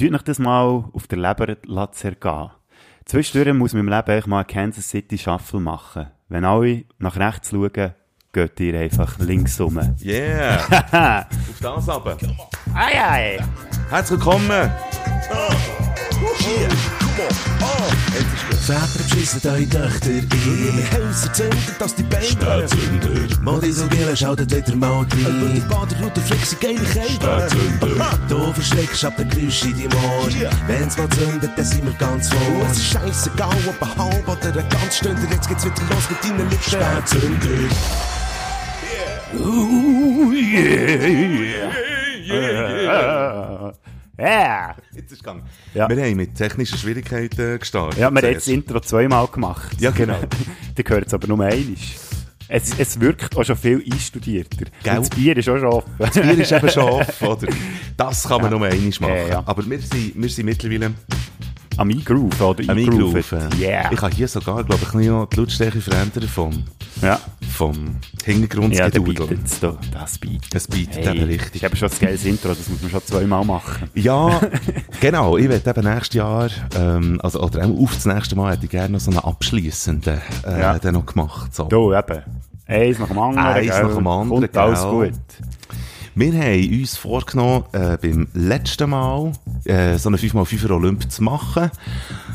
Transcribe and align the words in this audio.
tut 0.00 0.14
euch 0.14 0.22
das 0.22 0.38
mal 0.38 0.84
auf 0.92 1.06
der 1.08 1.18
Leber 1.18 1.92
zergehen. 1.92 2.50
Zwischendurch 3.04 3.54
muss 3.54 3.72
man 3.74 3.80
im 3.80 3.88
Leben 3.88 4.10
eigentlich 4.10 4.26
mal 4.26 4.38
einen 4.38 4.46
Kansas 4.46 4.88
City 4.88 5.18
Shuffle 5.18 5.60
machen. 5.60 6.06
Wenn 6.28 6.44
alle 6.44 6.84
nach 6.98 7.16
rechts 7.16 7.50
schauen, 7.50 7.92
geht 8.32 8.60
ihr 8.60 8.80
einfach 8.80 9.18
links 9.18 9.60
rum. 9.60 9.78
Yeah! 10.02 11.26
auf 11.26 11.60
das 11.60 11.88
aber. 11.88 12.16
Ei, 12.74 13.02
ei! 13.02 13.44
Herzlich 13.90 14.20
willkommen! 14.20 14.70
Väter 18.70 18.86
beschissen 18.98 19.40
eure 19.50 19.68
Töchter 19.68 20.10
ein. 20.10 20.88
Häuser 20.92 21.32
zünden, 21.32 21.58
dass 21.78 21.94
die 21.94 22.02
Beine 22.04 22.24
Spätzünder. 22.24 23.40
Modi 23.42 23.72
so 23.72 23.86
Gille 23.88 24.16
schaltet 24.16 24.54
wieder 24.54 24.76
mal 24.76 24.98
rein. 24.98 25.42
Und 25.42 25.54
die 25.54 25.60
Baderroute 25.60 26.20
flexen 26.20 26.58
geile 26.60 26.78
Kälte. 26.78 27.14
Spätzünder. 27.14 28.18
Du 28.28 28.52
verschreckst 28.52 29.04
ab 29.04 29.16
der 29.16 29.24
Geräusch 29.26 29.64
in 29.64 29.72
deinem 29.72 30.04
Ohr. 30.04 30.28
Wenn's 30.66 30.96
mal 30.96 31.08
zündet, 31.08 31.50
dann 31.56 31.64
sind 31.64 31.84
wir 31.84 31.92
ganz 31.94 32.28
vor. 32.28 32.66
Es 32.70 32.76
ist 32.76 32.92
scheissegal, 32.92 33.56
ob 33.66 33.82
ein 33.82 33.98
halb 33.98 34.28
oder 34.28 34.60
ein 34.60 34.68
ganz 34.68 34.96
Stunde. 34.96 35.22
Jetzt 35.30 35.48
geht's 35.48 35.64
wieder 35.64 35.82
los 35.90 36.10
mit 36.10 36.22
deinen 36.24 36.50
Lippen. 36.50 36.70
Spätzünder. 36.70 37.74
Ooh, 39.32 40.32
yeah, 40.32 41.06
yeah. 41.06 41.90
Yeah. 42.30 43.72
Jetzt 44.94 45.12
ist 45.12 45.18
gegangen. 45.18 45.42
Ja. 45.74 45.88
Wir 45.88 46.02
haben 46.02 46.16
mit 46.16 46.34
technischen 46.34 46.78
Schwierigkeiten 46.78 47.58
gestartet. 47.58 47.98
Ja, 47.98 48.10
wir 48.10 48.22
haben 48.22 48.34
das 48.34 48.48
Intro 48.48 48.80
zweimal 48.80 49.26
gemacht. 49.28 49.80
Ja, 49.80 49.90
genau. 49.90 50.18
Die 50.76 50.84
gehört 50.84 51.06
es 51.06 51.14
aber 51.14 51.26
nur 51.26 51.44
einmal. 51.44 51.76
Es, 52.52 52.76
es 52.78 52.98
wirkt 52.98 53.36
auch 53.36 53.44
schon 53.44 53.56
viel 53.56 53.82
einstudierter. 53.90 54.66
Gell? 54.82 54.98
Und 54.98 55.06
das 55.06 55.10
Bier 55.10 55.36
ist 55.36 55.48
auch 55.48 55.58
schon 55.58 55.68
offen. 55.68 55.92
Das 55.98 56.10
Bier 56.10 56.38
ist 56.38 56.50
eben 56.50 56.68
schon 56.68 56.82
offen, 56.90 57.28
oder? 57.28 57.48
Das 57.96 58.26
kann 58.26 58.42
man 58.42 58.50
nur 58.50 58.66
einmal 58.66 58.90
machen. 59.00 59.14
Ja, 59.14 59.28
ja. 59.28 59.42
Aber 59.46 59.64
wir 59.70 59.78
sind, 59.78 60.12
wir 60.20 60.28
sind 60.28 60.46
mittlerweile 60.46 60.92
Am 61.80 61.88
Eingrooven 61.88 62.40
oder 62.42 62.62
am. 62.70 62.76
Eingrooven. 62.76 63.48
Yeah. 63.58 63.90
Ich 63.90 63.98
kann 63.98 64.12
hier 64.12 64.28
sogar, 64.28 64.62
glaube 64.64 64.82
ich, 64.84 64.92
noch 65.08 65.24
die 65.26 65.36
Lautstärke 65.40 65.80
verändern 65.80 66.28
vom, 66.28 66.64
Ja. 67.00 67.18
vom 67.56 67.74
Ja, 67.74 68.24
Hintergrundgedudel. 68.26 69.26
bietet 69.28 69.46
es 69.46 69.60
da. 69.60 69.78
Das 69.90 70.18
bietet. 70.18 70.54
Es 70.54 70.68
bietet 70.68 70.96
Hey, 71.06 71.16
eben 71.16 71.20
Das 71.20 71.28
richtig. 71.30 71.54
ist 71.54 71.64
eben 71.64 71.76
schon 71.76 71.88
das 71.88 71.98
geiles 71.98 72.24
Intro, 72.26 72.48
das 72.50 72.68
muss 72.68 72.82
man 72.82 72.90
schon 72.90 73.02
zweimal 73.06 73.46
machen. 73.46 73.88
Ja, 73.94 74.42
genau. 75.00 75.38
Ich 75.38 75.48
werde 75.48 75.70
eben 75.70 75.84
nächstes 75.94 76.16
Jahr, 76.16 76.50
ähm, 76.76 77.18
also, 77.22 77.40
oder 77.40 77.64
auch 77.64 77.78
auf 77.82 77.94
das 77.94 78.04
nächste 78.04 78.36
Mal 78.36 78.52
hätte 78.52 78.64
ich 78.66 78.70
gerne 78.70 78.92
noch 78.92 79.00
so 79.00 79.10
einen 79.10 79.20
abschliessenden, 79.20 80.20
äh, 80.46 80.60
Ja. 80.60 80.92
noch 80.92 81.06
gemacht. 81.06 81.54
So. 81.54 81.64
Du, 81.64 81.94
eben. 81.94 82.22
Eins 82.66 82.98
nach 82.98 83.08
dem 83.08 83.18
anderen. 83.18 83.46
Eins 83.46 83.68
nach 83.68 83.94
dem 83.94 84.06
anderen, 84.06 84.40
Kommt 84.42 84.56
alles 84.58 84.82
gut. 84.82 85.12
Wir 86.14 86.32
haben 86.32 86.80
uns 86.80 86.96
vorgenommen, 86.96 87.64
äh, 87.72 87.96
beim 87.96 88.26
letzten 88.34 88.90
Mal, 88.90 89.32
äh, 89.64 89.96
so 89.96 90.08
einen 90.08 90.18
5x5er 90.18 90.72
Olymp 90.72 91.10
zu 91.10 91.22
machen. 91.22 91.70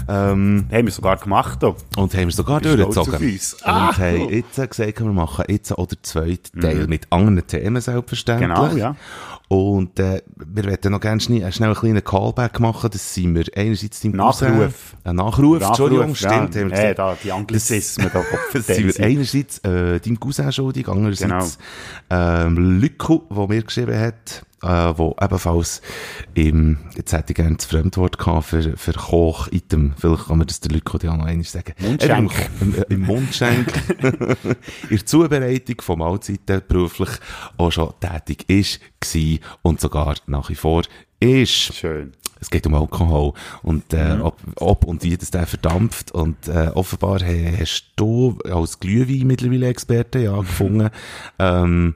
Ähm, 0.08 0.66
Haben 0.72 0.86
wir 0.86 0.92
sogar 0.92 1.18
gemacht. 1.18 1.62
Da. 1.62 1.76
und 1.98 2.14
haben 2.14 2.26
wir 2.26 2.32
sogar 2.32 2.62
durchgezogen. 2.62 3.16
uns? 3.16 3.54
Und 3.56 3.60
Ah. 3.66 3.98
haben 3.98 4.30
jetzt 4.30 4.56
gesagt, 4.56 5.00
wir 5.00 5.06
machen 5.12 5.46
jetzt 5.50 5.72
den 5.88 5.98
zweiten 6.04 6.62
Teil 6.62 6.88
mit 6.88 7.08
anderen 7.12 7.46
Themen 7.48 7.82
selbstverständlich. 7.82 8.48
Genau, 8.50 8.76
ja. 8.76 8.96
Und 9.48 10.00
äh, 10.00 10.22
wir 10.36 10.64
werden 10.66 10.92
noch 10.92 11.00
gerne 11.00 11.22
schnell, 11.22 11.52
schnell 11.52 11.70
einen 11.70 11.78
kleinen 11.78 12.04
Callback 12.04 12.60
machen. 12.60 12.90
Das 12.92 13.14
sind 13.14 13.36
wir 13.36 13.46
einerseits 13.56 14.02
deinem 14.02 14.16
Nachruf. 14.16 14.96
Ein 15.04 15.16
Nachruf, 15.18 15.62
Entschuldigung, 15.62 16.12
Nachruf, 16.12 16.18
stimmt. 16.18 16.56
Ja. 16.56 16.62
haben 16.62 16.70
wir 16.72 16.78
gesagt. 16.78 17.00
da, 17.00 17.18
die 17.24 17.32
Anglizismen 17.32 18.10
da. 18.12 18.24
Das 18.54 18.66
sind 18.68 18.98
wir 18.98 19.06
einerseits 19.06 19.60
äh, 19.60 20.00
deinem 20.00 20.20
Cousin 20.20 20.52
schuldig, 20.52 20.88
andererseits 20.88 21.60
Genau. 22.10 22.22
ähm, 22.46 22.80
Lyko, 22.82 23.24
der 23.30 23.48
mir 23.48 23.62
geschrieben 23.64 24.00
hat, 24.00 24.46
äh, 24.66 24.98
wo 24.98 25.16
ebenfalls 25.22 25.82
im, 26.34 26.78
jetzt 26.96 27.14
hätte 27.14 27.32
ich 27.32 27.36
gerne 27.36 27.56
das 27.56 27.66
Fremdwort 27.66 28.18
gehabt 28.18 28.48
für, 28.48 28.78
für 28.78 28.94
Koch-Item. 28.94 29.94
Vielleicht 29.98 30.28
kann 30.28 30.38
man 30.38 30.48
das 30.48 30.60
der 30.60 30.72
Lyko 30.72 30.98
ja 31.02 31.16
noch 31.16 31.26
einmal 31.26 31.46
sagen. 31.46 31.74
Mundschenk. 31.80 32.32
Äh, 32.78 32.94
Im, 32.94 33.02
Mundschenk. 33.02 33.68
in 34.02 34.98
der 34.98 35.06
Zubereitung 35.06 35.82
von 35.82 36.00
Mahlzeiten 36.00 36.62
beruflich 36.68 37.10
auch 37.58 37.72
schon 37.72 37.94
tätig 38.00 38.50
ist, 38.50 38.80
war 39.02 39.40
und 39.62 39.80
sogar 39.80 40.16
nach 40.28 40.50
wie 40.50 40.56
vor 40.56 40.84
ist. 41.20 41.74
Schön. 41.74 42.14
Es 42.40 42.50
geht 42.50 42.68
um 42.68 42.76
Alkohol 42.76 43.34
und 43.64 43.94
äh, 43.94 44.18
ob, 44.22 44.40
ob 44.58 44.86
und 44.86 45.04
wie 45.04 45.18
das 45.18 45.32
der 45.32 45.48
verdampft 45.48 46.12
und 46.12 46.48
äh, 46.48 46.70
offenbar 46.74 47.22
hast 47.22 47.94
du 47.96 48.38
als 48.44 48.80
Glühwein 48.80 49.26
mittlerweile 49.26 49.68
Experte 49.68 50.20
ja 50.20 50.38
gefunden 50.40 50.90
ähm, 51.40 51.96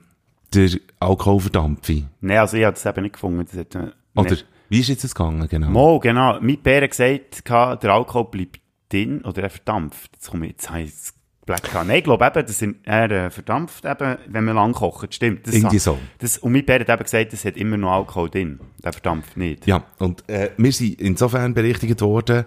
der 0.53 0.69
Alkoholverdampfung 0.99 2.09
Nein, 2.21 2.37
also 2.37 2.57
ich 2.57 2.63
habe 2.65 2.73
das 2.73 2.85
eben 2.85 3.03
nicht 3.03 3.13
gefunden. 3.13 3.45
Das 3.45 3.57
hat, 3.57 3.75
äh, 3.75 3.91
oder 4.15 4.31
nicht. 4.31 4.45
wie 4.69 4.79
ist 4.79 4.89
jetzt 4.89 5.03
das 5.03 5.15
gegangen 5.15 5.47
genau 5.47 5.69
Mo, 5.69 5.99
genau. 5.99 6.39
Mein 6.41 6.61
Bär 6.61 6.83
hat 6.83 6.91
gesagt, 6.91 7.49
der 7.49 7.93
Alkohol 7.93 8.25
bleibt 8.25 8.59
drin 8.89 9.21
oder 9.23 9.43
er 9.43 9.49
verdampft. 9.49 10.11
Jetzt 10.13 10.29
komme 10.29 10.45
ich, 10.47 10.51
jetzt 10.53 10.69
habe 10.69 10.81
ich 10.81 10.91
das 10.91 11.13
Black. 11.45 11.73
Nein, 11.73 11.89
ich 11.89 12.03
glaube 12.03 12.25
eben, 12.25 12.45
dass 12.45 12.61
er 12.61 13.11
äh, 13.11 13.29
verdampft 13.29 13.85
eben, 13.85 14.17
wenn 14.27 14.45
man 14.45 14.55
lang 14.55 14.73
kocht. 14.73 15.13
Stimmt. 15.13 15.47
Das 15.47 15.55
Irgendwie 15.55 15.79
so. 15.79 15.97
Das, 16.19 16.37
und 16.37 16.51
mein 16.51 16.63
Bär 16.63 16.79
hat 16.79 16.89
eben 16.89 17.03
gesagt, 17.03 17.33
es 17.33 17.43
hat 17.43 17.57
immer 17.57 17.77
noch 17.77 17.91
Alkohol 17.91 18.29
drin. 18.29 18.59
Der 18.83 18.93
verdampft 18.93 19.35
nicht. 19.35 19.67
ja 19.67 19.83
und 19.97 20.23
äh, 20.29 20.51
wir 20.55 20.71
sind 20.71 21.01
insofern 21.01 21.53
berichtigt 21.53 21.99
worden 21.99 22.45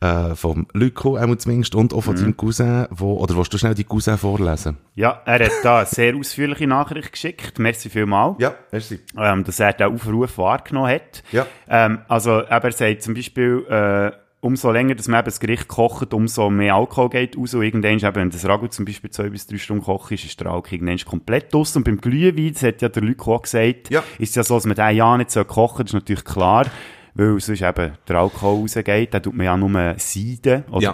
äh, 0.00 0.36
vom 0.36 0.68
Lyko 0.72 1.16
einmal 1.16 1.36
zumindest 1.38 1.74
und 1.74 1.92
auch 1.92 2.02
von 2.02 2.14
deinem 2.14 2.36
Cousin 2.36 2.86
wo, 2.90 3.14
oder 3.14 3.36
willst 3.36 3.52
du 3.52 3.58
schnell 3.58 3.74
die 3.74 3.82
Cousin 3.82 4.16
vorlesen 4.16 4.76
Ja, 4.94 5.20
er 5.24 5.46
hat 5.46 5.52
da 5.64 5.78
eine 5.78 5.86
sehr 5.86 6.14
ausführliche 6.14 6.68
Nachricht 6.68 7.10
geschickt. 7.10 7.58
Merci 7.58 7.90
vielmal. 7.90 8.36
ja 8.38 8.54
merci 8.70 9.00
ähm, 9.18 9.42
dass 9.42 9.58
er 9.58 9.72
den 9.72 9.92
Aufruf 9.94 10.38
wahrgenommen 10.38 10.90
hat. 10.92 11.22
Ja. 11.32 11.46
Ähm, 11.68 12.00
also, 12.08 12.30
er 12.40 12.72
sagt 12.72 13.02
zum 13.02 13.14
Beispiel, 13.14 13.64
äh, 13.68 14.12
umso 14.44 14.70
länger, 14.70 14.94
dass 14.94 15.08
man 15.08 15.20
eben 15.20 15.24
das 15.24 15.40
Gericht 15.40 15.68
kocht, 15.68 16.12
umso 16.12 16.50
mehr 16.50 16.74
Alkohol 16.74 17.08
geht 17.08 17.36
raus. 17.36 17.54
Und 17.54 17.62
irgendwann, 17.62 17.98
eben, 17.98 18.14
wenn 18.14 18.30
das 18.30 18.44
Ragu 18.46 18.66
zum 18.66 18.84
Beispiel 18.84 19.08
zwei 19.10 19.30
bis 19.30 19.46
drei 19.46 19.56
Stunden 19.56 19.82
kocht, 19.84 20.12
ist, 20.12 20.24
ist 20.26 20.38
der 20.38 20.48
Alkohol 20.48 20.74
irgendwann 20.80 20.98
komplett 20.98 21.54
aus. 21.54 21.74
Und 21.76 21.84
beim 21.84 21.98
Glühwein, 21.98 22.52
das 22.52 22.62
hat 22.62 22.82
ja 22.82 22.90
der 22.90 23.02
Lyko 23.02 23.36
auch 23.36 23.42
gesagt, 23.42 23.88
Ja. 23.90 24.04
ist 24.18 24.30
es 24.30 24.34
ja 24.34 24.42
so, 24.42 24.54
dass 24.56 24.66
man 24.66 24.76
den 24.76 24.96
ja 24.96 25.16
nicht 25.16 25.30
so 25.30 25.42
kochen. 25.44 25.86
Das 25.86 25.90
ist 25.90 25.94
natürlich 25.94 26.24
klar, 26.24 26.66
weil 27.14 27.40
sonst 27.40 27.62
eben 27.62 27.92
der 28.06 28.16
Alkohol 28.16 28.60
rausgeht. 28.60 29.14
Dann 29.14 29.22
tut 29.22 29.34
man 29.34 29.46
ja 29.46 29.56
nur 29.56 29.94
Seiden, 29.96 30.64
oder 30.70 30.82
Ja. 30.82 30.92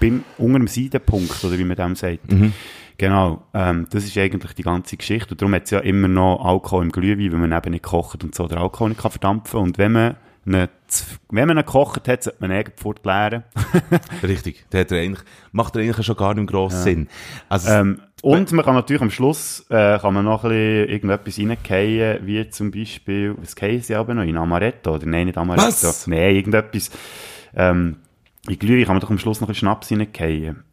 beim, 0.00 0.24
unter 0.38 0.58
dem 0.58 0.66
Seidenpunkt, 0.68 1.44
oder 1.44 1.58
wie 1.58 1.64
man 1.64 1.76
dem 1.76 1.94
sagt. 1.94 2.20
Genau, 2.96 3.42
ähm, 3.54 3.86
das 3.90 4.04
ist 4.04 4.16
eigentlich 4.16 4.54
die 4.54 4.62
ganze 4.62 4.96
Geschichte. 4.96 5.32
Und 5.32 5.40
darum 5.42 5.54
hat 5.54 5.64
es 5.64 5.70
ja 5.70 5.80
immer 5.80 6.08
noch 6.08 6.42
Alkohol 6.44 6.84
im 6.84 6.90
Glühwein, 6.90 7.30
wenn 7.32 7.48
man 7.48 7.52
eben 7.52 7.70
nicht 7.70 7.84
kocht 7.84 8.24
und 8.24 8.34
so 8.34 8.48
der 8.48 8.58
Alkohol 8.58 8.88
nicht 8.88 9.00
kann 9.02 9.10
verdampfen 9.10 9.60
Und 9.60 9.78
wenn 9.78 9.92
man 9.92 10.16
wenn 10.52 11.48
man 11.48 11.58
ihn 11.58 11.64
gekocht 11.64 12.08
hat, 12.08 12.22
sollte 12.22 12.38
man 12.40 12.50
ihn 12.50 12.56
irgendwie 12.56 13.08
leeren. 13.08 13.44
richtig 14.22 14.64
der 14.72 14.80
hat 14.80 14.92
er 14.92 15.00
eigentlich, 15.00 15.24
macht 15.52 15.76
er 15.76 15.82
eigentlich 15.82 16.06
schon 16.06 16.16
gar 16.16 16.34
nicht 16.34 16.48
grossen 16.48 16.82
Sinn 16.82 17.08
also 17.48 17.70
ähm, 17.70 18.00
und 18.22 18.50
man 18.52 18.64
kann 18.64 18.74
natürlich 18.74 19.02
am 19.02 19.10
Schluss 19.10 19.64
äh, 19.70 19.98
kann 19.98 20.14
man 20.14 20.24
noch 20.24 20.44
ein 20.44 20.50
bisschen 20.50 20.88
irgendetwas 20.88 21.38
reingehen, 21.38 22.26
wie 22.26 22.48
zum 22.50 22.70
Beispiel, 22.70 23.34
was 23.38 23.54
gehen 23.54 23.80
sie 23.80 23.94
aber 23.94 24.14
noch, 24.14 24.24
in 24.24 24.36
Amaretto, 24.36 24.94
oder 24.94 25.06
nein, 25.06 25.26
nicht 25.26 25.38
Amaretto. 25.38 25.66
Was? 25.66 26.06
Nein, 26.06 26.34
irgendetwas. 26.34 26.90
Ähm, 27.54 27.96
in 28.48 28.58
Glühwein 28.58 28.86
kann 28.86 28.94
man 28.96 29.00
doch 29.00 29.10
am 29.10 29.18
Schluss 29.18 29.40
noch 29.40 29.48
ein 29.48 29.54
Schnaps 29.54 29.92
reingehen. 29.92 30.64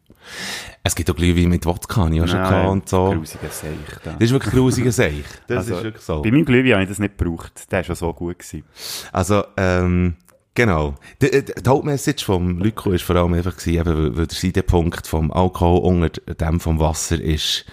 Es 0.82 0.94
gibt 0.94 1.10
auch 1.10 1.16
Glühwein 1.16 1.48
mit 1.48 1.66
Wodka 1.66 2.02
habe 2.04 2.14
ich 2.14 2.20
auch 2.22 2.26
schon 2.28 2.38
gehabt 2.38 2.68
und 2.68 2.88
so 2.88 3.12
Grusiger 3.12 3.48
Seich. 3.50 3.70
Da. 4.04 4.12
Das 4.12 4.20
ist 4.22 4.30
wirklich 4.32 4.54
grusiger 4.54 4.92
Seich. 4.92 5.24
Das 5.46 5.58
Also, 5.58 5.76
ist 5.76 5.84
wirklich 5.84 6.02
so. 6.04 6.22
Bei 6.22 6.30
meinem 6.30 6.44
Glühwein 6.44 6.72
habe 6.74 6.82
ich 6.84 6.88
das 6.88 6.98
nicht 6.98 7.18
gebraucht. 7.18 7.70
Der 7.70 7.78
war 7.78 7.84
schon 7.84 7.94
so 7.96 8.12
gut. 8.12 8.38
Gewesen. 8.38 8.64
Also, 9.12 9.44
ähm, 9.56 10.14
genau. 10.54 10.94
Die, 11.22 11.30
die, 11.30 11.44
die 11.62 11.68
Hauptmessage 11.68 12.24
vom 12.24 12.58
Lyko 12.58 12.92
ist 12.92 13.02
vor 13.04 13.16
allem 13.16 13.32
einfach 13.34 13.56
gewesen, 13.56 13.78
eben, 13.80 13.96
weil- 13.98 14.16
weil 14.16 14.26
der 14.26 14.36
Seidepunkt 14.36 15.06
vom 15.06 15.32
Alkohol 15.32 15.80
unter 15.80 16.08
dem 16.34 16.60
vom 16.60 16.78
Wasser 16.78 17.20
ist, 17.20 17.64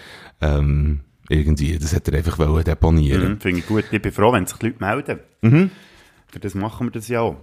ähm, 0.42 1.02
irgendwie, 1.30 1.78
das 1.78 1.96
hat 1.96 2.08
er 2.09 2.18
einfach 2.18 2.38
wollen 2.40 2.63
deponieren. 2.63 3.34
Mhm, 3.34 3.40
Finde 3.42 3.59
ich 3.59 3.68
gut. 3.68 3.86
Ich 3.92 4.02
bin 4.02 4.12
froh, 4.12 4.34
wenn 4.34 4.46
sich 4.46 4.58
die 4.58 4.68
Leute 4.68 4.80
melden. 4.84 5.19
Mhm. 5.42 5.72
Für 6.28 6.40
das 6.40 6.53
machen 6.56 6.88
wir 6.88 6.92
das 6.92 7.08
ja 7.08 7.22
auch. 7.22 7.38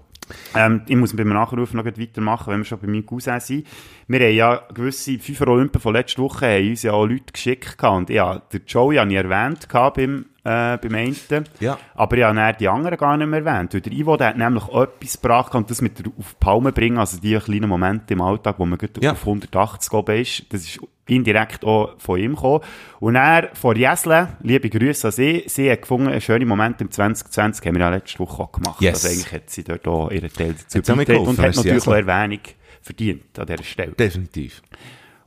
Ähm, 0.55 0.83
ich 0.87 0.97
muss 0.97 1.15
beim 1.15 1.29
Nachruf 1.29 1.75
noch 1.75 1.85
weitermachen, 1.85 2.53
wenn 2.53 2.59
wir 2.61 2.65
schon 2.65 2.79
bei 2.81 2.87
meinem 2.87 3.07
Cousin 3.07 3.41
sind. 3.41 3.67
Wir 4.09 4.21
haben 4.21 4.35
ja 4.35 4.63
gewisse 4.75 5.19
FIFA 5.19 5.47
Olympen 5.49 5.81
von 5.81 5.93
letzter 5.95 6.23
Woche 6.23 6.47
haben 6.47 6.69
uns 6.71 6.83
ja 6.83 6.93
auch 6.93 7.07
Leute 7.07 7.33
geschickt 7.33 7.79
gehabt. 7.79 7.97
Und 7.97 8.11
ja, 8.11 8.39
der 8.53 8.61
Joey 8.67 8.97
habe 8.97 9.11
ich 9.11 9.17
erwähnt 9.17 9.69
gehabt 9.69 9.97
beim, 9.97 10.27
äh, 10.45 10.77
beim 10.79 10.95
einen. 10.95 11.17
Ja. 11.61 11.79
Aber 11.95 12.17
ich 12.17 12.25
habe 12.25 12.57
die 12.59 12.69
anderen 12.69 12.99
gar 12.99 13.17
nicht 13.17 13.27
mehr 13.29 13.45
erwähnt. 13.45 13.75
Weil 13.75 13.81
der 13.81 13.93
Ivo, 13.93 14.17
der 14.17 14.29
hat 14.29 14.39
nämlich 14.39 14.65
etwas 14.69 15.21
gebracht 15.21 15.55
und 15.55 15.71
das 15.71 15.81
mit 15.81 15.99
der 15.99 16.07
auf 16.19 16.31
die 16.33 16.37
Palme 16.41 16.73
bringen, 16.73 16.99
also 16.99 17.21
die 17.21 17.37
kleinen 17.39 17.69
Momente 17.69 18.15
im 18.15 18.23
Alltag, 18.23 18.57
wo 18.59 18.67
man 18.67 18.79
Ja. 19.01 19.13
auf 19.13 19.25
180 19.27 19.93
oben 19.93 20.17
ist. 20.21 20.53
Das 20.53 20.63
ist 20.63 20.81
indirekt 21.07 21.65
auch 21.65 21.99
von 21.99 22.19
ihm 22.19 22.35
gekommen. 22.35 22.65
Und 23.01 23.17
er, 23.17 23.51
von 23.55 23.77
Jesle, 23.77 24.29
liebe 24.43 24.71
Grüße 24.71 25.09
an 25.09 25.13
sie, 25.13 25.45
sie 25.47 25.71
hat 25.71 25.83
gefunden, 25.83 26.09
einen 26.09 26.21
schönen 26.21 26.49
Moment 26.49 26.81
im 26.81 26.91
2020 26.91 27.67
haben 27.67 27.75
wir 27.75 27.81
ja 27.81 27.91
letzte 27.91 28.19
Woche 28.21 28.43
auch 28.43 28.53
gemacht. 28.53 28.81
Yes. 28.81 29.05
Also 29.05 29.09
eigentlich 29.09 29.33
hat 29.33 29.51
sie 29.51 29.65
dort 29.65 29.87
auch 29.89 30.11
ihren 30.11 30.33
Teil 30.33 30.55
dazu 30.55 30.95
beigetragen 30.95 31.27
und 31.27 31.39
hat 31.39 31.57
natürlich 31.57 31.87
auch. 31.87 31.95
Erwähnung 31.95 32.41
verdient 32.83 33.39
an 33.39 33.47
dieser 33.47 33.65
Stelle. 33.65 33.93
Definitiv. 33.93 34.63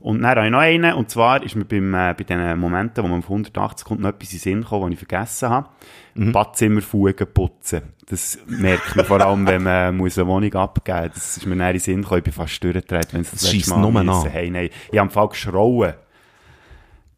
Und 0.04 0.22
dann 0.22 0.32
habe 0.32 0.46
ich 0.48 0.52
noch 0.52 0.60
einen, 0.60 0.94
und 0.96 1.10
zwar 1.10 1.42
ist 1.44 1.56
mir 1.56 1.64
beim, 1.64 1.94
äh, 1.94 2.14
bei 2.14 2.26
den 2.26 2.60
Momenten, 2.60 3.06
wo 3.06 3.08
man 3.08 3.20
auf 3.20 3.30
180 3.30 3.88
kommt, 3.88 4.02
noch 4.02 4.10
etwas 4.10 4.34
in 4.34 4.38
den 4.38 4.42
Sinn 4.42 4.62
gekommen, 4.62 4.84
was 4.84 4.92
ich 4.92 5.00
vergessen 5.00 5.50
habe. 5.50 5.70
Mhm. 6.16 6.34
Badzimmerfugen 6.34 7.26
putzen. 7.34 7.84
Das 8.10 8.38
merkt 8.46 8.98
man 8.98 9.06
vor 9.06 9.22
allem, 9.22 9.48
wenn 9.48 9.64
man 9.64 9.96
muss 9.98 10.18
eine 10.18 10.28
Wohnung 10.28 10.54
abgeben 10.56 11.08
muss. 11.08 11.14
Das 11.14 11.38
ist 11.38 11.46
mir 11.46 11.56
dann 11.56 11.68
in 11.68 11.74
den 11.76 11.80
Sinn 11.80 12.02
gekommen, 12.02 12.18
ich 12.18 12.24
bin 12.26 12.34
fast 12.34 12.62
durchgedreht, 12.62 13.14
wenn 13.14 13.22
es 13.22 13.32
das, 13.32 13.42
Das 13.44 13.54
letzte 13.54 13.70
Mal 13.70 13.92
nur 13.92 14.02
an. 14.02 14.30
Hey, 14.30 14.50
nein. 14.50 14.70
Ich 14.92 15.00
habe 15.00 15.08
im 15.08 15.10
Fall 15.10 15.30
geschrauen. 15.30 15.94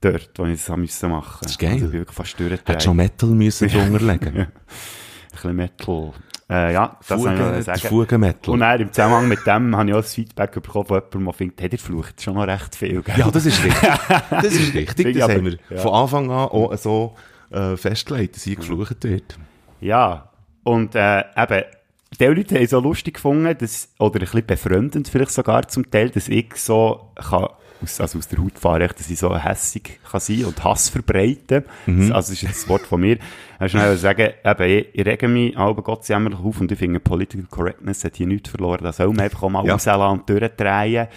Dort, 0.02 0.30
wo 0.36 0.46
ich 0.46 0.70
müssen 0.70 1.10
machen. 1.10 1.40
Das 1.42 1.54
ist 1.54 1.60
geil. 1.60 1.72
Also, 1.72 1.86
ich 1.88 1.92
bin 1.92 2.06
fast 2.06 2.40
durchgedreht. 2.40 2.70
Hättest 2.70 2.86
schon 2.86 2.98
Metal 2.98 3.30
müssen 3.30 3.68
drunter 3.72 4.06
legen. 4.06 4.38
Ein 4.38 4.52
bisschen 5.32 5.56
Metal. 5.56 6.14
Äh, 6.48 6.74
ja, 6.74 6.98
das 7.00 7.20
Fugen, 7.20 7.38
soll 7.38 7.58
ich 7.58 7.66
sagen. 7.66 7.80
Fugenmetal. 7.80 8.54
Und 8.54 8.60
dann 8.60 8.80
im 8.80 8.94
Zusammenhang 8.94 9.28
mit 9.28 9.48
dem 9.48 9.76
habe 9.76 9.90
ich 9.90 9.96
auch 9.96 10.02
das 10.02 10.14
Feedback 10.14 10.52
bekommen 10.52 10.86
von 10.86 10.98
jemandem, 10.98 11.26
der 11.26 11.34
findet, 11.34 11.62
hey, 11.62 11.70
der 11.70 11.80
flucht 11.80 12.22
schon 12.22 12.36
noch 12.36 12.48
recht 12.48 12.76
viel. 12.76 13.02
Gell? 13.02 13.16
Ja, 13.18 13.32
das 13.32 13.46
ist 13.46 13.64
richtig. 13.64 13.82
Das 14.30 14.46
ist 14.46 14.74
richtig. 14.76 15.18
Das 15.18 15.30
haben 15.30 15.46
wir 15.46 15.58
ja. 15.70 15.78
von 15.78 15.94
Anfang 15.94 16.30
an 16.30 16.50
auch 16.50 16.76
so 16.78 17.16
äh, 17.50 17.76
festgelegt, 17.76 18.36
dass 18.36 18.44
hier 18.44 18.58
geflucht 18.58 19.04
wird. 19.04 19.38
Ja, 19.82 20.30
und 20.64 20.94
äh, 20.96 21.24
eben, 21.36 21.64
die 22.20 22.26
Leute 22.26 22.56
haben 22.56 22.68
so 22.68 22.80
lustig 22.80 23.16
gefunden, 23.16 23.58
dass, 23.58 23.90
oder 23.98 24.20
ein 24.20 24.20
bisschen 24.20 24.46
befremdend 24.46 25.08
vielleicht 25.08 25.32
sogar 25.32 25.68
zum 25.68 25.90
Teil, 25.90 26.10
dass 26.12 26.28
ich 26.28 26.56
so 26.56 27.12
kann, 27.16 27.48
aus, 27.84 28.00
also 28.02 28.18
aus 28.20 28.28
der 28.28 28.40
Haut 28.40 28.58
fahre, 28.60 28.88
dass 28.88 29.10
ich 29.10 29.20
so 29.20 29.36
hässig 29.38 30.00
kann 30.10 30.20
sein 30.20 30.46
und 30.46 30.64
Hass 30.64 30.90
verbreiten. 30.90 31.64
Mhm. 31.86 32.02
Also, 32.14 32.14
das 32.14 32.30
ist 32.32 32.42
jetzt 32.42 32.62
das 32.64 32.70
Wort 32.70 32.82
von 32.84 33.02
mir. 33.02 33.18
Ich 33.64 33.72
schnell 33.72 33.96
sagen, 33.98 34.30
eben, 34.44 34.64
ich, 34.70 34.88
ich 34.94 35.06
rege 35.06 35.28
mich 35.28 35.58
aber 35.58 35.82
Gott 35.82 36.06
sei 36.06 36.16
Dank 36.16 36.34
auf 36.44 36.60
und 36.62 36.72
ich 36.72 36.78
finde, 36.80 37.00
Political 37.00 37.46
Correctness 37.50 38.04
hat 38.04 38.16
hier 38.18 38.28
nichts 38.28 38.50
verloren. 38.50 38.84
Das 38.84 38.98
soll 38.98 39.08
man 39.08 39.22
einfach 39.22 39.44
auch 39.44 39.50
mal 39.50 39.66
Ja. 39.66 39.74
rauslassen 39.74 40.20
und 40.20 40.30
durchdrehen. 40.30 41.08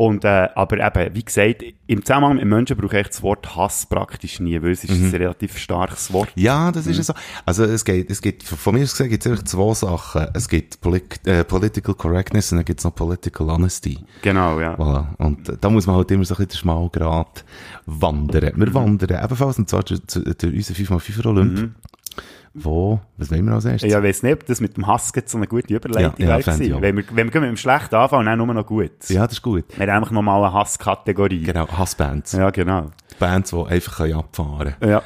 Und, 0.00 0.24
äh, 0.24 0.48
aber 0.54 0.78
eben, 0.78 1.14
wie 1.14 1.22
gesagt, 1.22 1.62
im 1.86 2.02
Zusammenhang 2.02 2.36
mit 2.36 2.46
Menschen 2.46 2.74
brauche 2.74 2.98
ich 3.00 3.08
das 3.08 3.22
Wort 3.22 3.54
Hass 3.54 3.84
praktisch 3.84 4.40
nie, 4.40 4.62
weil 4.62 4.70
es 4.70 4.82
ist 4.82 4.98
Mhm. 4.98 5.08
ein 5.08 5.14
relativ 5.14 5.58
starkes 5.58 6.10
Wort. 6.10 6.30
Ja, 6.36 6.72
das 6.72 6.86
ist 6.86 6.96
ja 6.96 7.02
so. 7.02 7.12
Also 7.44 7.64
es 7.64 7.84
geht, 7.84 8.08
es 8.08 8.22
gibt, 8.22 8.42
von 8.44 8.74
mir 8.74 8.84
aus 8.84 8.92
gesehen 8.92 9.10
gibt 9.10 9.26
es 9.26 9.30
einfach 9.30 9.44
zwei 9.44 9.74
Sachen. 9.74 10.28
Es 10.32 10.48
gibt 10.48 10.80
Polit 10.80 11.20
äh, 11.26 11.44
Political 11.44 11.94
Correctness 11.96 12.50
und 12.50 12.56
dann 12.58 12.64
gibt 12.64 12.80
es 12.80 12.84
noch 12.84 12.94
Political 12.94 13.50
Honesty. 13.50 13.98
Genau, 14.22 14.58
ja. 14.58 14.74
Voilà. 14.76 15.04
Und 15.18 15.50
äh, 15.50 15.58
da 15.60 15.68
muss 15.68 15.86
man 15.86 15.96
halt 15.96 16.10
immer 16.12 16.24
so 16.24 16.32
ein 16.32 16.38
bisschen 16.38 16.48
den 16.48 16.56
Schmalgrad 16.56 17.44
wandern. 17.84 18.52
Wir 18.56 18.72
wandern 18.72 19.22
ebenfalls, 19.22 19.58
und 19.58 19.68
zwar 19.68 19.82
durch, 19.82 20.00
unseren 20.14 20.52
5x5 20.54 21.26
Olymp. 21.26 21.72
Wo, 22.52 23.00
was 23.16 23.30
wollen 23.30 23.44
wir 23.44 23.54
als 23.54 23.64
erstes? 23.64 23.90
Ja, 23.92 23.98
ich 23.98 24.04
weiss 24.04 24.22
nicht, 24.24 24.32
ob 24.32 24.46
das 24.46 24.60
mit 24.60 24.76
dem 24.76 24.86
Hass 24.86 25.12
jetzt 25.14 25.30
so 25.30 25.38
eine 25.38 25.46
gute 25.46 25.72
Überleitung 25.72 26.14
Ja, 26.18 26.36
ja, 26.36 26.40
fände. 26.40 26.82
Wenn 26.82 26.96
wir, 26.96 27.04
wenn 27.12 27.32
wir 27.32 27.40
mit 27.40 27.50
dem 27.50 27.56
Schlecht 27.56 27.94
anfangen, 27.94 28.26
dann 28.26 28.38
nur 28.38 28.52
noch 28.52 28.66
gut. 28.66 28.90
Ja, 29.08 29.22
das 29.24 29.34
ist 29.34 29.42
gut. 29.42 29.66
Wir 29.76 29.86
haben 29.86 30.02
einfach 30.02 30.10
nochmal 30.10 30.42
eine 30.42 30.52
Hasskategorie. 30.52 31.44
Genau, 31.44 31.68
Hassbands. 31.68 32.32
Ja, 32.32 32.50
genau. 32.50 32.90
Bands, 33.20 33.50
die 33.50 33.64
einfach 33.66 33.96
können 33.98 34.14
abfahren 34.14 34.74
Ja. 34.84 35.02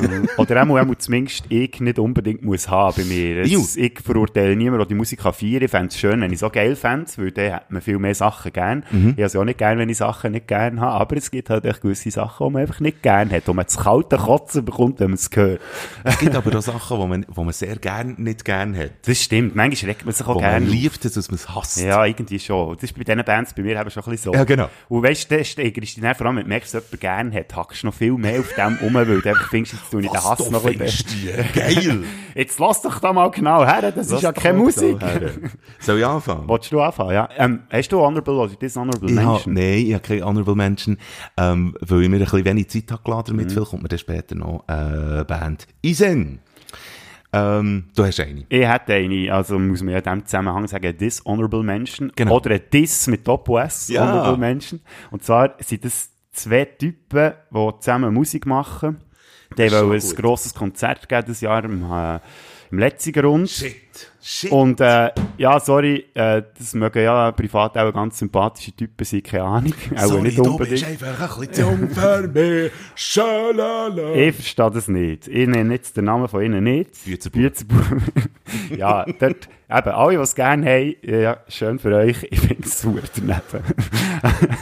Mhm. 0.00 0.28
Oder 0.38 0.62
auch, 0.62 0.68
auch 0.70 0.94
zumindest 0.96 1.44
ich 1.48 1.80
nicht 1.80 1.98
unbedingt 1.98 2.42
muss 2.42 2.68
haben 2.68 2.94
bei 2.96 3.04
mir. 3.04 3.42
Es, 3.42 3.76
ich 3.76 4.00
verurteile 4.00 4.56
niemanden, 4.56 4.78
der 4.80 4.86
die 4.88 4.94
Musik 4.94 5.20
kann 5.20 5.32
feiern. 5.32 5.62
Ich 5.62 5.70
fände 5.70 5.88
es 5.88 5.98
schön, 5.98 6.20
wenn 6.20 6.32
ich 6.32 6.38
so 6.40 6.50
geil 6.50 6.74
fände, 6.76 7.06
weil 7.16 7.30
dann 7.30 7.52
hat 7.52 7.70
man 7.70 7.80
viel 7.82 7.98
mehr 7.98 8.14
Sachen 8.14 8.52
gern. 8.52 8.84
Mhm. 8.90 9.08
Ich 9.10 9.12
habe 9.14 9.22
es 9.24 9.36
auch 9.36 9.44
nicht 9.44 9.58
gern, 9.58 9.78
wenn 9.78 9.88
ich 9.88 9.98
Sachen 9.98 10.32
nicht 10.32 10.48
gern 10.48 10.80
habe, 10.80 10.92
aber 11.00 11.16
es 11.16 11.30
gibt 11.30 11.50
halt 11.50 11.64
gewisse 11.80 12.10
Sachen, 12.10 12.46
die 12.46 12.52
man 12.52 12.62
einfach 12.62 12.80
nicht 12.80 13.02
gern 13.02 13.30
hat, 13.30 13.46
wo 13.46 13.52
man 13.52 13.64
das 13.66 13.76
kalte 13.78 14.16
Kotzen 14.16 14.64
bekommt, 14.64 15.00
wenn 15.00 15.10
man 15.10 15.14
es 15.14 15.30
hört. 15.32 15.60
Es 16.02 16.18
gibt 16.18 16.34
aber 16.34 16.56
auch 16.56 16.62
Sachen, 16.62 17.00
die 17.00 17.06
man, 17.06 17.26
wo 17.28 17.44
man 17.44 17.52
sehr 17.52 17.76
gern 17.76 18.14
nicht 18.18 18.44
gern 18.44 18.76
hat. 18.76 18.90
Das 19.06 19.22
stimmt. 19.22 19.54
Manchmal 19.54 19.90
regt 19.92 20.04
man 20.04 20.14
sich 20.14 20.26
auch 20.26 20.34
Wo 20.34 20.38
gerne 20.40 20.60
man 20.60 20.68
auf. 20.68 20.74
liebt 20.74 21.04
es, 21.04 21.12
dass 21.12 21.28
man 21.30 21.36
es 21.36 21.48
hasst. 21.54 21.80
Ja, 21.82 22.04
irgendwie 22.04 22.38
schon. 22.38 22.74
Das 22.74 22.84
ist 22.84 22.96
bei 22.96 23.04
diesen 23.04 23.24
Bands 23.24 23.54
bei 23.54 23.62
mir 23.62 23.80
eben 23.80 23.90
schon 23.90 24.02
ein 24.02 24.10
bisschen 24.10 24.32
so. 24.32 24.38
Ja, 24.38 24.44
genau. 24.44 24.68
Und 24.88 25.02
weißt 25.02 25.30
du, 25.30 25.36
der 25.36 25.44
steigerst 25.44 25.96
dich 25.96 26.00
dann 26.02 26.14
vor 26.14 26.26
allem, 26.26 26.36
wenn 26.36 26.44
du 26.44 26.48
merkst, 26.48 26.74
dass 26.74 26.84
jemand 26.84 27.00
gerne 27.00 27.34
hat, 27.38 27.54
hackst 27.56 27.82
du 27.82 27.86
noch 27.86 27.94
viel 27.94 28.12
mehr 28.12 28.40
auf 28.40 28.52
dem 28.54 28.76
rum, 28.82 28.94
weil 28.94 29.20
du 29.20 29.28
einfach 29.28 29.50
findest, 29.54 29.74
jetzt 29.74 29.94
ich 29.94 30.00
den 30.00 30.10
Was 30.14 30.24
Hass 30.30 30.38
du 30.38 30.50
noch 30.50 30.64
die 30.64 30.78
Geil! 31.54 32.04
Jetzt 32.34 32.58
lass 32.58 32.82
doch 32.82 32.98
da 32.98 33.12
mal 33.12 33.30
genau 33.30 33.64
her, 33.64 33.92
das 33.92 34.10
ist 34.10 34.22
ja 34.22 34.32
keine 34.32 34.58
Musik. 34.58 34.96
Soll 35.78 35.98
ich 36.00 36.04
anfangen? 36.06 36.48
Wolltest 36.48 36.72
du 36.72 36.80
anfangen, 36.80 37.12
ja? 37.12 37.28
Ähm, 37.36 37.60
hast 37.70 37.90
du 37.92 38.00
Honorable 38.00 38.34
oder 38.34 38.54
Dishonorable 38.54 39.08
Ich 39.08 39.16
hab, 39.18 39.24
Mention? 39.46 39.54
nein, 39.54 39.86
ich 39.86 39.94
habe 39.94 40.02
keine 40.02 40.24
Honorable 40.24 40.56
Menschen, 40.56 40.98
ähm, 41.36 41.76
weil 41.80 42.02
ich 42.02 42.08
mir 42.08 42.16
ein 42.16 42.24
bisschen 42.24 42.44
wenig 42.44 42.68
Zeit 42.70 42.90
habe 42.90 43.02
geladen 43.04 43.36
damit. 43.36 43.52
Vielleicht 43.52 43.70
kommt 43.70 43.82
mir 43.84 43.88
dann 43.88 43.98
später 44.00 44.34
noch 44.34 44.64
äh, 44.66 45.22
Band 45.24 45.68
Isen. 45.82 46.40
Ähm, 47.32 47.84
du 47.96 48.04
hast 48.04 48.20
eine. 48.20 48.44
Ich 48.48 48.66
hätte 48.68 48.94
eine, 48.94 49.32
also 49.32 49.58
muss 49.58 49.82
man 49.82 49.92
ja 49.92 49.98
in 49.98 50.04
diesem 50.04 50.26
Zusammenhang 50.26 50.66
sagen, 50.66 50.96
Dishonorable 50.96 51.62
Mention. 51.62 52.12
Genau. 52.16 52.36
Oder 52.36 52.50
ein 52.54 52.62
Dis 52.72 53.06
mit 53.06 53.26
Doppel-S, 53.26 53.88
Ja. 53.88 54.02
Honorable 54.08 54.36
Mention. 54.38 54.80
Und 55.10 55.24
zwar 55.24 55.54
sind 55.60 55.84
das 55.84 56.10
zwei 56.32 56.64
Typen, 56.64 57.32
die 57.52 57.70
zusammen 57.80 58.12
Musik 58.14 58.46
machen. 58.46 58.98
Die 59.58 59.70
wollen 59.70 59.92
ein 59.92 60.00
gut. 60.00 60.16
grosses 60.16 60.54
Konzert 60.54 61.08
geben 61.08 61.24
dieses 61.26 61.40
Jahr 61.42 61.64
im, 61.64 61.90
äh, 61.90 62.18
im 62.70 62.78
Letzigrund. 62.78 63.50
Shit. 63.50 63.76
Shit. 64.20 64.50
Und 64.50 64.80
äh, 64.80 65.10
ja, 65.36 65.60
sorry, 65.60 66.06
äh, 66.14 66.42
das 66.58 66.72
mögen 66.74 67.02
ja 67.02 67.30
privat 67.32 67.76
auch 67.76 67.92
ganz 67.92 68.18
sympathische 68.18 68.72
Typen 68.72 69.04
sein, 69.04 69.22
keine 69.22 69.44
Ahnung. 69.44 69.74
Auch 69.96 70.20
nicht 70.20 70.38
unbedingt. 70.38 70.84
einfach 70.84 71.38
ein 71.38 71.46
bisschen 71.46 71.80
jung 71.80 71.90
für 71.90 72.28
mich. 72.28 72.72
Schalala. 72.94 74.14
Ich 74.14 74.34
verstehe 74.34 74.70
das 74.70 74.88
nicht. 74.88 75.28
Ich 75.28 75.46
nenne 75.46 75.74
jetzt 75.74 75.96
den 75.96 76.06
Namen 76.06 76.28
von 76.28 76.42
ihnen 76.42 76.64
nicht. 76.64 76.90
Büezenbub. 77.32 77.84
ja, 78.76 79.04
dort, 79.04 79.48
eben, 79.70 79.88
alle, 79.90 80.16
die 80.16 80.22
es 80.22 80.34
gerne 80.34 80.66
haben, 80.66 80.94
ja, 81.02 81.38
schön 81.48 81.78
für 81.78 81.94
euch. 81.94 82.26
Ich 82.30 82.40
finde 82.40 82.64
es 82.64 82.80
super 82.80 83.02
daneben. 83.14 83.64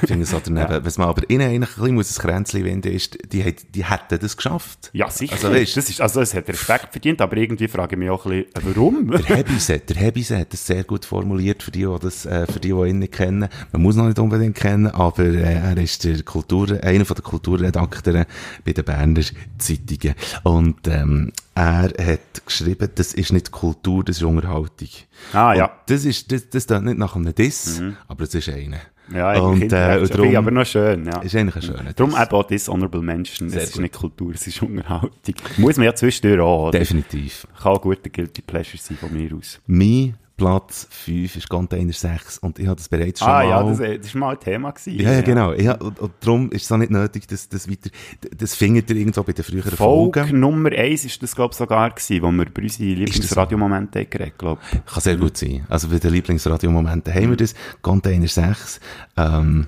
Ich 0.02 0.08
finde 0.08 0.22
es 0.24 0.34
auch 0.34 0.40
daneben. 0.40 0.84
Was 0.84 0.98
man 0.98 1.08
aber 1.08 1.28
innen 1.28 1.48
eigentlich 1.48 1.78
ein 1.78 1.96
bisschen 1.96 2.24
ein 2.24 2.28
Kränzchen 2.28 2.64
wenden 2.64 2.92
ist, 2.92 3.18
die, 3.32 3.44
hat, 3.44 3.56
die 3.74 3.84
hätten 3.84 4.18
das 4.20 4.36
geschafft. 4.36 4.90
ja, 4.92 5.10
sicher. 5.10 5.34
Also, 5.34 5.50
weißt, 5.50 5.76
das 5.76 5.90
ist, 5.90 6.00
also, 6.00 6.20
es 6.20 6.34
hat 6.34 6.48
Respekt 6.48 6.88
verdient, 6.92 7.20
aber 7.20 7.36
irgendwie 7.36 7.68
frage 7.68 7.94
ich 7.94 7.98
mich 7.98 8.10
auch 8.10 8.26
ein 8.26 8.44
bisschen, 8.52 8.74
warum? 8.74 9.10
Der 9.10 9.36
Hebise, 9.36 9.78
der 9.78 9.96
Hebise 9.96 10.38
hat 10.38 10.52
das 10.52 10.66
sehr 10.66 10.84
gut 10.84 11.04
formuliert 11.04 11.62
für 11.62 11.70
die, 11.70 11.84
die 11.84 11.98
das, 12.00 12.26
äh, 12.26 12.46
für 12.46 12.60
die, 12.60 12.72
die 12.72 12.88
ihn 12.88 12.98
nicht 12.98 13.12
kennen. 13.12 13.48
Man 13.72 13.82
muss 13.82 13.96
noch 13.96 14.06
nicht 14.06 14.18
unbedingt 14.18 14.56
kennen, 14.56 14.86
aber 14.88 15.24
äh, 15.24 15.54
er 15.54 15.76
ist 15.78 16.04
der 16.04 16.22
Kultur, 16.22 16.78
einer 16.82 17.04
von 17.04 17.14
der 17.14 17.24
Kulturredakteure 17.24 18.26
bei 18.64 18.72
den 18.72 18.84
Berner 18.84 19.22
Zeitungen. 19.58 20.14
Und 20.42 20.88
ähm, 20.88 21.32
er 21.54 22.06
hat 22.06 22.46
geschrieben, 22.46 22.88
das 22.94 23.14
ist 23.14 23.32
nicht 23.32 23.50
Kultur, 23.50 24.04
das 24.04 24.16
ist 24.16 24.22
Unterhaltung. 24.22 24.88
Ah, 25.32 25.54
ja. 25.54 25.66
Mhm. 25.66 25.70
Und 25.70 25.90
das 25.90 26.04
ist, 26.04 26.32
das, 26.32 26.66
das 26.66 26.82
nicht 26.82 26.98
nach 26.98 27.16
einem 27.16 27.34
Diss, 27.34 27.82
aber 28.08 28.24
es 28.24 28.34
ist 28.34 28.48
einer. 28.48 28.80
Ja, 29.12 29.28
eigentlich 29.28 29.64
und, 29.64 29.72
äh, 29.72 29.96
äh, 29.96 29.98
und 29.98 30.04
ich 30.04 30.14
aber 30.14 30.30
darum 30.30 30.54
noch 30.54 30.66
schön, 30.66 31.04
ja. 31.04 31.20
ist 31.20 31.34
eigentlich 31.34 31.56
ein 31.56 31.62
schöner 31.62 31.92
Darum 31.92 32.12
eben 32.12 32.30
auch 32.30 32.44
Dishonorable 32.44 33.02
Menschen. 33.02 33.48
Es 33.48 33.54
ist 33.54 33.72
gut. 33.74 33.82
nicht 33.82 33.94
Kultur, 33.94 34.32
es 34.34 34.46
ist 34.46 34.62
Unterhaltung. 34.62 35.34
Muss 35.58 35.76
man 35.76 35.86
ja 35.86 35.94
zwischendurch 35.94 36.40
auch, 36.40 36.68
oder? 36.68 36.78
Definitiv. 36.78 37.46
Kann 37.60 37.72
auch 37.72 37.82
guter 37.82 38.08
Guilty 38.08 38.42
Pleasure 38.42 38.78
sein 38.78 38.96
von 38.96 39.12
mir 39.12 39.34
aus. 39.36 39.60
Mein 39.66 40.14
Platz 40.42 40.88
5 40.90 41.36
ist 41.36 41.48
Container 41.48 41.92
6 41.92 42.38
und 42.38 42.58
ich 42.58 42.66
habe 42.66 42.74
das 42.74 42.88
bereits 42.88 43.20
schon 43.20 43.28
Ah 43.28 43.44
mal... 43.44 43.48
ja, 43.48 43.62
das, 43.62 43.78
äh, 43.78 43.96
das 43.98 44.08
ist 44.08 44.14
mal 44.16 44.32
ein 44.32 44.40
Thema 44.40 44.72
gewesen. 44.72 45.00
Ja, 45.00 45.12
ja, 45.12 45.20
genau. 45.20 45.52
Ja, 45.52 45.74
und, 45.74 46.00
und 46.00 46.12
darum 46.18 46.50
ist 46.50 46.64
es 46.64 46.72
auch 46.72 46.78
nicht 46.78 46.90
nötig, 46.90 47.28
dass 47.28 47.48
das 47.48 47.70
weiter, 47.70 47.90
das 48.36 48.56
findet 48.56 48.90
ihr 48.90 48.96
irgendwo 48.96 49.22
bei 49.22 49.32
den 49.32 49.44
früheren 49.44 49.70
Folge 49.70 50.22
Folgen. 50.22 50.40
Nummer 50.40 50.72
eins 50.72 51.04
ist 51.04 51.22
das, 51.22 51.36
glaube 51.36 51.52
ich, 51.52 51.58
sogar 51.58 51.90
gewesen, 51.90 52.22
wo 52.22 52.32
wir 52.32 52.46
über 52.46 52.60
unsere 52.60 52.88
Lieblingsradiomomente 52.88 54.04
geredet, 54.06 54.38
glaube 54.38 54.60
Kann 54.84 55.00
sehr 55.00 55.16
gut 55.16 55.36
sein. 55.36 55.64
Also 55.68 55.88
bei 55.88 56.00
den 56.00 56.12
Lieblingsradiomomenten 56.12 57.14
haben 57.14 57.30
wir 57.30 57.36
das. 57.36 57.54
Container 57.80 58.26
6. 58.26 58.80
Ähm, 59.16 59.66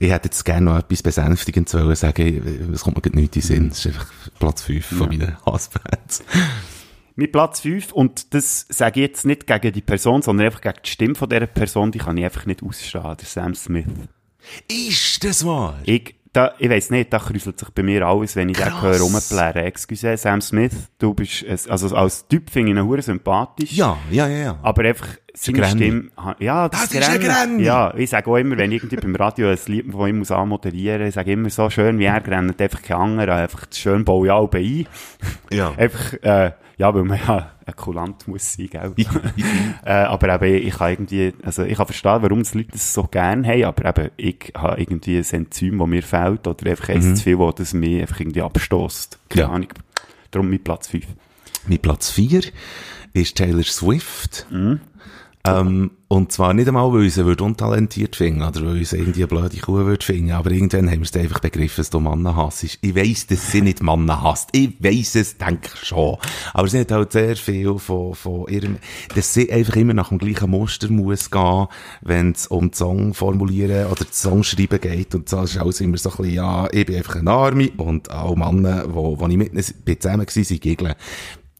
ich 0.00 0.10
hätte 0.10 0.26
jetzt 0.26 0.44
gerne 0.44 0.66
noch 0.66 0.78
etwas 0.78 1.04
Besänftigendes 1.04 1.72
wollen 1.74 1.94
sagen. 1.94 2.72
Es 2.74 2.82
kommt 2.82 2.96
mir 2.96 3.20
nicht 3.20 3.36
in 3.36 3.42
den 3.42 3.42
Sinn. 3.42 3.68
Das 3.68 3.78
ist 3.78 3.86
einfach 3.86 4.06
Platz 4.40 4.62
5 4.62 4.84
von 4.84 5.08
meinen 5.08 5.36
Hassbands. 5.46 6.24
Mit 7.18 7.32
Platz 7.32 7.60
5, 7.60 7.92
und 7.92 8.34
das 8.34 8.66
sage 8.68 9.00
ich 9.00 9.06
jetzt 9.08 9.24
nicht 9.24 9.46
gegen 9.46 9.72
die 9.72 9.80
Person, 9.80 10.20
sondern 10.20 10.46
einfach 10.46 10.60
gegen 10.60 10.76
die 10.84 10.90
Stimme 10.90 11.14
von 11.14 11.28
dieser 11.30 11.46
Person, 11.46 11.90
die 11.90 11.98
kann 11.98 12.18
ich 12.18 12.24
einfach 12.24 12.44
nicht 12.44 12.62
ausstehen, 12.62 13.02
der 13.02 13.26
Sam 13.26 13.54
Smith. 13.54 13.86
Ist 14.68 15.24
das 15.24 15.44
wahr? 15.44 15.80
Ich, 15.84 16.14
da, 16.34 16.52
ich 16.58 16.68
weiss 16.68 16.90
nicht, 16.90 17.10
da 17.10 17.18
kräuselt 17.18 17.58
sich 17.58 17.70
bei 17.70 17.82
mir 17.82 18.06
alles, 18.06 18.36
wenn 18.36 18.50
ich 18.50 18.58
den 18.58 18.66
Krass. 18.66 18.82
höre 18.82 19.00
rumplären. 19.00 19.64
Excuse, 19.64 20.18
Sam 20.18 20.42
Smith, 20.42 20.90
du 20.98 21.14
bist, 21.14 21.46
also 21.70 21.96
als 21.96 22.28
Typ 22.28 22.50
finde 22.50 22.72
ich 22.72 22.78
ihn 22.78 23.02
sympathisch. 23.02 23.72
Ja, 23.72 23.96
ja, 24.10 24.28
ja, 24.28 24.38
ja. 24.38 24.58
Aber 24.62 24.84
einfach 24.84 25.08
seine 25.38 25.58
Granny. 25.58 25.70
Stimme, 25.84 26.36
ja, 26.38 26.68
Das 26.68 26.84
ist 26.92 27.08
ein 27.08 27.20
Granny. 27.20 27.62
Ja, 27.62 27.94
ich 27.94 28.10
sage 28.10 28.30
auch 28.30 28.36
immer, 28.36 28.56
wenn 28.56 28.72
ich 28.72 28.82
irgendwie 28.82 28.96
beim 28.96 29.14
Radio 29.16 29.48
ein 29.48 29.58
Lied 29.66 29.92
von 29.92 30.08
ihm 30.08 30.18
muss 30.18 30.30
anmoderieren, 30.30 31.06
ich 31.06 31.14
sage 31.14 31.32
immer 31.32 31.50
so 31.50 31.68
schön 31.70 31.98
wie 31.98 32.04
er 32.04 32.26
rennt 32.26 32.60
einfach 32.60 32.82
kein 32.82 32.96
anderer, 32.96 33.34
einfach 33.36 33.66
schön 33.72 34.04
baue 34.04 34.26
ich 34.26 34.32
auch 34.32 34.50
ein. 34.52 34.86
Ja. 35.52 35.72
Einfach, 35.76 36.14
äh, 36.22 36.52
ja, 36.78 36.94
weil 36.94 37.04
man 37.04 37.18
ja 37.26 37.52
ein 37.64 37.76
Kulant 37.76 38.28
muss 38.28 38.52
sein, 38.54 38.68
gell? 38.70 38.92
äh, 39.84 39.90
aber 39.90 40.42
eben, 40.42 40.66
ich 40.68 40.74
kann 40.76 40.90
irgendwie, 40.90 41.32
also 41.42 41.64
ich 41.64 41.76
kann 41.76 41.86
verstehen, 41.86 42.18
warum 42.22 42.42
die 42.42 42.58
Leute 42.58 42.72
das 42.72 42.92
so 42.92 43.04
gerne 43.04 43.46
haben, 43.48 43.64
aber 43.64 43.84
eben, 44.04 44.10
ich 44.16 44.52
habe 44.56 44.80
irgendwie 44.80 45.16
ein 45.18 45.24
Enzym, 45.30 45.78
das 45.78 45.86
mir 45.88 46.02
fehlt, 46.02 46.46
oder 46.46 46.70
einfach 46.70 46.90
eins 46.90 47.14
zu 47.14 47.22
viel, 47.24 47.38
das 47.56 47.72
mich 47.72 48.00
einfach 48.00 48.20
irgendwie 48.20 48.42
abstoßt. 48.42 49.18
Keine 49.30 49.42
Ja. 49.42 49.48
Ahnung. 49.50 49.68
Darum 50.30 50.50
mit 50.50 50.64
Platz 50.64 50.88
5. 50.88 51.06
Mein 51.66 51.78
Platz 51.78 52.10
4 52.10 52.42
ist 53.14 53.36
Taylor 53.36 53.64
Swift. 53.64 54.46
Mhm. 54.50 54.80
Ähm, 55.46 55.90
und 56.08 56.30
zwar 56.30 56.54
nicht 56.54 56.68
einmal, 56.68 56.92
weil 56.92 57.06
ich 57.06 57.14
sie 57.14 57.24
untalentiert 57.24 58.14
finden 58.14 58.42
oder 58.42 58.64
weil 58.64 58.84
sie 58.84 58.96
irgendwie 58.96 59.24
eine 59.24 59.26
blöde 59.26 59.56
Kuh 59.56 59.74
würde 59.74 60.04
finden, 60.04 60.30
aber 60.30 60.52
irgendwann 60.52 60.88
haben 60.88 61.00
wir 61.00 61.02
es 61.02 61.16
einfach 61.16 61.40
begriffen, 61.40 61.78
dass 61.78 61.90
du 61.90 61.98
Männer 61.98 62.36
hasst. 62.36 62.78
Ich 62.80 62.94
weiss, 62.94 63.26
dass 63.26 63.50
sie 63.50 63.60
nicht 63.60 63.82
Männer 63.82 64.22
hasst. 64.22 64.50
Ich 64.52 64.76
weiss 64.78 65.16
es, 65.16 65.36
denke 65.36 65.68
ich 65.74 65.84
schon. 65.84 66.16
Aber 66.54 66.68
sie 66.68 66.78
hat 66.78 66.92
halt 66.92 67.10
sehr 67.10 67.34
viel 67.34 67.76
von, 67.78 68.14
von 68.14 68.46
ihrem, 68.46 68.78
dass 69.16 69.34
sie 69.34 69.50
einfach 69.52 69.74
immer 69.74 69.94
nach 69.94 70.10
dem 70.10 70.18
gleichen 70.18 70.50
Muster 70.50 70.88
muss 70.90 71.30
gehen, 71.30 71.66
wenn 72.02 72.32
es 72.32 72.46
um 72.46 72.72
Song 72.72 73.12
formulieren 73.12 73.86
oder 73.86 74.04
Song 74.10 74.44
schreiben 74.44 74.80
geht. 74.80 75.12
Und 75.14 75.28
so 75.28 75.42
ist 75.42 75.58
alles 75.58 75.80
immer 75.80 75.98
so 75.98 76.10
ein 76.10 76.16
bisschen, 76.18 76.34
ja, 76.34 76.68
ich 76.70 76.86
bin 76.86 76.96
einfach 76.96 77.16
ein 77.16 77.26
Army 77.26 77.72
und 77.76 78.12
auch 78.12 78.36
Männer, 78.36 78.84
wo, 78.88 79.18
wo 79.18 79.26
ich 79.26 79.36
mit 79.36 79.52
ihnen 79.52 79.98
zusammen 80.00 80.26
war, 80.26 80.44
sind 80.44 80.60
Gegner 80.60 80.96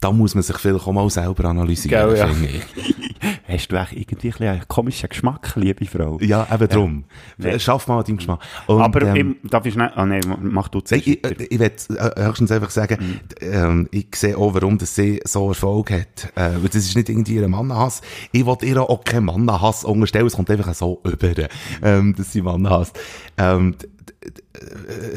da 0.01 0.13
muss 0.13 0.35
man 0.35 0.43
sich 0.43 0.57
vielleicht 0.59 0.87
auch 0.87 0.93
mal 0.93 1.09
selber 1.11 1.47
analysieren, 1.47 2.11
Gell, 2.11 2.19
ja. 2.19 2.29
ich. 2.31 2.97
Hast 3.49 3.71
du 3.71 3.81
eigentlich 3.81 4.09
irgendwie 4.13 4.49
einen 4.49 4.69
komischen 4.69 5.09
Geschmack, 5.09 5.53
liebe 5.57 5.85
Frau? 5.87 6.19
Ja, 6.21 6.47
eben 6.53 6.69
drum. 6.69 7.05
Nee. 7.39 7.59
Schaff 7.59 7.87
mal 7.87 7.99
an 7.99 8.05
deinem 8.05 8.17
Geschmack. 8.17 8.41
Und, 8.67 8.83
Aber 8.83 9.03
ähm, 9.03 9.37
ich, 9.43 9.51
darf 9.51 9.65
ich 9.65 9.75
schnell, 9.75 9.91
ah 9.95 10.05
nee, 10.05 10.21
mach 10.41 10.69
du 10.69 10.79
Nein, 10.79 10.87
zuerst. 10.87 11.07
ich, 11.07 11.25
ich, 11.25 11.51
ich 11.53 11.59
will 11.59 11.71
äh, 11.97 12.25
höchstens 12.25 12.51
einfach 12.51 12.71
sagen, 12.71 13.21
ähm, 13.41 13.89
ich 13.93 14.15
sehe 14.17 14.37
auch, 14.37 14.55
warum 14.55 14.79
das 14.79 14.95
sie 14.95 15.21
so 15.25 15.49
Erfolg 15.49 15.93
hat. 15.93 16.33
Äh, 16.35 16.57
weil 16.61 16.69
das 16.69 16.77
ist 16.77 16.97
nicht 16.97 17.09
irgendwie 17.09 17.37
ihr 17.37 17.49
Mannenhass. 17.49 18.03
Ich 18.33 18.45
will 18.45 18.57
ihr 18.63 18.83
auch 18.83 19.05
keinen 19.05 19.27
Mannenhass 19.27 19.85
unterstellen, 19.85 20.27
es 20.27 20.35
kommt 20.35 20.51
einfach 20.51 20.75
so 20.75 21.01
über, 21.05 21.49
ähm, 21.83 22.15
dass 22.17 22.33
sie 22.33 22.43
Mannen 22.43 22.69
hasst. 22.69 22.99
Ähm, 23.39 23.77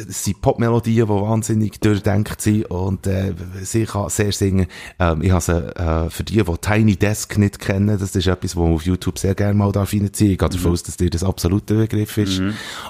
es 0.08 0.24
sind 0.24 0.42
Popmelodien, 0.42 1.08
die 1.08 1.10
wahnsinnig 1.10 1.80
durchdenkt 1.80 2.42
sind 2.42 2.66
und 2.66 3.08
äh, 3.08 3.34
sie 3.62 3.86
kann 3.86 4.10
sehr 4.10 4.32
singen. 4.32 4.68
Ähm, 5.00 5.22
ich 5.22 5.32
habe 5.32 5.42
sie, 5.42 5.76
äh, 5.76 6.10
für 6.10 6.24
die, 6.24 6.44
die 6.44 6.58
Tiny 6.62 6.96
Desk 6.96 7.38
nicht 7.38 7.60
kennen, 7.60 7.98
das 8.00 8.16
ist 8.16 8.28
etwas, 8.28 8.56
wo 8.56 8.64
man 8.64 8.74
auf 8.74 8.84
YouTube 8.86 9.18
sehr 9.18 9.36
gerne 9.36 9.54
mal 9.54 9.72
darf 9.72 9.94
reinziehen. 9.94 10.32
Ich 10.32 10.38
gehe 10.38 10.50
davon 10.50 10.72
aus, 10.72 10.84
dass 10.84 10.98
dir 10.98 11.10
das 11.10 11.24
absolute 11.24 11.76
Begriff 11.76 12.18
ist. 12.18 12.40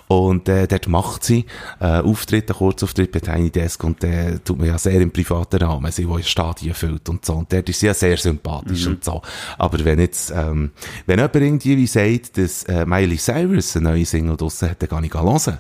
Und 0.08 0.50
äh, 0.50 0.68
dort 0.68 0.88
macht 0.88 1.24
sie 1.24 1.46
äh, 1.80 1.86
Auftritte, 1.86 2.54
Kurzauftritt 2.54 3.12
bei 3.12 3.20
Tiny 3.20 3.50
Desk 3.50 3.84
und 3.84 4.04
äh, 4.04 4.40
tut 4.40 4.58
man 4.58 4.68
ja 4.68 4.78
sehr 4.78 5.00
im 5.02 5.12
privaten 5.12 5.58
Rahmen, 5.58 5.92
sie, 5.92 6.08
wo 6.08 6.18
in 6.18 6.24
Stadien 6.24 6.74
füllt 6.74 7.08
und 7.10 7.26
so. 7.26 7.34
Und 7.34 7.52
dort 7.52 7.70
ist 7.70 7.80
sie 7.80 7.88
ja 7.88 7.94
sehr 7.94 8.18
sympathisch 8.18 8.88
und 8.88 9.04
so. 9.04 9.22
Aber 9.58 9.84
wenn 9.86 10.00
jetzt, 10.00 10.32
ähm, 10.32 10.72
wenn 11.06 11.20
jemand 11.20 11.36
irgendwie 11.36 11.78
wie 11.78 11.88
sagt, 11.88 12.38
dass 12.38 12.64
äh, 12.64 12.86
Miley 12.86 13.18
Cyrus 13.18 13.76
eine 13.76 13.90
neue 13.90 14.06
Single 14.06 14.38
draussen 14.38 14.70
hat, 14.70 14.82
dann 14.82 14.90
kann 14.90 15.04
ich 15.04 15.14
hören. 15.14 15.58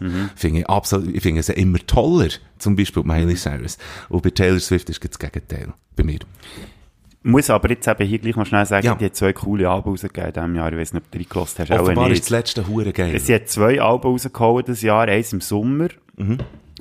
Finde 0.50 0.62
ich 0.62 0.70
absolut, 0.70 1.16
ich 1.16 1.22
finde 1.22 1.44
sie 1.44 1.54
immer 1.54 1.78
toller, 1.86 2.30
zum 2.58 2.76
Beispiel 2.76 3.04
Miley 3.04 3.36
Cyrus. 3.36 3.78
Und 4.10 4.24
bei 4.24 4.32
Taylor 4.32 4.60
Swift 4.60 4.90
ist 4.90 5.04
das 5.04 5.20
Gegenteil. 5.20 5.74
Bei 5.96 6.04
mir. 6.04 6.20
muss 7.22 7.50
aber 7.50 7.70
jetzt 7.70 7.88
eben 7.88 8.08
hier 8.08 8.18
gleich 8.18 8.36
noch 8.36 8.46
schnell 8.46 8.66
sagen, 8.66 8.86
Ja. 8.88 8.96
die 8.96 9.06
hat 9.06 9.16
zwei 9.16 9.34
coole 9.34 9.70
Alben 9.70 9.90
rausgegeben 9.90 10.28
in 10.30 10.34
diesem 10.34 10.56
Jahr. 10.56 10.72
Ich 10.74 10.80
weiß 10.80 10.94
nicht, 10.94 11.04
ob 11.06 11.12
du 11.12 11.18
reingelassen 11.20 11.60
hast. 11.60 11.72
Auch 11.72 11.80
Offenbar 11.84 12.08
nicht. 12.10 12.14
ist 12.20 12.24
das 12.24 12.30
letzte 12.32 12.68
Hure 12.68 12.94
geil. 12.94 13.20
Sie 13.20 13.36
hat 13.36 13.48
zwei 13.50 13.80
Alben 13.82 14.08
rausgehauen 14.08 14.64
dieses 14.66 14.82
Jahr. 14.82 15.08
Eins 15.08 15.34
im 15.34 15.42
Sommer, 15.42 15.90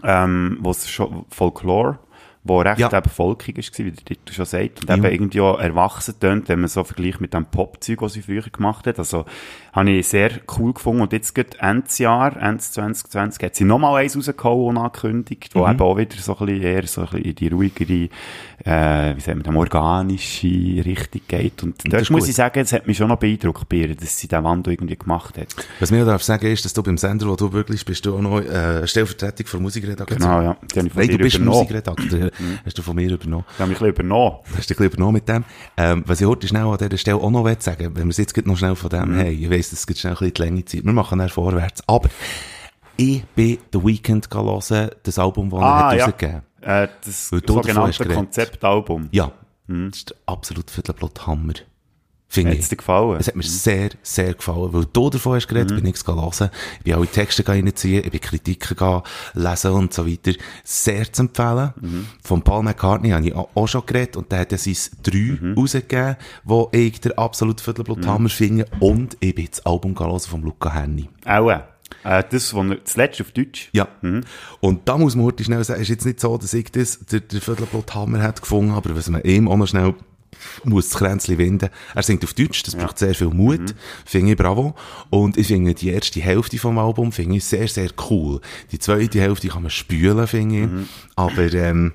ähm, 0.05 0.59
wo 0.61 0.71
es 0.71 0.89
schon 0.89 1.25
Folklore, 1.29 1.99
wo 2.45 2.61
recht 2.61 2.79
Ja. 2.79 2.97
eben 2.97 3.11
folkig 3.11 3.59
ist, 3.59 3.77
wie 3.79 3.91
der 3.91 4.05
Titel 4.05 4.33
schon 4.33 4.45
sagt. 4.47 4.81
Und 4.83 4.89
Ja. 4.89 4.97
eben 4.97 5.05
irgendwie 5.13 5.41
auch 5.41 5.59
erwachsen 5.59 6.15
tönt, 6.21 6.49
wenn 6.49 6.61
man 6.61 6.69
so 6.69 6.85
vergleicht 6.85 7.21
mit 7.21 7.35
dem 7.35 7.45
Pop-Zeug, 7.47 8.01
was 8.01 8.13
sie 8.13 8.23
früher 8.23 8.43
gemacht 8.43 8.87
hat. 8.87 8.99
Also, 8.99 9.25
habe 9.79 9.91
ich 9.91 10.09
sehr 10.09 10.31
cool 10.59 10.73
gefunden. 10.73 11.03
Und 11.03 11.13
jetzt 11.13 11.35
geht 11.35 11.57
Endsjahr, 11.61 12.37
Ends 12.41 12.73
2020, 12.73 13.43
hat 13.45 13.55
sie 13.55 13.65
nochmal 13.65 14.03
eins 14.03 14.17
rausgehauen, 14.17 14.77
unangekündigt, 14.77 15.55
wo 15.55 15.67
eben 15.69 15.81
auch 15.81 15.97
wieder 15.97 16.17
so 16.19 16.37
ein 16.39 16.47
bisschen 16.47 16.63
eher 16.63 16.87
so 16.87 17.01
ein 17.03 17.07
bisschen 17.09 17.25
in 17.25 17.35
die 17.35 17.49
ruhigere, 17.49 18.09
äh, 18.65 19.17
wie 19.17 19.21
sagt 19.21 19.37
man, 19.37 19.43
dem 19.43 19.57
organische 19.57 20.47
Richtung 20.85 21.21
geht. 21.29 21.63
Und 21.63 21.85
das 21.85 21.91
dort 21.91 22.11
muss 22.11 22.21
gut. 22.23 22.29
ich 22.31 22.35
sagen, 22.37 22.61
es 22.61 22.73
hat 22.73 22.87
mich 22.87 22.97
schon 22.97 23.09
noch 23.09 23.19
beeindruckt 23.19 23.69
bei 23.69 23.77
ihr, 23.77 23.95
dass 23.95 24.19
sie 24.19 24.29
den 24.29 24.45
Wandel 24.45 24.75
irgendwie 24.75 24.97
gemacht 24.97 25.39
hat. 25.39 25.49
Was 25.81 25.91
mir 25.91 26.05
darf 26.05 26.23
sagen 26.23 26.47
ist, 26.47 26.65
dass 26.65 26.73
du 26.73 26.83
beim 26.83 26.99
Sender, 26.99 27.29
wo 27.29 27.37
du 27.37 27.53
wirklich 27.53 27.85
bist, 27.85 28.05
du 28.07 28.17
auch 28.17 28.21
noch 28.21 28.41
äh, 28.41 28.87
Stellvertretung 28.87 29.47
für 29.47 29.59
Musikredaktion. 29.59 30.19
Genau, 30.19 30.43
ja. 30.43 30.57
Nein, 30.75 30.91
du 31.09 31.19
bist 31.19 31.37
übernommen. 31.37 31.59
Musikredakteur. 31.59 32.31
Hast 32.65 32.79
du 32.79 32.83
von 32.83 32.97
mir 32.97 33.13
übernommen. 33.13 33.45
Ich 33.55 33.59
habe 33.61 33.69
mich 33.71 33.79
ein 33.81 33.93
bisschen 33.93 34.07
übernommen. 34.07 34.37
Hast 34.45 34.71
du 34.71 34.75
ein 34.75 34.77
bisschen 34.77 34.87
übernommen 34.87 35.15
mit 35.15 35.29
dem. 35.29 35.45
Ähm, 35.77 36.03
was 36.07 36.21
ich 36.21 36.27
heute 36.27 36.47
schnell 36.49 36.63
an 36.65 36.79
dieser 36.79 36.97
Stelle 36.99 37.17
auch 37.19 37.31
noch 37.31 37.49
sagen, 37.61 37.91
wenn 37.95 38.05
wir 38.05 38.11
es 38.11 38.17
jetzt 38.19 38.37
noch 38.47 38.57
schnell 38.57 38.75
von 38.77 38.91
dem, 38.91 39.09
Mhm. 39.09 39.19
hey, 39.21 39.33
ich 39.35 39.51
weiss, 39.51 39.68
das 39.71 39.87
gibt 39.87 39.99
schnell 39.99 40.15
ein 40.15 40.19
bisschen 40.33 40.57
die 40.57 40.65
Zeit. 40.65 40.85
Wir 40.85 40.93
machen 40.93 41.19
dann 41.19 41.29
vorwärts. 41.29 41.83
Aber 41.87 42.09
ich 42.97 43.25
bin 43.37 43.59
The 43.73 43.85
Weeknd 43.85 44.29
hören, 44.33 44.91
das 45.03 45.19
Album, 45.19 45.51
das 45.51 45.61
er 45.61 45.65
Ah, 45.67 45.91
hat 45.91 45.97
ja. 45.99 46.05
rausgegeben. 46.07 46.43
Äh, 46.61 46.89
das 47.05 47.29
sogenannte. 47.29 48.09
Konzeptalbum. 48.09 49.09
Ja. 49.13 49.33
Mhm. 49.67 49.91
Das 49.91 49.99
ist 50.01 50.15
absolut 50.27 50.71
Viertelblut-Hammer. 50.71 51.53
Finde 51.55 51.61
Hat 51.61 51.67
ich. 52.31 52.47
es 52.47 52.69
dir 52.69 52.77
gefallen? 52.77 53.17
Es 53.19 53.29
hat 53.29 53.37
mir 53.37 53.43
sehr, 53.43 53.91
sehr 54.03 54.35
gefallen, 54.35 54.73
weil 54.73 54.85
du 54.93 55.11
davon 55.11 55.35
hast 55.35 55.49
geredet, 55.49 55.75
bin 55.75 55.87
ich 55.87 55.97
es 55.97 56.07
hören. 56.07 56.51
Ich 56.79 56.85
bin 56.85 56.95
alle 56.95 57.07
Texte 57.07 57.47
reinziehen, 57.47 58.05
ich 58.05 58.11
bin 58.11 58.21
Kritiken 58.21 59.03
lesen 59.35 59.73
und 59.73 59.95
so 59.95 60.07
weiter. 60.07 60.33
Sehr 60.63 61.11
zu 61.13 61.23
empfehlen. 61.23 61.73
Von 62.23 62.43
Paul 62.43 62.63
McCartney 62.63 63.11
habe 63.11 63.27
ich 63.27 63.35
auch 63.35 63.67
schon 63.67 63.87
geredet 63.87 64.17
und 64.17 64.31
der 64.31 64.41
hat 64.41 64.53
ja 64.53 64.59
sein 64.59 64.77
3 65.03 65.55
rausgegeben, 65.57 66.17
wo 66.45 66.69
ich 66.73 67.01
der 67.01 67.19
absolut 67.19 67.61
Viertelblut-Hammer 67.61 68.29
finde. 68.29 68.67
Und 68.81 69.17
ich 69.21 69.35
bin 69.35 69.49
das 69.51 69.65
Album 69.65 69.99
hören 69.99 70.21
von 70.21 70.43
Luca 70.43 70.73
Henny. 70.73 71.09
Auch. 71.25 71.51
Äh, 72.05 72.23
das, 72.31 72.55
was 72.55 72.71
er 72.71 72.85
zuletzt 72.85 73.21
auf 73.21 73.33
Deutsch. 73.33 73.71
Ja. 73.73 73.89
Und 74.61 74.89
da 74.89 74.99
muss 74.99 75.17
man 75.17 75.25
heute 75.25 75.43
schnell 75.43 75.65
sagen, 75.65 75.81
es 75.81 75.89
ist 75.89 75.97
jetzt 75.97 76.07
nicht 76.07 76.21
so, 76.21 76.37
dass 76.37 76.55
ich 76.55 76.71
das, 76.71 77.01
der, 77.01 77.21
der 77.21 77.41
Viertelblut-Hammer 77.41 78.23
hat 78.23 78.41
gefunden, 78.41 78.73
aber 78.73 78.95
was 78.95 79.09
man 79.09 79.23
ihm 79.23 79.49
auch 79.49 79.57
noch 79.57 79.67
schnell 79.67 79.95
muss 80.65 80.89
das 80.89 80.99
Kränzchen 80.99 81.39
winden. 81.39 81.71
Er 81.95 82.03
singt 82.03 82.25
auf 82.25 82.35
Deutsch, 82.35 82.63
das 82.63 82.75
braucht 82.77 82.99
sehr 82.99 83.15
viel 83.15 83.29
Mut, 83.29 83.75
finde 84.05 84.33
ich 84.33 84.39
bravo. 84.39 84.75
Und 85.11 85.37
ich 85.37 85.49
finde 85.49 85.75
die 85.75 85.91
erste 85.91 86.21
Hälfte 86.21 86.59
vom 86.59 86.79
Album 86.79 87.13
finde 87.13 87.37
ich 87.37 87.45
sehr, 87.45 87.69
sehr 87.69 87.91
cool. 88.11 88.41
Die 88.73 88.79
zweite 88.79 89.21
Hälfte 89.21 89.49
kann 89.49 89.63
man 89.63 89.71
spülen, 89.71 90.27
finde 90.27 90.57
ich. 90.63 90.69
Aber, 91.17 91.53
ähm, 91.53 91.93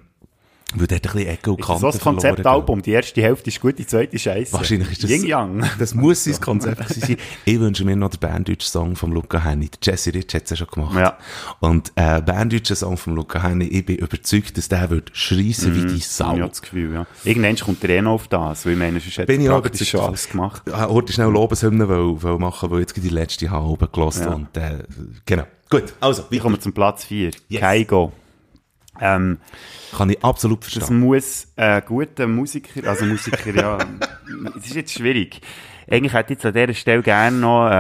weil 0.76 0.88
dort 0.88 0.92
ein 0.94 1.02
bisschen 1.14 1.28
Ecke 1.28 1.52
und 1.52 1.60
Ist 1.60 1.70
das 1.70 1.82
so 1.96 2.00
Konzeptalbum? 2.00 2.82
Die 2.82 2.92
erste 2.92 3.22
Hälfte 3.22 3.50
ist 3.50 3.60
gut, 3.62 3.78
die 3.78 3.86
zweite 3.86 4.16
ist 4.16 4.22
scheiße. 4.24 4.54
Wahrscheinlich 4.54 4.92
ist 4.92 5.04
das, 5.04 5.10
Yin 5.12 5.26
Yang. 5.26 5.64
das 5.80 5.94
muss 5.94 6.24
sein 6.24 6.40
Konzept 6.40 6.88
sein. 6.94 7.18
Ich 7.46 7.60
wünsche 7.60 7.86
mir 7.86 7.96
noch 7.96 8.10
den 8.10 8.20
berndeutschen 8.20 8.70
Song 8.72 8.96
von 8.96 9.12
Luca 9.12 9.44
Henny. 9.44 9.70
Der 9.70 9.94
Jesse 9.94 10.14
Rich 10.14 10.34
hat 10.34 10.44
es 10.46 10.50
ja 10.52 10.56
schon 10.58 10.68
gemacht. 10.68 10.98
Ja. 10.98 11.18
Und, 11.60 11.92
äh, 11.96 12.22
berndeutscher 12.22 12.76
Song 12.76 12.98
von 12.98 13.16
Luca 13.16 13.42
Henny, 13.44 13.66
ich 13.66 13.86
bin 13.86 13.98
überzeugt, 13.98 14.58
dass 14.58 14.70
der 14.70 14.90
wird 14.90 15.12
schreissen 15.14 15.76
wie 15.76 15.86
die 15.94 16.00
Sau. 16.00 16.34
Ich 16.36 16.40
habe 16.42 16.50
das 16.50 16.62
Gefühl, 16.62 16.94
ja. 16.94 17.06
Irgendwann 17.24 17.56
kommt 17.58 17.84
der 17.84 17.90
eh 17.92 18.02
noch 18.02 18.14
auf 18.14 18.28
das, 18.28 18.66
weil 18.66 18.74
ich 18.74 18.80
meine, 18.80 19.00
sonst 19.00 19.18
hat 19.18 19.28
Bin 19.28 19.42
ich 19.42 19.48
praktisch 19.48 19.90
schon 19.90 20.02
alles 20.02 20.30
gemacht. 20.30 20.62
Ich 20.66 20.74
wollte 20.74 21.14
schnell 21.14 21.30
Lobeshymnen 21.30 21.88
weil, 21.90 22.24
weil 22.24 22.38
machen, 22.38 22.72
weil 22.72 22.80
jetzt 22.82 22.96
die 22.96 23.10
letzte 23.10 23.50
Halbe 23.52 23.88
gelassen 23.88 24.24
Ja. 24.24 24.34
und, 24.34 24.58
äh, 24.58 24.80
genau. 25.26 25.44
Gut, 25.70 25.94
also, 26.00 26.24
Ich 26.30 26.40
komme 26.40 26.60
zum 26.60 26.74
Platz 26.74 27.04
4. 27.06 27.32
Yes. 27.50 27.62
Kaigo. 27.62 28.12
Ähm, 29.02 29.40
kann 29.96 30.10
ich 30.10 30.24
absolut 30.24 30.64
Das 30.66 30.74
verstehen. 30.74 31.00
muss 31.00 31.48
ein 31.56 31.84
guter 31.86 32.28
Musiker, 32.28 32.88
also 32.90 33.06
Musiker, 33.06 33.54
ja, 33.54 33.78
es 34.58 34.68
ist 34.68 34.76
jetzt 34.76 34.94
schwierig. 34.94 35.42
Eigentlich 35.90 36.14
hätte 36.14 36.34
ich 36.34 36.38
jetzt 36.44 36.46
an 36.46 36.54
dieser 36.54 36.74
Stelle 36.74 37.02
gerne 37.04 37.38
noch 37.38 37.68
äh, 37.68 37.72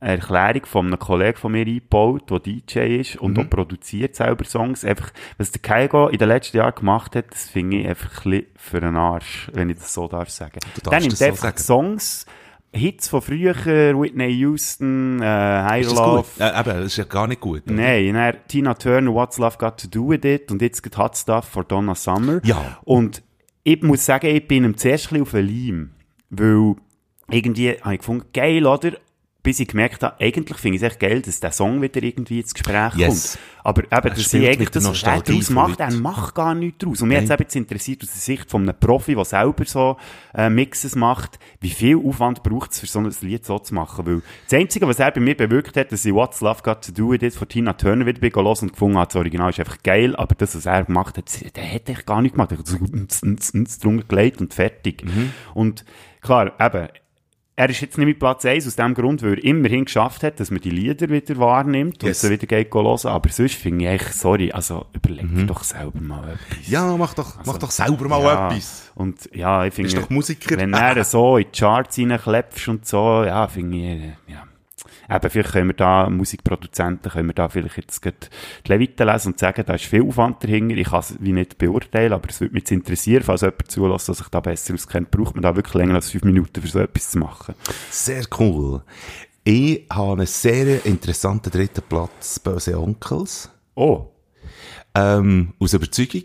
eine 0.00 0.12
Erklärung 0.20 0.66
von 0.66 0.86
einem 0.86 0.98
Kollegen 0.98 1.38
von 1.38 1.52
mir 1.52 1.66
eingebaut, 1.66 2.30
der 2.30 2.38
DJ 2.40 3.00
ist 3.00 3.16
und 3.16 3.38
auch 3.38 3.48
produziert 3.50 4.14
selber 4.14 4.44
Songs. 4.44 4.84
Einfach, 4.84 5.10
was 5.38 5.50
der 5.50 5.60
Kaigo 5.62 6.08
in 6.08 6.18
den 6.18 6.28
letzten 6.28 6.58
Jahren 6.58 6.74
gemacht 6.74 7.16
hat, 7.16 7.26
das 7.32 7.48
finde 7.50 7.78
ich 7.78 7.88
einfach 7.88 8.24
ein 8.26 8.30
bisschen 8.30 8.46
für 8.56 8.80
den 8.80 8.96
Arsch, 8.96 9.50
wenn 9.54 9.70
ich 9.70 9.78
das 9.78 9.92
so 9.94 10.06
darf 10.06 10.30
sagen. 10.30 10.60
Du 10.74 10.80
Der 10.82 10.90
darfst 10.90 11.00
nimmt 11.00 11.12
das 11.14 11.18
so 11.18 11.24
einfach 11.24 11.58
sagen. 11.58 11.98
Hits 12.72 13.08
von 13.08 13.22
früher, 13.22 13.54
Whitney 13.54 14.30
Houston, 14.40 15.20
äh, 15.22 15.24
High 15.24 15.82
Ist 15.86 15.92
das 15.92 15.98
Love? 15.98 16.26
Äh, 16.38 16.60
eben, 16.60 16.68
das 16.80 16.84
ist 16.86 16.96
ja 16.98 17.04
gar 17.04 17.26
nicht 17.26 17.40
gut. 17.40 17.62
oder? 17.66 17.74
Nein, 17.74 18.12
dann 18.14 18.36
Tina 18.46 18.74
Turner, 18.74 19.12
What's 19.14 19.38
Love 19.38 19.56
Got 19.58 19.78
to 19.78 19.88
Do 19.88 20.08
with 20.10 20.24
It 20.24 20.50
und 20.50 20.60
jetzt 20.60 20.82
geht 20.82 20.96
Hot 20.98 21.16
Stuff 21.16 21.46
for 21.46 21.64
Donna 21.64 21.94
Summer. 21.94 22.40
Ja. 22.44 22.78
Und 22.84 23.22
ich 23.64 23.82
muss 23.82 24.04
sagen, 24.04 24.26
ich 24.28 24.46
bin 24.46 24.64
ihm 24.64 24.76
zuerst 24.76 25.12
ein 25.12 25.22
auf 25.22 25.30
den 25.30 25.46
Leim, 25.46 25.90
weil 26.30 26.74
irgendwie 27.30 27.70
habe 27.80 27.94
ich 27.94 28.00
gefunden, 28.00 28.24
geil, 28.32 28.66
oder? 28.66 28.92
Bis 29.42 29.60
ich 29.60 29.68
gemerkt 29.68 30.02
habe, 30.02 30.20
eigentlich 30.20 30.58
finde 30.58 30.76
ich 30.76 30.82
es 30.82 30.88
echt 30.90 31.00
geil, 31.00 31.22
dass 31.22 31.40
der 31.40 31.52
Song 31.52 31.80
wieder 31.80 32.02
irgendwie 32.02 32.40
ins 32.40 32.52
Gespräch 32.52 32.94
Yes. 32.96 33.38
kommt. 33.57 33.57
Aber 33.68 33.82
eben, 33.82 33.90
dass 33.90 34.22
spielt 34.22 34.28
sie 34.28 34.48
eigentlich 34.48 34.70
das, 34.70 34.88
was 34.88 35.02
er 35.02 35.20
daraus 35.20 35.50
macht, 35.50 35.78
er 35.78 35.92
macht 35.92 36.34
gar 36.34 36.54
nichts 36.54 36.78
daraus. 36.78 37.02
Und 37.02 37.08
mich 37.08 37.18
hat 37.18 37.24
es 37.24 37.30
eben 37.30 37.64
interessiert, 37.64 38.02
aus 38.02 38.08
der 38.08 38.20
Sicht 38.20 38.50
von 38.50 38.62
einem 38.62 38.80
Profi, 38.80 39.14
der 39.14 39.26
selber 39.26 39.66
so 39.66 39.98
äh, 40.34 40.48
Mixes 40.48 40.96
macht, 40.96 41.38
wie 41.60 41.68
viel 41.68 41.98
Aufwand 41.98 42.42
braucht 42.42 42.70
es, 42.72 42.80
für 42.80 42.86
so 42.86 42.98
ein 42.98 43.14
Lied 43.20 43.44
so 43.44 43.58
zu 43.58 43.74
machen. 43.74 44.06
Weil 44.06 44.22
das 44.48 44.58
Einzige, 44.58 44.88
was 44.88 44.98
er 45.00 45.10
bei 45.10 45.20
mir 45.20 45.36
bewirkt 45.36 45.76
hat, 45.76 45.92
dass 45.92 46.02
ich 46.06 46.14
What's 46.14 46.40
Love 46.40 46.62
Got 46.62 46.86
to 46.86 46.92
Do 46.92 47.10
With 47.10 47.20
It 47.20 47.34
von 47.34 47.46
Tina 47.46 47.74
Turner 47.74 48.06
wieder 48.06 48.20
bin 48.20 48.32
hören 48.34 48.46
und 48.46 48.72
gefunden 48.72 48.96
habe, 48.96 49.08
das 49.08 49.16
Original 49.16 49.50
ist 49.50 49.58
einfach 49.58 49.82
geil, 49.82 50.16
aber 50.16 50.34
das, 50.34 50.56
was 50.56 50.64
er 50.64 50.84
gemacht 50.84 51.18
hat, 51.18 51.54
der 51.54 51.62
hätte 51.62 51.92
ich 51.92 52.06
gar 52.06 52.22
nicht 52.22 52.36
gemacht. 52.36 52.50
Er 52.52 52.58
hat 52.60 52.66
so 52.66 52.78
drunter 53.82 54.04
gelegt 54.08 54.40
und 54.40 54.54
fertig. 54.54 55.04
Und 55.52 55.84
klar, 56.22 56.52
eben, 56.58 56.88
er 57.58 57.68
ist 57.70 57.80
jetzt 57.80 57.98
nicht 57.98 58.06
mit 58.06 58.18
Platz 58.20 58.44
1 58.44 58.66
aus 58.68 58.76
dem 58.76 58.94
Grund, 58.94 59.20
weil 59.22 59.34
er 59.34 59.44
immerhin 59.44 59.84
geschafft 59.84 60.22
hat, 60.22 60.38
dass 60.38 60.50
man 60.52 60.60
die 60.60 60.70
Lieder 60.70 61.08
wieder 61.08 61.36
wahrnimmt 61.38 62.02
Yes. 62.04 62.22
und 62.22 62.28
sie 62.28 62.34
wieder 62.34 62.46
geht 62.46 62.72
hören. 62.72 62.98
Aber 63.06 63.28
sonst 63.30 63.54
finde 63.54 63.84
ich 63.84 63.90
eigentlich, 63.90 64.12
sorry, 64.14 64.52
also 64.52 64.86
überleg 64.92 65.26
dir 65.34 65.44
doch 65.46 65.64
selber 65.64 66.00
mal 66.00 66.22
etwas. 66.34 66.68
Ja, 66.68 66.96
mach 66.96 67.14
doch, 67.14 67.34
mach 67.44 67.58
doch 67.58 67.70
selber 67.72 68.08
mal 68.08 68.16
Also, 68.18 68.28
Ja, 68.28 68.46
etwas. 68.50 68.92
Und 68.94 69.30
ja, 69.34 69.64
ich 69.64 69.74
finde, 69.74 69.90
Bist 69.90 70.02
doch 70.04 70.10
Musiker. 70.10 70.56
wenn 70.56 70.72
du 70.72 71.04
so 71.04 71.36
in 71.36 71.46
die 71.52 71.58
Charts 71.58 71.98
reinklepfst 71.98 72.68
und 72.68 72.86
so, 72.86 73.24
ja, 73.24 73.46
finde 73.48 73.76
ich, 73.76 74.02
ja. 74.32 74.44
Eben, 75.10 75.30
vielleicht 75.30 75.52
können 75.52 75.68
wir 75.68 75.74
da, 75.74 76.10
Musikproduzenten, 76.10 77.10
können 77.10 77.28
wir 77.28 77.34
da 77.34 77.48
vielleicht 77.48 77.76
jetzt 77.78 78.04
die 78.04 78.12
Leviten 78.66 79.06
lesen 79.06 79.32
und 79.32 79.38
sagen, 79.38 79.64
da 79.66 79.74
ist 79.74 79.86
viel 79.86 80.02
Aufwand 80.02 80.44
dahinter. 80.44 80.76
Ich 80.76 80.88
kann 80.88 81.00
es 81.00 81.16
wie 81.20 81.32
nicht 81.32 81.56
beurteilen, 81.56 82.12
aber 82.12 82.28
es 82.28 82.40
würde 82.40 82.54
mich 82.54 82.62
jetzt 82.62 82.72
interessieren, 82.72 83.22
falls 83.22 83.40
jemand 83.40 83.70
zulässt, 83.70 84.08
der 84.08 84.14
sich 84.14 84.28
da 84.28 84.40
besser 84.40 84.74
auskennt, 84.74 85.10
braucht 85.10 85.34
man 85.34 85.42
da 85.42 85.56
wirklich 85.56 85.74
länger 85.74 85.94
als 85.94 86.10
fünf 86.10 86.24
Minuten 86.24 86.60
für 86.60 86.68
so 86.68 86.78
etwas 86.80 87.10
zu 87.10 87.18
machen. 87.18 87.54
Sehr 87.90 88.24
cool. 88.38 88.82
Ich 89.44 89.86
habe 89.90 90.12
einen 90.12 90.26
sehr 90.26 90.84
interessanten 90.84 91.50
dritten 91.50 91.82
Platz, 91.88 92.38
Böse 92.38 92.78
Onkels. 92.78 93.50
Oh, 93.74 94.08
Ähm, 94.94 95.54
aus 95.58 95.72
Überzeugung 95.74 96.24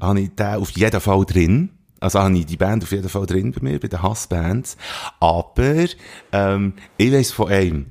habe 0.00 0.20
ich 0.20 0.34
den 0.34 0.46
auf 0.54 0.70
jeden 0.70 1.00
Fall 1.00 1.24
drin. 1.26 1.70
Also 2.02 2.18
habe 2.20 2.36
ich 2.36 2.46
die 2.46 2.56
Band 2.56 2.82
auf 2.82 2.90
jeden 2.90 3.08
Fall 3.08 3.26
drin 3.26 3.52
bei 3.52 3.60
mir, 3.62 3.78
bei 3.78 3.88
den 3.88 4.02
Hassbands. 4.02 4.76
Aber 5.20 5.86
ähm, 6.32 6.74
ich 6.96 7.12
weiss 7.12 7.30
von 7.30 7.48
einem, 7.48 7.86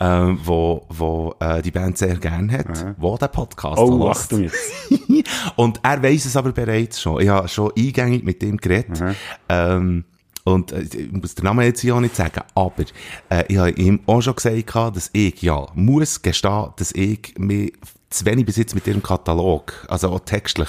ähm, 0.00 0.38
wo, 0.42 0.86
wo 0.88 1.34
äh, 1.40 1.62
die 1.62 1.70
Band 1.70 1.98
sehr 1.98 2.16
gern 2.16 2.50
hat, 2.50 2.94
wo 2.98 3.16
der 3.16 3.28
Podcast 3.28 3.78
oh. 3.78 4.08
Achtung 4.08 4.44
jetzt. 4.44 4.72
Und 5.56 5.80
er 5.82 6.02
weiss 6.02 6.24
es 6.26 6.36
aber 6.36 6.52
bereits 6.52 7.00
schon. 7.00 7.20
Ich 7.20 7.28
habe 7.28 7.48
schon 7.48 7.72
eingängig 7.76 8.24
mit 8.24 8.42
ihm 8.42 8.56
geredet. 8.58 9.02
Ähm, 9.48 10.04
und 10.44 10.70
äh, 10.70 10.82
ich 10.82 11.10
muss 11.10 11.34
den 11.34 11.44
Namen 11.44 11.64
jetzt 11.64 11.80
hier 11.80 11.96
auch 11.96 12.00
nicht 12.00 12.14
sagen, 12.14 12.42
aber 12.54 12.84
äh, 13.30 13.44
ich 13.48 13.56
habe 13.56 13.70
ihm 13.70 14.00
auch 14.06 14.20
schon 14.20 14.36
gesagt, 14.36 14.96
dass 14.96 15.10
ich 15.12 15.42
ja 15.42 15.66
muss 15.74 16.22
gestehen, 16.22 16.68
dass 16.76 16.92
ich 16.92 17.34
mich 17.36 17.72
zu 18.16 18.26
wenig 18.26 18.46
bis 18.46 18.56
jetzt 18.56 18.74
mit 18.74 18.86
ihrem 18.86 19.02
Katalog, 19.02 19.86
also 19.88 20.10
auch 20.10 20.20
textlich, 20.20 20.68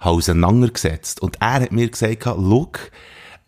habe 0.00 0.16
auseinandergesetzt. 0.16 1.20
Und 1.20 1.36
er 1.40 1.60
hat 1.60 1.72
mir 1.72 1.88
gesagt, 1.88 2.24
look, 2.36 2.90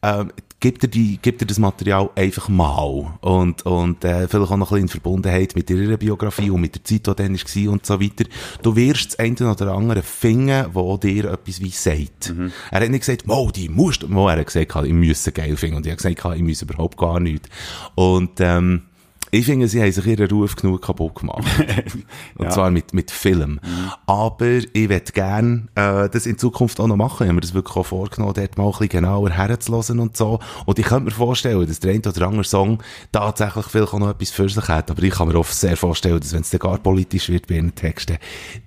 ähm, 0.03 0.33
gib 0.61 0.81
dir, 0.81 0.89
die, 0.89 1.19
gib 1.21 1.39
dir 1.39 1.47
das 1.47 1.59
Material 1.59 2.11
einfach 2.15 2.49
mal. 2.49 3.19
Und, 3.21 3.65
und 3.67 4.05
äh, 4.05 4.29
vielleicht 4.29 4.51
auch 4.51 4.57
noch 4.57 4.57
ein 4.57 4.61
bisschen 4.61 4.79
in 4.79 4.89
Verbundenheit 4.89 5.55
mit 5.55 5.71
ihrer 5.71 5.97
Biografie 5.97 6.51
und 6.51 6.61
mit 6.61 6.75
der 6.75 6.85
Zeit, 6.85 7.07
die 7.07 7.15
dann 7.15 7.37
war 7.37 7.73
und 7.73 7.87
so 7.87 8.01
weiter. 8.01 8.25
Du 8.63 8.77
wirst 8.77 9.13
das 9.13 9.19
eine 9.19 9.51
oder 9.51 9.73
andere 9.73 10.03
finden, 10.03 10.67
wo 10.73 10.97
dir 10.97 11.33
etwas 11.33 11.61
wie 11.61 11.71
sagt. 11.71 12.33
Er 12.71 12.81
hat 12.81 12.91
nicht 12.91 13.07
gesagt, 13.07 13.27
Mo, 13.27 13.51
die 13.55 13.69
musst 13.69 14.09
Mo, 14.09 14.29
er 14.29 14.39
hat 14.39 14.47
gesagt, 14.47 14.87
ich 14.87 14.93
müsse 14.93 15.33
geil 15.33 15.57
finden. 15.57 15.77
Und 15.77 15.87
ich 15.87 15.93
habe 15.93 16.03
gesagt, 16.03 16.37
ich 16.37 16.43
müsse 16.43 16.65
überhaupt 16.65 16.97
gar 16.97 17.21
nichts. 17.21 17.49
Und, 17.95 18.41
ähm, 18.41 18.83
ich 19.31 19.45
finde, 19.45 19.69
sie 19.69 19.81
haben 19.83 19.93
sich 19.93 20.07
ihren 20.07 20.29
Ruf 20.31 20.57
genug 20.57 20.83
kaputt 20.83 21.15
gemacht. 21.17 21.45
Und 22.37 22.47
Ja. 22.47 22.51
zwar 22.51 22.71
mit, 22.71 22.95
mit 22.95 23.11
Film. 23.11 23.61
Aber 24.07 24.47
ich 24.47 24.89
würde 24.89 25.13
gern 25.13 25.69
äh, 25.75 26.09
das 26.09 26.27
in 26.27 26.39
Zukunft 26.39 26.81
auch 26.81 26.87
noch 26.87 26.97
machen. 26.97 27.25
Ich 27.25 27.29
habe 27.29 27.35
mir 27.35 27.41
das 27.41 27.55
wirklich 27.55 27.77
auch 27.77 27.87
vorgenommen, 27.87 28.35
dort 28.35 28.57
mal 28.59 28.65
ein 28.67 28.71
bisschen 28.73 28.89
genauer 28.89 29.31
herzulassen 29.31 29.99
und 30.01 30.17
so. 30.17 30.39
Und 30.67 30.79
ich 30.79 30.87
könnte 30.87 31.05
mir 31.07 31.11
vorstellen, 31.11 31.67
dass 31.67 31.81
der 31.81 31.93
eine 31.93 32.01
oder 32.01 32.27
andere 32.27 32.45
Song 32.45 32.83
tatsächlich 33.13 33.67
vielleicht 33.67 33.93
auch 33.95 33.99
noch 33.99 34.11
etwas 34.11 34.31
für 34.31 34.49
sich 34.49 34.69
hat. 34.69 34.91
Aber 34.91 35.03
ich 35.03 35.11
kann 35.15 35.29
mir 35.29 35.37
auch 35.37 35.47
sehr 35.47 35.77
vorstellen, 35.77 36.21
dass 36.21 36.33
wenn 36.33 36.41
es 36.43 36.51
dann 36.51 36.61
gar 36.61 36.79
politisch 36.79 37.29
wird 37.29 37.47
bei 37.49 37.57
ihren 37.57 37.75
Texten, 37.75 38.19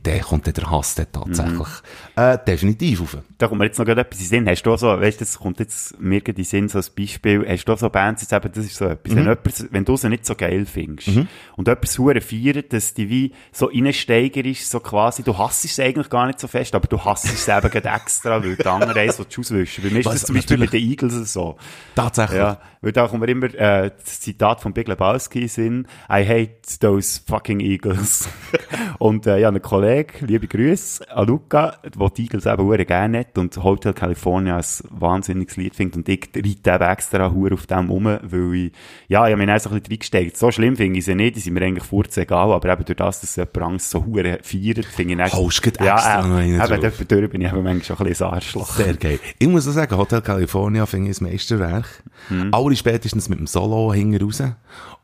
dann 0.03 0.22
kommt 0.22 0.48
dann 0.48 0.53
der 0.53 0.70
Hass 0.70 0.96
dann 0.96 1.08
tatsächlich 1.12 1.68
äh, 2.15 2.38
definitiv 2.46 3.01
auf. 3.01 3.18
Da 3.38 3.48
kommt 3.48 3.60
mir 3.60 3.65
jetzt 3.65 3.80
noch 3.80 3.86
gerade 3.86 4.01
etwas 4.01 4.20
in 4.20 4.25
den 4.25 4.30
Sinn. 4.30 4.50
Hast 4.50 4.63
du 4.63 4.77
so, 4.77 4.88
weißt 4.88 5.20
du, 5.20 5.25
das 5.25 5.39
kommt 5.39 5.60
jetzt 5.60 6.00
mir 6.00 6.25
in 6.25 6.36
den 6.36 6.44
Sinn, 6.46 6.70
so 6.70 6.77
als 6.77 6.89
Beispiel, 6.89 7.46
hast 7.48 7.65
du 7.65 7.75
so 7.75 7.89
Bands, 7.89 8.22
jetzt 8.22 8.34
eben, 8.34 8.51
das 8.53 8.65
ist 8.65 8.75
so 8.75 8.86
etwas, 8.86 9.15
wenn, 9.15 9.24
jemand, 9.24 9.68
wenn 9.72 9.86
du 9.86 9.98
sie 9.98 10.10
nicht 10.10 10.25
so 10.25 10.36
geil 10.36 10.50
findest 10.65 11.10
und 11.55 11.67
jemand 11.67 11.98
hure 11.98 12.22
feiert, 12.22 12.74
dass 12.74 12.93
die 12.93 13.10
wie 13.10 13.31
so 13.51 13.67
reinsteiger 13.67 14.43
ist, 14.46 14.70
so 14.70 14.79
quasi, 14.79 15.24
du 15.24 15.38
hasst 15.38 15.65
es 15.65 15.79
eigentlich 15.79 16.10
gar 16.10 16.27
nicht 16.27 16.39
so 16.39 16.48
fest, 16.48 16.74
aber 16.75 16.88
du 16.88 17.03
hasst 17.03 17.25
es 17.25 17.48
eben 17.48 17.70
gerade 17.70 17.89
extra, 17.89 18.43
weil 18.43 18.55
die 18.55 18.65
anderen 18.65 18.98
eins 18.98 19.20
willst 19.20 19.38
du 19.38 19.41
auswischen. 19.41 19.84
Bei 19.84 19.89
mir 19.89 20.00
ist 20.00 20.05
Was, 20.05 20.13
das 20.13 20.24
zum 20.25 20.36
Beispiel 20.36 20.58
natürlich. 20.58 20.74
mit 20.74 21.01
den 21.01 21.10
Eagles 21.10 21.34
so. 21.34 21.58
Tatsächlich. 21.96 22.39
Ja, 22.39 22.60
weil 22.81 22.91
da 22.91 23.08
kommt 23.08 23.22
mir 23.22 23.29
immer 23.29 23.53
äh, 23.53 23.91
das 24.03 24.22
Zitat 24.22 24.62
von 24.62 24.74
Big 24.74 24.88
Lebowski 24.88 25.48
Sinn, 25.48 25.88
I 26.10 26.25
hate 26.25 26.79
those 26.79 27.22
fucking 27.27 27.60
Eagles. 27.60 28.27
und 29.00 29.27
äh, 29.27 29.39
ja, 29.39 29.50
ein 29.50 29.62
Kollege, 29.62 30.25
liebe 30.25 30.48
Grüße 30.48 31.10
an 31.15 31.27
Luca, 31.27 31.77
der 31.84 32.10
die 32.10 32.24
Eagles 32.24 32.46
eben 32.46 32.63
hure 32.63 32.86
gerne 32.86 33.20
hat 33.20 33.38
und 33.38 33.55
Hotel 33.63 33.93
California 33.93 34.58
ein 34.58 34.65
wahnsinniges 34.89 35.58
Lied 35.58 35.75
findet 35.75 35.98
und 35.98 36.10
ich 36.10 36.29
reite 36.36 36.84
eben 36.84 36.91
extra 36.91 37.31
hure 37.31 37.53
auf 37.53 37.67
dem 37.67 37.91
um, 37.91 38.05
weil 38.05 38.55
ich, 38.55 38.72
ja, 39.08 39.27
ich 39.27 39.31
habe 39.34 39.38
mich 39.38 39.48
dann 39.48 39.60
so 39.60 39.70
ein 39.70 39.75
bisschen 39.75 39.91
reingesteckt. 39.91 40.38
So 40.41 40.50
schlimm 40.50 40.75
finde 40.75 40.98
ich 40.98 41.05
sie 41.05 41.13
nicht, 41.13 41.36
die 41.36 41.39
sind 41.39 41.53
mir 41.53 41.62
eigentlich 41.62 41.83
furz 41.83 42.17
egal, 42.17 42.51
aber 42.51 42.73
eben 42.73 42.84
durch 42.84 42.97
das, 42.97 43.21
dass 43.21 43.36
jemand 43.36 43.62
Angst 43.62 43.91
so 43.91 44.04
hure 44.04 44.39
feiert, 44.41 44.86
finde 44.86 45.13
ich 45.13 45.17
dann... 45.19 45.32
Haust 45.32 45.63
du 45.63 45.86
ja, 45.86 45.93
extra 45.93 46.27
noch 46.27 46.38
einen 46.38 46.56
äh, 46.56 46.58
drauf. 46.58 46.71
eben, 46.71 46.82
dort 46.82 47.12
durch 47.12 47.30
bin 47.30 47.41
ich 47.41 47.47
eben 47.54 47.63
manchmal 47.63 47.84
schon 47.84 47.97
ein 47.99 48.06
bisschen 48.10 48.25
ein 48.25 48.34
Arschloch. 48.34 48.71
Sehr 48.71 48.95
geil. 48.95 49.19
Ich 49.38 49.47
muss 49.47 49.67
auch 49.67 49.73
sagen, 49.73 49.95
Hotel 49.95 50.21
California 50.21 50.88
finde 50.88 51.12
ich 51.12 51.21
ein 51.21 51.25
Meisterwerk. 51.25 51.86
Mhm. 52.32 52.51
Alle 52.56 52.75
spätestens 52.75 53.30
mit 53.30 53.38
dem 53.38 53.45
Solo 53.45 53.93
hinten 53.93 54.19
raus. 54.23 54.41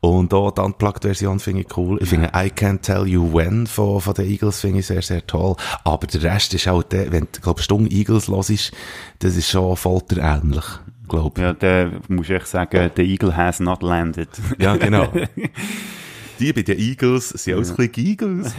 Und 0.00 0.34
auch 0.34 0.50
die 0.50 0.60
Unplugged-Version 0.60 1.38
finde 1.38 1.60
ich 1.60 1.76
cool. 1.76 1.98
Ich 2.02 2.08
finde 2.08 2.32
I 2.34 2.50
Can't 2.50 2.80
Tell 2.80 3.06
You 3.06 3.32
When 3.32 3.68
von, 3.68 4.00
von 4.00 4.14
den 4.14 4.28
Eagles 4.28 4.60
finde 4.60 4.80
ich 4.80 4.86
sehr, 4.86 5.02
sehr 5.02 5.24
toll. 5.24 5.54
Aber 5.84 6.08
der 6.08 6.20
Rest 6.22 6.52
ist 6.54 6.66
halt, 6.66 6.90
der, 6.90 7.12
wenn 7.12 7.28
du, 7.30 7.40
glaub, 7.40 7.60
Stunde 7.60 7.92
Eagles 7.92 8.26
los 8.26 8.50
ist, 8.50 8.72
das 9.20 9.36
ist 9.36 9.48
schon 9.48 9.76
folterähnlich, 9.76 10.64
glaube 11.08 11.40
ich. 11.40 11.42
Ja, 11.42 11.52
da 11.52 11.90
muss 12.08 12.28
ich 12.28 12.44
sagen, 12.44 12.90
the 12.96 13.02
Eagle 13.02 13.36
has 13.36 13.60
not 13.60 13.82
landed. 13.82 14.28
Ja, 14.58 14.76
genau. 14.76 15.12
Die 16.38 16.52
bei 16.52 16.62
den 16.62 16.78
Eagles 16.78 17.30
sind 17.30 17.54
alles 17.54 17.70
ein 17.70 17.76
bisschen 17.88 18.06
Eagles. 18.06 18.54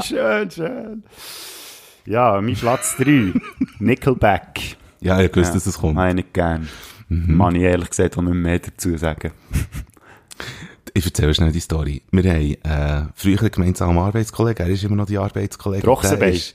schön, 0.06 0.50
schön. 0.50 1.02
Ja, 2.06 2.40
mein 2.40 2.54
Platz 2.54 2.96
3. 2.96 3.32
Nickelback. 3.80 4.76
Ja, 5.00 5.20
ich 5.20 5.34
wusste, 5.34 5.54
dass 5.54 5.66
es 5.66 5.78
kommt. 5.78 5.98
Habe 5.98 6.10
ich 6.10 6.14
nicht 6.14 6.34
gern. 6.34 6.68
Mhm. 7.08 7.36
Man 7.36 7.56
ich 7.56 7.62
ehrlich 7.62 7.90
gesagt 7.90 8.16
auch 8.16 8.22
nicht 8.22 8.34
mehr 8.34 8.58
dazu 8.58 8.96
sagen. 8.96 9.32
Ich 10.94 11.06
erzähle 11.06 11.32
schnell 11.32 11.52
die 11.52 11.60
Story. 11.60 12.02
Wir 12.10 12.30
haben 12.30 12.54
äh, 12.64 13.08
früher 13.14 13.40
einen 13.40 13.50
gemeinsamen 13.50 13.98
Arbeitskollegen, 13.98 14.66
er 14.66 14.72
ist 14.72 14.84
immer 14.84 14.96
noch 14.96 15.06
die 15.06 15.16
Arbeitskollege. 15.16 15.82
Ich, 16.34 16.54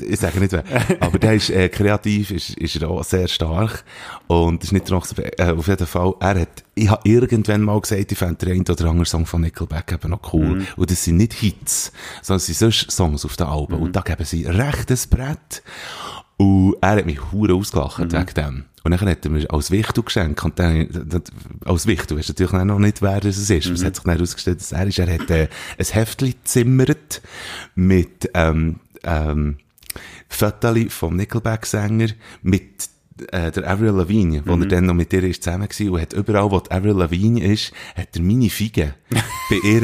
ich 0.00 0.18
sage 0.18 0.40
nicht 0.40 0.52
wer, 0.52 0.64
aber 1.00 1.18
der 1.18 1.34
ist 1.34 1.50
äh, 1.50 1.68
kreativ, 1.68 2.30
ist, 2.30 2.50
ist 2.50 2.76
er 2.76 2.90
auch 2.90 3.04
sehr 3.04 3.28
stark 3.28 3.84
und 4.26 4.64
ist 4.64 4.72
nicht 4.72 4.86
Trochsenbein. 4.86 5.30
Äh, 5.36 5.52
auf 5.52 5.68
jeden 5.68 5.86
Fall, 5.86 6.14
er 6.20 6.40
hat, 6.40 6.64
ich 6.74 6.88
habe 6.88 7.08
irgendwann 7.08 7.62
mal 7.62 7.80
gesagt, 7.80 8.10
ich 8.10 8.18
fände 8.18 8.46
den 8.46 8.52
einen 8.52 8.60
oder 8.62 8.84
anderen 8.86 9.04
Song 9.04 9.26
von 9.26 9.42
Nickelback 9.42 9.92
eben 9.92 10.10
noch 10.10 10.32
cool. 10.32 10.66
Und 10.76 10.90
das 10.90 11.04
sind 11.04 11.18
nicht 11.18 11.34
Hits, 11.34 11.92
sondern 12.22 12.38
es 12.38 12.46
sind 12.46 12.58
sonst 12.58 12.90
Songs 12.90 13.24
auf 13.24 13.36
den 13.36 13.46
Alben. 13.46 13.74
Und 13.74 13.94
da 13.94 14.00
geben 14.00 14.24
sie 14.24 14.46
rechtes 14.46 15.06
Brett. 15.06 15.62
Und 16.38 16.76
er 16.80 16.96
hat 16.96 17.06
mich 17.06 17.20
hure 17.30 17.54
ausgelacht 17.54 18.00
wegen 18.12 18.34
dem. 18.34 18.64
Und 18.84 18.90
dann 18.90 19.08
hat 19.08 19.24
er 19.24 19.30
mir 19.30 19.50
als 19.50 19.70
Wichtel 19.70 20.02
geschenkt. 20.02 20.44
Und 20.44 20.58
dann, 20.58 20.88
als 21.64 21.86
Wichtel 21.86 22.18
weisst 22.18 22.28
du 22.28 22.32
natürlich 22.32 22.64
noch 22.64 22.78
nicht, 22.78 23.02
wer 23.02 23.20
das 23.20 23.38
ist. 23.38 23.50
Es 23.50 23.84
hat 23.84 23.96
sich 23.96 24.04
dann 24.04 24.14
herausgestellt, 24.14 24.60
dass 24.60 24.72
er 24.72 24.86
ist. 24.86 24.98
Er 24.98 25.12
hat 25.12 25.30
äh, 25.30 25.48
ein 25.78 25.86
Heftchen 25.86 26.30
gezimmert 26.30 27.22
mit 27.74 28.30
ähm, 28.34 28.80
ähm, 29.04 29.58
Fotos 30.28 30.78
vom 30.88 31.16
Nickelback-Sänger 31.16 32.08
mit 32.42 32.88
äh, 33.30 33.50
der 33.50 33.68
Avril 33.68 33.92
Lavigne, 33.92 34.42
wo 34.44 34.54
er 34.54 34.66
dann 34.66 34.86
noch 34.86 34.94
mit 34.94 35.12
ihr 35.12 35.22
ist 35.24 35.42
zusammen 35.42 35.68
war 35.68 35.92
und 35.92 36.00
hat 36.00 36.12
überall, 36.12 36.50
wo 36.50 36.62
Avril 36.70 36.96
Lavigne 36.96 37.44
ist, 37.44 37.72
hat 37.94 38.08
er 38.14 38.22
meine 38.22 38.50
Fiege 38.50 38.94
bei 39.50 39.56
ihr 39.62 39.82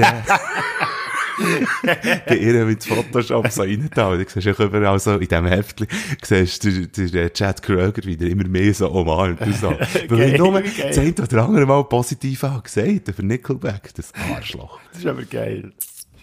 bei 2.27 2.37
ihr 2.37 2.65
mit 2.65 2.85
Photoshop 2.85 3.49
so 3.49 3.63
reingetan. 3.63 4.13
Und 4.13 4.19
du 4.19 4.41
siehst 4.41 4.49
auch 4.49 4.65
überall 4.65 4.99
so 4.99 5.15
in 5.15 5.21
diesem 5.21 5.47
Heftchen, 5.47 5.87
siehst 6.23 6.65
du 6.65 6.87
der, 6.87 7.07
der 7.09 7.33
Chad 7.33 7.63
Kroger 7.63 8.05
wieder 8.05 8.27
immer 8.27 8.47
mehr 8.47 8.73
so 8.75 8.91
umarmt 8.91 9.41
und 9.41 9.57
so. 9.57 9.71
Weil 10.09 10.35
ich 10.35 10.39
nur 10.39 10.61
geil. 10.61 10.73
das 10.77 10.99
eine 10.99 11.13
oder 11.13 11.45
andere 11.45 11.67
Mal 11.67 11.85
positiv 11.85 12.43
habe 12.43 12.63
gesagt 12.63 13.09
über 13.09 13.23
Nickelback, 13.23 13.95
das 13.95 14.13
Arschloch. 14.15 14.81
Das 14.93 15.01
ist 15.01 15.07
aber 15.07 15.25
geil. 15.25 15.73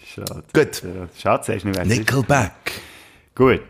Schade. 0.04 0.44
Gut. 0.52 0.82
Ja, 0.82 1.08
Schade, 1.18 1.44
sagst 1.44 1.64
du 1.64 1.68
nicht, 1.68 1.76
wer 1.78 1.84
ist. 1.84 1.98
Nickelback. 1.98 2.80
Gut. 3.34 3.60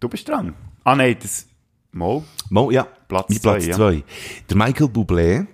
Du 0.00 0.08
bist 0.08 0.28
dran. 0.28 0.54
Ah, 0.84 0.94
nein, 0.94 1.16
das... 1.20 1.46
Mo? 1.92 2.24
Mo, 2.50 2.70
ja, 2.70 2.86
Platz 3.08 3.28
mein 3.28 3.40
Platz 3.40 3.62
zwei, 3.62 3.70
ja. 3.70 3.76
zwei. 3.76 4.02
Der 4.48 4.56
Michael 4.56 4.88
Bublé, 4.88 5.46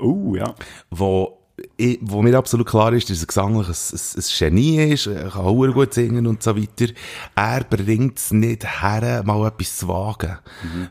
Uh, 0.00 0.36
ja. 0.36 0.54
wo, 0.90 1.33
ich, 1.76 1.98
wo 2.02 2.22
mir 2.22 2.36
absolut 2.38 2.66
klar 2.66 2.92
ist, 2.92 3.10
dass 3.10 3.20
er 3.20 3.26
gesanglich 3.26 3.66
ein, 3.68 3.74
ein, 3.74 4.16
ein 4.16 4.24
Genie 4.38 4.92
ist, 4.92 5.06
er 5.06 5.30
kann 5.30 5.44
auch 5.44 5.72
gut 5.72 5.94
singen 5.94 6.26
und 6.26 6.42
so 6.42 6.56
weiter. 6.56 6.92
Er 7.34 7.64
bringt 7.64 8.18
es 8.18 8.32
nicht 8.32 8.82
her, 8.82 9.22
mal 9.24 9.46
etwas 9.46 9.76
zu 9.78 9.88
wagen, 9.88 10.38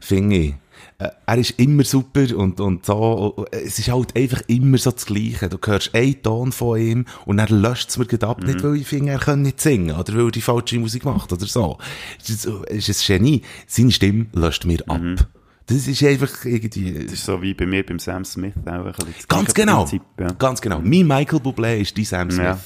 finde 0.02 0.36
ich. 0.36 0.54
Äh, 1.00 1.10
Er 1.26 1.38
ist 1.38 1.52
immer 1.60 1.84
super 1.84 2.26
und, 2.36 2.60
und 2.60 2.86
so. 2.86 3.46
Es 3.52 3.80
ist 3.80 3.89
halt 3.91 4.15
einfach 4.15 4.41
immer 4.48 4.78
so 4.78 4.91
das 4.91 5.06
Gleiche. 5.06 5.50
Du 5.50 5.58
hörst 5.65 5.93
einen 5.96 6.22
Ton 6.22 6.52
von 6.52 6.80
ihm 6.80 7.06
und 7.26 7.39
er 7.39 7.50
löscht 7.50 7.89
es 7.89 7.98
mir 7.98 8.06
gerade 8.06 8.28
ab. 8.28 8.43
Nicht, 8.43 8.63
weil 8.63 8.76
ich 8.76 8.88
finde, 8.88 9.12
er 9.13 9.19
kann 9.19 9.41
nicht 9.41 9.62
singen 9.62 9.96
oder 9.96 10.13
weil 10.13 10.26
er 10.26 10.32
die 10.32 10.41
falsche 10.41 10.80
Musik 10.80 11.06
macht 11.06 11.32
oder 11.32 11.46
so. 11.46 11.78
Es 12.22 12.30
ist, 12.30 12.46
es 12.67 12.89
ist 12.89 13.10
ein 13.10 13.17
Genie. 13.19 13.41
Seine 13.67 13.91
Stimme 13.91 14.26
löscht 14.34 14.65
mir 14.65 14.82
ab. 14.89 15.00
Das 15.65 15.88
ist 15.88 16.04
einfach 16.04 16.45
irgendwie... 16.45 16.93
Das 16.93 17.13
ist 17.13 17.26
so 17.26 17.41
wie 17.41 17.54
bei 17.54 17.65
mir 17.65 17.86
beim 17.86 17.99
Sam 17.99 18.26
Smith 18.26 18.54
auch 18.65 18.71
ein 18.71 18.84
bisschen 18.84 19.28
Ganz 19.28 19.54
genau. 19.54 19.80
Prinzip, 19.80 20.02
ja. 20.19 20.28
Ganz 20.34 20.62
genau. 20.62 20.80
Mein 20.80 21.08
Michael 21.08 21.39
Bublé 21.39 21.78
ist 21.78 21.95
die 21.97 22.06
Sam 22.06 22.32
Smith. 22.32 22.45
Ja. 22.45 22.60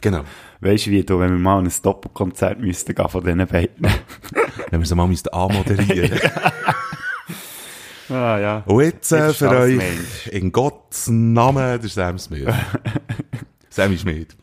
Genau. 0.00 0.24
Weißt 0.60 0.84
du, 0.84 0.90
wie 0.90 1.02
du, 1.02 1.18
wenn 1.18 1.32
wir 1.32 1.38
mal 1.38 1.62
ein 1.62 1.72
Doppelkonzert 1.82 2.60
müssten 2.60 2.94
gehen 2.94 3.08
von 3.08 3.24
diesen 3.24 3.46
beiden? 3.46 3.86
Wenn 4.70 4.80
wir 4.80 4.86
sie 4.86 4.94
mal 4.94 5.06
müssten 5.06 5.30
anmoderieren 5.30 6.20
ah, 8.10 8.38
ja. 8.38 8.62
Und 8.66 8.82
jetzt 8.82 9.10
äh, 9.12 9.32
für 9.32 9.48
euch 9.48 9.76
Mensch. 9.76 10.26
in 10.30 10.52
Gottes 10.52 11.08
Namen 11.08 11.80
der 11.80 11.88
Sam 11.88 12.18
Smith. 12.18 12.52
Sammy 13.70 13.96
Schmidt. 13.96 14.36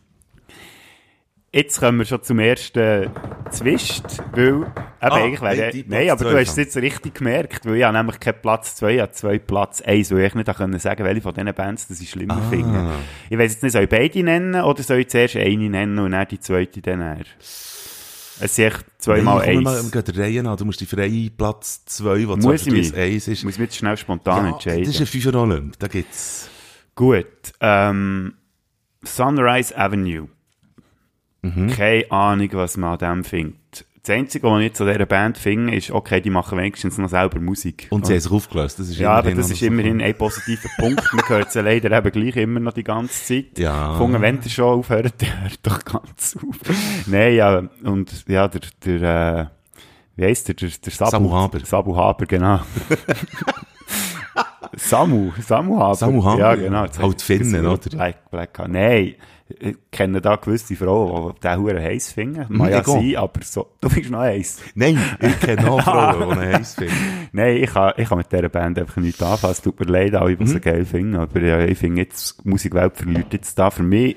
Jetzt 1.54 1.82
kommen 1.82 1.98
wir 2.00 2.06
schon 2.06 2.24
zum 2.24 2.40
ersten 2.40 3.10
Zwist, 3.50 4.24
weil, 4.34 4.48
eben 4.48 4.66
eigentlich 5.02 5.42
wäre, 5.42 5.72
die 5.72 5.84
nein, 5.86 6.10
aber 6.10 6.24
du 6.32 6.40
hast 6.40 6.52
es 6.52 6.56
jetzt 6.56 6.78
richtig 6.78 7.16
gemerkt, 7.16 7.66
weil 7.66 7.76
ich 7.76 7.84
habe 7.84 7.98
nämlich 7.98 8.22
keinen 8.22 8.42
Platz 8.42 8.76
2, 8.76 8.96
ich 8.96 9.02
habe 9.02 9.12
zwei 9.12 9.38
Platz 9.38 9.82
1, 9.82 10.12
weil 10.12 10.20
ich 10.28 10.34
nicht 10.34 10.56
können 10.56 10.80
sagen, 10.80 11.04
welche 11.04 11.20
von 11.22 11.34
diesen 11.34 11.54
Bands 11.54 11.90
das 11.90 12.00
ich 12.00 12.10
schlimmer 12.10 12.38
Ah. 12.38 12.50
finde. 12.50 12.92
Ich 13.30 13.38
weiss 13.38 13.52
jetzt 13.52 13.64
nicht, 13.64 13.74
soll 13.74 13.84
ich 13.84 13.90
beide 13.90 14.24
nennen, 14.24 14.62
oder 14.64 14.82
soll 14.82 15.00
ich 15.00 15.10
zuerst 15.10 15.36
eine 15.36 15.70
nennen 15.70 16.00
und 16.00 16.12
dann 16.12 16.26
die 16.30 16.40
zweite 16.40 16.82
dann 16.82 17.02
eher? 17.02 17.26
Es 17.40 18.56
sind 18.56 18.66
echt 18.68 18.86
zweimal 19.00 19.42
eins. 19.42 19.92
mal 19.94 20.02
der 20.02 20.18
Reihe 20.18 20.40
an. 20.50 20.56
Du 20.58 20.64
musst 20.64 20.80
die 20.80 20.86
freie 20.86 21.30
Platz 21.32 21.84
2, 21.86 22.30
was 22.30 22.38
Muss 22.38 22.66
ich 22.66 22.72
mich? 22.72 22.96
eins 22.96 23.28
ist. 23.28 23.40
Ich 23.40 23.44
muss 23.44 23.58
mich 23.60 23.66
jetzt 23.68 23.76
schnell 23.76 23.98
spontan 23.98 24.46
Ja, 24.46 24.52
entscheiden. 24.54 24.86
das 24.86 24.96
ist 24.96 25.02
ein 25.02 25.06
Fünfer 25.08 25.36
Olymp. 25.38 25.78
Da 25.80 25.88
gibt's... 25.88 26.50
Gut, 26.96 27.28
ähm, 27.60 28.36
Sunrise 29.04 29.78
Avenue. 29.78 30.30
Mhm. 31.41 31.67
Keine 31.69 32.12
Ahnung, 32.12 32.49
was 32.54 32.77
man 32.77 32.93
an 32.93 32.97
dem 32.97 33.23
findet. 33.23 33.86
Das 34.04 34.15
Einzige, 34.15 34.47
was 34.47 34.60
ich 34.60 34.65
jetzt 34.65 34.82
an 34.82 34.88
dieser 34.88 35.06
Band 35.06 35.38
finde, 35.38 35.75
ist, 35.75 35.91
okay, 35.91 36.21
die 36.21 36.32
machen 36.32 36.58
wenigstens 36.58 36.97
noch 36.97 37.10
selber 37.10 37.39
Musik. 37.39 37.86
Und 37.91 38.08
sie 38.08 38.13
haben 38.13 38.19
sich 38.19 38.32
aufgelöst. 38.32 38.80
Das 38.80 38.89
ist 38.89 38.97
ja, 38.97 39.12
aber 39.12 39.32
das 39.32 39.51
ist 39.51 39.62
immerhin 39.62 40.01
ein 40.01 40.17
positiver 40.17 40.69
Punkt. 40.80 41.04
Man 41.13 41.30
hört 41.30 41.51
sie 41.51 41.62
leider 41.62 41.91
eben 41.95 42.12
gleich 42.12 42.36
immer 42.38 42.60
noch 42.60 42.73
die 42.73 42.84
ganze 42.84 43.23
Zeit. 43.25 43.60
Ja. 43.60 43.91
Gefunden, 43.91 44.19
wenn 44.21 44.39
ihr 44.43 44.49
schon 44.49 44.80
aufhört, 44.80 45.13
dann 45.19 45.41
hört 45.43 45.60
doch 45.62 45.86
ganz 45.86 46.36
auf. 46.36 46.56
Nein, 47.06 47.36
ja, 47.36 47.63
und 47.84 48.27
ja, 48.27 48.47
der, 48.47 48.62
der, 48.84 49.39
äh, 49.39 49.45
wie 50.15 50.25
heisst 50.25 50.47
der, 50.47 50.56
der, 50.56 50.69
der 50.69 50.91
Sabu, 50.91 51.12
Samu 51.12 51.32
Haber. 51.34 51.60
Sabu 51.60 51.95
Haber, 51.95 52.25
genau. 52.25 52.60
Samu, 54.77 55.32
Samu 55.45 55.80
Haber. 55.80 55.95
Samu 55.95 56.25
Haber, 56.25 56.39
Ja, 56.39 56.56
genau. 56.56 56.88
Halt 56.97 57.21
Finnen, 57.21 57.67
oder? 57.67 57.89
Black, 57.89 58.32
Black. 58.32 58.67
Nein. 58.67 59.13
Ich 59.60 59.76
kenne 59.92 60.22
da 60.22 60.36
gewisse 60.36 60.76
Frauen, 60.76 61.34
die 61.36 61.40
den 61.42 61.60
Huren 61.60 61.78
heiß 61.82 62.12
finden. 62.12 62.46
Mag 62.50 62.72
ja 62.72 62.84
sein, 62.84 63.16
aber 63.18 63.42
so, 63.44 63.68
du 63.82 63.90
bist 63.90 64.10
noch 64.10 64.20
heiß. 64.20 64.60
Nein, 64.76 65.00
ich 65.20 65.40
kenne 65.40 65.64
noch 65.64 65.82
Frauen, 65.84 66.30
die 66.30 66.40
einen 66.40 66.54
heiß 66.56 66.76
finden. 66.76 67.30
Nein, 67.32 67.58
ich 67.58 67.70
kann, 67.74 67.94
ich 67.98 68.08
kann 68.10 68.18
mit 68.18 68.32
dieser 68.32 68.50
Band 68.50 68.80
einfach 68.80 68.98
nichts 68.98 69.22
anfangen. 69.22 69.52
Es 69.54 69.62
tut 69.62 69.80
mir 69.80 69.86
leid, 69.88 70.16
alle, 70.16 70.36
die 70.36 70.44
Mhm. 70.44 70.48
sie 70.48 70.60
geil 70.60 70.86
finden. 70.86 71.16
Aber 71.16 71.40
ja, 71.42 71.60
ich 71.66 71.78
finde 71.78 72.02
jetzt, 72.02 72.44
die 72.44 72.50
Musikwelt 72.50 72.96
verliert 72.98 73.34
jetzt 73.34 73.58
da 73.58 73.70
für 73.70 73.84
mich 73.84 74.16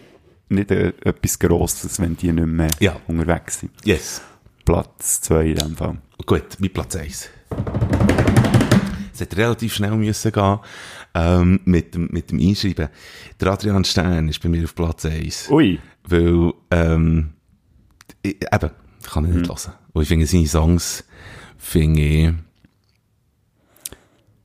nicht 0.49 0.71
äh, 0.71 0.93
etwas 1.05 1.39
Grosses, 1.39 2.01
wenn 2.01 2.17
die 2.17 2.31
nicht 2.33 2.47
mehr 2.47 2.69
Ja. 2.81 2.97
unterwegs 3.07 3.61
sind. 3.61 3.73
Yes. 3.85 4.21
Platz 4.65 5.21
2 5.23 5.45
in 5.47 5.55
dem 5.57 5.77
Fall. 5.77 5.97
Gut, 6.27 6.59
mit 6.61 6.73
Platz 6.73 6.97
1. 6.97 7.29
Es 9.13 9.21
hat 9.21 9.37
relativ 9.37 9.75
schnell 9.75 9.93
müssen 9.93 10.33
gehen, 10.33 10.59
ähm, 11.15 11.61
mit 11.65 11.95
dem, 11.95 12.09
mit 12.11 12.31
dem 12.31 12.41
Einschreiben. 12.41 12.89
Der 13.41 13.49
Adrian 13.53 13.85
Stern 13.85 14.29
ist 14.29 14.43
bei 14.43 14.49
mir 14.49 14.65
auf 14.65 14.75
Platz 14.75 15.05
1. 15.07 15.51
Ui. 15.51 15.79
Weil, 16.05 16.53
ähm, 16.71 17.31
ich, 18.23 18.37
eben, 18.53 18.71
kann 19.11 19.25
ich 19.25 19.31
Mhm. 19.31 19.37
nicht 19.43 19.49
hören. 19.49 19.75
Und 19.93 20.03
ich 20.03 20.09
finde 20.09 20.27
seine 20.27 20.47
Songs, 20.47 21.05
finde 21.57 22.01
ich, 22.03 22.33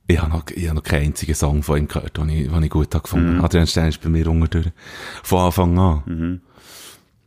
ich 0.06 0.18
habe 0.20 0.30
noch, 0.30 0.44
ich 0.50 0.64
habe 0.66 0.76
noch 0.76 0.82
keinen 0.82 1.06
einzigen 1.06 1.34
Song 1.34 1.62
von 1.62 1.78
ihm 1.78 1.88
gehört, 1.88 2.16
den 2.16 2.28
ich, 2.30 2.48
den 2.48 2.62
ich 2.62 2.70
gut 2.70 2.92
habe 2.94 3.02
gefunden. 3.02 3.36
Mhm. 3.36 3.44
Adrian 3.44 3.66
Stern 3.66 3.88
ist 3.88 4.00
bei 4.00 4.08
mir 4.08 4.26
unter 4.28 4.62
von 5.22 5.38
Anfang 5.40 5.78
an. 5.78 6.40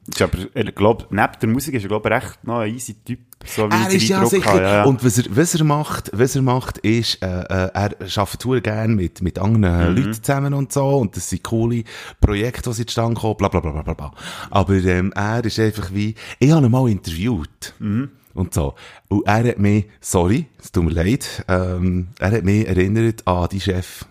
Ist 0.08 0.21
aber, 0.21 0.38
ich 0.53 0.75
glaub, 0.75 1.10
neben 1.12 1.32
der 1.41 1.49
Musik 1.49 1.75
ist 1.75 1.84
er, 1.84 1.88
glaube 1.88 2.10
ich, 2.10 2.15
recht 2.15 2.43
noch 2.43 2.60
ein 2.60 2.73
easy 2.73 2.95
Typ. 3.06 3.19
So 3.45 3.69
wie 3.69 3.73
Er 3.75 3.89
ist 3.91 4.08
ja 4.08 4.25
sicher. 4.25 4.62
ja. 4.62 4.84
Und 4.84 5.03
was 5.03 5.17
er, 5.17 5.25
was 5.29 5.56
er 5.56 5.63
macht, 5.63 6.10
was 6.13 6.36
er 6.36 6.41
macht, 6.41 6.77
ist, 6.79 7.21
äh, 7.21 7.25
äh, 7.27 7.69
er 7.73 7.91
arbeitet 8.15 8.63
gerne 8.63 8.95
mit, 8.95 9.21
mit 9.21 9.38
anderen 9.39 9.91
Mhm. 9.91 9.97
Leuten 9.97 10.13
zusammen 10.23 10.53
und 10.53 10.71
so. 10.71 10.88
Und 10.97 11.15
das 11.17 11.29
sind 11.29 11.43
coole 11.43 11.84
Projekte, 12.21 12.71
die 12.71 12.86
zustande 12.86 13.19
kommen, 13.19 13.38
bla, 13.38 13.47
bla, 13.49 13.60
bla, 13.60 13.82
bla, 13.82 13.93
bla. 13.93 14.12
Aber, 14.49 14.73
ähm, 14.75 15.12
er 15.15 15.43
ist 15.45 15.60
einfach 15.60 15.93
wie, 15.93 16.15
ich 16.39 16.51
habe 16.51 16.65
ihn 16.65 16.71
mal 16.71 16.89
interviewt. 16.89 17.73
Mhm. 17.79 18.10
Und 18.34 18.53
so. 18.53 18.73
Und 19.10 19.27
er 19.27 19.47
hat 19.49 19.60
mich, 19.60 19.86
sorry, 20.01 20.47
es 20.60 20.71
tut 20.71 20.86
mir 20.86 20.91
leid, 20.91 21.45
ähm, 21.47 22.08
er 22.19 22.32
hat 22.32 22.43
mich 22.43 22.67
erinnert 22.67 23.27
an 23.27 23.47
die 23.51 23.62
Chef. 23.62 24.06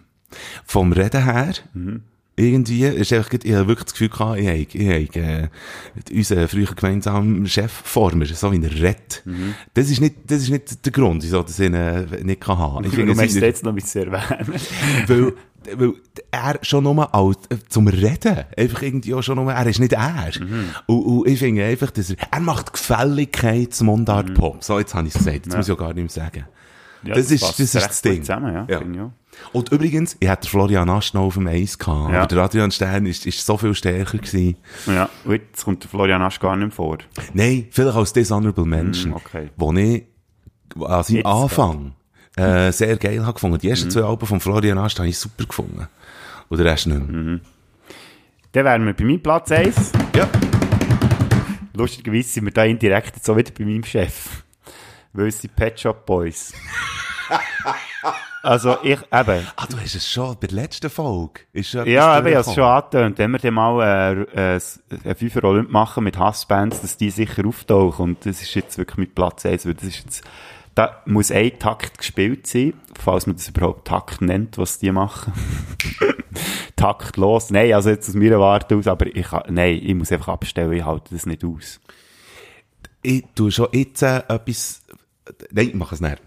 Vom 0.64 0.92
Reden 0.92 1.24
her, 1.24 1.52
Mhm. 1.74 2.02
Irgendwie, 2.34 2.84
ist 2.84 3.12
einfach, 3.12 3.30
ich 3.32 3.52
habe 3.52 3.68
wirklich 3.68 3.84
das 3.84 3.92
Gefühl 3.92 4.08
gehabt, 4.08 4.38
ich 4.38 4.46
habe, 4.48 4.56
ich 4.56 5.16
habe, 5.16 5.26
äh, 5.26 5.48
unseren 6.16 6.48
früher 6.48 6.66
gemeinsamen 6.74 7.46
Chef 7.46 7.70
vor 7.70 8.14
mir, 8.14 8.26
so 8.26 8.50
wie 8.52 8.62
er 8.64 8.72
redet. 8.72 9.22
Mhm. 9.24 9.54
Das 9.74 9.90
ist 9.90 10.00
nicht, 10.00 10.14
das 10.26 10.42
ist 10.42 10.48
nicht 10.50 10.84
der 10.84 10.92
Grund, 10.92 11.22
wieso 11.22 11.42
das 11.42 11.58
ich 11.58 11.66
ihn 11.66 11.74
äh, 11.74 12.06
nicht 12.22 12.40
kann 12.40 12.58
haben. 12.58 12.84
Ich 12.84 12.90
du 12.90 12.96
finde, 12.96 13.14
möchtest 13.14 13.34
seine- 13.34 13.46
jetzt 13.46 13.64
noch 13.64 13.76
etwas 13.76 13.94
erwähnen. 13.94 14.54
weil, 15.06 15.32
weil 15.76 15.92
er 16.30 16.58
schon 16.62 16.84
nur 16.84 17.14
als, 17.14 17.36
äh, 17.50 17.56
zum 17.68 17.86
Reden, 17.86 18.44
einfach 18.56 18.82
irgendwie 18.82 19.14
auch 19.14 19.22
schon 19.22 19.36
nur, 19.36 19.52
er 19.52 19.66
ist 19.66 19.78
nicht 19.78 19.92
er. 19.92 20.30
Mhm. 20.40 20.64
Und, 20.86 21.02
und 21.02 21.28
ich 21.28 21.38
finde 21.38 21.64
einfach, 21.64 21.90
dass 21.90 22.10
er, 22.10 22.16
er 22.30 22.40
macht 22.40 22.72
Gefälligkeitsmundart-Pop. 22.72 24.64
So, 24.64 24.78
jetzt 24.78 24.94
habe 24.94 25.06
ich 25.06 25.14
es 25.14 25.18
gesagt, 25.18 25.46
jetzt 25.46 25.54
muss 25.56 25.68
ich 25.68 25.74
auch 25.74 25.78
gar 25.78 25.92
nicht 25.92 25.96
mehr 26.16 26.24
sagen. 26.24 26.46
Mhm. 27.02 27.08
Ja, 27.08 27.14
das, 27.14 27.30
ist, 27.30 27.40
passt 27.40 27.60
das 27.60 27.74
ist 27.74 27.74
das 27.74 28.02
Ding. 28.02 28.22
Zusammen, 28.22 28.54
ja. 28.54 28.66
Ja. 28.70 29.12
Und 29.52 29.70
übrigens, 29.72 30.16
ich 30.20 30.28
hatte 30.28 30.48
Florian 30.48 30.88
Asch 30.90 31.14
noch 31.14 31.22
auf 31.22 31.34
dem 31.34 31.46
Eis 31.46 31.78
gehabt, 31.78 32.12
Ja. 32.12 32.18
aber 32.20 32.26
der 32.28 32.38
Adrian 32.44 32.70
Stern 32.70 33.06
ist, 33.06 33.26
ist 33.26 33.44
so 33.44 33.56
viel 33.56 33.74
stärker 33.74 34.18
gewesen. 34.18 34.56
Ja, 34.86 35.08
und 35.24 35.32
jetzt 35.32 35.64
kommt 35.64 35.82
der 35.82 35.90
Florian 35.90 36.22
Asch 36.22 36.38
gar 36.38 36.54
nicht 36.56 36.66
mehr 36.68 36.70
vor. 36.74 36.98
Nein, 37.34 37.66
vielleicht 37.70 37.96
als 37.96 38.12
Dishonorable 38.12 38.64
Mention, 38.66 39.12
Mm, 39.12 39.14
okay. 39.16 39.50
wo 39.56 39.72
ich 39.72 40.04
an 40.80 41.02
seinem 41.02 41.16
Jetzt 41.16 41.26
Anfang 41.26 41.92
äh, 42.36 42.72
sehr 42.72 42.96
geil 42.96 43.22
habe 43.22 43.34
gefunden. 43.34 43.58
Die 43.58 43.68
ersten 43.68 43.88
Mm. 43.88 43.90
zwei 43.90 44.02
Alben 44.04 44.26
von 44.26 44.40
Florian 44.40 44.78
Asch 44.78 44.96
habe 44.98 45.08
ich 45.08 45.18
super 45.18 45.44
gefunden. 45.44 45.86
Und 46.48 46.58
der 46.58 46.66
Rest 46.66 46.86
nicht 46.86 46.98
mehr. 47.06 47.22
Mm. 47.36 47.40
Dann 48.52 48.64
wären 48.66 48.84
wir 48.86 48.92
bei 48.94 49.04
meinem 49.04 49.22
Platz 49.22 49.50
1. 49.50 49.92
Ja. 50.14 50.28
Lustigerweise 51.74 52.28
sind 52.28 52.44
wir 52.44 52.52
da 52.52 52.64
indirekt 52.64 53.16
jetzt 53.16 53.28
auch 53.30 53.36
wieder 53.36 53.50
bei 53.58 53.64
meinem 53.64 53.84
Chef. 53.84 54.42
Weil 55.14 55.28
es 55.28 55.40
sind 55.40 55.56
Pet 55.56 55.80
Shop 55.80 56.04
Boys. 56.06 56.52
also 58.42 58.76
ich, 58.82 58.98
eben, 58.98 59.46
Ah, 59.56 59.66
du 59.68 59.78
hast 59.78 59.94
es 59.94 60.08
schon 60.08 60.36
bei 60.40 60.48
der 60.48 60.56
letzten 60.56 60.90
Folge. 60.90 61.42
Ist 61.52 61.72
ja, 61.74 61.82
eben, 61.84 61.92
ich 62.26 62.34
habe 62.34 62.48
es 62.48 62.54
schon 62.54 62.64
angetönt. 62.64 63.18
Wenn 63.18 63.30
wir 63.30 63.38
dann 63.38 63.54
mal 63.54 64.26
äh, 64.34 64.54
äh, 64.56 64.60
einen 65.04 65.14
Fünfer 65.14 65.44
Olymp 65.44 65.70
machen 65.70 66.04
mit 66.04 66.18
Hassbands, 66.18 66.80
dass 66.80 66.96
die 66.96 67.10
sicher 67.10 67.46
auftauchen. 67.46 68.02
Und 68.02 68.26
das 68.26 68.42
ist 68.42 68.54
jetzt 68.54 68.78
wirklich 68.78 68.98
mit 68.98 69.14
Platz 69.14 69.46
1, 69.46 69.66
weil 69.66 69.74
das 69.74 69.84
ist 69.84 70.04
jetzt, 70.04 70.24
da 70.74 71.02
muss 71.06 71.30
ein 71.30 71.58
Takt 71.58 71.98
gespielt 71.98 72.46
sein, 72.46 72.74
falls 72.98 73.26
man 73.26 73.36
das 73.36 73.48
überhaupt 73.48 73.86
Takt 73.86 74.20
nennt, 74.22 74.58
was 74.58 74.78
die 74.78 74.90
machen. 74.90 75.32
Taktlos. 76.76 77.50
Nein, 77.50 77.72
also 77.74 77.90
jetzt 77.90 78.08
aus 78.08 78.14
meiner 78.14 78.40
Warte 78.40 78.76
aus, 78.76 78.86
aber 78.86 79.06
ich, 79.06 79.26
nein, 79.48 79.80
ich 79.82 79.94
muss 79.94 80.10
einfach 80.10 80.28
abstellen, 80.28 80.72
ich 80.72 80.84
halte 80.84 81.14
das 81.14 81.26
nicht 81.26 81.44
aus. 81.44 81.80
Ich 83.02 83.24
tue 83.34 83.52
schon 83.52 83.68
jetzt 83.72 84.02
äh, 84.02 84.22
etwas... 84.28 84.82
Nein, 85.50 85.68
ich 85.68 85.74
mache 85.74 85.94
es 85.94 86.00
nicht. 86.00 86.20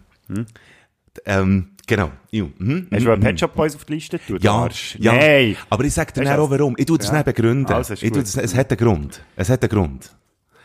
Ähm, 1.25 1.74
genau. 1.87 2.11
Ju. 2.31 2.49
Mhm. 2.57 2.87
Hast 2.91 3.05
du 3.05 3.11
einen 3.11 3.21
Pet 3.21 3.39
Shop 3.39 3.53
Boys 3.55 3.75
auf 3.75 3.85
die 3.85 3.93
Liste? 3.93 4.19
Du 4.27 4.37
Ja, 4.37 4.67
ja. 4.97 5.13
Nein! 5.13 5.55
Aber 5.69 5.83
ich 5.83 5.93
sage 5.93 6.13
dir 6.13 6.39
auch 6.39 6.49
warum. 6.49 6.75
Ich 6.77 6.85
tue 6.85 6.97
das 6.97 7.07
Ja. 7.07 7.13
nicht 7.13 7.25
begründen. 7.25 7.71
Also, 7.73 7.93
ich 7.93 8.11
tue 8.11 8.21
das, 8.21 8.35
es 8.37 8.55
hat 8.55 8.71
einen 8.71 8.77
Grund. 8.77 9.21
Es 9.35 9.49
hat 9.49 9.61
einen 9.63 9.69
Grund. 9.69 10.11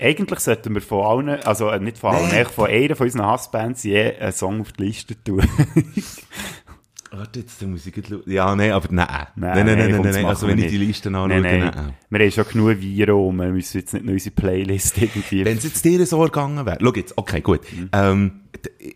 Eigentlich 0.02 0.40
sollten 0.40 0.72
wir 0.74 0.80
von 0.80 1.28
allen, 1.28 1.42
also 1.44 1.68
äh, 1.68 1.78
nicht 1.78 1.98
von 1.98 2.14
allen, 2.14 2.30
eigentlich 2.30 2.48
von 2.48 2.68
einer 2.70 2.96
von 2.96 3.06
unseren 3.06 3.26
Hassbands 3.26 3.82
je 3.82 4.16
einen 4.16 4.32
Song 4.32 4.62
auf 4.62 4.72
die 4.72 4.84
Liste 4.84 5.14
tun. 5.22 5.42
Warte, 7.12 7.40
jetzt 7.40 7.60
muss 7.66 7.84
ich 7.86 7.94
schauen. 8.08 8.22
Ja, 8.26 8.54
nein, 8.54 8.70
aber 8.70 8.86
nein. 8.90 9.06
Nein, 9.08 9.26
Nein, 9.34 9.66
nein, 9.66 9.66
nein, 9.66 9.90
nein, 9.90 10.00
nein, 10.02 10.12
nein, 10.12 10.24
Also 10.26 10.46
wenn 10.46 10.58
ich 10.58 10.68
die. 10.68 10.76
Liste 10.78 11.08
anschaue, 11.08 11.28
nein, 11.28 11.42
nein. 11.42 11.72
nein. 11.74 11.94
Wir 12.08 12.20
haben 12.20 12.30
schon 12.30 12.44
genug 12.52 12.80
Viren 12.80 13.14
um, 13.16 13.36
wir 13.36 13.48
müssen 13.48 13.78
jetzt 13.78 13.92
nicht 13.92 14.06
noch 14.06 14.12
unsere 14.12 14.34
Playlist 14.34 14.96
irgendwie... 15.02 15.44
Wenn 15.44 15.58
es 15.58 15.64
jetzt 15.64 15.84
dir 15.84 16.06
so 16.06 16.20
gegangen 16.20 16.64
wäre, 16.64 16.78
schau 16.80 16.92
jetzt, 16.94 17.18
okay, 17.18 17.40
gut. 17.40 17.60
Mhm. 17.72 17.88
Ähm, 17.92 18.39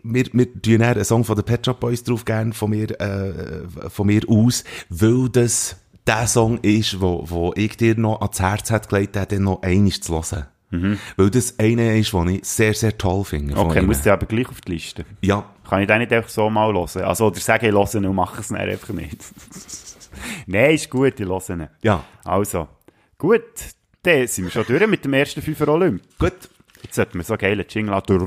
wir, 0.03 0.25
wir 0.33 0.61
tun 0.61 0.81
einen 0.81 1.03
Song 1.03 1.23
von 1.23 1.35
den 1.35 1.45
Pet 1.45 1.65
Shop 1.65 1.79
Boys 1.79 2.03
drauf 2.03 2.25
gern 2.25 2.53
von 2.53 2.69
mir, 2.69 2.99
äh, 2.99 3.89
von 3.89 4.07
mir 4.07 4.21
aus, 4.27 4.63
weil 4.89 5.29
das 5.29 5.77
der 6.07 6.27
Song 6.27 6.59
ist, 6.59 7.01
wo, 7.01 7.23
wo 7.27 7.53
ich 7.55 7.77
dir 7.77 7.97
noch 7.97 8.21
ans 8.21 8.39
Herz 8.39 8.71
hat 8.71 8.89
gelegt, 8.89 9.15
den 9.31 9.43
noch 9.43 9.61
einiges 9.63 10.01
zu 10.01 10.13
hören. 10.13 10.45
Weil 11.15 11.29
das 11.29 11.57
eine 11.59 11.97
ist, 11.97 12.13
den 12.13 12.27
ich 12.27 12.45
sehr, 12.45 12.73
sehr 12.73 12.97
toll 12.97 13.23
finde. 13.23 13.53
Mhm. 13.53 13.59
okay, 13.59 13.81
muss 13.81 14.01
der 14.01 14.13
aber 14.13 14.25
gleich 14.25 14.49
auf 14.49 14.61
die 14.61 14.73
Liste. 14.73 15.05
Ja, 15.21 15.45
Kann 15.67 15.81
ich 15.81 15.87
den 15.87 15.99
nicht 15.99 16.11
einfach 16.11 16.29
so 16.29 16.49
mal 16.49 16.73
hören? 16.73 17.03
Also, 17.03 17.27
oder 17.27 17.39
sage 17.39 17.67
ich 17.67 17.73
höre 17.73 17.95
und 17.95 18.15
mache 18.15 18.41
es 18.41 18.49
dann 18.49 18.57
einfach 18.57 18.89
nicht. 18.89 19.17
nein, 20.47 20.75
ist 20.75 20.89
gut, 20.89 21.19
ich 21.19 21.25
höre 21.25 21.49
ihn. 21.49 21.67
ja. 21.81 22.03
Also, 22.23 22.67
gut, 23.17 23.41
dann 24.03 24.27
sind 24.27 24.45
wir 24.45 24.51
schon 24.51 24.65
durch 24.65 24.87
mit 24.87 25.05
dem 25.05 25.13
ersten 25.13 25.41
Fünfer 25.41 25.67
Olymp. 25.69 26.01
Gut. 26.19 26.33
Jetzt 26.85 26.95
sollten 26.97 27.17
wir 27.17 27.23
so 27.23 27.35
geile 27.35 27.65
Jingle 27.67 27.95
haben. 27.95 28.17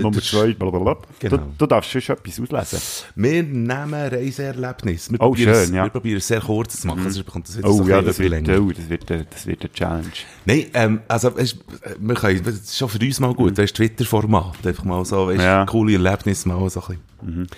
Nummer 0.00 0.20
zwei. 0.22 0.52
blablabla. 0.54 0.94
Du, 0.94 1.28
Genau. 1.28 1.42
du 1.58 1.66
darfst 1.66 1.90
schon 1.90 2.00
etwas 2.16 2.40
auslesen. 2.40 2.78
Wir 3.16 3.42
nehmen 3.42 3.92
Reiseerlebnis. 3.94 5.10
Wir 5.10 5.20
Oh, 5.20 5.30
probieren 5.30 5.50
es- 5.54 5.66
schön, 5.66 5.74
ja. 5.74 5.82
Wir 5.84 5.90
probieren 5.90 6.18
es 6.18 6.28
sehr 6.28 6.40
kurz 6.40 6.80
zu 6.80 6.86
machen, 6.86 7.02
sonst 7.02 7.24
bekommt 7.24 7.48
das 7.48 7.58
wieder 7.58 7.68
Oh 7.68 7.72
so 7.72 7.88
ja, 7.88 8.00
das 8.02 8.18
wird, 8.20 8.30
länger. 8.30 8.60
oh, 8.60 8.70
das, 8.70 8.88
wird, 8.88 9.10
äh, 9.10 9.24
das 9.28 9.46
wird 9.46 9.62
eine 9.62 9.72
Challenge. 9.72 10.06
Nein, 10.44 10.66
ähm, 10.74 11.00
also, 11.08 11.36
weißt, 11.36 11.56
wir 11.98 12.14
können, 12.14 12.42
das 12.44 12.54
ist 12.54 12.76
schon 12.78 12.88
für 12.88 12.98
uns 13.00 13.18
mal 13.18 13.34
gut, 13.34 13.58
weißt, 13.58 13.74
Twitter-Format, 13.74 14.64
einfach 14.64 14.84
mal 14.84 15.04
so, 15.04 15.26
weißt, 15.26 15.42
Ja. 15.42 15.66
coole 15.66 15.94
Erlebnisse 15.94 16.48
mal 16.48 16.70
so 16.70 16.80
ein 16.82 16.98
bisschen. 17.20 17.48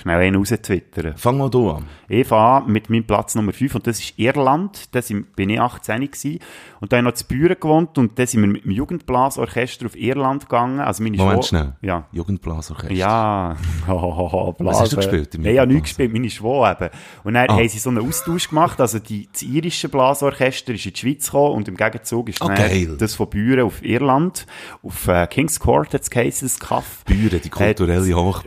Schnell 0.00 0.20
einen 0.20 0.36
raustwittern. 0.36 1.14
Fang 1.16 1.38
mal 1.38 1.48
du 1.50 1.70
an. 1.70 1.84
Ich 2.08 2.26
fange 2.26 2.64
an 2.66 2.72
mit 2.72 2.90
meinem 2.90 3.04
Platz 3.04 3.34
Nummer 3.34 3.52
5 3.52 3.74
und 3.76 3.86
das 3.86 3.98
ist 4.00 4.18
Irland. 4.18 4.94
Da 4.94 5.00
bin 5.36 5.50
ich 5.50 5.60
18 5.60 6.00
gewesen. 6.02 6.38
Und 6.80 6.92
da 6.92 6.96
habe 6.98 7.06
ich 7.08 7.12
noch 7.12 7.18
zu 7.18 7.26
Büren 7.26 7.56
gewohnt 7.58 7.96
und 7.98 8.18
da 8.18 8.26
sind 8.26 8.40
wir 8.42 8.48
mit 8.48 8.64
dem 8.64 8.72
Jugendblasorchester 8.72 9.86
auf 9.86 9.96
Irland 9.96 10.42
gegangen. 10.42 10.80
Also 10.80 11.02
meine 11.02 11.16
Moment 11.16 11.44
Schwo- 11.44 11.48
schnell. 11.48 11.72
Ja. 11.80 12.06
Jugendblasorchester. 12.12 12.94
Ja, 12.94 13.56
Was 13.86 14.80
hast 14.80 14.92
du 14.92 14.96
gespielt 14.96 15.34
im 15.34 15.44
ich 15.46 15.58
habe 15.58 15.72
nichts 15.72 15.88
gespielt, 15.90 16.12
meine 16.12 16.30
Schwo 16.30 16.66
eben. 16.66 16.90
Und 17.22 17.34
dann 17.34 17.48
Ah. 17.48 17.56
haben 17.56 17.68
sie 17.68 17.78
so 17.78 17.90
einen 17.90 18.06
Austausch 18.06 18.48
gemacht, 18.48 18.80
also 18.80 18.98
die, 18.98 19.28
das 19.32 19.42
irische 19.42 19.88
Blasorchester 19.88 20.74
ist 20.74 20.86
in 20.86 20.92
die 20.92 20.98
Schweiz 21.00 21.26
gekommen 21.26 21.54
und 21.56 21.68
im 21.68 21.76
Gegenzug 21.76 22.28
ist 22.28 22.42
Ah, 22.42 22.46
dann 22.48 22.56
geil. 22.56 22.96
das 22.98 23.14
von 23.14 23.28
Büren 23.28 23.64
auf 23.64 23.82
Irland, 23.84 24.46
auf 24.82 25.08
äh, 25.08 25.26
King's 25.26 25.58
Court 25.60 25.94
hat 25.94 26.02
es 26.02 26.10
geheißen, 26.10 26.48
das 26.48 26.58
Kaff. 26.58 27.04
Büren, 27.04 27.40
die 27.42 27.48
kulturelle 27.50 28.14
Hochburg, 28.14 28.44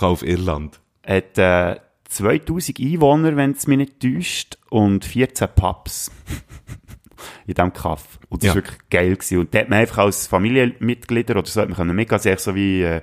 ja. 0.00 0.08
auf 0.08 0.22
Irland. 0.24 0.77
Hat 1.08 1.38
äh, 1.38 1.80
2000 2.08 2.80
Einwohner, 2.80 3.36
wenn 3.36 3.52
es 3.52 3.66
mich 3.66 3.78
nicht 3.78 4.00
täuscht, 4.00 4.58
und 4.70 5.04
14 5.04 5.48
Pubs 5.54 6.10
in 7.46 7.54
diesem 7.54 7.72
Kaff. 7.72 8.18
Und 8.28 8.42
das 8.42 8.48
Ja. 8.48 8.54
war 8.54 8.62
wirklich 8.62 8.78
geil. 8.90 9.14
Gewesen. 9.16 9.38
Und 9.38 9.54
da 9.54 9.60
hat 9.60 9.68
man 9.68 9.78
einfach 9.80 9.98
als 9.98 10.26
Familienmitglieder 10.26 11.36
oder 11.36 11.46
so, 11.46 11.60
hat 11.60 11.68
man 11.68 11.76
können 11.76 12.06
also 12.10 12.28
echt 12.28 12.40
so 12.40 12.54
wie 12.54 12.82
äh, 12.82 13.00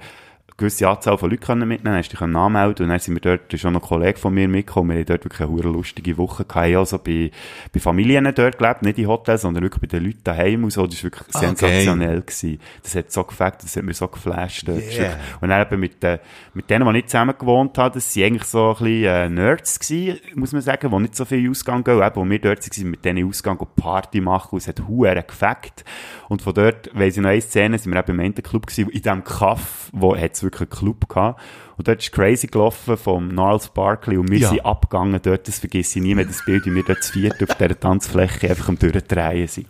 gewisse 0.58 0.88
Anzahl 0.88 1.18
von 1.18 1.30
Leuten 1.30 1.68
mitnehmen, 1.68 1.98
hast 1.98 2.10
dich 2.14 2.22
anmelden 2.22 2.86
und 2.86 2.90
dann 2.90 3.00
sind 3.00 3.14
wir 3.16 3.22
dort, 3.22 3.52
da 3.52 3.56
ist 3.56 3.66
auch 3.66 3.72
noch 3.72 3.82
ein 3.84 3.88
Kollege 3.88 4.18
von 4.18 4.34
mir 4.34 4.48
mitgekommen, 4.48 4.92
wir 4.92 4.98
haben 5.00 5.06
dort 5.06 5.26
wirklich 5.26 5.42
eine 5.50 5.62
lustige 5.64 6.18
Woche 6.18 6.46
gehabt, 6.46 6.76
also 6.76 6.98
bei, 6.98 7.32
bei 7.74 7.80
Familien 7.80 8.32
dort 8.34 8.58
gelebt, 8.58 8.82
nicht 8.82 8.98
in 8.98 9.08
Hotels, 9.08 9.42
sondern 9.42 9.64
wirklich 9.64 9.82
bei 9.82 9.88
den 9.88 10.06
Leuten 10.06 10.24
daheim 10.24 10.64
und 10.64 10.72
so, 10.72 10.88
das 10.88 10.98
war 11.04 11.12
wirklich 11.12 11.36
Ah, 11.36 11.40
sensationell 11.40 12.22
gewesen. 12.22 12.60
Das 12.84 12.96
hat 12.96 13.12
so 13.12 13.24
gefällt, 13.26 13.56
das 13.64 13.76
hat 13.76 13.84
mir 13.84 13.94
so 13.94 14.08
geflasht. 14.08 14.68
dort. 14.68 14.82
Yeah. 14.98 15.18
und 15.42 15.50
dann 15.50 15.62
eben 15.62 15.80
mit, 15.80 16.02
den 16.02 16.20
mit 16.54 16.70
denen, 16.70 16.86
die 16.86 16.92
nicht 16.94 17.10
zusammen 17.10 17.36
gewohnt 17.38 17.78
haben, 17.78 17.94
das 17.94 18.14
sind 18.14 18.24
eigentlich 18.24 18.44
so 18.46 18.70
ein 18.70 18.74
bisschen 18.76 19.04
äh, 19.04 19.30
Nerds 19.30 19.80
gewesen, 19.80 20.20
muss 20.36 20.54
man 20.54 20.62
sagen, 20.62 20.90
die 20.90 21.00
nicht 21.00 21.16
so 21.16 21.26
viel 21.26 21.50
Ausgang 21.50 21.84
gehen. 21.84 22.02
Eben, 22.02 22.16
wo 22.16 22.30
wir 22.30 22.40
dort 22.40 22.60
waren, 22.78 22.90
mit 22.90 23.04
denen 23.04 23.28
Ausgang 23.28 23.58
gehen, 23.58 23.68
Party 23.76 24.22
machen 24.22 24.50
und 24.52 24.58
es 24.60 24.68
hat 24.70 24.80
Huren 24.88 25.24
gefackt. 25.28 25.84
Und 26.30 26.42
von 26.42 26.54
dort, 26.54 26.90
weiss 26.94 27.18
ich 27.18 27.22
noch 27.24 27.30
eine 27.30 27.42
Szene, 27.42 27.78
sind 27.78 27.92
wir 27.94 28.00
eben 28.00 28.12
im 28.14 28.20
Entenclub 28.20 28.66
gewesen, 28.68 28.90
in 28.90 29.02
diesem 29.02 29.24
Kaff, 29.24 29.90
wo 29.92 30.16
hat 30.16 30.36
wirklich 30.46 30.70
einen 30.72 30.80
Club 30.80 31.10
gehabt. 31.10 31.42
Und 31.78 31.88
dort 31.90 32.02
ist 32.02 32.14
crazy 32.14 32.48
gelaufen 32.48 32.96
vom 32.96 33.30
Gnarls 33.30 33.68
Barkley 33.68 34.18
und 34.18 34.32
wir 34.32 34.38
Ja. 34.40 34.50
sind 34.50 34.66
abgegangen 34.66 35.20
dort, 35.22 35.46
das 35.48 35.60
vergesse 35.60 36.00
ich 36.00 36.06
nie 36.06 36.16
mehr, 36.16 36.24
das 36.24 36.46
Bild, 36.46 36.66
wie 36.66 36.74
wir 36.74 36.84
dort 36.84 37.04
zu 37.04 37.12
viert 37.12 37.44
auf 37.44 37.58
dieser 37.58 37.78
Tanzfläche 37.78 38.50
einfach 38.50 38.70
am 38.70 38.80
Durchdrehen 38.80 39.48
sind. 39.48 39.68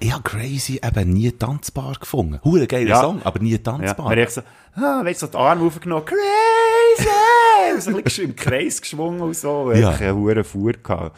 Ich 0.00 0.12
habe 0.12 0.22
Crazy 0.24 0.80
eben 0.84 1.10
nie 1.12 1.30
tanzbar 1.30 1.94
gefunden. 2.00 2.40
Hure 2.42 2.66
geiler 2.66 2.88
Ja. 2.88 3.00
Song, 3.00 3.22
aber 3.22 3.38
nie 3.38 3.52
Ja, 3.52 3.58
tanzbar. 3.58 4.10
wir 4.16 4.22
haben 4.24 4.30
so, 4.32 4.40
ah, 4.74 5.04
weißt 5.04 5.22
du, 5.22 5.26
so 5.26 5.32
die 5.32 5.38
Arme 5.38 5.64
aufgenommen, 5.64 6.04
crazy! 6.04 7.08
so 7.80 7.90
ein 7.96 8.02
bisschen 8.02 8.24
im 8.30 8.36
Kreis 8.36 8.80
geschwungen 8.80 9.20
und 9.20 9.36
so. 9.36 9.70
Ja. 9.72 9.78
Ja. 9.78 9.90
Eine 9.90 10.14
hohe 10.16 10.42
Fuhr 10.44 10.72
gehabt. 10.72 11.16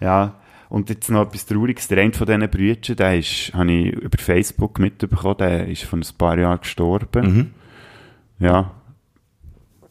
Ja. 0.00 0.34
Und 0.68 0.88
jetzt 0.90 1.08
noch 1.10 1.22
etwas 1.22 1.46
Trauriges. 1.46 1.86
Der 1.88 1.98
eine 1.98 2.12
von 2.12 2.26
diesen 2.26 2.50
Brüdern, 2.50 2.96
der 2.96 3.18
ist, 3.18 3.52
habe 3.54 3.70
ich 3.70 3.92
über 3.92 4.18
Facebook 4.18 4.78
mitbekommen, 4.80 5.36
der 5.38 5.68
ist 5.68 5.84
vor 5.84 5.98
ein 5.98 6.04
paar 6.18 6.36
Jahren 6.38 6.58
gestorben. 6.60 7.54
Ja. 8.38 8.72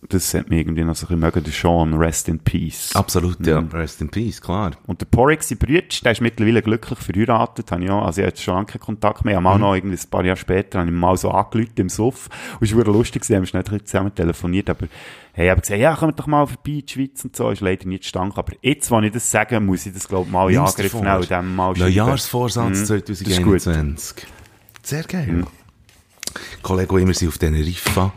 Das 0.09 0.31
hat 0.35 0.51
mich 0.51 0.59
irgendwie 0.59 0.83
noch 0.83 0.95
so 0.95 1.07
ein 1.07 1.19
bisschen 1.19 1.51
Sean, 1.51 1.93
Rest 1.95 2.29
in 2.29 2.37
Peace. 2.37 2.95
Absolut, 2.95 3.43
ja. 3.43 3.57
Rest 3.57 4.01
in 4.01 4.09
Peace, 4.09 4.39
klar. 4.39 4.73
Und 4.85 5.01
der 5.01 5.07
Porix, 5.07 5.49
sein 5.49 5.57
Bruder, 5.57 5.81
der 6.03 6.11
ist 6.11 6.21
mittlerweile 6.21 6.61
glücklich 6.61 6.99
verheiratet, 6.99 7.71
habe 7.71 7.83
ich 7.83 7.89
auch, 7.89 8.05
also 8.05 8.21
ich 8.21 8.27
jetzt 8.27 8.43
schon 8.43 8.53
lange 8.53 8.67
keinen 8.67 8.81
Kontakt 8.81 9.25
mehr, 9.25 9.31
ich 9.31 9.35
habe 9.37 9.43
mal 9.43 9.57
noch 9.57 9.73
irgendwie 9.73 9.97
ein 9.97 10.09
paar 10.11 10.23
Jahre 10.23 10.37
später, 10.37 10.79
habe 10.79 10.91
ich 10.91 10.95
mal 10.95 11.17
so 11.17 11.31
angerufen 11.31 11.73
im 11.77 11.89
Suff, 11.89 12.29
und 12.59 12.69
es 12.69 12.77
war 12.77 12.83
lustig, 12.85 13.23
gewesen, 13.23 13.37
haben 13.37 13.45
schnell 13.47 13.83
zusammen 13.83 14.13
telefoniert, 14.13 14.69
aber, 14.69 14.85
hey, 15.33 15.45
ich 15.45 15.49
habe 15.51 15.61
gesagt, 15.61 15.79
ja, 15.81 15.95
kommt 15.95 16.19
doch 16.19 16.27
mal 16.27 16.45
vorbei 16.45 16.61
in 16.65 16.85
die 16.85 16.93
Schweiz 16.93 17.25
und 17.25 17.35
so, 17.35 17.49
ist 17.49 17.61
leider 17.61 17.87
nicht 17.87 18.03
zustande, 18.03 18.37
aber 18.37 18.53
jetzt, 18.61 18.91
wenn 18.91 19.05
ich 19.05 19.11
das 19.13 19.31
sage, 19.31 19.59
muss 19.59 19.87
ich 19.87 19.93
das, 19.93 20.07
glaube 20.07 20.27
ich, 20.27 20.31
mal 20.31 20.51
in 20.51 20.59
Angriff 20.59 20.93
nehmen 20.93 21.15
und 21.15 21.31
dem 21.31 21.55
mal 21.55 21.75
schreiben. 21.75 21.95
Neujahrsvorsatz 21.95 22.79
Mhm. 22.81 22.85
2021. 22.85 24.27
Sehr 24.83 25.03
geil. 25.03 25.45
Kollege 26.61 26.95
wir 26.95 27.13
sind 27.13 27.27
auf 27.29 27.37
Teneriffa 27.37 28.13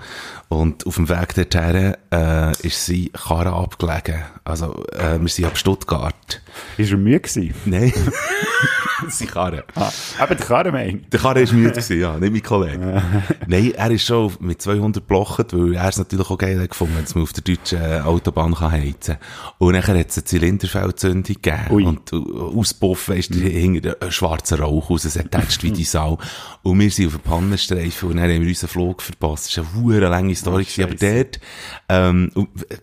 und 0.48 0.86
auf 0.86 0.96
dem 0.96 1.08
Weg 1.08 1.34
dorthin 1.34 1.94
äh, 2.10 2.52
ist 2.66 2.86
sie 2.86 3.10
Karre 3.10 3.52
abgelegen. 3.52 4.22
Also 4.44 4.84
äh, 4.92 5.20
wir 5.20 5.28
sind 5.28 5.46
ab 5.46 5.58
Stuttgart. 5.58 6.40
Ist 6.76 6.90
er 6.90 6.96
müde 6.96 7.20
gewesen? 7.20 7.54
Nein. 7.64 7.92
sie 9.08 9.26
Karre. 9.26 9.64
Ah, 9.74 9.90
eben 10.22 10.36
der 10.36 10.46
Karremein. 10.46 11.06
Der 11.10 11.20
Karre 11.20 11.46
war 11.46 11.54
müde, 11.54 11.70
gewesen, 11.70 12.00
ja, 12.00 12.18
nicht 12.18 12.32
mein 12.32 12.42
Kollege. 12.42 13.02
Nein, 13.46 13.72
er 13.76 13.90
ist 13.90 14.06
schon 14.06 14.32
mit 14.40 14.60
200 14.60 15.06
blochert, 15.06 15.52
weil 15.52 15.74
er 15.74 15.88
es 15.88 15.98
natürlich 15.98 16.28
auch 16.30 16.38
geil 16.38 16.60
hat 16.60 16.70
gefunden, 16.70 16.96
dass 17.00 17.14
man 17.14 17.24
auf 17.24 17.32
der 17.32 17.44
deutschen 17.44 17.80
äh, 17.80 18.00
Autobahn 18.00 18.54
kann 18.54 18.72
heizen 18.72 19.18
kann. 19.18 19.56
Und 19.58 19.72
nachher 19.72 19.98
hat 19.98 20.10
es 20.10 20.18
eine 20.18 20.24
Zylinderfeldzündung 20.24 21.22
gegeben. 21.22 21.66
Ui. 21.70 21.84
Und 21.84 22.12
äh, 22.12 22.16
auspuffen 22.16 23.16
ist 23.16 23.34
mhm. 23.34 23.42
hinter 23.42 23.96
ein 24.00 24.10
schwarzer 24.10 24.60
Rauch 24.60 24.90
raus, 24.90 25.04
es 25.04 25.18
hat 25.18 25.30
tätscht 25.30 25.62
wie 25.62 25.70
die 25.70 25.84
Sau. 25.84 26.18
Und 26.62 26.80
wir 26.80 26.90
sind 26.90 27.06
auf 27.06 27.14
einem 27.14 27.22
Pannenstreifen 27.22 28.10
und 28.10 28.16
dann 28.16 28.30
haben 28.30 28.42
wir 28.42 28.48
unseren 28.48 28.68
Flug 28.68 29.02
verpasst. 29.02 29.56
Das 29.56 29.74
war 29.74 29.94
eine 29.94 30.08
lange 30.08 30.34
Story, 30.34 30.64
gewesen, 30.64 30.84
aber 30.84 30.94
dort, 30.94 31.40
ähm, 31.88 32.30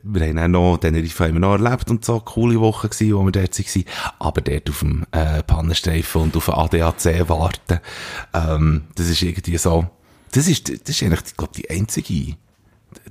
wir 0.04 0.28
haben 0.28 0.36
dann 0.36 0.52
noch, 0.52 0.78
Tenerife 0.78 1.26
haben 1.26 1.34
wir 1.34 1.40
noch 1.40 1.54
erlebt 1.54 1.90
und 1.90 2.06
so, 2.06 2.20
coole 2.20 2.60
Woche 2.60 2.90
gewesen, 2.90 3.16
wo 3.16 3.24
wir 3.24 3.32
dort 3.32 3.60
waren. 3.60 3.84
Aber 4.20 4.42
dort 4.42 4.70
auf 4.70 4.80
dem, 4.80 5.06
äh, 5.12 5.44
Pannenstreifen 5.44 6.05
und 6.14 6.36
auf 6.36 6.50
ADAC 6.50 7.28
warten, 7.30 7.80
ähm, 8.34 8.84
das 8.96 9.08
ist 9.08 9.22
irgendwie 9.22 9.58
so, 9.58 9.88
das 10.32 10.48
ist, 10.48 10.70
das 10.70 10.90
ist 10.90 11.04
eigentlich, 11.04 11.22
ich 11.28 11.38
glaube, 11.38 11.54
die 11.56 11.70
einzige, 11.70 12.36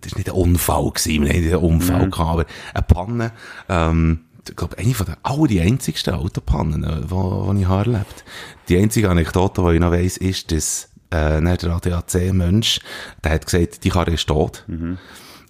das 0.00 0.12
ist 0.12 0.18
nicht 0.18 0.28
ein 0.28 0.34
Unfall 0.34 0.90
gewesen, 0.90 1.24
wir 1.24 1.30
haben 1.30 1.40
nicht 1.40 1.54
einen 1.54 1.62
Unfall 1.62 2.10
gehabt, 2.10 2.30
aber 2.30 2.46
eine 2.74 2.82
Panne, 2.82 3.32
ähm, 3.68 4.20
ich 4.48 4.56
glaube, 4.56 4.78
eine 4.78 4.94
von 4.94 5.06
der, 5.06 5.62
einzigsten 5.62 6.14
Autopannen, 6.14 6.84
äh, 6.84 7.10
wo, 7.10 7.46
wo 7.46 7.52
ich 7.54 7.66
habe 7.66 7.92
erlebt. 7.92 8.24
Die 8.68 8.78
einzige 8.78 9.10
Anekdote, 9.10 9.62
die 9.62 9.74
ich 9.74 9.80
noch 9.80 9.90
weiss, 9.90 10.16
ist, 10.16 10.52
dass, 10.52 10.90
äh, 11.10 11.40
der 11.40 11.70
ADAC-Mensch, 11.70 12.80
der 13.22 13.32
hat 13.32 13.46
gesagt, 13.46 13.84
die 13.84 13.90
Karre 13.90 14.12
ist 14.12 14.26
tot. 14.26 14.64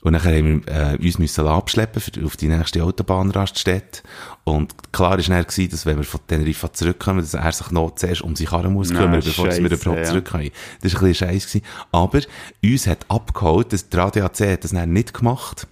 Und 0.04 0.12
dann 0.12 0.22
haben 0.22 0.66
wir 0.66 0.92
äh, 0.92 0.96
uns 1.02 1.18
müssen 1.18 1.46
abschleppen 1.46 2.00
für, 2.00 2.24
auf 2.24 2.36
die 2.36 2.48
nächste 2.48 2.84
Autobahnraststätte. 2.84 4.02
Und 4.44 4.92
klar 4.92 5.18
ist 5.18 5.30
dann 5.30 5.42
gewesen, 5.42 5.70
dass 5.70 5.86
wenn 5.86 5.96
wir 5.96 6.04
von 6.04 6.20
Teneriffa 6.26 6.70
zurückkommen, 6.70 7.20
dass 7.20 7.32
er 7.32 7.52
sich 7.52 7.70
noch 7.70 7.94
zuerst 7.94 8.20
um 8.20 8.36
seine 8.36 8.50
Karre 8.50 8.70
muss 8.70 8.90
kümmern, 8.90 9.22
bevor 9.24 9.46
wir 9.46 9.58
überhaupt 9.58 10.00
ja. 10.00 10.04
zurückkommen. 10.04 10.50
Das 10.82 10.94
war 10.94 11.02
ein 11.02 11.08
bisschen 11.08 11.28
scheiße. 11.28 11.60
Aber 11.92 12.20
uns 12.62 12.86
hat 12.86 13.06
abgeholt, 13.08 13.72
dass 13.72 13.88
der 13.88 14.04
ADAC 14.04 14.40
hat 14.40 14.64
das 14.64 14.72
dann 14.72 14.92
nicht 14.92 15.14
gemacht. 15.14 15.66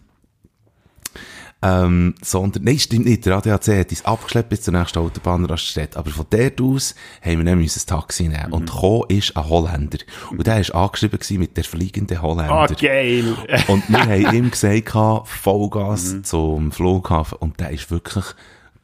Ähm, 1.64 2.14
sondern, 2.22 2.64
nein, 2.64 2.78
stimmt 2.78 3.04
nicht, 3.04 3.24
der 3.24 3.36
ADAC 3.36 3.68
hat 3.68 3.90
uns 3.90 4.04
abgeschleppt 4.04 4.48
bis 4.48 4.62
zur 4.62 4.74
nächsten 4.74 4.98
Autobahnraststätte. 4.98 5.98
Aber 5.98 6.10
von 6.10 6.26
dort 6.30 6.60
aus 6.60 6.94
haben 7.20 7.44
wir 7.44 7.54
müssen 7.56 7.80
ein 7.80 7.86
Taxi 7.86 8.24
nehmen. 8.24 8.46
Mhm. 8.48 8.52
Und 8.54 8.70
gekommen 8.70 9.04
ist 9.08 9.36
ein 9.36 9.48
Holländer. 9.48 9.98
Und 10.30 10.46
der 10.46 10.66
war 10.68 10.84
angeschrieben 10.84 11.20
mit 11.38 11.56
der 11.58 11.64
fliegende 11.64 12.20
Holländer. 12.20 12.52
Ah, 12.52 12.66
geil! 12.66 13.36
Und 13.68 13.88
wir 13.88 14.00
haben 14.00 14.34
ihm 14.34 14.50
gesagt, 14.50 15.28
Vollgas 15.28 16.22
zum 16.22 16.72
Flughafen. 16.72 17.36
Und 17.38 17.60
der 17.60 17.70
ist 17.70 17.90
wirklich 17.90 18.24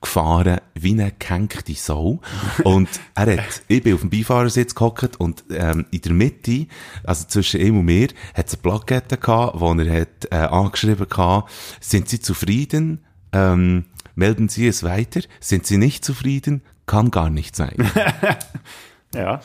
gefahren 0.00 0.60
wie 0.74 0.92
eine 0.92 1.12
gehenkte 1.18 1.74
Sau. 1.74 2.20
Und 2.64 2.88
er 3.14 3.36
hat, 3.36 3.62
ich 3.66 3.82
bin 3.82 3.94
auf 3.94 4.00
dem 4.00 4.10
Beifahrersitz 4.10 4.74
gehockt 4.74 5.18
und 5.18 5.44
ähm, 5.50 5.86
in 5.90 6.00
der 6.00 6.12
Mitte, 6.12 6.66
also 7.04 7.26
zwischen 7.26 7.60
ihm 7.60 7.78
und 7.78 7.84
mir, 7.84 8.08
hat 8.34 8.46
es 8.46 8.54
eine 8.54 8.62
Plakette 8.62 9.16
gehabt, 9.16 9.60
wo 9.60 9.72
er 9.72 10.00
hat 10.00 10.30
äh, 10.30 10.36
angeschrieben 10.36 11.08
gehabt, 11.08 11.50
sind 11.80 12.08
Sie 12.08 12.20
zufrieden? 12.20 13.04
Ähm, 13.32 13.86
melden 14.14 14.48
Sie 14.48 14.66
es 14.66 14.82
weiter. 14.82 15.20
Sind 15.40 15.66
Sie 15.66 15.78
nicht 15.78 16.04
zufrieden? 16.04 16.62
Kann 16.86 17.10
gar 17.10 17.28
nicht 17.28 17.56
sein. 17.56 17.76
ja. 19.14 19.40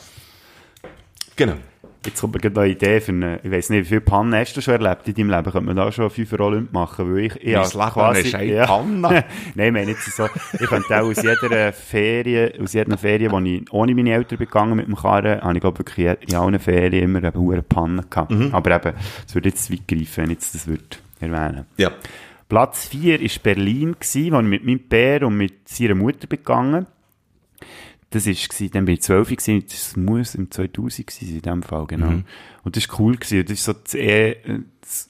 genau. 1.36 1.56
Jetzt 2.04 2.20
kommt 2.20 2.34
mir 2.34 2.40
gerade 2.40 2.60
eine 2.60 2.70
Idee 2.70 3.00
für 3.00 3.12
eine, 3.12 3.40
ich 3.42 3.50
weiss 3.50 3.70
nicht, 3.70 3.84
wie 3.84 3.88
viele 3.88 4.00
Pannen 4.00 4.34
hast 4.34 4.56
du 4.56 4.60
schon 4.60 4.74
erlebt 4.74 5.08
in 5.08 5.14
deinem 5.14 5.30
Leben? 5.30 5.44
Könnte 5.44 5.60
man 5.60 5.76
da 5.76 5.90
schon 5.90 6.10
fünf 6.10 6.32
Olymp 6.34 6.72
machen? 6.72 7.12
Weil 7.12 7.24
ich, 7.24 7.36
ich 7.36 7.54
habe 7.56 8.14
Leben 8.14 8.24
ist 8.26 8.34
eine 8.34 8.66
Panne. 8.66 9.24
Nein, 9.54 9.66
ich 9.66 9.72
meine 9.72 9.90
jetzt 9.90 10.10
so, 10.16 10.26
ich 10.52 10.66
könnte 10.66 11.00
auch 11.00 11.06
aus 11.06 11.22
jeder 11.22 11.72
Ferien, 11.72 12.62
aus 12.62 12.72
jeder 12.72 12.98
Ferien, 12.98 13.32
wo 13.32 13.38
ich 13.40 13.72
ohne 13.72 13.94
meine 13.94 14.12
Eltern 14.12 14.38
bin 14.38 14.46
gegangen 14.46 14.76
mit 14.76 14.86
dem 14.86 14.96
Karren, 14.96 15.40
habe 15.40 15.54
ich 15.54 15.60
glaube 15.60 15.78
wirklich 15.78 16.16
in 16.28 16.34
allen 16.34 16.58
Ferien 16.58 17.04
immer 17.04 17.18
eine 17.18 17.34
hohe 17.34 17.62
Panne 17.62 18.04
gehabt. 18.08 18.30
Mhm. 18.30 18.50
Aber 18.52 18.76
eben, 18.76 18.92
es 19.26 19.34
würde 19.34 19.48
jetzt 19.48 19.70
weit 19.70 19.88
greifen, 19.88 20.16
wenn 20.16 20.30
ich 20.30 20.36
jetzt 20.36 20.54
das 20.54 20.66
würde 20.66 20.82
erwähnen. 21.20 21.66
Ja. 21.76 21.90
Platz 22.48 22.88
4 22.88 23.20
war 23.20 23.28
Berlin, 23.42 23.96
gewesen, 23.98 24.32
wo 24.32 24.40
ich 24.40 24.46
mit 24.46 24.64
meinem 24.64 24.80
Bär 24.80 25.26
und 25.26 25.36
mit 25.36 25.68
seiner 25.68 25.94
Mutter 25.94 26.26
bin 26.26 26.44
Das 28.14 28.26
war, 28.26 28.68
dann 28.68 28.84
bin 28.84 28.94
ich 28.94 29.02
12 29.02 29.28
gewesen, 29.28 29.64
das 29.68 29.96
muss 29.96 30.36
im 30.36 30.48
2000 30.48 31.08
gewesen 31.08 31.26
sein, 31.26 31.34
in 31.34 31.42
dem 31.42 31.62
Fall, 31.64 31.86
genau. 31.86 32.10
Mhm. 32.10 32.24
Und 32.62 32.76
das 32.76 32.88
war 32.88 33.00
cool 33.00 33.16
gewesen. 33.16 33.44
Das 33.44 33.58
ist 33.58 33.64
so 33.64 33.72
das, 33.72 33.92
das, 33.92 34.40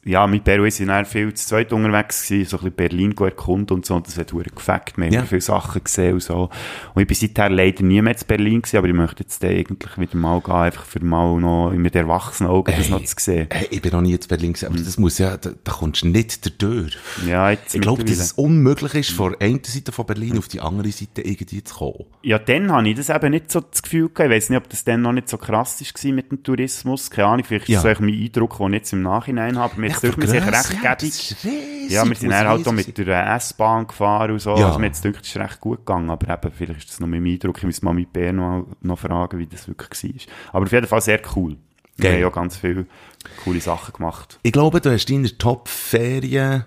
ja, 0.05 0.27
mit 0.27 0.45
Peru 0.45 0.69
sind 0.71 0.89
dann 0.89 1.05
viel 1.05 1.33
zu 1.35 1.47
zweit 1.49 1.73
unterwegs 1.73 2.29
gewesen, 2.29 2.49
so 2.49 2.57
ein 2.57 2.61
bisschen 2.65 2.77
Berlin 2.77 3.15
erkunden 3.19 3.77
und 3.77 3.87
so, 3.87 3.95
und 3.97 4.07
das 4.07 4.17
hat 4.19 4.31
verdammt 4.31 4.57
gefackt. 4.57 4.97
Wir 4.99 5.07
haben 5.07 5.13
Ja. 5.13 5.23
viele 5.25 5.41
Sachen 5.41 5.83
gesehen 5.85 6.15
und 6.15 6.23
so. 6.23 6.51
Und 6.95 7.03
ich 7.03 7.09
bin 7.09 7.17
seither 7.17 7.51
leider 7.51 7.83
nie 7.83 8.01
mehr 8.03 8.17
zu 8.17 8.25
Berlin 8.25 8.63
gewesen, 8.63 8.77
aber 8.79 8.89
ich 8.89 8.95
möchte 8.95 9.23
jetzt 9.23 9.45
eigentlich 9.45 9.99
wieder 9.99 10.17
mal 10.17 10.41
gehen, 10.41 10.55
einfach 10.55 10.85
für 10.85 11.05
mal 11.05 11.39
noch 11.41 11.73
mit 11.73 11.95
erwachsenen 11.97 12.51
Augen 12.51 12.73
das 12.77 12.85
Hey. 12.87 12.91
noch 12.91 13.05
zu 13.05 13.15
sehen. 13.19 13.49
Hey, 13.53 13.67
ich 13.71 13.83
bin 13.83 13.93
noch 13.93 14.01
nie 14.01 14.13
in 14.13 14.21
Berlin 14.29 14.53
gewesen, 14.53 14.67
aber 14.67 14.77
das 14.79 14.99
muss 14.99 15.19
ja, 15.19 15.37
da, 15.37 15.51
da 15.63 15.73
kommst 15.73 16.03
du 16.03 16.09
nicht 16.09 16.63
durch. 16.63 16.97
Ja, 17.27 17.51
jetzt 17.51 17.75
Ich 17.75 17.81
glaube, 17.81 18.05
dass 18.05 18.19
es 18.19 18.33
unmöglich 18.33 18.95
ist, 18.95 19.11
von 19.11 19.35
der 19.39 19.49
einen 19.49 19.63
Seite 19.65 19.93
von 19.93 20.07
Berlin 20.07 20.39
auf 20.39 20.49
die 20.49 20.61
andere 20.61 20.91
Seite 20.91 21.23
irgendwie 21.23 21.63
zu 21.65 21.75
kommen. 21.75 22.05
Ja, 22.23 22.39
dann 22.39 22.71
habe 22.73 22.89
ich 22.89 22.97
das 22.97 23.09
eben 23.11 23.31
nicht 23.31 23.51
so 23.51 23.61
das 23.61 23.83
Gefühl 23.83 24.09
gehabt. 24.09 24.31
Ich 24.31 24.37
weiss 24.37 24.51
nicht, 24.51 24.59
ob 24.59 24.69
das 24.69 24.85
dann 24.85 25.03
noch 25.03 25.13
nicht 25.13 25.29
so 25.29 25.37
krass 25.39 25.81
war 25.81 26.13
mit 26.13 26.31
dem 26.31 26.43
Tourismus. 26.43 27.11
Keine 27.11 27.29
Ahnung, 27.29 27.45
vielleicht 27.45 27.69
Ja. 27.69 27.79
ist 27.79 27.85
das 27.85 28.01
mein 28.01 28.15
Eindruck, 28.15 28.59
den 28.59 28.67
ich 28.69 28.73
jetzt 28.75 28.93
im 28.93 29.03
Nachhinein 29.03 29.59
habe. 29.59 29.64
Mir 29.77 29.89
Ja, 29.89 29.97
ist 29.97 30.05
es 30.05 30.17
mir 30.17 30.27
sicher 30.27 30.53
recht 30.53 30.83
ja, 30.83 30.95
gäbig. 30.95 31.37
Ja, 31.89 32.09
wir 32.09 32.17
sind 32.17 32.31
dann 32.31 32.49
halt 32.49 32.67
auch 32.67 32.73
mit 32.73 32.97
der 32.97 33.35
S-Bahn 33.37 33.87
gefahren 33.87 34.31
und 34.31 34.39
so. 34.39 34.57
Ja. 34.57 34.67
Also 34.67 34.79
mir 34.79 34.87
jetzt 34.87 35.05
es 35.05 35.21
ist 35.21 35.37
recht 35.37 35.61
gut 35.61 35.79
gegangen, 35.79 36.11
aber 36.11 36.33
eben, 36.33 36.53
vielleicht 36.53 36.81
ist 36.81 36.91
das 36.91 37.01
noch 37.01 37.07
mein 37.07 37.25
Eindruck. 37.25 37.59
Ich 37.59 37.65
muss 37.65 37.83
mal 37.83 37.95
mit 37.95 38.13
Bär 38.13 38.33
noch, 38.33 38.67
noch 38.81 38.99
fragen, 38.99 39.39
wie 39.39 39.47
das 39.47 39.69
wirklich 39.69 40.27
war. 40.27 40.55
Aber 40.55 40.67
auf 40.67 40.73
jeden 40.73 40.87
Fall 40.87 41.01
sehr 41.01 41.21
cool. 41.37 41.57
Wir 41.97 42.03
Geil. 42.03 42.13
haben 42.15 42.21
ja 42.23 42.29
ganz 42.31 42.57
viele 42.57 42.87
coole 43.45 43.61
Sachen 43.61 43.93
gemacht. 43.93 44.41
Ich 44.43 44.53
glaube, 44.53 44.81
du 44.81 44.91
hast 44.91 45.07
deine 45.07 45.37
Top-Ferien, 45.39 46.65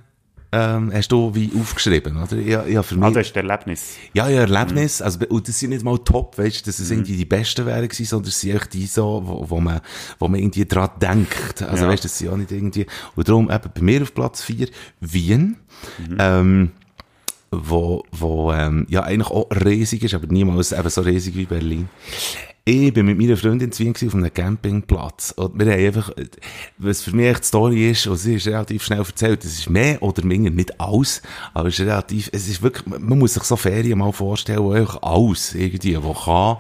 ähm, 0.52 0.92
hast 0.94 1.12
du 1.12 1.34
wie 1.36 1.52
aufgeschrieben, 1.60 2.22
oder? 2.22 2.38
Ja, 2.38 2.66
ja, 2.66 2.82
für 2.82 2.96
mich. 2.96 3.04
Also, 3.04 3.20
das 3.20 3.28
ist 3.28 3.36
Erlebnis. 3.36 3.96
Ja, 4.14 4.30
ja, 4.30 4.42
Erlebnis. 4.42 5.02
Also, 5.02 5.20
und 5.28 5.48
das 5.48 5.60
sind 5.60 5.72
nicht 5.72 5.84
mal 5.84 5.98
top, 6.00 6.38
weißt 6.38 6.62
du, 6.62 6.66
dass 6.70 6.80
Mhm. 6.80 6.84
es 6.86 6.92
irgendwie 6.92 7.18
die 7.18 7.26
besten 7.26 7.66
wären 7.66 7.88
gewesen, 7.88 8.06
sondern 8.06 8.30
es 8.30 8.40
sind 8.40 8.56
echt 8.56 8.74
die 8.74 8.86
so, 8.86 9.22
wo, 9.26 9.50
wo 9.50 9.60
man, 9.60 9.82
wo 10.20 10.28
man 10.28 10.40
irgendwie 10.40 10.66
dran 10.66 10.90
denkt. 11.02 11.62
Also, 11.62 11.84
Ja. 11.86 11.90
weißt 11.92 12.04
du, 12.04 12.08
das 12.08 12.18
sind 12.18 12.30
ja 12.32 12.38
nicht 12.38 12.52
irgendwie, 12.52 12.86
und 13.16 13.28
darum 13.28 13.52
eben 13.52 13.70
bei 13.74 13.82
mir 13.82 14.02
auf 14.04 14.14
Platz 14.14 14.42
4, 14.44 14.70
Wien, 15.02 15.58
Mhm. 16.08 16.18
ähm, 16.20 16.72
wo, 17.52 18.04
wo, 18.12 18.52
ähm, 18.52 18.86
ja, 18.90 19.04
eigentlich 19.04 19.30
auch 19.30 19.48
riesig 19.52 20.04
ist, 20.04 20.14
aber 20.14 20.28
niemals 20.28 20.72
eben 20.72 20.90
so 20.90 21.02
riesig 21.02 21.36
wie 21.36 21.46
Berlin. 21.46 21.88
Ich 22.69 22.93
bin 22.93 23.06
mit 23.06 23.17
meiner 23.17 23.38
Freundin 23.38 23.71
zu 23.71 23.82
Wien 23.82 23.93
auf 23.95 24.13
einem 24.13 24.34
Campingplatz. 24.34 25.32
Und 25.38 25.58
wir 25.58 25.71
haben 25.71 25.86
einfach, 25.86 26.12
was 26.77 27.01
für 27.01 27.15
mich 27.15 27.27
echt 27.27 27.43
die 27.43 27.47
Story 27.47 27.91
ist, 27.91 28.08
und 28.08 28.17
sie 28.17 28.36
ist 28.36 28.45
relativ 28.45 28.84
schnell 28.84 28.99
erzählt, 28.99 29.45
es 29.45 29.60
ist 29.60 29.69
mehr 29.69 30.03
oder 30.03 30.25
minder 30.25 30.49
nicht 30.49 30.77
alles, 30.77 31.21
aber 31.53 31.69
es 31.69 31.80
ist 31.80 31.86
relativ, 31.86 32.30
es 32.34 32.49
ist 32.49 32.62
wirklich, 32.62 32.86
man 32.86 33.19
muss 33.19 33.36
sich 33.36 33.43
so 33.43 33.56
Ferien 33.56 33.99
mal 33.99 34.12
vorstellen, 34.12 34.62
wo 34.62 34.71
einfach 34.71 35.01
alles 35.01 35.56
irgendwie, 35.56 36.03
wo 36.03 36.12
kann, 36.13 36.58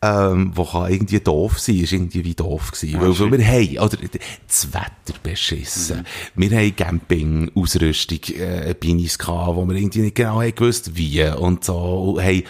ähm, 0.00 0.52
wo 0.54 0.64
kann 0.64 0.92
irgendwie 0.92 1.18
doof 1.18 1.58
sein, 1.58 1.76
ist 1.76 1.92
irgendwie 1.92 2.24
wie 2.24 2.34
doof 2.34 2.70
gewesen. 2.70 3.00
weil, 3.00 3.18
weil 3.18 3.38
wir 3.38 3.46
haben, 3.46 3.78
oder, 3.78 3.98
das 4.46 4.72
Wetter 4.72 5.18
beschissen. 5.22 6.04
Wir 6.36 6.50
haben 6.56 6.76
Camping-Ausrüstung, 6.76 8.20
äh, 8.36 8.74
Binis 8.78 9.18
gehabt, 9.18 9.56
wo 9.56 9.66
wir 9.66 9.74
irgendwie 9.74 10.02
nicht 10.02 10.14
genau 10.14 10.40
haben 10.40 10.54
gewusst, 10.54 10.96
wie, 10.96 11.24
und 11.24 11.64
so, 11.64 12.14
und 12.14 12.22
haben 12.22 12.44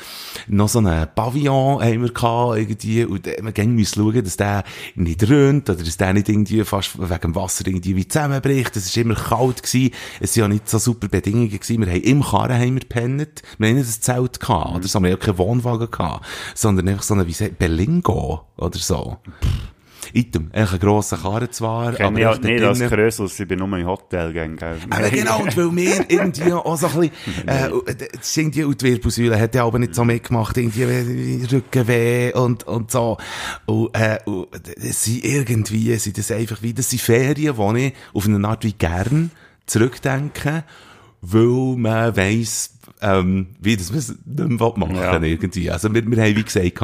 noch 0.46 0.68
so 0.68 0.80
einen 0.80 1.08
Pavillon 1.14 1.82
haben 1.82 2.02
wir 2.02 2.12
gehabt, 2.12 2.58
irgendwie, 2.58 3.04
und 3.04 3.26
äh, 3.26 3.38
wir 3.42 3.52
gehen 3.52 3.74
müssen 3.74 4.02
schauen, 4.02 4.24
dass 4.24 4.37
der 4.37 4.64
nicht 4.94 5.26
rönt, 5.28 5.70
oder 5.70 5.82
dass 5.82 5.96
der 5.96 6.12
nicht 6.12 6.28
irgendwie 6.28 6.62
fast 6.64 6.98
wegen 6.98 7.20
dem 7.20 7.34
Wasser 7.34 7.66
irgendwie 7.66 7.96
wie 7.96 8.06
zusammenbricht. 8.06 8.76
Es 8.76 8.94
war 8.94 9.02
immer 9.02 9.14
kalt 9.14 9.62
gewesen. 9.62 9.94
Es 10.20 10.37
waren 10.37 10.42
ja 10.42 10.48
nicht 10.48 10.68
so 10.68 10.78
super 10.78 11.08
Bedingungen 11.08 11.50
gewesen. 11.50 11.80
Wir 11.80 11.92
haben 11.92 12.02
im 12.02 12.22
Karren 12.22 12.58
haben 12.58 12.74
wir 12.74 12.80
gepennt. 12.80 13.42
Wir 13.58 13.68
haben 13.68 13.76
nicht 13.76 13.88
ein 13.88 14.02
Zelt 14.02 14.40
gehabt, 14.40 14.76
oder 14.76 14.87
so. 14.87 15.00
Wir 15.00 15.11
haben 15.11 15.18
ja 15.18 15.24
keinen 15.24 15.38
Wohnwagen 15.38 15.90
gehabt, 15.90 16.26
sondern 16.54 16.88
einfach 16.88 17.02
so 17.02 17.14
eine, 17.14 17.26
sagt, 17.38 17.59
Belingo, 17.59 18.42
oder 18.57 18.79
so. 18.79 19.18
Item. 20.12 20.51
Eigentlich 20.53 20.72
ein 20.72 20.79
grosser 20.79 21.18
Karren 21.18 21.51
zwar, 21.51 21.92
Ich 21.92 21.98
kenne 21.98 22.20
ja 22.20 22.31
einfach 22.31 22.42
nicht 22.42 22.62
als 22.62 22.81
Krösus, 22.81 23.40
ich 23.40 23.48
bin 23.48 23.59
nur 23.59 23.79
im 23.79 23.87
Hotel 23.87 24.33
gegangen. 24.33 24.59
aber 24.90 25.11
genau, 25.11 25.42
und 25.42 25.57
weil 25.57 25.77
wir 25.77 26.05
irgendwie 26.09 26.53
auch 26.53 26.77
so 26.77 26.87
ein 26.87 27.11
bisschen, 27.11 27.46
äh, 27.48 27.70
das 27.96 28.29
ist 28.29 28.37
irgendwie, 28.37 28.64
und 28.64 28.81
die 28.81 28.87
Wirbelsäule 28.87 29.38
hat 29.38 29.55
ja 29.55 29.64
aber 29.64 29.79
nicht 29.79 29.94
so 29.94 30.05
mitgemacht, 30.05 30.57
irgendwie 30.57 31.44
Rückenweh 31.51 32.33
und, 32.33 32.64
und 32.64 32.90
so. 32.90 33.18
Und, 33.66 33.94
äh, 33.94 34.18
und 34.24 34.48
das 34.53 35.05
sind 35.05 35.24
irgendwie, 35.24 35.94
sind 35.96 36.18
das 36.18 36.31
einfach 36.31 36.62
wie, 36.62 36.72
das 36.74 36.90
sind 36.90 37.03
Ferien, 37.03 37.55
die 37.57 37.87
ich 37.87 37.94
auf 38.14 38.27
eine 38.27 38.48
Art 38.48 38.64
wie 38.64 38.72
gern 38.72 39.31
zurückdenke, 39.66 40.64
weil 41.20 41.77
man 41.77 42.16
weiss, 42.16 42.77
ähm, 43.00 43.48
wie 43.61 43.76
das 43.76 43.90
man 43.90 43.98
es 43.98 44.08
nicht 44.24 44.48
mehr 44.61 44.72
machen 44.76 44.94
Ja. 44.96 45.20
irgendwie. 45.20 45.70
Also 45.70 45.92
wir, 45.94 46.04
wir 46.06 46.22
haben 46.22 46.37
wie 46.37 46.42
gesagt, 46.42 46.82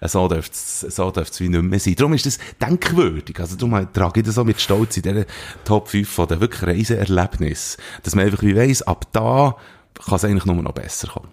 äh, 0.00 0.08
so 0.08 0.28
dürfte 0.28 0.52
es, 0.52 0.80
so 0.80 1.10
dürfte 1.10 1.32
es 1.32 1.40
wie 1.40 1.48
nicht 1.48 1.62
mehr 1.62 1.78
sein. 1.78 1.94
Darum 1.96 2.14
ist 2.14 2.26
das 2.26 2.38
denkwürdig. 2.60 3.38
Also 3.40 3.56
darum 3.56 3.92
trage 3.92 4.20
ich 4.20 4.26
das 4.26 4.36
so 4.36 4.44
mit 4.44 4.60
Stolz 4.60 4.96
in 4.96 5.02
dieser 5.02 5.24
Top 5.64 5.88
5 5.88 6.08
von 6.08 6.28
den 6.28 6.40
wirklich 6.40 6.62
Reiseerlebnissen. 6.62 7.80
Dass 8.02 8.14
man 8.14 8.24
einfach 8.26 8.42
wie 8.42 8.56
weiss, 8.56 8.82
ab 8.82 9.06
da 9.12 9.56
kann 10.04 10.16
es 10.16 10.24
eigentlich 10.24 10.46
nur 10.46 10.56
noch 10.56 10.72
besser 10.72 11.08
kommen. 11.08 11.28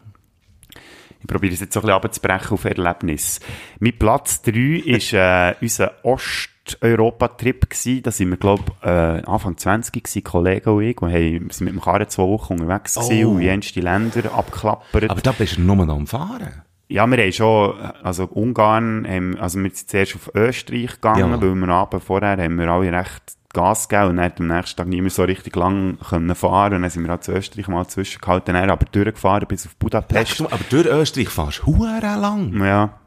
Ich 1.21 1.27
probiere 1.27 1.53
es 1.53 1.61
jetzt 1.61 1.73
so 1.73 1.79
ein 1.79 1.83
bisschen 1.83 1.95
abzubrechen 1.95 2.51
auf 2.51 2.65
Erlebnis. 2.65 3.39
Mein 3.79 3.97
Platz 3.97 4.41
3 4.41 4.51
ist 4.85 5.13
äh, 5.13 5.55
unser 5.61 5.93
Osteuropa-Trip 6.65 7.69
gewesen. 7.69 8.03
Da 8.03 8.11
sind 8.11 8.29
wir, 8.29 8.37
glaube 8.37 8.63
äh, 8.81 9.23
Anfang 9.25 9.57
20 9.57 10.03
gewesen, 10.03 10.23
Kollegen 10.23 10.69
und 10.69 10.83
ich. 10.83 11.01
Und 11.01 11.11
haben, 11.11 11.49
sind 11.49 11.65
mit 11.65 11.73
dem 11.73 11.81
Karren 11.81 12.09
zwei 12.09 12.23
Wochen 12.23 12.53
unterwegs 12.53 12.95
gewesen 12.95 13.25
Oh. 13.25 13.31
und 13.31 13.41
jenste 13.41 13.79
Länder 13.81 14.33
abgeklappert. 14.33 15.09
Aber 15.09 15.21
da 15.21 15.31
bist 15.31 15.57
du 15.57 15.61
nur 15.61 15.75
noch 15.75 15.95
am 15.95 16.07
Fahren. 16.07 16.61
Ja, 16.89 17.07
wir 17.07 17.17
haben 17.17 17.31
schon, 17.31 17.75
also 18.03 18.25
Ungarn, 18.25 19.07
haben, 19.07 19.37
also 19.39 19.57
wir 19.59 19.69
sind 19.71 19.89
zuerst 19.89 20.15
auf 20.15 20.31
Österreich 20.35 20.91
gegangen, 20.95 21.31
Ja. 21.31 21.41
weil 21.41 21.55
wir 21.55 21.69
aber 21.69 21.99
vorher 21.99 22.37
haben 22.37 22.57
wir 22.59 22.67
alle 22.67 22.91
recht 22.91 23.23
Gas 23.53 23.87
gegeben 23.87 24.09
und 24.11 24.17
dann 24.17 24.31
am 24.39 24.47
nächsten 24.47 24.77
Tag 24.77 24.87
nicht 24.87 25.01
mehr 25.01 25.11
so 25.11 25.23
richtig 25.23 25.55
lang 25.55 25.97
können 26.09 26.33
fahren 26.33 26.73
und 26.73 26.81
dann 26.81 26.89
sind 26.89 27.03
wir 27.05 27.13
auch 27.13 27.19
zu 27.19 27.31
Österreich 27.33 27.67
mal 27.67 27.85
zwischengehalten, 27.87 28.53
dann 28.55 28.69
aber 28.69 28.85
durchgefahren 28.91 29.47
bis 29.47 29.67
auf 29.67 29.75
Budapest. 29.75 30.41
Aber 30.41 30.59
durch 30.71 30.87
Österreich 30.87 31.29
fahrst 31.29 31.61
du 31.65 31.83
lang. 31.85 32.51
Ja, 32.63 32.99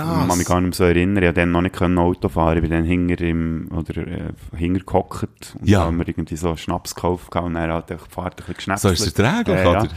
ich 0.00 0.02
Krass. 0.02 0.28
kann 0.28 0.38
mich 0.38 0.46
gar 0.46 0.60
nicht 0.60 0.70
mehr 0.70 0.76
so 0.76 0.84
erinnern, 0.84 1.16
ich 1.18 1.22
konnte 1.28 1.40
dann 1.40 1.52
noch 1.52 1.60
nicht 1.62 1.74
können 1.76 1.98
Auto 1.98 2.28
fahren, 2.28 2.56
ich 2.56 2.62
bin 2.62 2.70
dann 2.70 2.84
hinter 2.84 3.20
im, 3.24 3.68
oder, 3.76 4.06
äh, 4.06 4.32
hinter 4.56 4.80
gehockt 4.84 5.54
und 5.60 5.68
Ja. 5.68 5.80
da 5.80 5.84
haben 5.86 5.98
wir 5.98 6.08
irgendwie 6.08 6.36
so 6.36 6.56
Schnaps 6.56 6.94
gekauft 6.94 7.34
und 7.36 7.54
dann 7.54 7.72
hat 7.72 7.90
die 7.90 7.96
Fahrt 8.08 8.34
ein 8.34 8.36
bisschen 8.36 8.54
geschnappt. 8.54 8.80
So 8.80 8.88
ist 8.90 9.00
es 9.00 9.12
erträglich, 9.18 9.56
ja, 9.58 9.62
ja. 9.72 9.80
oder? 9.82 9.88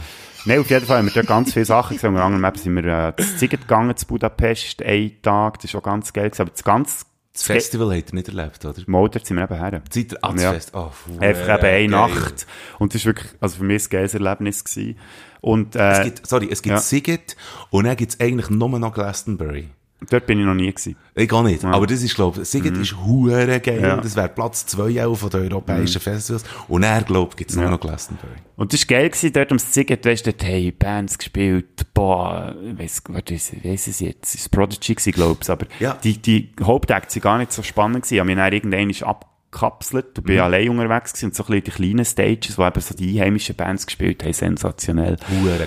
Nein, 0.44 0.60
auf 0.60 0.70
jeden 0.70 0.86
Fall 0.86 0.98
haben 0.98 1.06
wir 1.06 1.12
dort 1.14 1.26
ganz 1.26 1.52
viele 1.52 1.64
Sachen 1.64 1.96
gesehen. 1.96 2.10
Unter 2.10 2.24
anderem 2.24 2.54
sind 2.54 2.76
wir 2.76 2.84
äh, 2.84 3.16
zu 3.22 3.36
Ziget 3.36 3.62
gegangen, 3.62 3.96
zu 3.96 4.06
Budapest, 4.06 4.80
einen 4.82 5.20
Tag. 5.20 5.58
Das 5.60 5.74
war 5.74 5.80
auch 5.80 5.84
ganz 5.84 6.12
geil. 6.12 6.30
Aber 6.38 6.50
das 6.50 6.62
ganze 6.62 7.04
Das 7.32 7.42
Festival 7.42 7.96
habt 7.96 8.10
ihr 8.10 8.14
nicht 8.14 8.28
erlebt, 8.28 8.64
oder? 8.64 8.80
Motor 8.86 9.22
sind 9.24 9.38
wir 9.38 9.42
eben 9.44 9.56
her. 9.56 9.82
Seid 9.90 10.12
ihr 10.12 10.24
ans 10.24 10.42
Ja. 10.42 10.52
Fest? 10.52 10.70
Oh, 10.72 10.90
fuh, 10.90 11.18
Einfach 11.18 11.58
eben 11.58 11.66
eine 11.66 11.88
Nacht. 11.88 12.46
Und 12.78 12.94
das 12.94 13.04
war 13.04 13.06
wirklich, 13.14 13.32
also 13.40 13.56
für 13.58 13.64
mich 13.64 13.86
ein 13.86 13.90
geiles 13.90 14.14
Erlebnis 14.14 14.62
gewesen. 14.62 14.98
Und, 15.40 15.74
äh, 15.74 15.90
Es 15.98 16.04
gibt, 16.04 16.26
sorry, 16.28 16.48
es 16.50 16.62
gibt 16.62 16.74
Ja. 16.76 16.80
Siget 16.80 17.36
und 17.70 17.84
dann 17.84 17.96
gibt 17.96 18.12
es 18.14 18.20
eigentlich 18.20 18.48
nur 18.48 18.68
noch 18.78 18.94
Glastonbury. 18.94 19.68
Dort 20.10 20.26
bin 20.26 20.38
ich 20.40 20.46
noch 20.46 20.54
nie 20.54 20.70
gewesen. 20.70 20.96
Ich 21.14 21.28
gar 21.28 21.42
nicht. 21.42 21.64
Aber 21.64 21.86
das 21.86 22.02
ist, 22.02 22.14
glaube 22.14 22.42
ich, 22.42 22.48
Siget 22.48 22.76
ist 22.76 22.96
hure 22.96 23.60
geil. 23.60 23.80
Ja. 23.80 23.96
Das 23.96 24.14
wäre 24.16 24.28
Platz 24.28 24.66
2 24.66 25.06
auch 25.06 25.14
von 25.14 25.30
den 25.30 25.52
europäischen 25.52 26.00
Festivals. 26.00 26.44
Und 26.68 26.82
er 26.82 27.02
glaube 27.02 27.30
ich, 27.30 27.36
gibt 27.36 27.50
es 27.50 27.56
nur 27.56 27.70
noch 27.70 27.80
Glastonbury. 27.80 28.32
Und 28.56 28.72
das 28.72 28.80
war 28.82 28.98
geil 28.98 29.08
gewesen, 29.10 29.32
dort 29.32 29.50
ums 29.50 29.70
Ziget, 29.70 30.04
weisst 30.04 30.26
du, 30.26 30.32
dort 30.32 30.44
haben 30.48 30.72
Bands 30.78 31.18
gespielt, 31.18 31.92
boah, 31.94 32.54
weiss, 32.76 33.02
warte, 33.08 33.34
ich 33.34 33.64
weiss 33.64 33.86
es 33.86 34.00
jetzt, 34.00 34.34
es 34.34 34.44
war 34.52 34.60
Prodigy 34.60 34.94
gewesen, 34.94 35.12
glaub 35.12 35.38
ich, 35.42 35.50
aber 35.50 35.66
Ja. 35.78 35.98
die, 36.02 36.16
die 36.20 36.50
Hauptakte 36.62 37.12
sind 37.12 37.22
gar 37.22 37.38
nicht 37.38 37.52
so 37.52 37.62
spannend 37.62 38.02
gewesen, 38.04 38.14
ich 38.14 38.20
habe 38.20 38.26
mich 38.28 38.36
dann 38.36 38.52
irgendwann 38.52 39.08
abgekapselt 39.56 40.18
und 40.18 40.24
bin 40.26 40.38
allein 40.40 40.68
unterwegs 40.68 41.12
gewesen 41.12 41.26
und 41.26 41.34
so 41.34 41.44
ein 41.44 41.46
bisschen 41.46 41.64
die 41.64 41.70
kleinen 41.70 42.04
Stages, 42.04 42.58
wo 42.58 42.66
eben 42.66 42.80
so 42.80 42.94
die 42.94 43.18
einheimischen 43.18 43.54
Bands 43.56 43.86
gespielt 43.86 44.22
haben, 44.22 44.32
sensationell. 44.32 45.16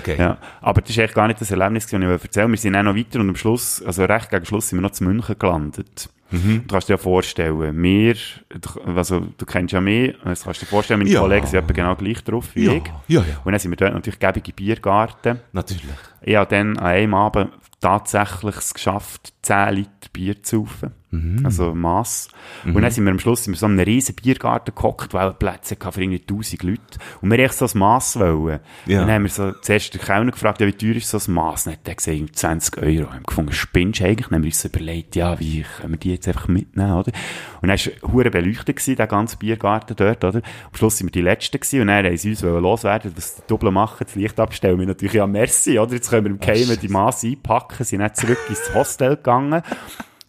Geil. 0.04 0.16
Ja, 0.18 0.38
aber 0.60 0.80
das 0.80 0.90
ist 0.90 0.98
eigentlich 0.98 1.14
gar 1.14 1.26
nicht 1.28 1.40
das 1.40 1.50
Erlebnis, 1.50 1.86
das 1.86 1.92
ich 1.92 2.00
erzählen 2.06 2.10
wollte. 2.48 2.50
Wir 2.52 2.58
sind 2.58 2.72
dann 2.74 2.84
noch 2.86 2.96
weiter 2.96 3.20
und 3.20 3.28
am 3.30 3.36
Schluss, 3.36 3.82
also 3.82 4.04
recht 4.04 4.30
gegen 4.30 4.44
Schluss, 4.44 4.68
sind 4.68 4.78
wir 4.78 4.82
noch 4.82 4.92
zu 4.92 5.04
München 5.04 5.36
gelandet. 5.38 6.08
Mhm. 6.32 6.62
Du 6.66 6.72
kannst 6.72 6.88
dir 6.88 6.92
ja 6.92 6.96
vorstellen, 6.98 7.82
wir, 7.82 8.14
du- 8.14 8.80
also 8.96 9.26
du 9.36 9.44
kennst 9.46 9.72
ja 9.72 9.80
mich, 9.80 10.14
das 10.24 10.44
kannst 10.44 10.62
du 10.62 10.66
dir 10.66 10.70
vorstellen, 10.70 11.00
meine 11.00 11.10
Ja. 11.10 11.20
Kollegen 11.20 11.44
sind 11.46 11.58
etwa 11.58 11.72
genau 11.72 11.96
gleich 11.96 12.22
drauf 12.22 12.50
wie 12.54 12.66
Ja, 12.66 12.72
ich. 12.74 12.84
ja, 13.08 13.20
ja. 13.20 13.40
Und 13.44 13.50
dann 13.50 13.58
sind 13.58 13.72
wir 13.72 13.76
dort 13.76 13.94
natürlich 13.94 14.20
gäbige 14.20 14.52
Biergarten. 14.52 15.40
Natürlich. 15.52 15.82
Ich 16.22 16.36
habe 16.36 16.50
dann 16.50 16.76
an 16.78 16.86
einem 16.86 17.14
Abend 17.14 17.50
tatsächlich 17.80 18.56
es 18.56 18.74
geschafft, 18.74 19.32
10 19.42 19.74
Liter 19.74 19.90
Bier 20.12 20.42
zu 20.42 20.66
saufen. 20.66 20.92
Mhm. 21.12 21.44
Also 21.44 21.74
Mass. 21.74 22.28
Und 22.64 22.80
dann 22.80 22.90
sind 22.90 23.04
wir 23.04 23.10
am 23.10 23.18
Schluss 23.18 23.44
in 23.46 23.54
so 23.54 23.66
einem 23.66 23.80
riesen 23.80 24.14
Biergarten 24.14 24.74
gehockt, 24.74 25.12
weil 25.12 25.32
Plätze 25.32 25.74
hatten 25.74 25.92
für 25.92 26.02
irgendwie 26.02 26.20
1000 26.20 26.62
Leute. 26.62 26.80
Und 27.20 27.30
wir 27.30 27.38
echt 27.40 27.54
so 27.54 27.64
ein 27.64 27.78
Mass 27.78 28.18
wollen. 28.18 28.60
Ja. 28.86 29.00
Und 29.00 29.08
dann 29.08 29.16
haben 29.16 29.22
wir 29.24 29.30
so 29.30 29.50
zuerst 29.52 29.92
den 29.92 30.00
Kellner 30.00 30.30
gefragt, 30.30 30.60
ja, 30.60 30.68
wie 30.68 30.72
teuer 30.72 30.94
ist 30.94 31.10
so 31.10 31.18
ein 31.18 31.34
Mass? 31.34 31.66
Und 31.66 31.72
dann 31.72 31.80
hat 31.80 31.88
er 31.88 31.94
gesagt, 31.96 32.36
20 32.36 32.78
Euro. 32.78 32.86
Wir 32.86 33.12
haben 33.12 33.22
gefunden, 33.24 33.52
spinnst 33.52 34.00
du 34.00 34.04
eigentlich? 34.04 34.28
Dann 34.28 34.36
haben 34.36 34.42
wir 34.44 34.48
uns 34.48 34.62
so 34.62 34.68
überlegt, 34.68 35.16
ja, 35.16 35.40
wie 35.40 35.62
können 35.62 35.92
wir 35.94 35.98
die 35.98 36.12
jetzt 36.12 36.28
einfach 36.28 36.46
mitnehmen, 36.46 36.92
oder? 36.92 37.12
Und 37.60 37.68
dann 37.68 37.78
war 37.78 38.12
hure 38.12 38.30
beleuchtet 38.30 38.76
gewesen, 38.76 38.96
der 38.96 39.06
ganze 39.08 39.36
Biergarten 39.36 39.96
dort, 39.96 40.22
oder? 40.22 40.38
Am 40.38 40.76
Schluss 40.76 40.98
sind 40.98 41.08
wir 41.08 41.12
die 41.12 41.22
Letzten 41.22 41.58
gewesen 41.58 41.80
und 41.80 41.88
dann 41.88 42.06
haben 42.06 42.16
sie 42.16 42.30
uns 42.30 42.42
loswerden, 42.42 43.12
was 43.16 43.34
die 43.34 43.42
Doppel 43.48 43.72
machen, 43.72 44.04
das 44.06 44.14
Licht 44.14 44.38
abstellen. 44.38 44.78
Wir 44.78 44.86
natürlich, 44.86 45.14
ja, 45.14 45.26
merci, 45.26 45.76
oder? 45.78 45.92
Jetzt 45.92 46.09
können 46.10 46.24
wir 46.24 46.30
im 46.32 46.40
Geheimen 46.40 46.78
die 46.80 46.88
Masse 46.88 47.28
einpacken. 47.28 47.68
packen, 47.68 47.84
sind 47.84 48.00
dann 48.00 48.14
zurück 48.14 48.38
ins 48.48 48.74
Hostel 48.74 49.16
gegangen. 49.16 49.62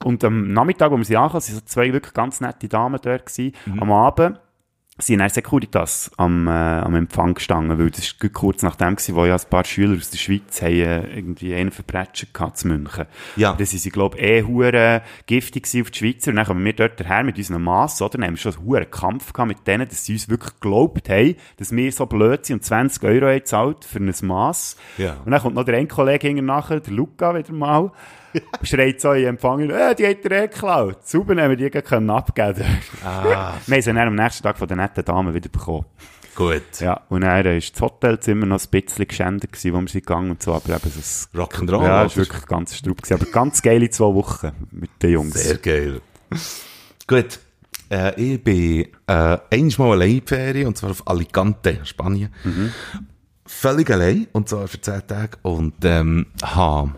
Und 0.03 0.23
am 0.23 0.51
Nachmittag, 0.53 0.91
wo 0.91 0.97
wir 0.97 1.05
sie 1.05 1.17
ankamen, 1.17 1.41
sind 1.41 1.55
so 1.55 1.61
zwei 1.65 1.93
wirklich 1.93 2.13
ganz 2.13 2.41
nette 2.41 2.67
Damen 2.67 2.99
dort 3.01 3.25
gewesen. 3.25 3.53
Am 3.79 3.91
Abend 3.91 4.39
sind 4.97 5.19
dann 5.19 5.29
Securitas 5.29 6.11
am, 6.17 6.47
äh, 6.47 6.51
am 6.51 6.95
Empfang 6.95 7.33
gestanden, 7.33 7.79
weil 7.79 7.89
das 7.91 8.13
war 8.21 8.29
kurz 8.29 8.61
nach 8.61 8.75
dem, 8.75 8.95
gewesen, 8.95 9.15
wo 9.15 9.25
ja 9.25 9.35
ein 9.35 9.49
paar 9.49 9.63
Schüler 9.63 9.97
aus 9.97 10.09
der 10.09 10.17
Schweiz 10.17 10.61
haben, 10.61 10.73
äh, 10.73 11.15
irgendwie 11.15 11.55
einen 11.55 11.71
verbrechen 11.71 12.29
gehabt 12.33 12.57
zu 12.57 12.67
München. 12.67 13.05
Ja. 13.35 13.53
Das 13.53 13.71
sind 13.71 13.79
sie, 13.79 13.89
glaube 13.89 14.17
ich, 14.17 14.23
eh 14.23 14.43
hure 14.43 15.01
giftig 15.27 15.63
gewesen 15.63 15.81
auf 15.81 15.91
die 15.91 15.99
Schweizer. 15.99 16.31
Und 16.31 16.37
dann 16.37 16.45
kommen 16.45 16.63
wir 16.63 16.73
dort 16.73 16.99
daher 16.99 17.23
mit 17.23 17.37
unserem 17.37 17.63
Mass, 17.63 18.01
oder? 18.01 18.17
Dann 18.17 18.25
haben 18.27 18.33
wir 18.33 18.37
schon 18.37 18.53
einen 18.53 18.65
hure 18.65 18.85
Kampf 18.85 19.33
gehabt 19.33 19.47
mit 19.47 19.65
denen, 19.65 19.87
dass 19.87 20.05
sie 20.05 20.13
uns 20.13 20.29
wirklich 20.29 20.53
geglaubt 20.59 21.09
haben, 21.09 21.35
dass 21.57 21.71
wir 21.71 21.91
so 21.91 22.05
blöd 22.05 22.45
sind 22.45 22.57
und 22.57 22.63
20 22.63 23.03
Euro 23.03 23.27
haben 23.27 23.37
gezahlt 23.37 23.85
für 23.85 23.99
ein 23.99 24.13
Mass. 24.23 24.75
Ja. 24.97 25.17
Und 25.25 25.31
dann 25.31 25.41
kommt 25.41 25.55
noch 25.55 25.63
der 25.63 25.77
ein 25.77 25.87
Kollege 25.87 26.41
nachher, 26.41 26.79
der 26.79 26.93
Luca 26.93 27.35
wieder 27.35 27.53
mal, 27.53 27.91
schreit 28.63 29.01
so 29.01 29.11
in 29.13 29.25
Empfang, 29.25 29.69
äh, 29.69 29.95
die 29.95 30.07
hat 30.07 30.25
er 30.25 30.43
eh 30.43 30.47
geklaut. 30.47 31.07
Sauber 31.07 31.35
haben 31.41 31.57
wir 31.57 31.69
die 31.69 31.81
können 31.81 32.09
abgeben. 32.09 32.63
Ah, 33.03 33.23
Wir 33.65 33.75
haben 33.75 33.81
sie 33.81 33.93
dann 33.93 33.97
am 34.07 34.15
nächsten 34.15 34.43
Tag 34.43 34.57
von 34.57 34.67
der 34.67 34.77
netten 34.77 35.03
Dame 35.05 35.33
wieder 35.33 35.49
bekommen. 35.49 35.85
gut. 36.35 36.79
Ja, 36.79 37.01
und 37.09 37.21
dann 37.21 37.29
war 37.31 37.43
das 37.43 37.71
Hotelzimmer 37.79 38.45
noch 38.45 38.61
ein 38.63 38.69
bisschen 38.69 39.07
geschändet, 39.07 39.51
gewesen, 39.51 39.73
wo 39.73 39.81
wir 39.81 39.87
sind 39.87 40.05
gegangen 40.05 40.31
und 40.31 40.41
so, 40.41 40.53
aber 40.53 40.75
eben 40.75 40.89
so 40.89 41.39
Rock'n'Roll. 41.39 41.83
ja, 41.83 42.05
es 42.05 42.17
war 42.17 42.23
wirklich 42.25 42.45
ganz 42.45 42.81
gewesen. 42.81 43.13
Aber 43.13 43.25
ganz 43.25 43.61
geile 43.61 43.89
zwei 43.89 44.13
Wochen 44.13 44.51
mit 44.71 44.91
den 45.01 45.11
Jungs. 45.11 45.33
Sehr 45.43 45.57
geil. 45.57 46.01
Gut. 47.07 47.39
Äh, 47.89 48.13
ich 48.21 48.41
bin 48.41 48.87
äh, 49.07 49.37
einmal 49.51 49.91
allein 49.91 50.11
in 50.17 50.21
Ferien, 50.25 50.67
und 50.67 50.77
zwar 50.77 50.91
auf 50.91 51.05
Alicante, 51.07 51.79
Spanien. 51.83 52.29
Völlig 53.45 53.89
allein, 53.91 54.27
und 54.31 54.47
zwar 54.47 54.65
für 54.69 54.79
10 54.79 55.07
Tage. 55.07 55.37
Und 55.41 55.73
ähm, 55.83 56.27
habe 56.41 56.91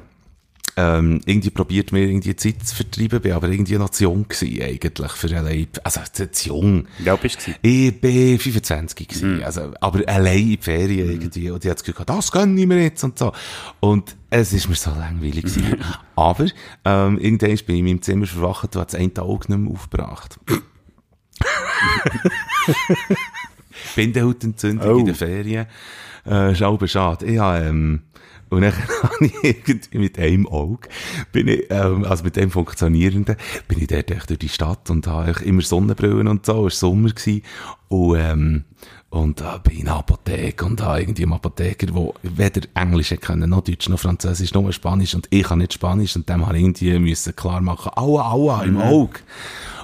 ähm, 0.75 1.21
irgendwie 1.25 1.49
probiert, 1.51 1.91
mir 1.91 2.01
irgendwie 2.07 2.35
Zeit 2.35 2.65
zu 2.65 2.75
vertreiben, 2.75 3.21
bin 3.21 3.31
aber 3.33 3.47
irgendwie 3.47 3.77
noch 3.77 3.89
zu 3.91 4.03
jung 4.03 4.27
gewesen, 4.27 4.61
eigentlich, 4.61 5.11
für 5.11 5.37
allein. 5.37 5.67
Also, 5.83 6.01
zu, 6.11 6.47
jung. 6.49 6.87
Ja, 7.03 7.15
bist 7.15 7.45
du? 7.47 7.51
Ich 7.61 7.99
bin 8.01 8.39
25 8.39 9.07
gewesen, 9.07 9.43
also, 9.43 9.71
aber 9.81 10.07
allein 10.07 10.51
in 10.53 10.61
Ferien 10.61 11.09
irgendwie. 11.11 11.51
Und 11.51 11.63
ich 11.63 11.69
hatte 11.69 11.83
das 11.83 11.83
Gefühl, 11.83 12.05
das 12.05 12.31
gönne 12.31 12.59
ich 12.59 12.67
mir 12.67 12.81
jetzt 12.81 13.03
und 13.03 13.19
so. 13.19 13.31
Und 13.79 14.15
es 14.29 14.51
ist 14.53 14.67
mir 14.67 14.75
so 14.75 14.89
langweilig 14.91 15.43
gewesen. 15.43 15.77
aber, 16.15 16.45
ähm, 16.85 17.19
irgendwann 17.19 17.49
bin 17.49 17.75
ich 17.75 17.79
in 17.79 17.85
meinem 17.85 18.01
Zimmer 18.01 18.25
verwacht 18.25 18.75
und 18.75 18.81
habe 18.81 18.91
das 18.91 18.95
eine 18.99 19.11
Auge 19.21 19.51
nicht 19.51 19.59
mehr 19.59 19.71
aufgebracht. 19.71 20.39
Bindehautentzündung 23.95 24.95
Oh. 24.95 24.99
in 24.99 25.05
den 25.05 25.15
Ferien. 25.15 25.65
Äh, 26.25 26.53
ist 26.53 26.63
auch 26.63 26.79
schade. 26.87 27.25
Ich 27.25 27.37
habe, 27.39 27.65
ähm, 27.65 28.03
und 28.53 28.61
dann 28.61 28.73
habe 29.03 29.25
ich 29.25 29.43
irgendwie 29.43 29.97
mit 29.97 30.19
einem 30.19 30.47
Auge, 30.47 30.87
bin 31.31 31.47
ich, 31.47 31.65
ähm, 31.69 32.05
also 32.05 32.23
mit 32.23 32.35
dem 32.35 32.51
funktionierenden, 32.51 33.35
bin 33.67 33.79
ich 33.81 33.87
dort 33.87 34.29
durch 34.29 34.39
die 34.39 34.49
Stadt 34.49 34.89
und 34.89 35.07
habe 35.07 35.43
immer 35.43 35.61
Sonnenbrillen 35.61 36.27
und 36.27 36.45
so, 36.45 36.67
es 36.67 36.81
war 36.81 36.89
Sommer 36.89 37.09
gewesen. 37.09 37.41
Und, 37.87 38.19
ähm, 38.19 38.63
und 39.09 39.41
da 39.41 39.57
bin 39.59 39.73
ich 39.73 39.79
in 39.79 39.85
der 39.85 39.95
Apotheke 39.95 40.65
und 40.65 40.81
habe 40.81 41.01
irgendwie 41.01 41.23
einen 41.23 41.33
Apotheker, 41.33 41.87
der 41.87 42.13
weder 42.23 42.61
Englisch 42.73 43.13
können, 43.21 43.49
noch 43.49 43.61
Deutsch, 43.61 43.87
noch 43.87 43.99
Französisch, 43.99 44.53
noch 44.53 44.71
Spanisch 44.71 45.13
und 45.13 45.27
ich 45.29 45.43
kann 45.43 45.59
nicht 45.59 45.73
Spanisch 45.73 46.15
und 46.15 46.27
dem 46.27 46.45
habe 46.45 46.57
ich 46.57 46.63
irgendwie 46.63 46.97
müssen 46.97 47.35
klar 47.35 47.61
machen, 47.61 47.91
aua, 47.95 48.31
aua, 48.31 48.63
im 48.63 48.81
Auge. 48.81 49.19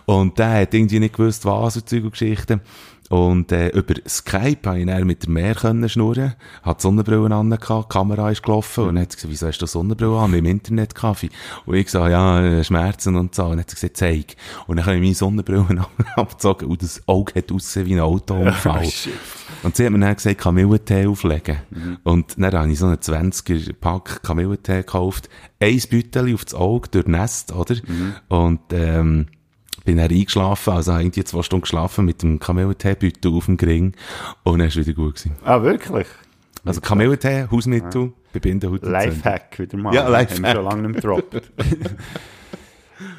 Und 0.05 0.39
der 0.39 0.61
hat 0.61 0.73
irgendwie 0.73 0.99
nicht 0.99 1.15
gewusst, 1.15 1.45
was 1.45 1.75
und 1.75 1.87
Zeug 1.87 2.03
und 2.05 2.11
Geschichten. 2.11 2.61
Und 3.09 3.51
äh, 3.51 3.69
über 3.69 3.95
Skype 4.07 4.59
habe 4.65 4.79
ich 4.79 4.85
dann 4.85 5.05
mit 5.07 5.23
der 5.23 5.31
Meer 5.31 5.55
können 5.55 5.89
schnurren, 5.89 6.35
hat 6.61 6.77
die 6.77 6.83
Sonnenbrille 6.83 7.35
an, 7.35 7.49
die 7.49 7.57
Kamera 7.57 8.29
ist 8.29 8.43
gelaufen 8.43 8.85
und 8.85 8.99
hat 8.99 9.09
gesagt, 9.09 9.31
wieso 9.31 9.47
hast 9.47 9.57
du 9.57 9.65
Sonnenbrille 9.65 10.15
an? 10.15 10.33
Im 10.35 10.45
Internet 10.45 10.93
Kaffee. 10.93 11.31
Und 11.65 11.75
ich 11.75 11.85
gesagt, 11.85 12.11
ja, 12.11 12.39
äh, 12.39 12.63
Schmerzen 12.63 13.15
und 13.15 13.33
so. 13.33 13.45
Und 13.45 13.59
hat 13.59 13.71
sie 13.71 13.75
gesagt, 13.75 13.97
zeig. 13.97 14.35
Und 14.67 14.77
dann 14.77 14.85
habe 14.85 14.97
ich 14.97 15.01
meine 15.01 15.15
Sonnenbrille 15.15 15.87
abgezogen 16.15 16.67
und 16.67 16.83
das 16.83 17.01
Auge 17.07 17.33
hat 17.35 17.51
ausgesehen 17.51 17.87
wie 17.87 17.93
ein 17.95 17.99
Autounfall. 18.01 18.87
Und 19.63 19.75
sie 19.75 19.85
hat 19.85 19.91
mir 19.91 19.99
dann 19.99 20.15
gesagt, 20.15 20.37
Kamillentee 20.37 21.07
auflegen. 21.07 21.57
Und 22.03 22.35
dann 22.37 22.53
habe 22.53 22.71
ich 22.71 22.79
so 22.79 22.85
einen 22.85 22.95
20er 22.95 23.73
Pack 23.73 24.23
Kamillentee 24.23 24.77
gekauft. 24.77 25.27
Ein 25.59 25.81
Büttel 25.89 26.33
auf 26.33 26.45
das 26.45 26.53
Auge 26.53 26.87
durchnässt, 26.89 27.51
oder? 27.51 27.75
Und, 28.29 28.61
ähm, 28.71 29.25
bin 29.89 29.97
dann 29.97 30.11
eingeschlafen, 30.11 30.73
also 30.73 30.91
habe 30.93 31.01
irgendwie 31.01 31.23
zwei 31.23 31.41
Stunden 31.41 31.63
geschlafen 31.63 32.05
mit 32.05 32.21
dem 32.21 32.37
Kamillentee-Büttel 32.37 33.33
auf 33.33 33.45
dem 33.47 33.57
Gring. 33.57 33.95
Und 34.43 34.59
dann 34.59 34.67
ist 34.67 34.77
es 34.77 34.85
wieder 34.85 34.95
gut 34.95 35.15
gewesen. 35.15 35.35
Ah, 35.43 35.63
wirklich? 35.63 36.05
Also 36.63 36.79
Kamillentee, 36.79 37.47
Hausmittel, 37.49 38.13
bei 38.31 38.39
Bindenhautentzündung. 38.39 39.01
Lifehack 39.01 39.57
wieder 39.57 39.77
mal. 39.79 39.95
Ja, 39.95 40.07
Lifehack. 40.07 40.37
Haben 40.37 40.43
wir 40.43 40.51
schon 40.51 40.63
lange 40.63 40.87
nicht 40.89 41.01
gedroppt. 41.01 41.41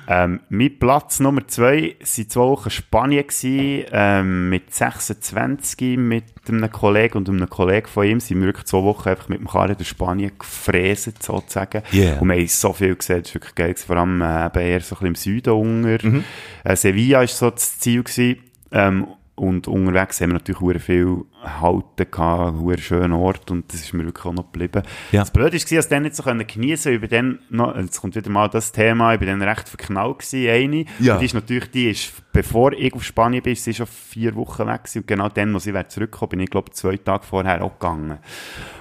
ähm, 0.08 0.40
mein 0.48 0.78
Platz 0.78 1.20
Nummer 1.20 1.46
zwei 1.46 1.96
waren 1.98 2.28
zwei 2.28 2.40
Wochen 2.40 2.70
Spanien 2.70 3.26
gewesen, 3.26 3.86
ähm, 3.92 4.48
mit 4.48 4.74
26 4.74 5.96
mit 5.98 6.24
einem 6.48 6.70
Kollegen 6.70 7.18
und 7.18 7.28
einem 7.28 7.48
Kollegen 7.48 7.86
von 7.86 8.06
ihm 8.06 8.20
sind 8.20 8.40
wir 8.40 8.46
wirklich 8.46 8.66
zwei 8.66 8.82
Wochen 8.82 9.08
einfach 9.08 9.28
mit 9.28 9.40
dem 9.40 9.46
Karren 9.46 9.76
durch 9.76 9.88
Spanien 9.88 10.32
gefräset, 10.38 11.22
sozusagen. 11.22 11.82
Yeah. 11.92 12.18
Und 12.20 12.28
wir 12.28 12.36
haben 12.36 12.46
so 12.46 12.72
viel 12.72 12.96
gesehen, 12.96 13.22
das 13.22 13.30
war 13.30 13.34
wirklich 13.34 13.54
geil. 13.54 13.74
Vor 13.76 13.96
allem 13.96 14.20
äh, 14.22 14.70
eher 14.70 14.80
so 14.80 14.96
ein 14.96 14.98
bisschen 14.98 15.06
im 15.06 15.14
Süden 15.14 15.52
unter. 15.52 16.06
Mhm. 16.06 16.24
Äh, 16.64 16.76
Sevilla 16.76 17.20
war 17.20 17.26
so 17.26 17.50
das 17.50 17.78
Ziel 17.78 18.02
gewesen. 18.02 18.42
Ähm, 18.72 19.06
und 19.40 19.68
unterwegs 19.68 20.20
haben 20.20 20.30
wir 20.30 20.34
natürlich 20.34 20.60
hure 20.60 20.78
viel 20.78 21.24
Halten 21.42 22.10
gehabt, 22.10 22.58
hure 22.58 22.76
schönen 22.76 23.14
Ort 23.14 23.50
und 23.50 23.72
das 23.72 23.80
ist 23.80 23.94
mir 23.94 24.04
wirklich 24.04 24.26
auch 24.26 24.34
noch 24.34 24.52
geblieben. 24.52 24.82
Ja. 25.12 25.20
Das 25.20 25.30
Blöde 25.30 25.52
war, 25.52 25.58
dass 25.58 25.72
ich 25.72 25.86
dann 25.86 26.02
nicht 26.02 26.14
so 26.14 26.22
geniessen 26.22 27.00
konnte, 27.00 27.08
den 27.08 27.38
noch, 27.48 27.74
jetzt 27.74 28.02
kommt 28.02 28.16
wieder 28.16 28.28
mal 28.28 28.48
das 28.48 28.70
Thema, 28.70 29.14
ich 29.14 29.18
bin 29.18 29.28
dann 29.28 29.40
recht 29.40 29.66
verknallt 29.66 30.18
gewesen, 30.18 30.50
eine. 30.50 30.84
Ja. 30.98 31.14
Und 31.14 31.20
die 31.20 31.24
ist 31.24 31.32
natürlich, 31.32 31.70
die 31.70 31.90
ist, 31.90 32.12
bevor 32.34 32.74
ich 32.74 32.92
auf 32.92 33.02
Spanien 33.02 33.42
bin, 33.42 33.54
sie 33.54 33.72
schon 33.72 33.86
vier 33.86 34.34
Wochen 34.34 34.66
weg 34.66 34.84
gewesen 34.84 34.98
und 34.98 35.06
genau 35.06 35.30
dann, 35.30 35.54
als 35.54 35.66
ich 35.66 35.88
zurückgekommen 35.88 36.28
bin, 36.28 36.40
ich 36.40 36.50
glaube 36.50 36.72
zwei 36.72 36.98
Tage 36.98 37.24
vorher 37.24 37.64
auch 37.64 37.78
gegangen. 37.78 38.18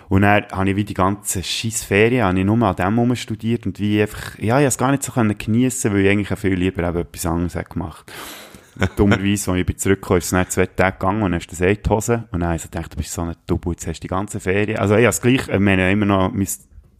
Und 0.09 0.23
dann 0.23 0.43
habe 0.51 0.71
ich 0.71 0.75
wie 0.75 0.83
die 0.83 0.93
ganze 0.93 1.41
scheiß 1.41 1.85
Ferien, 1.85 2.25
habe 2.25 2.37
ich 2.37 2.45
nur 2.45 2.61
an 2.61 2.75
dem 2.75 2.95
herum 2.95 3.15
studiert 3.15 3.65
und 3.65 3.79
wie 3.79 4.01
einfach, 4.01 4.37
ja, 4.39 4.57
ich 4.57 4.63
habe 4.63 4.65
es 4.65 4.77
gar 4.77 4.91
nicht 4.91 5.03
so 5.03 5.13
können 5.13 5.37
geniessen, 5.37 5.93
weil 5.93 6.01
ich 6.01 6.09
eigentlich 6.09 6.37
viel 6.37 6.55
lieber 6.55 6.85
eben 6.85 6.97
etwas 6.97 7.25
anderes 7.25 7.55
habe 7.55 7.69
gemacht. 7.69 8.11
Dummerweise, 8.95 9.51
als 9.51 9.59
ich 9.59 9.65
bin 9.65 9.77
zurückgekommen, 9.77 10.17
ist 10.19 10.25
es 10.27 10.31
nach 10.31 10.47
zwei 10.49 10.65
Tage 10.67 10.97
gegangen 10.97 11.21
und 11.23 11.31
dann 11.31 11.39
hast 11.41 11.47
du 11.47 11.51
das 11.55 11.61
in 11.61 11.77
die 11.83 11.89
Hose. 11.89 12.23
Und 12.31 12.39
dann 12.39 12.49
habe 12.49 12.55
ich 12.55 12.61
so 12.61 12.69
gedacht, 12.69 12.93
du 12.93 12.97
bist 12.97 13.11
so 13.11 13.21
ein 13.23 13.35
Double, 13.47 13.73
jetzt 13.73 13.87
hast 13.87 13.99
du 13.99 14.01
die 14.01 14.07
ganze 14.07 14.39
Ferien. 14.39 14.77
Also 14.79 14.95
ich 14.95 15.01
habe 15.05 15.09
es 15.09 15.21
gleich, 15.21 15.47
wir 15.47 15.53
haben 15.55 15.67
ja 15.67 15.89
immer 15.89 16.05
noch 16.05 16.31
mein 16.33 16.47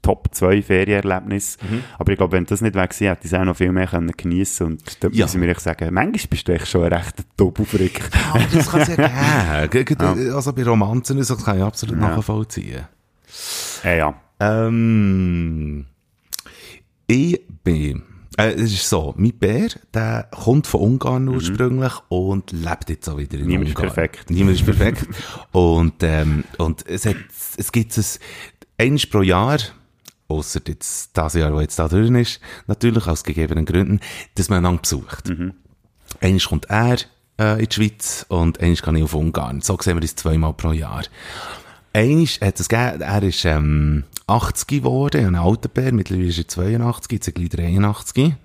Top 0.02 0.30
2 0.32 0.62
Ferienerlebnis. 0.62 1.58
Aber 1.98 2.12
ich 2.12 2.18
glaube, 2.18 2.32
wenn 2.38 2.46
das 2.46 2.62
nicht 2.62 2.74
weg 2.76 2.90
gewesen, 2.92 3.08
hätte 3.08 3.28
ich 3.28 3.34
es 3.34 3.38
auch 3.40 3.44
noch 3.44 3.58
viel 3.58 3.72
mehr 3.74 3.86
können 3.88 4.12
geniessen 4.16 4.68
Und 4.68 5.04
dort 5.04 5.14
Ja. 5.14 5.26
muss 5.26 5.34
ich 5.34 5.40
mir 5.42 5.50
echt 5.50 5.60
sagen, 5.60 5.94
manchmal 5.94 6.28
bist 6.30 6.48
du 6.48 6.54
echt 6.54 6.68
schon 6.68 6.86
ein 6.86 6.94
rechter 6.94 7.24
Double-Frick. 7.36 8.02
Aber 8.34 8.44
das 8.54 8.72
kann 8.72 8.82
es 8.82 8.88
ja 8.88 9.66
geben. 9.68 9.86
Ge- 9.86 9.96
ge- 9.96 10.32
Also 10.32 10.54
bei 10.54 10.64
Romanzen, 10.64 11.18
das 11.18 11.44
kann 11.44 11.58
ich 11.58 11.64
absolut 11.64 11.96
Ja. 12.00 12.16
nachvollziehen. 12.16 12.86
äh, 13.84 13.98
ja. 13.98 14.14
Ähm, 14.40 15.86
ich 17.08 17.42
bin, 17.64 18.04
äh, 18.38 18.52
es 18.54 18.74
ist 18.74 18.90
so, 18.90 19.14
mein 19.18 19.34
Bär, 19.34 19.70
der 19.94 20.30
kommt 20.32 20.68
von 20.68 20.82
Ungarn 20.82 21.28
ursprünglich 21.28 21.94
und 22.10 22.52
lebt 22.52 22.90
jetzt 22.90 23.08
auch 23.10 23.18
wieder 23.18 23.38
in 23.38 23.46
Mhm. 23.46 23.50
Niemand 23.50 23.70
ist 23.70 23.76
Ungarn. 23.78 23.94
perfekt. 23.94 24.30
Niemand 24.30 24.56
ist 24.58 24.66
perfekt. 24.66 25.08
und, 25.52 25.96
ähm, 26.02 26.44
und 26.58 26.86
es 26.88 27.06
hat, 27.06 27.16
es 27.58 27.72
gibt 27.72 27.98
es 27.98 28.20
eins 28.78 29.06
pro 29.06 29.22
Jahr, 29.22 29.58
ausser 30.28 30.62
jetzt 30.68 31.12
das 31.18 31.34
Jahr, 31.34 31.54
wo 31.54 31.60
jetzt 31.60 31.80
da 31.80 31.88
drin 31.88 32.16
ist, 32.16 32.40
natürlich 32.68 33.08
aus 33.08 33.24
gegebenen 33.24 33.66
Gründen, 33.66 34.00
dass 34.36 34.50
man 34.50 34.60
einander 34.60 34.82
besucht. 34.82 35.30
Mhm. 35.30 35.54
Eins 36.22 36.46
kommt 36.46 36.66
er 36.70 36.98
äh, 37.40 37.60
in 37.60 37.68
die 37.68 37.74
Schweiz 37.76 38.26
und 38.30 38.60
eins 38.60 38.82
kann 38.82 38.96
ich 38.96 39.04
auf 39.04 39.14
Ungarn. 39.16 39.62
So 39.62 39.78
sehen 39.82 39.96
wir 39.96 40.02
das 40.02 40.16
zweimal 40.16 40.54
pro 40.54 40.72
Jahr. 40.72 41.04
Eins 41.94 42.40
hat 42.42 42.60
es 42.60 42.70
gegeben, 42.70 43.02
er 43.02 43.24
ist 43.24 43.46
ähm, 43.46 44.04
80 44.28 44.68
geworden, 44.68 45.26
ein 45.26 45.36
alter 45.36 45.70
Bär, 45.70 45.92
mittlerweile 45.92 46.28
ist 46.28 46.38
er 46.38 46.48
82, 46.48 47.12
jetzt 47.12 47.34
gleich 47.34 47.50
83. 47.50 48.36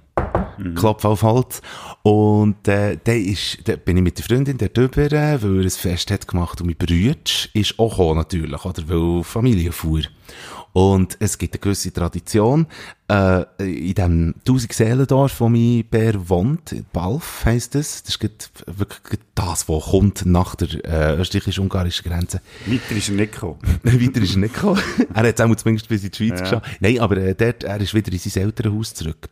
Klopf 0.75 1.05
auf 1.05 1.23
Holz. 1.23 1.63
Und 2.03 2.67
äh, 2.69 2.97
der 2.97 3.19
ist, 3.19 3.59
da 3.65 3.77
bin 3.77 3.97
ich 3.97 4.03
mit 4.03 4.19
der 4.19 4.25
Freundin 4.25 4.59
der 4.59 4.69
drüber, 4.69 5.11
äh, 5.13 5.43
weil 5.43 5.59
er 5.59 5.65
ein 5.65 5.71
Fest 5.71 6.11
hat 6.11 6.29
gemacht 6.29 6.61
und 6.61 6.67
mein 6.67 6.77
Brüder 6.77 7.15
ist 7.53 7.79
auch 7.79 7.91
gekommen, 7.91 8.17
natürlich, 8.17 8.65
oder, 8.65 8.83
weil 8.89 9.23
Familie 9.25 9.73
fuhr. 9.73 10.03
Und 10.73 11.17
es 11.21 11.39
gibt 11.39 11.55
eine 11.55 11.61
gewisse 11.61 11.93
Tradition, 11.93 12.67
äh, 13.09 13.45
in 13.59 13.95
dem 13.95 14.35
Tausend-Seelendorf, 14.45 15.39
wo 15.41 15.49
mein 15.49 15.85
Bär 15.89 16.29
wohnt, 16.29 16.75
Balf 16.93 17.43
heisst 17.45 17.77
es, 17.77 18.03
das 18.03 18.15
ist 18.17 18.19
gerade 18.19 18.35
wirklich 18.67 19.21
das, 19.37 19.69
was 19.69 19.85
kommt 19.85 20.27
nach 20.27 20.57
der 20.57 20.85
äh, 20.85 21.17
österreichisch-ungarischen 21.21 22.11
Grenze. 22.11 22.41
Weiter 22.67 22.97
ist 22.97 23.09
er 23.09 23.15
nicht 23.15 23.33
gekommen. 23.35 23.59
Weiter 23.85 24.21
ist 24.21 24.35
er 24.35 24.41
nicht 24.41 24.55
gekommen. 24.55 24.81
er 25.15 25.29
hat 25.29 25.39
es 25.39 25.45
auch 25.45 25.55
zumindest 25.55 25.89
bis 25.89 26.03
in 26.03 26.11
die 26.11 26.17
Schweiz 26.17 26.41
Ja. 26.41 26.45
geschafft. 26.45 26.71
Nein, 26.81 26.99
aber 26.99 27.19
äh, 27.19 27.35
dort, 27.37 27.63
er 27.63 27.81
ist 27.81 27.95
wieder 27.95 28.13
in 28.13 28.19
sein 28.19 28.43
Elternhaus 28.43 28.95
zurück. 28.95 29.29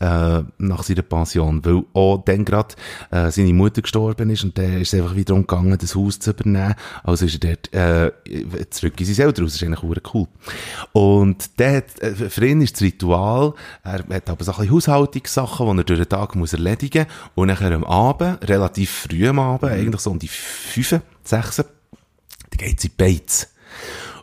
Äh, 0.00 0.42
nach 0.58 0.82
seiner 0.82 1.02
Pension, 1.02 1.64
weil 1.64 1.84
auch 1.94 2.22
dann 2.24 2.44
gerade 2.44 2.74
äh, 3.10 3.30
seine 3.30 3.52
Mutter 3.52 3.82
gestorben 3.82 4.30
ist 4.30 4.44
und 4.44 4.58
dann 4.58 4.80
ist 4.80 4.92
es 4.92 5.00
einfach 5.00 5.14
wieder 5.16 5.34
umgegangen, 5.34 5.78
das 5.78 5.94
Haus 5.94 6.18
zu 6.18 6.30
übernehmen. 6.30 6.74
Also 7.04 7.26
ist 7.26 7.42
er 7.42 7.56
dort 7.56 7.72
äh, 7.72 8.70
zurück 8.70 9.00
in 9.00 9.06
sein 9.06 9.26
Elternhaus. 9.26 9.52
Das 9.52 9.62
ist 9.62 9.66
eigentlich 9.66 9.80
verdammt 9.80 10.14
cool. 10.14 10.26
Und 10.92 11.58
der 11.58 11.76
hat, 11.76 12.02
äh, 12.02 12.14
für 12.14 12.46
ihn 12.46 12.60
ist 12.62 12.74
das 12.74 12.82
Ritual, 12.82 13.54
er 13.84 14.04
hat 14.08 14.30
aber 14.30 14.44
so 14.44 14.52
ein 14.52 14.58
bisschen 14.58 14.74
Haushaltungssachen, 14.74 15.66
die 15.66 15.80
er 15.80 15.84
durch 15.84 16.00
den 16.00 16.08
Tag 16.08 16.34
muss 16.34 16.52
erledigen 16.52 17.06
muss 17.06 17.42
und 17.42 17.48
nachher 17.48 17.72
am 17.72 17.84
Abend, 17.84 18.48
relativ 18.48 18.90
früh 18.90 19.28
am 19.28 19.38
Abend, 19.38 19.70
eigentlich 19.70 20.00
so 20.00 20.10
um 20.10 20.18
die 20.18 20.28
5, 20.28 21.00
6, 21.24 21.56
dann 21.56 21.66
geht 22.56 22.80
sie 22.80 22.88
in 22.88 22.94
die 22.96 23.02
Beiz. 23.02 23.48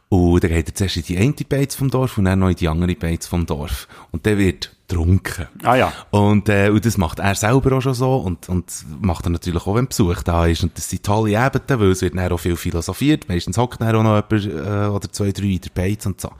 Und 0.09 0.43
dann 0.43 0.51
geht 0.51 0.67
er 0.67 0.75
zuerst 0.75 0.97
in 0.97 1.03
die 1.03 1.17
eine 1.17 1.33
Beiz 1.47 1.75
vom 1.75 1.91
Dorf 1.91 2.17
und 2.17 2.25
dann 2.25 2.39
noch 2.39 2.49
in 2.49 2.55
die 2.55 2.67
andere 2.67 2.95
Beiz 2.95 3.27
vom 3.27 3.45
Dorf. 3.45 3.87
Und 4.11 4.25
der 4.25 4.39
wird 4.39 4.71
getrunken. 4.87 5.47
Ah 5.63 5.75
ja. 5.75 5.93
Und, 6.09 6.49
äh, 6.49 6.69
und 6.69 6.83
das 6.83 6.97
macht 6.97 7.19
er 7.19 7.35
selber 7.35 7.77
auch 7.77 7.81
schon 7.81 7.93
so 7.93 8.17
und, 8.17 8.49
und 8.49 8.65
macht 8.99 9.25
er 9.25 9.29
natürlich 9.29 9.65
auch, 9.67 9.75
wenn 9.75 9.87
Besuch 9.87 10.23
da 10.23 10.47
ist. 10.47 10.63
Und 10.63 10.75
das 10.77 10.89
sind 10.89 11.03
tolle 11.03 11.31
Ebenen, 11.31 11.79
weil 11.79 11.91
es 11.91 12.01
wird 12.01 12.17
dann 12.17 12.31
auch 12.31 12.39
viel 12.39 12.55
philosophiert. 12.55 13.29
Meistens 13.29 13.57
hockt 13.57 13.81
dann 13.81 13.95
auch 13.95 14.03
noch 14.03 14.15
jemand 14.31 14.67
äh, 14.67 14.87
oder 14.87 15.11
zwei, 15.11 15.31
drei 15.31 15.45
in 15.45 15.61
der 15.61 15.69
Beiz 15.73 16.05
und 16.07 16.19
so. 16.19 16.31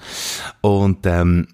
Und 0.62 1.06
ähm, 1.06 1.48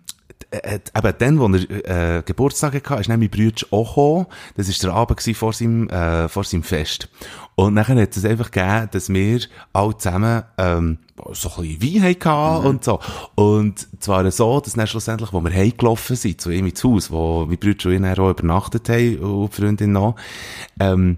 äh, 0.64 0.80
eben 0.96 1.14
dann, 1.18 1.40
wo 1.40 1.48
er 1.48 2.18
äh, 2.18 2.24
Geburtstag 2.24 2.74
hatte, 2.74 3.02
ist 3.02 3.10
nämlich 3.10 3.32
mein 3.32 3.52
Bruder 3.52 3.66
auch 3.72 3.96
gekommen. 3.96 4.26
Das 4.56 4.68
war 4.68 4.90
der 4.90 4.94
Abend 4.94 5.38
vor 5.38 5.54
seinem, 5.54 5.90
äh, 5.90 6.30
vor 6.30 6.44
seinem 6.44 6.64
Fest. 6.64 7.10
Und 7.56 7.74
nachher 7.74 8.00
hat 8.02 8.16
es 8.16 8.26
einfach 8.26 8.52
gegeben, 8.52 8.90
dass 8.92 9.10
wir 9.10 9.40
alle 9.74 9.98
zusammen 9.98 10.44
ähm, 10.58 10.98
so 11.32 11.50
ein 11.58 11.78
bisschen 11.78 12.04
Wein 12.04 12.16
hatten 12.26 12.62
mhm. 12.62 12.70
und 12.70 12.84
so. 12.84 13.00
Und 13.36 13.88
zwar 14.02 14.30
so, 14.32 14.60
dass 14.60 14.74
dann 14.74 14.88
schlussendlich, 14.88 15.32
wo 15.34 15.42
wir 15.42 15.52
heimgelaufen 15.52 16.16
sind, 16.16 16.42
zu 16.42 16.50
ihm 16.50 16.68
ins 16.68 16.84
Haus, 16.84 17.12
wo 17.12 17.46
mein 17.46 17.58
Bruder 17.58 17.90
und 17.90 18.04
ich 18.04 18.20
auch 18.20 18.30
übernachtet 18.30 18.90
haben, 18.90 19.18
und 19.20 19.52
die 19.52 19.62
Freundin 19.62 19.92
noch, 19.94 20.16
ähm, 20.80 21.18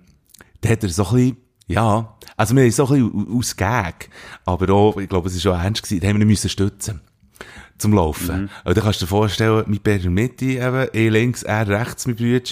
da 0.62 0.70
hat 0.70 0.84
er 0.84 0.90
so 0.90 1.06
ein 1.06 1.16
bisschen 1.16 1.38
ja, 1.70 2.16
also 2.38 2.56
wir 2.56 2.64
haben 2.64 2.72
so 2.72 2.88
ein 2.88 3.12
bisschen 3.12 3.38
aus 3.38 3.56
Gag, 3.58 4.10
aber 4.46 4.74
auch, 4.74 4.98
ich 4.98 5.10
glaube, 5.10 5.28
es 5.28 5.36
war 5.36 5.42
schon 5.42 5.62
ernst 5.62 5.84
gewesen, 5.84 6.00
da 6.00 6.08
haben 6.08 6.16
wir 6.16 6.22
ihn 6.22 6.30
müssen 6.30 6.50
stützen 6.50 7.02
zum 7.78 7.94
Laufen. 7.94 8.42
Mhm. 8.44 8.50
Und 8.64 8.78
dann 8.78 8.84
kannst 8.84 9.02
du 9.02 9.06
dir 9.06 9.10
vorstellen, 9.10 9.64
mit 9.68 9.84
Bär 9.84 9.96
in 9.96 10.02
der 10.02 10.12
Mitte 10.12 10.46
eben, 10.46 10.88
eh 10.94 11.10
links, 11.10 11.44
er 11.44 11.68
rechts, 11.68 12.08
mein 12.08 12.16
Bruder. 12.16 12.52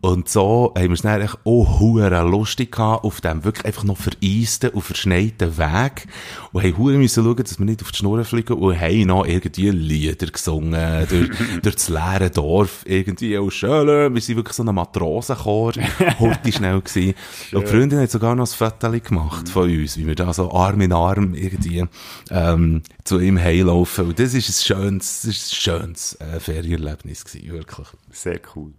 Und 0.00 0.28
so 0.28 0.74
haben 0.76 0.88
wir 0.88 0.92
es 0.92 1.02
dann 1.02 1.26
auch 1.44 2.28
lustig 2.28 2.72
gehabt, 2.72 3.04
auf 3.04 3.22
dem 3.22 3.44
wirklich 3.44 3.64
einfach 3.64 3.84
noch 3.84 3.96
vereisten 3.96 4.70
und 4.70 4.82
verschneiten 4.82 5.56
Weg. 5.56 6.06
Und 6.54 6.62
haben 6.62 6.78
hure 6.78 6.96
müssen 6.98 7.24
schauen, 7.24 7.36
dass 7.42 7.58
wir 7.58 7.64
nicht 7.64 7.82
auf 7.82 7.90
die 7.90 7.98
Schnur 7.98 8.24
fliegen 8.24 8.52
und 8.52 8.80
haben 8.80 9.06
noch 9.08 9.26
irgendwie 9.26 9.70
Lieder 9.70 10.28
gesungen, 10.28 11.04
durch, 11.08 11.30
durch 11.62 11.74
das 11.74 11.88
leere 11.88 12.30
Dorf, 12.30 12.84
irgendwie 12.86 13.36
auch 13.36 13.50
schön. 13.50 14.14
Wir 14.14 14.20
sind 14.20 14.36
wirklich 14.36 14.54
so 14.54 14.62
ein 14.62 14.72
Matrosenchor, 14.72 15.72
heute 16.20 16.52
schnell 16.52 16.80
gewesen. 16.80 17.14
Und 17.50 17.62
die 17.62 17.66
Freundin 17.66 17.98
hat 17.98 18.12
sogar 18.12 18.36
noch 18.36 18.46
ein 18.46 18.70
Foto 18.70 18.88
gemacht 18.92 19.48
von 19.48 19.68
uns, 19.68 19.96
wie 19.96 20.06
wir 20.06 20.14
da 20.14 20.32
so 20.32 20.52
Arm 20.52 20.80
in 20.80 20.92
Arm 20.92 21.34
irgendwie, 21.34 21.84
ähm, 22.30 22.82
zu 23.02 23.18
ihm 23.18 23.36
heilaufen. 23.36 24.06
Und 24.10 24.20
das 24.20 24.32
ist 24.32 24.48
ein 24.48 24.76
schönes, 24.76 25.22
das 25.22 25.36
ist 25.36 25.52
ein 25.52 25.56
schönes 25.56 26.20
äh, 26.20 26.38
Ferienerlebnis 26.38 27.24
gewesen, 27.24 27.52
wirklich. 27.52 27.88
Sehr 28.12 28.38
cool. 28.54 28.74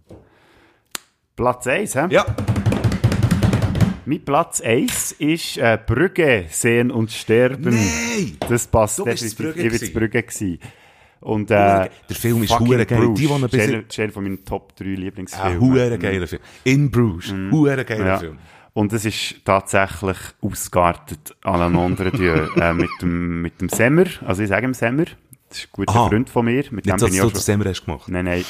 Platz 1.36 1.66
1, 1.66 1.94
hä? 1.94 2.06
Ja. 2.08 2.24
Mein 4.06 4.24
Platz 4.24 4.60
1 4.60 5.12
ist 5.18 5.58
äh, 5.58 5.78
Brügge 5.84 6.46
sehen 6.48 6.90
und 6.90 7.10
sterben. 7.10 7.74
Nein! 7.74 8.36
Das 8.48 8.66
passt 8.66 8.98
Du 8.98 9.04
bist 9.04 9.36
Brügge 9.36 9.62
Ich 9.66 9.82
war. 9.94 10.00
Brügge. 10.00 10.22
Gewesen. 10.22 10.58
Und, 11.20 11.50
äh, 11.50 11.54
Der 12.08 12.16
Film 12.16 12.42
ist 12.44 12.58
hure 12.58 12.86
geil. 12.86 13.14
Die, 13.14 13.26
die 13.26 13.32
ein 13.32 13.40
bisschen- 13.42 13.84
Ist 13.88 13.98
einer 13.98 14.12
von 14.12 14.22
meinen 14.22 14.44
Top 14.44 14.76
3 14.76 14.84
Ein 14.84 14.94
Lieblingsfilmen. 14.96 15.60
hure 15.60 15.98
geiler 15.98 16.26
Film. 16.26 16.42
In 16.64 16.90
Bruges. 16.90 17.34
Hure 17.50 17.84
geiler. 17.84 18.06
Ja. 18.06 18.18
Film. 18.18 18.38
Und 18.74 18.92
es 18.92 19.06
ist 19.06 19.36
tatsächlich 19.44 20.18
ausgeartet 20.42 21.34
à 21.42 21.56
la 21.56 21.68
Nondre 21.70 22.10
Dieu, 22.12 22.34
äh, 22.60 22.74
mit 22.74 22.90
dem, 23.00 23.40
mit 23.42 23.60
dem 23.60 23.70
Semmer. 23.70 24.04
Also 24.26 24.42
ich 24.42 24.48
sage 24.50 24.66
ihm 24.66 24.74
Semmer. 24.74 25.06
Das 25.48 25.58
ist 25.58 25.64
ein 25.66 25.68
guter 25.72 25.94
Aha. 25.94 26.08
Freund 26.08 26.28
von 26.28 26.44
mir. 26.44 26.56
Mit 26.56 26.68
dem 26.70 26.74
Nicht, 26.74 26.88
dass 26.90 27.00
bin 27.02 27.14
ich 27.14 27.20
du 27.20 27.30
das 27.30 27.48
hast 27.48 27.84
gemacht. 27.84 28.08
Nein, 28.08 28.24
nein. 28.24 28.44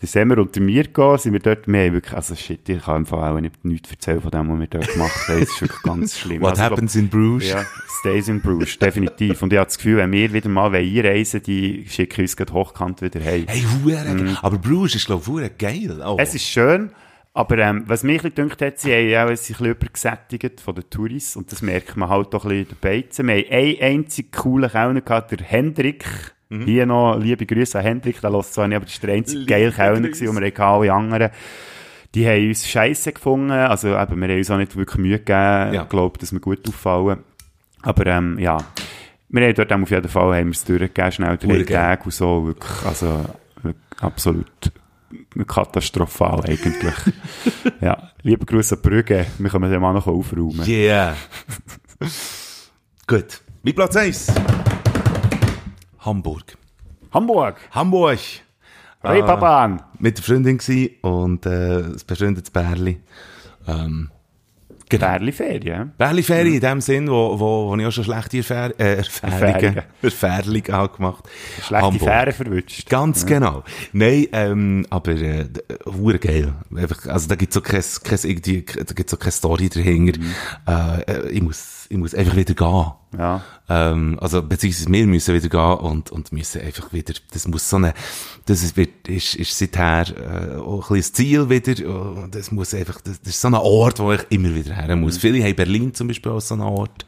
Der 0.00 0.08
Semmer 0.08 0.38
und 0.38 0.54
der 0.54 0.62
Mirko 0.62 1.16
sind 1.16 1.32
wir 1.32 1.40
dort, 1.40 1.66
wir 1.66 1.80
haben 1.86 1.92
wirklich, 1.94 2.14
also 2.14 2.36
shit, 2.36 2.68
ich 2.68 2.82
kann 2.82 2.98
einfach 2.98 3.18
auch 3.18 3.40
nicht, 3.40 3.64
nichts 3.64 3.90
erzählen 3.90 4.20
von 4.20 4.30
dem, 4.30 4.48
was 4.48 4.60
wir 4.60 4.66
dort 4.68 4.92
gemacht 4.92 5.28
haben. 5.28 5.42
Es 5.42 5.50
ist 5.50 5.60
wirklich 5.60 5.82
ganz 5.82 6.18
schlimm. 6.20 6.40
What 6.42 6.50
Also, 6.50 6.62
ich 6.62 6.66
glaub- 6.68 6.76
happens 6.78 6.94
in 6.96 7.08
Bruges? 7.08 7.48
Ja, 7.50 7.66
stays 8.00 8.28
in 8.28 8.40
Bruges, 8.40 8.78
definitiv. 8.78 9.42
Und 9.42 9.52
ich 9.52 9.58
habe 9.58 9.66
das 9.66 9.76
Gefühl, 9.76 9.96
wenn 9.96 10.12
wir 10.12 10.32
wieder 10.32 10.48
mal 10.48 10.72
einreisen 10.74 11.42
die 11.42 11.84
schicken 11.88 12.20
uns 12.22 12.36
gerade 12.36 12.52
hochkant 12.52 13.02
wieder 13.02 13.20
heim. 13.24 13.46
Hey, 13.48 13.64
hure 13.82 13.92
geil. 13.94 14.38
Aber 14.40 14.56
Bruges 14.58 14.94
ist, 14.94 15.06
glaube 15.06 15.44
ich, 15.44 15.58
geil. 15.58 16.00
Oh. 16.04 16.12
Mhm. 16.14 16.18
Es 16.20 16.34
ist 16.34 16.44
schön, 16.44 16.90
aber 17.32 17.58
ähm, 17.58 17.84
was 17.86 18.02
mich 18.02 18.24
ein 18.24 18.32
bisschen 18.32 18.50
hat, 18.68 18.78
sie 18.78 18.92
haben 18.92 19.14
auch 19.24 19.30
ein 19.30 19.36
bisschen 19.36 19.66
übergesättigt 19.66 20.60
von 20.60 20.74
den 20.74 20.90
Touris 20.90 21.36
und 21.36 21.50
das 21.52 21.62
merkt 21.62 21.96
man 21.96 22.08
halt 22.08 22.34
auch 22.34 22.44
ein 22.44 22.48
bisschen 22.50 22.62
in 22.62 22.68
den 22.68 22.78
Beizen. 22.80 23.28
Wir 23.28 23.36
haben 23.36 23.52
einen 23.52 23.80
einzigen 23.80 24.30
coolen 24.32 24.70
Kellner 24.70 25.00
gehabt, 25.00 25.30
der 25.30 25.38
Hendrik. 25.46 26.04
Mhm. 26.48 26.64
Hier 26.64 26.86
noch 26.86 27.16
liebe 27.16 27.46
Grüße 27.46 27.78
an 27.78 27.84
Hendrik, 27.84 28.20
der 28.20 28.30
lässt 28.30 28.54
zwar 28.54 28.66
nicht, 28.66 28.76
aber 28.76 28.84
das 28.86 29.00
war 29.00 29.06
der 29.06 29.16
einzige 29.16 29.46
geile 29.46 29.70
Kellner, 29.70 30.08
gewesen, 30.08 30.28
und 30.28 30.40
wir 30.40 30.46
hatten 30.48 30.60
alle 30.62 30.92
anderen. 30.92 31.30
Die 32.16 32.26
haben 32.26 32.48
uns 32.48 32.68
scheiße 32.68 33.12
gefunden, 33.12 33.52
also 33.52 33.88
eben, 33.96 34.20
wir 34.20 34.28
haben 34.28 34.36
uns 34.38 34.50
auch 34.50 34.56
nicht 34.58 34.76
wirklich 34.76 34.98
Mühe 34.98 35.18
gegeben, 35.18 35.74
Ja. 35.74 35.82
ich 35.84 35.88
glaube, 35.88 36.18
dass 36.18 36.32
wir 36.32 36.40
gut 36.40 36.68
auffallen. 36.68 37.18
Aber 37.82 38.06
ähm, 38.06 38.36
ja, 38.40 38.58
wir 39.28 39.46
haben 39.46 39.54
dort 39.54 39.72
auf 39.72 39.90
jeden 39.90 40.08
Fall 40.08 40.36
haben 40.36 40.46
wir 40.48 40.50
es 40.50 40.64
durchgegeben, 40.64 41.12
schnell 41.12 41.36
drei. 41.36 41.62
Tage 41.62 42.02
und 42.02 42.12
so, 42.12 42.46
wirklich, 42.48 42.84
also 42.84 43.24
wirklich 43.62 44.02
absolut 44.02 44.72
katastrophal 45.46 46.44
eigentlich. 46.44 46.94
ja, 47.80 48.10
liebe 48.22 48.46
Grüße 48.46 48.76
an 48.76 48.82
Brügge, 48.82 49.26
wir 49.38 49.50
können 49.50 49.70
den 49.70 49.80
mal 49.80 49.92
noch 49.92 50.06
aufräumen. 50.06 50.66
Yeah. 50.66 51.16
Gut. 53.06 53.42
Mein 53.62 53.74
Platz 53.74 53.96
1. 53.96 54.32
Hamburg. 55.98 56.56
Hamburg, 57.12 57.56
Hamburg. 57.72 58.18
Reeperbahn. 59.02 59.82
Mit 59.98 60.18
der 60.18 60.24
Freundin 60.24 60.58
und 61.02 61.46
äh, 61.46 61.82
ein 61.82 61.96
befreundetes 62.06 62.50
Bärli. 62.50 63.00
Ähm, 63.66 64.10
genau. 64.90 65.06
Bärli-Ferien. 65.06 65.92
Bärli-Ferie 65.96 66.54
in 66.54 66.60
dem 66.60 66.80
Sinn, 66.80 67.08
wo, 67.08 67.38
wo, 67.40 67.68
wo 67.68 67.76
ich 67.76 67.86
auch 67.86 67.90
schon 67.90 68.04
schlechte 68.04 68.38
Erfahr 68.38 68.78
äh, 68.78 68.96
Erfahrungen, 68.96 69.82
Erfahrungen. 70.02 70.72
Habe 70.72 70.96
gemacht. 70.96 71.24
Schlechte 71.62 71.86
Hamburg. 71.86 72.08
Fähre 72.08 72.32
verwünscht. 72.32 72.88
Ganz 72.88 73.24
genau. 73.24 73.64
Nein, 73.92 74.26
ähm, 74.32 74.86
aber 74.90 75.12
äh, 75.12 75.46
geil. 76.18 76.52
Einfach, 76.74 77.06
also 77.06 77.28
da 77.28 77.34
gibt's 77.36 77.54
so 77.54 77.60
kein, 77.60 77.82
kein 78.04 78.18
irgendwie, 78.24 78.64
da 78.64 78.94
gibt's 78.94 79.10
so 79.10 79.16
keine 79.16 79.32
Story 79.32 79.68
dahinter. 79.68 80.20
Äh, 80.68 81.00
äh, 81.02 81.28
ich 81.30 81.42
muss, 81.42 81.79
ich 81.90 81.98
muss 81.98 82.14
einfach 82.14 82.36
wieder 82.36 82.54
gehen. 82.54 82.92
Ja. 83.18 83.42
Ähm, 83.68 84.16
also, 84.20 84.42
beziehungsweise 84.42 84.90
wir 84.92 85.06
müssen 85.06 85.34
wieder 85.34 85.48
gehen 85.48 85.78
und, 85.90 86.10
und 86.12 86.30
müssen 86.32 86.60
einfach 86.62 86.92
wieder, 86.92 87.12
das 87.32 87.48
muss 87.48 87.68
so 87.68 87.76
eine, 87.76 87.92
das 88.46 88.62
ist, 88.62 88.76
wird- 88.76 89.08
ist, 89.08 89.34
ist 89.34 89.58
seither, 89.58 90.04
äh, 90.16 90.56
auch 90.56 90.88
ein 90.90 90.94
bisschen 90.94 90.96
das 90.98 91.12
Ziel 91.12 91.50
wieder, 91.50 92.28
das 92.28 92.52
muss 92.52 92.72
einfach, 92.74 93.00
das, 93.00 93.20
das 93.20 93.30
ist 93.34 93.40
so 93.40 93.48
ein 93.48 93.54
Ort, 93.54 93.98
wo 93.98 94.12
ich 94.12 94.24
immer 94.30 94.54
wieder 94.54 94.72
her 94.74 94.94
muss. 94.94 95.18
Viele 95.18 95.42
haben 95.44 95.56
Berlin 95.56 95.92
zum 95.92 96.06
Beispiel 96.08 96.30
als 96.32 96.48
so 96.48 96.54
einen 96.54 96.62
Ort. 96.62 97.04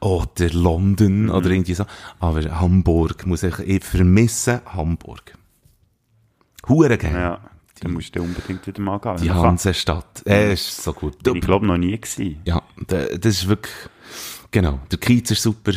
Oder 0.00 0.48
London, 0.50 1.28
oder 1.30 1.50
irgendwie 1.50 1.74
so. 1.74 1.84
Aber 2.20 2.42
Hamburg 2.60 3.26
muss 3.26 3.42
ich, 3.42 3.58
ich 3.60 3.84
vermisse 3.84 4.62
Hamburg. 4.66 5.36
Hure 6.68 6.96
geil. 6.98 7.12
Ja, 7.14 7.40
dann 7.80 7.92
musst 7.92 8.14
du 8.16 8.22
unbedingt 8.22 8.66
wieder 8.66 8.80
mal 8.80 8.98
gehen. 8.98 9.16
Die 9.18 9.30
Hansestadt. 9.30 10.22
Äh, 10.26 10.52
ist 10.54 10.82
so 10.82 10.92
gut. 10.92 11.22
Bin 11.22 11.36
ich 11.36 11.40
glaube 11.42 11.66
noch 11.66 11.76
nie 11.76 11.98
gewesen. 11.98 12.40
Ja, 12.44 12.62
da- 12.86 13.06
das 13.16 13.34
ist 13.42 13.48
wirklich, 13.48 13.72
genau. 14.54 14.80
Der 14.90 14.98
Kiez 14.98 15.30
ist 15.30 15.42
super, 15.42 15.72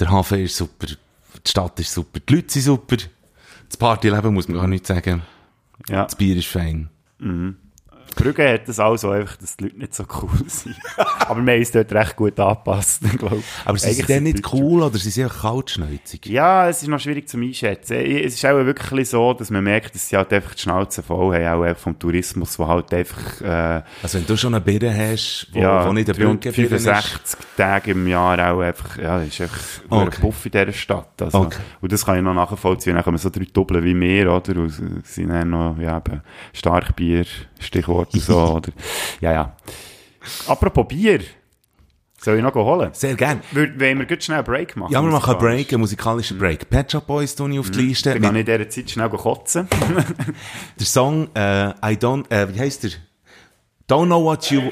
der 0.00 0.10
Hafen 0.10 0.40
ist 0.40 0.56
super, 0.56 0.86
die 0.86 1.48
Stadt 1.48 1.78
ist 1.80 1.92
super, 1.92 2.18
die 2.20 2.34
Leute 2.34 2.50
sind 2.52 2.62
super, 2.62 2.96
das 3.68 3.76
Partyleben 3.76 4.34
muss 4.34 4.48
man 4.48 4.56
gar 4.58 4.66
nicht 4.66 4.86
sagen, 4.86 5.22
Ja. 5.88 6.04
das 6.04 6.16
Bier 6.16 6.36
ist 6.36 6.48
fein. 6.48 6.88
Brügge 8.14 8.48
hat 8.52 8.68
das 8.68 8.78
auch 8.80 8.96
so, 8.96 9.10
einfach, 9.10 9.36
dass 9.36 9.56
die 9.56 9.64
Leute 9.64 9.78
nicht 9.78 9.94
so 9.94 10.04
cool 10.22 10.30
sind. 10.46 10.76
Aber 10.96 11.40
wir 11.44 11.52
haben 11.52 11.58
uns 11.60 11.70
dort 11.70 11.92
recht 11.92 12.16
gut 12.16 12.38
angepasst, 12.38 13.00
glaube 13.18 13.36
ich. 13.38 13.44
Aber 13.64 13.78
sie 13.78 13.86
sind 13.92 14.04
Eigentlich 14.04 14.16
dann 14.16 14.22
nicht 14.24 14.52
cool 14.52 14.82
oder 14.82 14.98
sie 14.98 15.10
sind 15.10 15.24
einfach 15.24 15.42
kaltschneuzig? 15.42 16.26
Ja, 16.26 16.68
es 16.68 16.82
ist 16.82 16.88
noch 16.88 17.00
schwierig 17.00 17.28
zu 17.28 17.36
einschätzen. 17.38 17.94
Es 17.94 18.34
ist 18.34 18.44
auch 18.44 18.56
wirklich 18.64 19.08
so, 19.08 19.32
dass 19.34 19.50
man 19.50 19.64
merkt, 19.64 19.94
dass 19.94 20.08
sie 20.08 20.16
halt 20.16 20.32
einfach 20.32 20.54
die 20.54 20.60
Schnauze 20.62 21.02
voll 21.02 21.34
haben, 21.34 21.64
auch 21.64 21.76
vom 21.76 21.98
Tourismus, 21.98 22.58
wo 22.58 22.66
halt 22.66 22.92
einfach, 22.94 23.40
äh, 23.40 23.82
Also 24.02 24.18
wenn 24.18 24.26
du 24.26 24.36
schon 24.36 24.54
eine 24.54 24.60
Birne 24.64 24.94
hast, 25.12 25.48
wo, 25.52 25.58
ja, 25.60 25.86
wo 25.88 25.92
nicht 25.92 26.08
eine 26.08 26.18
Brückenbirne 26.18 26.76
ist, 26.76 26.86
365 26.86 27.38
Tage 27.56 27.90
im 27.92 28.06
Jahr 28.06 28.52
auch 28.52 28.60
einfach, 28.60 28.96
ja, 28.98 29.20
ist 29.22 29.40
einfach 29.40 29.58
Okay. 29.88 30.16
ein 30.16 30.20
Puff 30.20 30.46
in 30.46 30.52
dieser 30.52 30.72
Stadt. 30.72 31.20
Also, 31.22 31.38
Okay. 31.42 31.58
Und 31.80 31.92
das 31.92 32.04
kann 32.04 32.16
ich 32.16 32.22
noch 32.22 32.34
nachvollziehen. 32.34 32.94
Dann 32.94 33.04
kommen 33.04 33.18
so 33.18 33.28
drei 33.30 33.46
Doppel 33.52 33.82
wie 33.84 33.94
mir, 33.94 34.32
oder? 34.32 34.56
Und 34.60 34.70
sind 35.04 35.28
dann 35.28 35.50
noch, 35.50 35.76
ja, 35.78 35.98
eben, 35.98 36.22
Starkbier, 36.52 37.24
Stichwort 37.58 38.01
und 38.12 38.20
so, 38.20 38.38
oder? 38.56 38.72
Ja, 39.20 39.32
ja. 39.32 39.56
Apropos 40.46 40.86
Bier. 40.88 41.20
Soll 42.22 42.36
ich 42.36 42.42
noch 42.44 42.54
holen? 42.54 42.90
Sehr 42.92 43.16
gern. 43.16 43.42
Wollen 43.50 43.98
wir 43.98 44.06
gut 44.06 44.22
schnell 44.22 44.38
einen 44.38 44.46
Break 44.46 44.76
machen? 44.76 44.92
Ja, 44.92 45.02
wir 45.02 45.10
machen 45.10 45.30
einen? 45.32 45.40
Break, 45.40 45.72
einen 45.72 45.80
musikalischen 45.80 46.38
Break. 46.38 46.70
Pet 46.70 46.92
Shop 46.92 47.04
Boys 47.04 47.34
tue 47.34 47.50
ich 47.50 47.58
auf 47.58 47.70
die 47.70 47.80
Liste. 47.80 48.12
Dann 48.12 48.22
kann 48.22 48.36
ich 48.36 48.40
in 48.40 48.46
dieser 48.46 48.68
Zeit 48.68 48.90
schnell 48.90 49.08
kotzen. 49.08 49.66
Der 50.78 50.86
Song, 50.86 51.28
äh, 51.34 51.70
I 51.70 51.96
don't, 51.96 52.30
äh, 52.30 52.54
wie 52.54 52.60
heisst 52.60 52.84
der? 52.84 52.90
Don't 53.88 54.06
know 54.06 54.22
what 54.22 54.48
you, 54.52 54.60
Sicher 54.60 54.70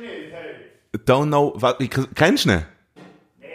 nicht, 0.00 0.32
hey. 0.32 1.00
don't 1.04 1.26
know, 1.26 1.52
was, 1.56 1.74
kennst 2.14 2.46
du 2.46 2.50
ihn? 2.50 2.54
Nein, 2.54 2.64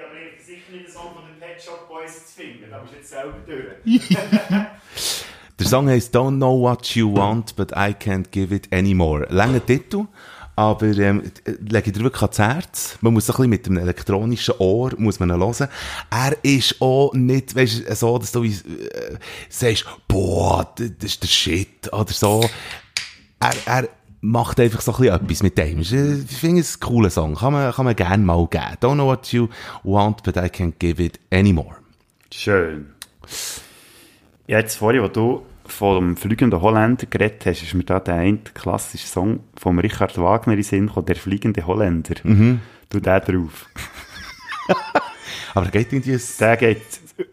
aber 0.05 0.17
ich 0.21 0.37
bin 0.37 0.45
sicher 0.45 0.71
nicht 0.71 0.85
den 0.85 0.93
Song 0.93 1.13
von 1.15 1.23
den 1.25 1.39
Pet 1.39 1.63
Shop 1.63 1.89
Boys 1.89 2.27
zu 2.27 2.41
finden. 2.41 2.69
Da 2.69 2.79
musst 2.79 2.93
du 2.93 2.97
jetzt 2.97 3.09
selber 3.09 3.37
durch. 3.47 4.17
Der 5.61 5.69
Song 5.69 5.87
heisst 5.89 6.15
Don't 6.15 6.37
know 6.37 6.59
what 6.59 6.95
you 6.95 7.15
want, 7.15 7.55
but 7.55 7.71
I 7.73 7.93
can't 7.93 8.31
give 8.31 8.51
it 8.53 8.67
anymore. 8.73 9.27
Langer 9.29 9.63
Titel, 9.63 10.07
aber 10.55 10.87
ähm, 10.87 11.21
äh, 11.45 11.51
lege 11.69 11.91
dir 11.91 12.01
wirklich 12.01 12.23
ans 12.23 12.39
Herz. 12.39 12.97
Man 13.01 13.13
muss 13.13 13.29
ein 13.29 13.33
bisschen 13.35 13.49
mit 13.51 13.67
dem 13.67 13.77
elektronischen 13.77 14.55
Ohr 14.57 14.91
muss 14.97 15.19
man 15.19 15.31
hören. 15.31 15.67
Er 16.09 16.35
ist 16.43 16.81
auch 16.81 17.13
nicht, 17.13 17.55
weißt 17.55 17.95
so, 17.95 18.17
dass 18.17 18.31
du 18.31 18.43
äh, 18.43 18.51
sagst, 19.49 19.85
boah, 20.07 20.67
das 20.75 20.89
ist 20.99 21.21
der 21.21 21.27
Shit 21.27 21.93
oder 21.93 22.11
so. 22.11 22.43
Er, 23.39 23.53
er 23.83 23.89
macht 24.21 24.59
einfach 24.59 24.81
so 24.81 24.93
ein 24.93 24.97
bisschen 24.97 25.13
etwas 25.13 25.43
mit 25.43 25.57
dem. 25.59 25.81
Äh, 25.81 26.23
Ich 26.27 26.37
finde 26.37 26.61
es 26.61 26.77
ein 26.77 26.79
cooler 26.79 27.11
Song. 27.11 27.35
Kann 27.35 27.53
man, 27.53 27.71
kann 27.71 27.85
man 27.85 27.95
gerne 27.95 28.25
mal 28.25 28.47
geben. 28.47 28.65
Don't 28.81 28.95
know 28.95 29.05
what 29.05 29.31
you 29.31 29.47
want, 29.83 30.23
but 30.23 30.37
I 30.37 30.47
can't 30.49 30.73
give 30.79 30.99
it 31.03 31.19
anymore. 31.31 31.75
Schön. 32.33 32.87
Ja, 34.47 34.57
jetzt 34.57 34.77
vorhin, 34.77 35.03
wo 35.03 35.07
du 35.07 35.43
von 35.71 35.95
dem 35.95 36.17
fliegenden 36.17 36.61
Holländer 36.61 37.05
geredet 37.09 37.45
hast, 37.45 37.63
ist 37.63 37.73
mir 37.73 37.83
da 37.83 37.99
der 37.99 38.15
eine 38.15 38.37
klassische 38.53 39.07
Song 39.07 39.39
von 39.57 39.79
Richard 39.79 40.17
Wagner 40.17 40.53
in 40.53 40.59
den 40.59 40.63
Sinn 40.63 40.87
gekommen, 40.87 41.05
der 41.05 41.15
fliegende 41.15 41.65
Holländer. 41.65 42.15
Mhm. 42.23 42.59
Du 42.89 42.99
der 42.99 43.19
drauf. 43.21 43.67
Aber 45.53 45.65
er 45.65 45.71
geht 45.71 45.91
irgendwie... 45.93 46.17
Der 46.39 46.57
geht 46.57 46.81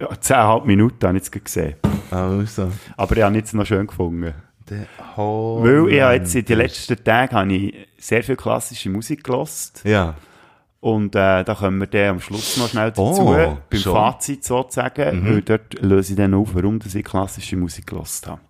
10,5 0.00 0.64
Minuten, 0.64 1.06
habe 1.06 1.18
ich 1.18 1.24
jetzt 1.24 1.44
gesehen. 1.44 1.74
Also, 2.10 2.70
Aber 2.96 3.16
ich 3.16 3.22
habe 3.22 3.34
ihn 3.34 3.38
jetzt 3.38 3.54
noch 3.54 3.66
schön 3.66 3.86
gefunden. 3.86 4.34
der 4.68 4.86
Holländer. 5.16 5.84
Weil 5.84 5.92
ich 5.94 6.00
habe 6.02 6.14
jetzt 6.14 6.34
in 6.34 6.44
den 6.44 6.58
letzten 6.58 7.04
Tagen 7.04 7.36
habe 7.36 7.52
ich 7.52 7.74
sehr 7.98 8.22
viel 8.22 8.36
klassische 8.36 8.90
Musik 8.90 9.24
gelost 9.24 9.82
Ja. 9.84 10.14
Und 10.80 11.14
äh, 11.16 11.42
da 11.42 11.54
kommen 11.56 11.80
wir 11.80 11.86
dann 11.88 12.08
am 12.10 12.20
Schluss 12.20 12.56
noch 12.56 12.68
schnell 12.68 12.90
dazu, 12.92 13.02
Oh, 13.02 13.56
beim 13.68 13.80
schon. 13.80 13.92
Fazit 13.92 14.44
sozusagen, 14.44 15.26
weil 15.28 15.42
dort 15.42 15.74
löse 15.82 16.12
ich 16.12 16.16
dann 16.16 16.34
auf, 16.34 16.50
warum 16.54 16.78
dass 16.78 16.94
ich 16.94 17.04
klassische 17.04 17.56
Musik 17.56 17.88
gelost 17.88 18.26
habe. 18.28 18.40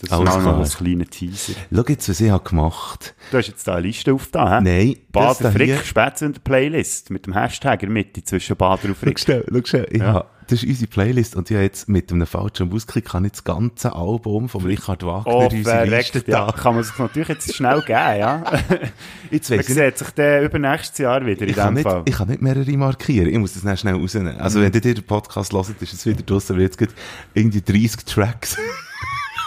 Das 0.00 0.10
ist 0.10 0.12
Alles 0.12 0.44
mal 0.44 0.52
noch 0.58 0.64
ein 0.64 0.68
kleiner 0.70 1.06
Teaser. 1.06 1.54
Schau 1.74 1.82
jetzt, 1.88 2.08
was 2.08 2.20
ich 2.20 2.30
habe 2.30 2.44
gemacht 2.48 3.14
Du 3.32 3.38
hast 3.38 3.48
jetzt 3.48 3.66
da 3.66 3.72
eine 3.72 3.80
Liste 3.86 4.12
auf 4.12 4.28
da, 4.30 4.58
hä? 4.58 4.62
Nein, 4.62 4.96
Bader 5.10 5.36
da 5.40 5.50
hier- 5.50 5.74
Frick 5.76 5.86
Spätzünder 5.86 6.38
Playlist 6.38 7.10
mit 7.10 7.26
dem 7.26 7.32
Hashtag 7.32 7.82
in 7.82 7.88
der 7.88 7.94
Mitte 7.94 8.22
zwischen 8.22 8.54
Bader 8.56 8.84
und 8.84 8.90
Schau 8.94 9.06
Frick. 9.06 9.18
schnell, 9.18 9.44
schau 9.50 9.60
schnell. 9.64 9.88
Ich 9.90 10.00
habe, 10.02 10.26
das 10.48 10.62
ist 10.62 10.68
unsere 10.68 10.86
Playlist 10.88 11.36
und 11.36 11.50
ich 11.50 11.56
habe 11.56 11.64
jetzt 11.64 11.88
mit 11.88 12.10
einem 12.10 12.26
falschen 12.26 12.72
Ausklick 12.72 13.12
habe 13.12 13.26
ich 13.26 13.32
das 13.32 13.44
ganze 13.44 13.94
Album 13.94 14.48
von 14.48 14.64
Richard 14.64 15.04
Wagner 15.04 15.32
Oh, 15.34 15.48
in 15.50 15.58
unsere 15.58 15.84
Liste 15.84 16.24
ja. 16.26 16.50
Kann 16.52 16.74
man 16.74 16.84
sich 16.84 16.98
natürlich 16.98 17.28
jetzt 17.28 17.54
schnell 17.54 17.80
geben, 17.82 18.18
ja. 18.18 18.42
Jetzt 19.30 19.50
Man 19.50 19.58
weiss 19.58 19.68
ich 19.68 19.74
sieht 19.74 19.98
sich 19.98 20.10
dann 20.10 20.44
übernächstes 20.44 20.98
Jahr 20.98 21.24
wieder 21.24 21.42
in 21.42 21.50
Ich 21.50 21.56
dem 21.56 21.74
nicht, 21.74 21.82
Fall. 21.82 22.02
ich 22.06 22.14
kann 22.14 22.28
nicht 22.28 22.40
mehrere 22.42 22.76
markieren. 22.76 23.28
Ich 23.28 23.38
muss 23.38 23.52
das 23.54 23.62
dann 23.62 23.76
schnell 23.76 23.94
rausnehmen. 23.94 24.38
Also, 24.40 24.60
wenn 24.60 24.72
ihr 24.72 24.80
den 24.80 25.02
Podcast 25.02 25.52
hört, 25.52 25.68
ist 25.80 25.92
es 25.92 26.06
wieder 26.06 26.22
draussen, 26.22 26.54
aber 26.54 26.62
jetzt 26.62 26.78
gibt 26.78 26.94
irgendwie 27.34 27.60
30 27.60 28.04
Tracks. 28.06 28.56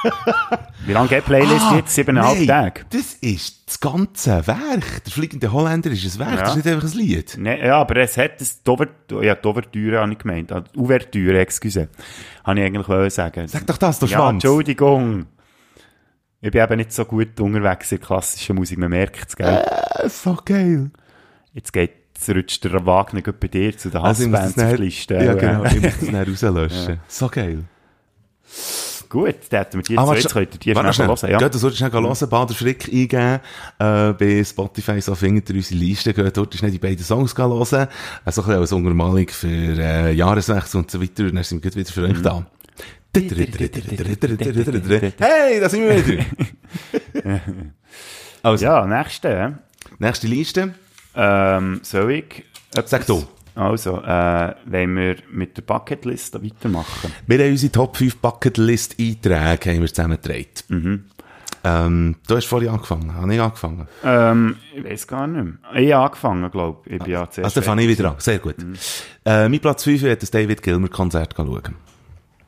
Wie 0.85 0.93
lange 0.93 1.07
geht 1.09 1.19
die 1.19 1.27
Playlist 1.27 1.61
Ah, 1.61 1.75
jetzt? 1.75 1.93
Siebeneinhalb 1.95 2.37
nein, 2.39 2.47
Tage? 2.47 2.81
Das 2.89 3.13
ist 3.21 3.67
das 3.67 3.79
ganze 3.79 4.47
Werk. 4.47 5.03
Der 5.05 5.11
fliegende 5.11 5.51
Holländer 5.51 5.91
ist 5.91 6.03
ein 6.15 6.19
Werk, 6.19 6.31
Ja. 6.31 6.37
das 6.41 6.49
ist 6.55 6.65
nicht 6.65 6.67
einfach 6.75 6.87
ein 6.91 6.97
Lied. 6.97 7.35
Nee, 7.37 7.65
ja, 7.65 7.77
aber 7.79 7.97
es 7.97 8.17
hat 8.17 8.41
das, 8.41 8.63
die 8.63 8.69
Ouvertüre, 8.69 9.25
ja, 9.25 9.35
die 9.35 9.47
Ouvertüre 9.47 9.99
habe 9.99 10.11
ich 10.11 10.17
gemeint. 10.17 10.51
Ah, 10.51 10.63
Ouvertüre, 10.75 11.39
excuse. 11.39 11.87
Habe 12.43 12.59
ich 12.59 12.65
eigentlich 12.65 12.87
wollen 12.87 13.09
sagen. 13.09 13.47
Sag 13.47 13.67
doch 13.67 13.77
das, 13.77 13.99
du 13.99 14.05
Ja, 14.07 14.17
Schwanz. 14.17 14.43
Entschuldigung. 14.43 15.27
Ich 16.41 16.49
bin 16.51 16.63
eben 16.63 16.77
nicht 16.77 16.91
so 16.91 17.05
gut 17.05 17.39
unterwegs 17.39 17.91
in 17.91 18.01
klassischer 18.01 18.55
Musik, 18.55 18.79
man 18.79 18.89
merkt 18.89 19.29
es, 19.29 19.35
gell? 19.35 19.63
Äh, 19.63 20.09
so 20.09 20.35
geil. 20.43 20.89
Jetzt 21.53 21.71
geht, 21.71 21.91
jetzt 22.15 22.29
rutscht 22.35 22.63
der 22.63 22.83
Wagner 22.85 23.21
bei 23.21 23.47
dir 23.47 23.77
zu 23.77 23.89
den 23.91 24.01
Also, 24.01 24.23
Hassbands 24.23 24.47
auf 24.49 24.55
dann, 24.55 24.75
die 24.75 24.81
Liste. 24.83 25.13
ja, 25.13 25.33
äh, 25.33 25.37
genau, 25.37 25.63
ich 25.65 25.79
muss 25.81 25.99
das 25.99 26.09
dann 26.09 26.15
rauslöschen. 26.27 26.99
So 27.07 27.27
geil. 27.29 27.65
Gut, 29.11 29.35
dann 29.49 29.59
hätten 29.59 29.79
wir 29.79 29.83
die 29.83 29.97
Ah, 29.97 30.05
zwei, 30.05 30.15
jetzt 30.15 30.31
könnt 30.31 30.53
ihr 30.53 30.59
die 30.59 30.71
schnell 30.71 30.93
schnell. 30.93 31.07
hören. 31.09 31.29
Ja. 31.31 31.37
Geht, 31.37 31.53
solltest 31.53 31.81
du 31.81 31.89
schnell 31.89 31.91
hören, 31.91 32.29
Bader 32.29 32.53
Frick 32.53 32.87
eingeben, 32.87 33.39
äh, 33.77 34.13
bei 34.13 34.41
Spotify, 34.41 35.01
so 35.01 35.15
findet 35.15 35.49
ihr 35.49 35.57
unsere 35.57 35.77
Liste, 35.81 36.13
geht 36.13 36.37
dort 36.37 36.55
schnell 36.55 36.71
die 36.71 36.79
beiden 36.79 37.03
Songs 37.03 37.37
hören, 37.37 37.51
also 37.51 37.75
ein 37.75 37.87
bisschen 38.23 38.53
als 38.53 38.71
Untermalung 38.71 39.27
für, 39.27 39.47
äh, 39.49 40.13
Jahreswechsel 40.13 40.79
und 40.79 40.89
so 40.89 41.01
weiter, 41.01 41.23
und 41.25 41.35
dann 41.35 41.43
sind 41.43 41.61
wir 41.61 41.75
wieder 41.75 41.91
für 41.91 42.03
euch 42.03 42.21
da. 42.21 42.45
Hey, 45.19 45.59
da 45.59 45.67
sind 45.67 45.81
wir 45.81 46.07
wieder! 46.07 46.25
also, 48.43 48.63
ja, 48.63 48.87
nächste. 48.87 49.59
nächste 49.99 50.27
Liste. 50.27 50.73
Ähm, 51.13 51.81
soll 51.83 52.11
ich? 52.13 52.45
Sag 52.85 53.05
du. 53.07 53.25
Also, 53.61 54.01
äh, 54.01 54.55
wollen 54.65 54.95
wir 54.95 55.17
mit 55.31 55.55
der 55.55 55.61
Bucketlist 55.61 56.33
weitermachen? 56.43 57.11
Wir 57.27 57.37
haben 57.37 57.51
unsere 57.51 57.71
Top 57.71 57.95
5 57.95 58.17
Bucketlist-Einträge 58.17 59.69
haben 59.69 59.81
wir 59.81 59.87
zusammengetragen. 59.87 61.05
Ähm, 61.63 62.15
du 62.27 62.35
hast 62.35 62.45
vorhin 62.47 62.69
angefangen, 62.69 63.13
habe 63.13 63.31
ich 63.35 63.39
angefangen. 63.39 63.87
Ähm, 64.03 64.55
ich 64.75 64.83
weiß 64.83 65.05
gar 65.05 65.27
nicht 65.27 65.43
mehr. 65.43 65.79
Ich 65.79 65.93
habe 65.93 66.05
angefangen, 66.05 66.49
glaube 66.49 66.79
ich. 66.87 66.93
Ich 66.93 67.03
bin 67.03 67.11
ja 67.11 67.29
zuerst 67.29 67.45
Also, 67.45 67.59
dann 67.59 67.63
fange 67.65 67.83
ich 67.83 67.89
wieder 67.89 68.09
an. 68.09 68.15
Sehr 68.17 68.39
gut. 68.39 68.55
Äh, 69.25 69.47
mein 69.47 69.59
Platz 69.59 69.83
5 69.83 70.01
wird 70.01 70.23
das 70.23 70.31
David 70.31 70.63
Gilmer-Konzert 70.63 71.35
schauen. 71.37 71.75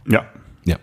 Ja. 0.08 0.26
Ja. 0.66 0.78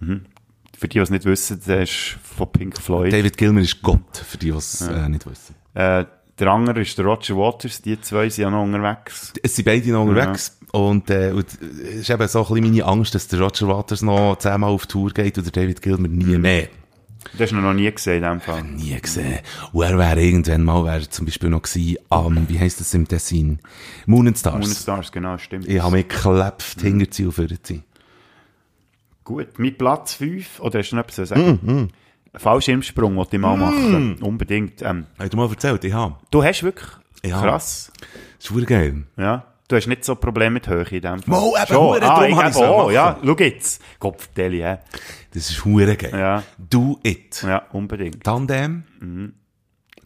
Für 0.00 0.88
die, 0.88 0.88
die 0.88 0.98
es 0.98 1.10
nicht 1.10 1.24
wissen, 1.26 1.60
der 1.64 1.82
ist 1.82 2.16
von 2.24 2.50
Pink 2.50 2.76
Floyd. 2.76 3.12
David 3.12 3.38
Gilmer 3.38 3.60
ist 3.60 3.80
Gott, 3.82 4.16
für 4.16 4.36
die, 4.36 4.50
die 4.50 4.58
es 4.58 4.80
äh, 4.80 5.08
nicht 5.08 5.24
wissen. 5.30 5.54
Äh, 5.74 6.06
der 6.40 6.48
andere 6.48 6.80
ist 6.80 6.96
der 6.96 7.04
Roger 7.04 7.36
Waters. 7.36 7.82
Die 7.82 8.00
zwei 8.00 8.28
sind 8.28 8.42
ja 8.42 8.50
noch 8.50 8.62
unterwegs. 8.62 9.32
Es 9.42 9.56
sind 9.56 9.64
beide 9.66 9.90
noch 9.90 10.02
unterwegs. 10.02 10.58
Und, 10.72 11.10
äh, 11.10 11.32
und 11.32 11.46
es 11.46 12.00
ist 12.00 12.10
eben 12.10 12.28
so 12.28 12.40
ein 12.40 12.54
bisschen 12.54 12.70
meine 12.70 12.84
Angst, 12.84 13.14
dass 13.14 13.28
der 13.28 13.40
Roger 13.40 13.68
Waters 13.68 14.02
noch 14.02 14.36
zehnmal 14.38 14.70
auf 14.70 14.86
Tour 14.86 15.10
geht 15.10 15.36
und 15.36 15.44
der 15.44 15.52
David 15.52 15.82
Gilmer 15.82 16.08
nie 16.08 16.38
mehr. 16.38 16.68
Das 17.32 17.42
hast 17.42 17.52
du 17.52 17.56
noch 17.56 17.74
nie 17.74 17.90
gesehen 17.90 18.22
in 18.22 18.30
dem 18.30 18.40
Fall. 18.40 18.62
Nie 18.62 18.98
gesehen. 19.00 19.40
Und 19.72 19.84
er 19.84 19.98
wäre 19.98 20.20
irgendwann 20.22 20.64
mal, 20.64 20.84
wäre 20.84 21.08
zum 21.08 21.26
Beispiel 21.26 21.50
noch 21.50 21.62
gewesen, 21.62 21.98
am, 22.08 22.48
wie 22.48 22.58
heisst 22.58 22.80
das 22.80 22.94
im 22.94 23.06
Tessin? 23.06 23.58
Moon 24.06 24.28
and 24.28 24.38
Stars. 24.38 24.66
Moon 24.66 24.74
Stars, 24.74 25.12
genau, 25.12 25.36
stimmt. 25.36 25.68
Ich 25.68 25.80
habe 25.80 25.96
mich 25.96 26.08
geklebt, 26.08 26.76
mhm. 26.78 26.98
hinter 26.98 27.06
sie 27.10 27.58
sie. 27.62 27.82
Gut, 29.24 29.58
mit 29.58 29.76
Platz 29.76 30.14
5, 30.14 30.60
oder 30.60 30.78
hast 30.78 30.90
du 30.90 30.96
noch 30.96 31.02
etwas 31.02 31.16
zu 31.16 31.26
sagen? 31.26 31.90
Fallschirmsprung 32.34 33.16
wollte 33.16 33.36
ich 33.36 33.42
mal 33.42 33.56
machen. 33.56 34.18
Unbedingt. 34.22 34.82
Ähm, 34.82 35.06
Hast 35.18 35.32
du 35.32 35.36
mal 35.36 35.48
erzählt? 35.48 35.82
Ich 35.84 35.92
habe. 35.92 36.16
du 36.30 36.42
hast 36.44 36.62
wirklich 36.62 36.88
Ja. 37.24 37.40
krass. 37.40 37.90
Das 38.38 38.50
ist 38.50 38.66
geil. 38.66 39.02
Ja. 39.16 39.44
Du 39.68 39.76
hast 39.76 39.86
nicht 39.86 40.04
so 40.04 40.16
Probleme 40.16 40.54
mit 40.54 40.66
Höhe 40.68 40.82
in 40.90 41.00
dem 41.00 41.20
Fall. 41.22 41.22
Mal, 41.26 41.46
eben, 41.62 41.66
Schon. 41.68 41.76
hure, 41.76 41.96
ah, 41.96 42.00
darum 42.00 42.24
ich 42.24 42.34
auch 42.56 42.78
machen. 42.84 42.92
ja. 42.94 43.18
Schau 43.24 43.36
jetzt. 43.38 43.82
Kopfdeli, 44.00 44.58
hä? 44.58 44.78
Das 45.32 45.48
ist 45.50 45.56
verdammt 45.56 45.98
geil. 46.00 46.10
Ja. 46.12 46.42
Do 46.58 46.98
it. 47.04 47.42
Ja, 47.46 47.62
unbedingt. 47.72 48.24
Tandem. 48.24 48.82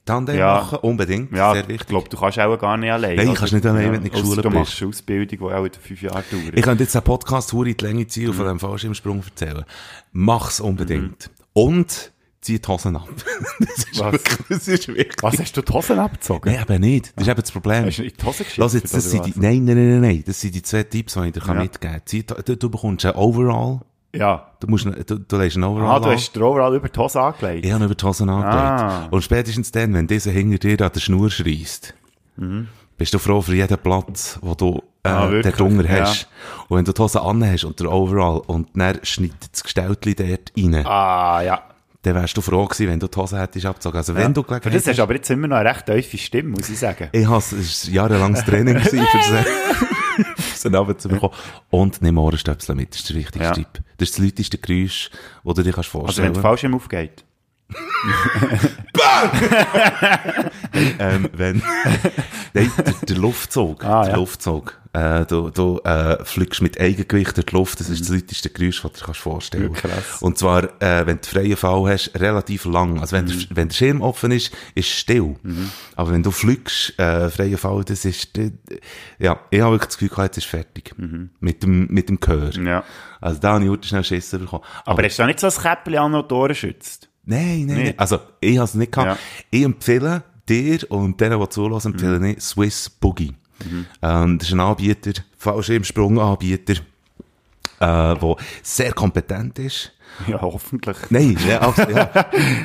Tandem 0.05 0.37
Ja. 0.37 0.55
machen, 0.57 0.79
unbedingt. 0.83 1.35
Ja, 1.35 1.53
Sehr 1.55 1.63
ich 1.63 1.69
wichtig. 1.69 1.87
glaube, 1.89 2.09
du 2.11 2.17
kannst 2.19 2.39
auch 2.39 2.59
gar 2.59 2.77
nicht 2.77 2.91
allein. 2.93 3.17
Nein, 3.17 3.29
oder? 3.29 3.39
kannst 3.39 3.55
nicht 3.55 3.65
allein, 3.65 3.85
wenn 3.87 3.93
du 3.95 4.01
nicht 4.01 4.13
geschult 4.13 4.39
du 4.39 4.43
bist. 4.43 4.55
machst 4.55 4.83
eine 4.83 4.89
Ausbildung, 4.91 5.39
die 5.49 5.55
auch 5.55 5.65
in 5.65 5.73
fünf 5.73 6.03
Jahren 6.03 6.25
dauert. 6.31 6.53
Ich 6.59 6.63
könnte 6.63 6.83
jetzt 6.85 6.95
einen 6.95 7.05
Podcast 7.05 7.53
hure 7.55 7.71
in 7.71 7.77
die 7.79 7.85
Länge 7.87 8.07
ziehen 8.07 8.29
und 8.29 8.35
von 8.35 8.45
diesem 8.45 8.61
Fallschirmsprung 8.61 9.23
erzählen. 9.25 9.65
Mach's 10.13 10.61
unbedingt. 10.61 11.31
Und 11.55 12.13
zieh 12.45 12.59
die 12.61 12.69
Hosen 12.69 12.97
ab. 12.97 13.09
das 13.59 13.71
ist 13.79 14.01
Was? 14.01 14.13
wirklich, 14.13 14.39
das 14.49 14.69
ist 14.69 14.89
wirklich. 14.89 15.23
Was, 15.23 15.39
hast 15.39 15.57
du 15.57 15.63
die 15.63 15.73
Hosen 15.73 15.99
abgezogen? 15.99 16.53
Nein, 16.53 16.63
eben 16.63 16.81
nicht. 16.81 17.13
Das 17.17 17.25
ist 17.27 17.31
eben 17.31 17.41
das 17.41 17.51
Problem. 17.53 17.85
Hast 17.87 17.99
du 17.99 18.03
die 18.03 18.25
Hose 18.25 18.39
geschickt? 18.45 18.57
Lass 18.59 18.75
jetzt, 18.75 18.95
das 18.95 19.11
sind 19.11 19.27
die, 19.27 19.33
nein, 19.37 19.65
nein, 19.65 19.77
nein, 19.77 20.01
nein, 20.01 20.25
das 20.27 20.41
sind 20.41 20.55
die 20.55 20.63
zwei 20.63 20.83
Tipps, 20.85 21.15
die 21.15 21.21
ich 21.27 21.33
dir 21.33 21.43
Ja. 21.47 21.55
mitgeben 21.55 22.01
kann. 22.05 22.37
Du, 22.45 22.57
du 22.57 22.71
bekommst 22.71 23.05
einen 23.07 23.15
Overall. 23.17 23.81
Ja. 24.15 24.47
Du 24.61 24.69
musst, 24.69 24.85
du, 24.85 25.19
du 25.19 25.37
legst 25.37 25.57
einen 25.57 25.65
Overall 25.65 25.97
Ah, 25.97 26.01
du 26.01 26.11
hast 26.11 26.33
den 26.37 26.43
Overall 26.43 26.77
über 26.77 26.89
die 26.89 26.99
Hose 27.01 27.21
angelegt. 27.21 27.65
Ich 27.67 27.73
habe 27.73 27.85
über 27.85 27.95
die 27.97 28.05
Hosen 28.05 28.29
angelegt. 28.29 28.55
Ah. 28.57 29.09
Und 29.11 29.23
spätestens 29.25 29.73
dann, 29.73 29.93
wenn 29.95 30.07
dieser 30.07 30.31
hinter 30.31 30.59
dir 30.59 30.81
an 30.85 30.93
der 30.95 31.01
Schnur 31.01 31.31
schreist, 31.31 31.95
bist 32.97 33.13
du 33.13 33.19
froh 33.19 33.41
für 33.41 33.55
jeden 33.57 33.79
Platz, 33.79 34.39
wo 34.41 34.55
du 34.55 34.81
äh, 35.03 35.11
Mhm. 35.11 35.17
Ah, 35.17 35.31
wirklich? 35.31 35.55
dort 35.57 35.61
drunter 35.61 35.85
Ja. 35.97 36.05
hast. 36.07 36.29
Und 36.69 36.77
wenn 36.79 36.85
du 36.85 36.93
die 36.93 37.03
Hose 37.03 37.21
an 37.21 37.45
hast 37.45 37.65
und 37.65 37.79
der 37.81 37.91
Overall 37.93 38.41
und 38.47 38.69
dann 38.75 39.01
schneidet 39.03 39.49
das 39.53 39.63
Gestelltli 39.63 40.15
dort 40.15 40.53
rein, 40.57 40.87
Ah, 40.87 41.43
ja. 41.43 41.63
Dann 42.05 42.15
wärst 42.17 42.37
du 42.37 42.41
froh 42.41 42.67
gewesen, 42.67 42.89
wenn 42.89 43.01
du 43.01 43.09
die 43.09 43.17
Hose 43.17 43.39
hättest 43.39 43.65
abgezogen. 43.67 43.97
Also 43.97 44.15
wenn 44.15 44.35
du 44.35 44.43
Für 44.43 44.47
Gelegenheit 44.49 44.75
das 44.75 44.87
hast 44.87 44.99
du 44.99 45.03
aber 45.03 45.15
jetzt 45.15 45.31
immer 45.31 45.49
noch 45.49 45.57
eine 45.57 45.71
recht 45.71 45.87
tiefe 45.87 46.19
Stimme, 46.19 46.51
muss 46.51 46.69
ich 46.69 46.79
sagen. 46.79 47.09
Ich 47.13 47.27
habe 47.27 47.39
es 47.39 47.87
war 47.87 47.93
jahrelanges 47.93 48.45
Training 48.45 48.75
gewesen, 48.75 49.07
für 49.07 49.23
sie, 49.23 50.43
für 50.43 50.69
sie 50.71 50.77
runterzubekommen. 50.77 51.37
Und 51.71 52.03
nimm 52.03 52.19
Ohrenstöpsel 52.19 52.75
mit, 52.75 52.91
das 52.91 53.01
ist 53.01 53.09
der 53.11 53.17
wichtigste 53.17 53.43
Ja. 53.43 53.53
Tipp. 53.53 53.83
Das 53.97 54.11
ist 54.11 54.19
das 54.19 54.25
lauteste 54.25 54.59
Geräusch, 54.59 55.11
das 55.45 55.55
du 55.55 55.63
dir 55.63 55.73
kannst 55.73 55.95
Also 55.95 55.97
wenn 55.97 56.05
vorstellen 56.05 56.33
der 56.35 56.43
Fallschirm 56.43 56.75
aufgeht. 56.75 57.25
ähm, 60.99 61.29
wenn, 61.33 61.63
nein, 62.55 62.71
der, 62.77 62.95
der 63.09 63.17
Luftzug, 63.17 63.85
Ah, 63.85 64.03
der 64.05 64.13
ja. 64.13 64.19
Luftzug, 64.19 64.81
äh, 64.93 65.25
du, 65.27 65.51
du 65.51 65.81
äh, 65.85 66.25
fliegst 66.25 66.63
mit 66.63 66.81
Eigengewicht 66.81 67.37
durch 67.37 67.47
die 67.47 67.55
Luft, 67.55 67.81
das 67.81 67.89
ist 67.91 68.03
das 68.03 68.09
lauteste 68.11 68.51
Geräusch, 68.51 68.83
das 68.83 68.93
du 68.93 68.99
dir 68.99 69.05
kannst 69.05 69.21
vorstellen 69.21 69.73
krass. 69.73 70.21
Und 70.23 70.39
zwar, 70.39 70.65
äh, 70.81 71.07
wenn 71.07 71.21
du 71.21 71.27
freien 71.27 71.57
Fall 71.57 71.89
hast, 71.89 72.13
relativ 72.15 72.65
lang. 72.65 73.01
Also 73.01 73.17
wenn, 73.17 73.27
der, 73.27 73.37
wenn 73.51 73.69
der 73.69 73.75
Schirm 73.75 74.03
offen 74.03 74.31
ist, 74.31 74.53
ist 74.75 74.89
es 74.89 74.95
still. 74.95 75.37
Aber 75.97 76.13
wenn 76.13 76.23
du 76.23 76.31
fliegst, 76.31 76.99
äh, 76.99 77.29
freien 77.31 77.59
Fall, 77.59 77.85
das 77.85 78.05
ist, 78.05 78.37
äh, 78.39 78.53
ja, 79.19 79.41
ich 79.51 79.61
habe 79.61 79.73
wirklich 79.73 79.89
das 79.89 79.99
Gefühl, 79.99 80.09
gehabt, 80.11 80.37
jetzt 80.37 80.45
ist 80.45 80.51
fertig. 80.51 80.95
Mit 81.41 81.63
dem, 81.63 81.87
mit 81.87 82.09
dem 82.09 82.21
Gehör. 82.21 82.51
Ja. 82.53 82.85
Also 83.21 83.41
da 83.41 83.55
habe 83.55 83.65
ich 83.65 83.71
heute 83.71 83.89
schnell 83.89 84.05
Schiss 84.05 84.31
bekommen. 84.31 84.63
Aber 84.85 85.03
hast 85.03 85.19
du 85.19 85.23
da 85.23 85.27
nicht 85.27 85.41
so 85.41 85.47
ein 85.47 85.53
Käppchen 85.53 85.97
an, 85.97 86.15
Ohren 86.15 86.55
schützt? 86.55 87.09
Nein, 87.27 87.65
nein, 87.67 87.67
nein. 87.67 87.77
Nicht? 87.85 88.01
Also, 88.01 88.19
ich 88.41 88.57
habe 88.57 88.65
es 88.65 88.75
nicht 88.75 88.93
gehabt. 88.93 89.13
Ja. 89.13 89.19
Ich 89.51 89.65
empfehle 89.65 90.23
dir 90.49 90.91
und 90.91 91.21
denen, 91.21 91.41
die 91.41 91.49
zulassen, 91.49 91.93
empfehle 91.93 92.33
ich 92.33 92.41
Swiss 92.43 92.91
Boogie. 92.91 93.35
Ähm, 94.03 94.39
das 94.39 94.49
ist 94.49 94.55
ein 94.55 94.61
Anbieter, 94.61 95.13
Fallschirmsprung-Anbieter, 95.39 96.75
äh, 96.75 96.77
der 97.81 98.37
sehr 98.63 98.93
kompetent 98.93 99.59
ist. 99.59 99.93
Ja, 100.29 100.41
hoffentlich. 100.41 100.97
Nein, 101.11 101.37
ja, 101.49 101.59
also, 101.61 101.83
ja. 101.83 102.09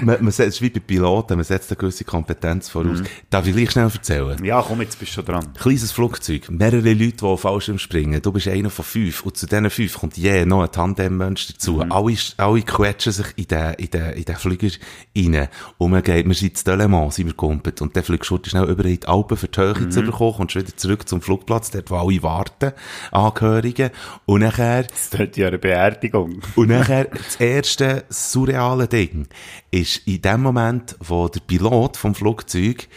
man, 0.01 0.23
man 0.23 0.31
setzt, 0.31 0.49
es 0.49 0.55
ist 0.55 0.61
wie 0.61 0.69
bei 0.69 0.79
Piloten, 0.79 1.35
man 1.35 1.43
setzt 1.43 1.69
eine 1.71 1.77
gewisse 1.77 2.03
Kompetenz 2.03 2.69
voraus. 2.69 3.01
Darf 3.29 3.47
ich 3.47 3.55
gleich 3.55 3.71
schnell 3.71 3.89
erzählen? 3.91 4.43
Ja, 4.45 4.61
komm, 4.65 4.81
jetzt 4.81 4.99
bist 4.99 5.11
du 5.11 5.15
schon 5.15 5.25
dran. 5.25 5.53
Kleines 5.59 5.91
Flugzeug, 5.91 6.49
mehrere 6.49 6.93
Leute, 6.93 7.17
die 7.17 7.23
auf 7.23 7.41
Fallschirm 7.41 7.79
springen. 7.79 8.21
Du 8.21 8.31
bist 8.31 8.47
einer 8.47 8.69
von 8.69 8.85
fünf. 8.85 9.25
Und 9.25 9.35
zu 9.37 9.45
diesen 9.47 9.69
fünf 9.69 9.97
kommt 9.97 10.17
je 10.17 10.45
noch 10.45 10.61
ein 10.63 10.71
Tandemmensch 10.71 11.47
dazu. 11.47 11.81
Alle, 11.89 12.15
alle 12.37 12.61
quetschen 12.61 13.11
sich 13.11 13.27
in 13.35 13.47
den, 13.47 13.73
in 13.73 13.89
den, 13.89 14.13
in 14.13 14.25
den 14.25 14.35
Flüger 14.35 14.69
rein. 15.17 15.47
Und 15.77 15.91
man 15.91 16.03
geht, 16.03 16.27
wir 16.27 16.35
sind 16.35 16.57
zu 16.57 16.63
Delemont, 16.65 17.13
sind 17.13 17.25
wir 17.25 17.33
gekumpelt. 17.33 17.81
Und 17.81 17.95
dann 17.95 18.03
fliegst 18.03 18.29
du 18.29 18.39
schnell 18.45 18.69
über 18.69 18.85
in 18.85 18.99
die 18.99 19.07
Alpen 19.07 19.37
für 19.37 19.47
die 19.47 19.59
Höhe 19.59 19.89
zu 19.89 20.01
bekommen, 20.01 20.33
kommst 20.37 20.55
wieder 20.55 20.75
zurück 20.77 21.07
zum 21.09 21.21
Flugplatz, 21.21 21.71
dort, 21.71 21.89
wo 21.89 21.95
alle 21.95 22.21
warten, 22.23 22.73
Angehörigen. 23.11 23.89
Und 24.25 24.41
nachher, 24.41 24.83
Das 24.83 25.09
tut 25.09 25.35
ja 25.37 25.47
eine 25.47 25.57
Beerdigung. 25.57 26.41
und 26.55 26.69
nachher, 26.69 27.07
erste 27.39 28.03
surreale 28.09 28.87
Ding 28.87 29.27
ist 29.71 29.97
in 30.07 30.21
dem 30.21 30.41
Moment, 30.41 30.95
wo 30.99 31.27
der 31.27 31.39
Pilot 31.41 31.97
vom 31.97 32.13
Flugzeug 32.15 32.87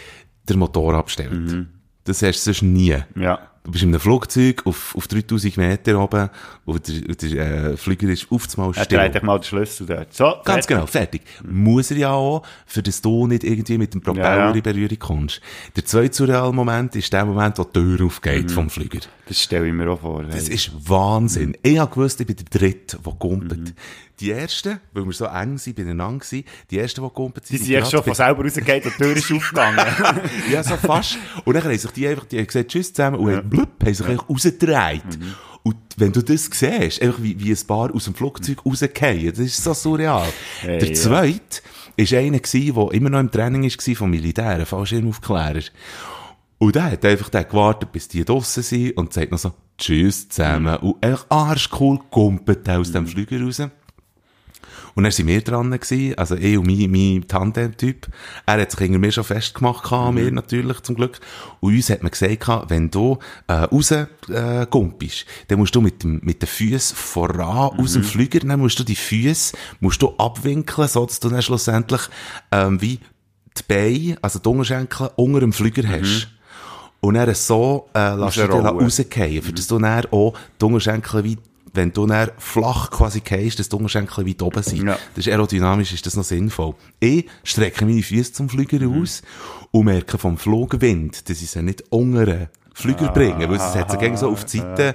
den 0.49 0.59
Motor 0.59 0.95
abstellt. 0.95 1.67
Das 2.05 2.23
hast 2.23 2.41
du 2.47 2.53
sonst 2.53 2.63
nie. 2.63 2.97
Ja. 3.17 3.39
Du 3.65 3.71
bist 3.71 3.85
in 3.85 3.91
einem 3.91 4.01
Flugzeug 4.01 4.67
auf, 4.67 4.97
auf 4.97 5.07
3000 5.07 5.57
Meter 5.57 5.97
oben 6.03 6.31
und 6.65 6.89
der, 6.89 7.15
der 7.15 7.65
äh, 7.71 7.77
Flüger 7.77 8.09
ist 8.09 8.27
auf 8.29 8.49
einmal 8.59 8.73
Er 8.75 8.83
still. 8.85 8.99
dreht 8.99 9.15
dich 9.15 9.23
mal 9.23 9.39
den 9.39 9.45
Schlüssel 9.45 9.87
dort. 9.87 10.13
So, 10.13 10.25
Ganz 10.25 10.67
fertig. 10.67 10.67
genau, 10.67 10.87
fertig. 10.87 11.23
Muss 11.49 11.93
er 11.93 11.97
ja 11.99 12.11
auch, 12.11 12.43
für 12.67 12.83
das 12.83 13.01
du 13.01 13.29
nicht 13.29 13.45
irgendwie 13.45 13.79
mit 13.79 13.95
dem 13.95 14.01
Propeller 14.01 14.37
Ja, 14.37 14.49
ja. 14.49 14.51
in 14.51 14.63
Berührung 14.63 14.99
kommst. 14.99 15.41
Der 15.77 15.85
zweite 15.85 16.13
surreale 16.13 16.53
Moment 16.53 16.97
ist 16.97 17.13
der 17.13 17.25
Moment, 17.25 17.57
wo 17.57 17.63
die 17.63 17.73
Tür 17.75 18.05
aufgeht 18.05 18.51
vom 18.51 18.69
Flüger. 18.69 18.99
Das 19.29 19.41
stelle 19.41 19.69
ich 19.69 19.73
mir 19.73 19.89
auch 19.93 20.01
vor. 20.01 20.25
Das 20.25 20.49
ist 20.49 20.73
Wahnsinn. 20.91 21.57
Ich 21.63 21.79
habe 21.79 21.95
gewusst, 21.95 22.21
ich 22.21 22.27
bin 22.27 22.35
der 22.35 22.47
Dritte, 22.61 22.99
der 22.99 23.13
kumpelt. 23.13 23.75
Die 24.23 24.31
Ersten, 24.31 24.79
weil 24.93 25.05
wir 25.05 25.13
so 25.13 25.25
eng 25.25 25.59
sind, 25.59 25.75
beieinander 25.75 26.25
waren, 26.25 26.45
die 26.71 26.79
Ersten, 26.79 27.03
die 27.03 27.11
kumpelt 27.11 27.51
Die 27.51 27.57
sind 27.57 27.67
jetzt 27.71 27.91
schon 27.91 28.05
von 28.05 28.15
selber 28.15 28.45
rausgegangen 28.45 28.83
die 28.85 28.91
Tür 28.91 29.17
ist 29.17 29.33
aufgegangen. 29.33 29.85
Ja, 30.51 30.63
so 30.63 30.77
fast. 30.77 31.19
Und 31.45 31.55
dann 31.55 31.65
haben 31.65 31.77
sich 31.77 31.91
die 31.91 32.07
einfach, 32.07 32.25
die 32.27 32.39
haben 32.39 32.47
gesagt, 32.47 32.71
tschüss 32.71 32.93
zusammen, 32.93 33.19
und 33.19 33.35
haben 33.35 33.51
blub, 33.51 33.69
haben 33.83 33.95
sich 33.95 34.07
einfach 34.07 34.29
rausgedreht. 34.29 35.19
Und 35.65 35.77
wenn 35.97 36.13
du 36.13 36.23
das 36.23 36.45
siehst, 36.53 37.03
einfach 37.03 37.21
wie, 37.21 37.39
wie 37.41 37.51
ein 37.51 37.67
paar 37.67 37.93
aus 37.93 38.05
dem 38.05 38.15
Flugzeug 38.15 38.65
rausgehen, 38.65 39.31
das 39.31 39.41
ist 39.41 39.63
so 39.63 39.75
surreal. 39.75 40.29
Hey, 40.61 40.79
der 40.79 40.89
ja. 40.89 40.95
zweite 40.95 41.63
war 41.97 42.19
einer, 42.19 42.39
der 42.39 42.93
immer 42.93 43.11
noch 43.11 43.21
im 43.21 43.31
Training 43.31 43.65
war 43.65 43.95
vom 43.97 44.11
Militär, 44.11 44.47
ein 44.47 44.67
Fallschirmaufklärer. 44.67 45.63
Und 46.59 46.77
der 46.77 46.93
hat 46.93 47.05
einfach 47.05 47.29
dann 47.29 47.49
gewartet, 47.49 47.91
bis 47.91 48.07
die 48.07 48.25
draussen 48.25 48.63
sind 48.63 48.97
und 48.97 49.13
sagt 49.13 49.33
noch 49.33 49.39
so, 49.39 49.53
tschüss 49.79 50.29
zusammen. 50.29 50.77
Und 50.77 51.05
einfach 51.05 51.27
arschcool 51.29 51.99
kumpelt 52.09 52.69
aus 52.69 52.93
dem 52.93 53.09
Flüger 53.09 53.43
raus. 53.43 53.61
Und 54.95 55.05
dann 55.05 55.13
sind 55.13 55.27
wir 55.27 55.41
dran 55.41 55.71
gewesen, 55.71 56.17
also 56.19 56.35
ich 56.37 56.59
und 56.59 56.67
mein, 56.67 56.91
mein 56.91 57.27
Tandem-Typ. 57.27 58.09
Er 58.47 58.61
hat 58.61 58.71
sich 58.71 58.81
hinter 58.81 58.99
mir 58.99 59.13
schon 59.13 59.25
festgemacht, 59.25 59.85
gehabt, 59.85 60.15
mir 60.15 60.31
natürlich, 60.31 60.81
zum 60.81 60.97
Glück. 60.97 61.21
Und 61.61 61.75
uns 61.75 61.91
hat 61.91 62.03
man 62.03 62.11
gesagt, 62.11 62.71
wenn 62.71 62.91
du, 62.91 63.19
äh, 63.47 63.53
raus, 63.53 63.91
äh, 63.91 64.07
gumpist, 64.71 65.27
dann 65.49 65.59
musst 65.59 65.75
du 65.75 65.81
mit 65.81 66.03
dem, 66.03 66.21
mit 66.23 66.43
den 66.43 66.49
Füßen 66.49 66.97
voran 66.97 67.79
aus 67.79 67.95
dem 67.95 68.05
Flüger, 68.05 68.41
dann 68.41 68.61
musst 68.61 68.79
du 68.79 68.85
die 68.85 68.97
Füße, 68.97 69.57
musst 69.81 70.03
du 70.03 70.15
abwinkeln, 70.17 70.89
so 70.89 71.07
dass 71.07 71.21
du 71.21 71.29
dann 71.29 71.43
schlussendlich, 71.43 72.03
ähm, 72.51 72.81
wie 72.81 72.99
die 73.57 73.63
Beine, 73.69 74.19
also 74.23 74.39
die 74.39 74.49
Unterschenkel, 74.49 75.11
unter 75.17 75.41
dem 75.41 75.53
Flüger 75.53 75.89
hast. 75.89 76.29
Und 77.01 77.15
dann 77.15 77.35
so, 77.35 77.89
äh, 77.95 78.15
lässt 78.15 78.37
du 78.37 78.47
dann 78.47 78.67
rausgehen, 78.67 79.43
für 79.43 79.53
dass 79.53 79.67
du 79.67 79.79
dann 79.79 80.07
auch 80.13 80.35
die 80.61 80.65
Unterschenkel 80.65 81.25
wie, 81.25 81.39
wenn 81.75 81.93
du 81.93 82.07
dann 82.07 82.31
flach 82.39 82.91
quasi 82.91 83.21
gehst, 83.21 83.59
dass 83.59 83.69
die 83.69 83.77
Unterschenkel 83.77 84.27
weit 84.27 84.43
oben 84.43 84.63
sind. 84.63 84.87
Ja. 84.87 84.99
Das 85.15 85.27
ist 85.27 85.29
aerodynamisch, 85.29 85.93
ist 85.93 86.07
das 86.07 86.17
noch 86.17 86.25
sinnvoll. 86.25 86.75
Ich 87.01 87.27
strecke 87.45 87.85
meine 87.85 88.03
Füße 88.03 88.33
zum 88.33 88.49
Flüger 88.49 88.87
aus 88.89 89.23
und 89.71 89.87
merke 89.87 90.19
vom 90.19 90.37
Flugwind, 90.37 91.29
dass 91.29 91.41
ich 91.41 91.51
sie 91.51 91.63
nicht 91.63 91.85
unter 91.91 92.27
den 92.27 92.49
Flüger 92.75 93.09
bringe, 93.09 93.49
weil 93.49 93.57
es 93.57 93.75
hat 93.75 93.91
sie 93.91 93.99
gegen 93.99 94.17
so 94.17 94.31
auf 94.31 94.45
die 94.45 94.59
Seite. 94.59 94.95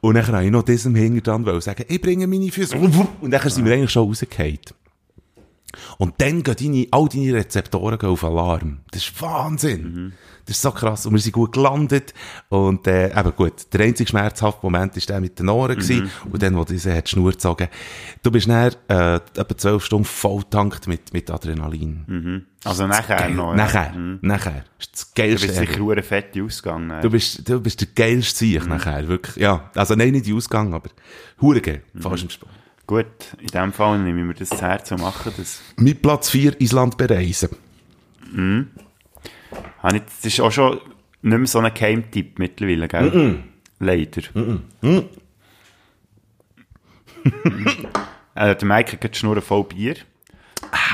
Und 0.00 0.14
dann 0.14 0.26
habe 0.26 0.44
ich 0.44 0.50
noch 0.50 0.64
diesem 0.64 0.94
Hintern 0.96 1.46
wollen 1.46 1.60
sagen, 1.60 1.84
ich 1.88 2.00
bringe 2.00 2.26
meine 2.26 2.50
Füße. 2.50 2.76
Und 2.76 3.30
dann 3.30 3.48
sind 3.48 3.64
wir 3.64 3.72
eigentlich 3.72 3.90
schon 3.90 4.08
rausgefallen. 4.08 4.58
Und 5.98 6.14
dann 6.18 6.42
gehen 6.42 6.56
deine, 6.58 6.86
all 6.90 7.08
deine 7.08 7.34
Rezeptoren 7.34 8.00
auf 8.00 8.24
Alarm. 8.24 8.80
Das 8.90 9.04
ist 9.04 9.22
Wahnsinn. 9.22 10.12
Das 10.46 10.56
ist 10.56 10.62
so 10.62 10.70
krass. 10.72 11.06
Und 11.06 11.12
wir 11.14 11.20
sind 11.20 11.32
gut 11.32 11.52
gelandet. 11.52 12.12
Und, 12.48 12.86
äh, 12.86 13.18
eben 13.18 13.32
gut, 13.36 13.72
der 13.72 13.80
einzige 13.82 14.10
schmerzhafte 14.10 14.60
Moment 14.64 14.96
war 14.96 15.02
der 15.06 15.20
mit 15.20 15.38
den 15.38 15.48
Ohren 15.48 15.76
gewesen. 15.76 16.10
Und 16.30 16.42
dann, 16.42 16.56
wo 16.56 16.64
diese 16.64 16.94
hat 16.94 17.06
die 17.06 17.10
Schnur 17.10 17.30
gezogen. 17.32 17.68
Du 18.22 18.30
bist 18.30 18.48
dann, 18.48 18.72
äh, 18.88 19.14
etwa 19.16 19.56
zwölf 19.56 19.84
Stunden 19.84 20.04
voll 20.04 20.42
tankt 20.50 20.88
mit, 20.88 21.12
mit 21.12 21.30
Adrenalin. 21.30 22.44
Also 22.64 22.86
nachher 22.86 23.28
noch. 23.28 23.54
Nachher. 23.54 23.92
Nachher. 24.20 24.64
Das 24.78 24.86
ist 24.86 24.92
das 24.94 25.12
Du 25.14 25.22
geilste. 25.22 25.46
bist 25.46 25.58
ever. 25.58 25.66
sicher 25.66 25.80
hure 25.80 26.02
fette 26.02 26.42
Ausgang. 26.42 27.00
Du 27.02 27.10
bist, 27.10 27.48
du 27.48 27.60
bist 27.60 27.80
der 27.80 27.88
geilste 27.94 28.38
Sieg 28.40 28.66
nachher. 28.66 29.06
Wirklich. 29.08 29.36
Ja. 29.36 29.70
Also, 29.74 29.94
nein, 29.94 30.10
nicht 30.12 30.26
die 30.26 30.34
Ausgang, 30.34 30.74
aber, 30.74 30.90
hure 31.40 31.60
geil. 31.60 31.82
Fast 32.00 32.22
im 32.24 32.30
Sport. 32.30 32.50
Gut, 32.84 33.06
in 33.40 33.46
dem 33.46 33.72
Fall 33.72 33.98
nehme 34.00 34.20
ich 34.20 34.26
mir 34.26 34.34
das 34.34 34.48
zu 34.48 34.60
Herzen 34.60 34.94
und 34.94 35.02
mache 35.02 35.30
das. 35.36 35.60
Mit 35.76 36.02
Platz 36.02 36.30
4 36.30 36.60
Island 36.60 36.96
bereisen. 36.96 37.50
Habe 39.82 39.96
ich, 39.96 40.02
das 40.04 40.24
ist 40.24 40.40
auch 40.40 40.50
schon 40.52 40.78
nicht 41.22 41.38
mehr 41.38 41.46
so 41.46 41.58
ein 41.60 41.72
Geheimtipp 41.72 42.38
mittlerweile, 42.38 42.88
gell? 42.88 43.38
Leider. 43.78 44.22
äh, 48.34 48.56
der 48.56 48.64
Mike 48.68 48.92
hat 48.92 49.00
gerade 49.00 49.12
die 49.12 49.18
Schnur 49.18 49.40
voll 49.42 49.64
Bier. 49.64 49.96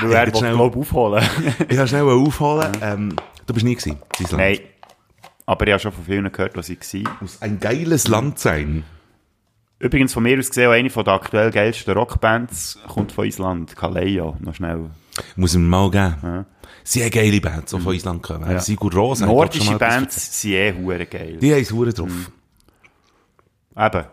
Weil 0.01 0.11
er 0.13 0.25
jetzt 0.25 0.33
will, 0.35 0.39
schnell- 0.41 0.55
glaub 0.55 0.73
ich, 0.75 0.81
aufholen. 0.81 1.23
Ich 1.67 1.77
kann 1.77 1.87
schnell 1.87 2.03
aufholen. 2.03 2.71
Ähm, 2.81 3.15
du 3.45 3.53
bist 3.53 3.65
nie 3.65 3.75
gewesen. 3.75 3.97
Nein. 4.31 4.59
Aber 5.45 5.65
ich 5.65 5.73
habe 5.73 5.81
schon 5.81 5.91
von 5.91 6.05
vielen 6.05 6.31
gehört, 6.31 6.55
was 6.57 6.69
ich 6.69 6.79
war. 6.79 7.17
Muss 7.21 7.41
ein 7.41 7.59
geiles 7.59 8.07
Land 8.07 8.39
sein. 8.39 8.83
Übrigens 9.79 10.13
von 10.13 10.23
mir 10.23 10.37
aus 10.37 10.49
gesehen, 10.49 10.67
auch 10.69 10.73
eine 10.73 10.89
von 10.89 11.05
der 11.05 11.13
aktuell 11.13 11.51
geilsten 11.51 11.93
Rockbands 11.93 12.77
kommt 12.87 13.11
von 13.13 13.25
Island. 13.25 13.75
Kaleio, 13.75 14.35
noch 14.41 14.53
schnell. 14.53 14.89
Muss 15.35 15.53
ich 15.53 15.59
mir 15.59 15.65
mal 15.67 15.89
geben. 15.89 16.15
Sie 16.21 16.58
haben 17.03 17.11
geile 17.11 17.39
Bands, 17.41 17.71
die 17.71 17.79
von 17.79 17.93
Island 17.93 18.23
kommen. 18.23 18.49
Ja. 18.49 18.59
Sigur 18.59 18.91
schon 18.91 19.27
Nordische 19.27 19.77
Bands 19.77 20.41
sind 20.41 20.51
eh 20.53 20.73
hure 20.73 21.05
geil. 21.05 21.37
Die 21.41 21.53
haben 21.53 21.61
es 21.61 21.71
hure 21.71 21.93
drauf. 21.93 22.31
Eben. 23.77 24.03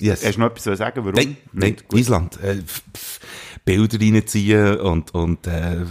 Yes. 0.00 0.24
Hast 0.24 0.34
du 0.36 0.40
noch 0.40 0.46
etwas 0.48 0.62
zu 0.64 0.74
sagen? 0.76 0.96
Warum? 1.04 1.12
Nein, 1.14 1.36
nein? 1.52 1.76
Gut. 1.86 2.00
Island. 2.00 2.38
Äh, 2.42 2.52
pf- 2.54 2.82
pf- 2.94 3.20
Bilder 3.64 4.00
reinziehen 4.00 4.80
und, 4.80 5.14
und, 5.14 5.46
äh, 5.46 5.74
äh, 5.82 5.86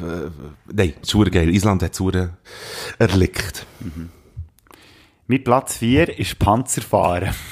nein, 0.73 0.93
es 1.01 1.13
ist 1.13 1.31
geil. 1.31 1.49
Island 1.49 1.83
hat 1.83 1.97
es 1.97 2.29
erlickt. 2.99 3.65
Mein 5.27 5.43
Platz 5.43 5.77
4 5.77 6.19
ist 6.19 6.37
Panzerfahren. 6.39 7.33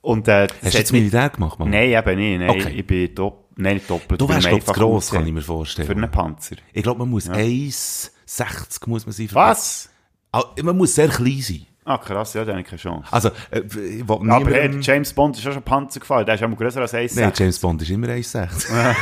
Und, 0.00 0.28
äh, 0.28 0.48
Hast 0.62 0.74
du 0.74 0.78
jetzt 0.78 0.92
Militär 0.92 1.30
gemacht, 1.30 1.58
Mann? 1.58 1.70
Nein, 1.70 1.88
eben 1.90 2.18
nicht. 2.18 2.38
Nein, 2.38 2.50
Okay. 2.50 2.74
ich 2.76 2.86
bin 2.86 3.14
dopp 3.14 3.43
nein, 3.56 3.74
nicht 3.74 3.88
doppelt. 3.90 4.20
Du 4.20 4.28
wärst, 4.28 4.46
glaub 4.48 4.58
ich, 4.58 4.64
zu 4.64 4.70
einfach 4.70 4.80
gross, 4.82 5.10
kann 5.10 5.26
ich 5.26 5.32
mir 5.32 5.42
vorstellen. 5.42 5.86
Für 5.86 5.94
einen 5.94 6.10
Panzer. 6.10 6.56
Ich 6.72 6.82
glaube, 6.82 6.98
man 7.00 7.10
muss 7.10 7.28
1,60 7.28 8.88
muss 8.88 9.06
man 9.06 9.12
sein. 9.12 9.28
Was? 9.32 9.88
Ah, 10.32 10.42
Man 10.62 10.76
muss 10.76 10.94
sehr 10.94 11.08
klein 11.08 11.40
sein. 11.40 11.66
Ah, 11.86 11.98
krass, 11.98 12.32
ja, 12.34 12.44
dann 12.44 12.54
habe 12.54 12.62
ich 12.62 12.66
keine 12.66 12.80
Chance. 12.80 13.06
Also, 13.12 13.28
äh, 13.50 13.60
Aber 14.08 14.18
hey, 14.50 14.68
niemandem- 14.68 14.80
James 14.80 15.12
Bond 15.12 15.36
ist 15.38 15.46
auch 15.46 15.52
schon 15.52 15.62
Panzer 15.62 16.00
gefahren. 16.00 16.24
Der 16.24 16.34
ist 16.34 16.42
auch 16.42 16.48
mal 16.48 16.56
grösser 16.56 16.80
als 16.80 16.94
1,6. 16.94 17.20
Nein, 17.20 17.32
James 17.36 17.58
Bond 17.58 17.82
ist 17.82 17.90
immer 17.90 18.08
1,60. 18.08 18.68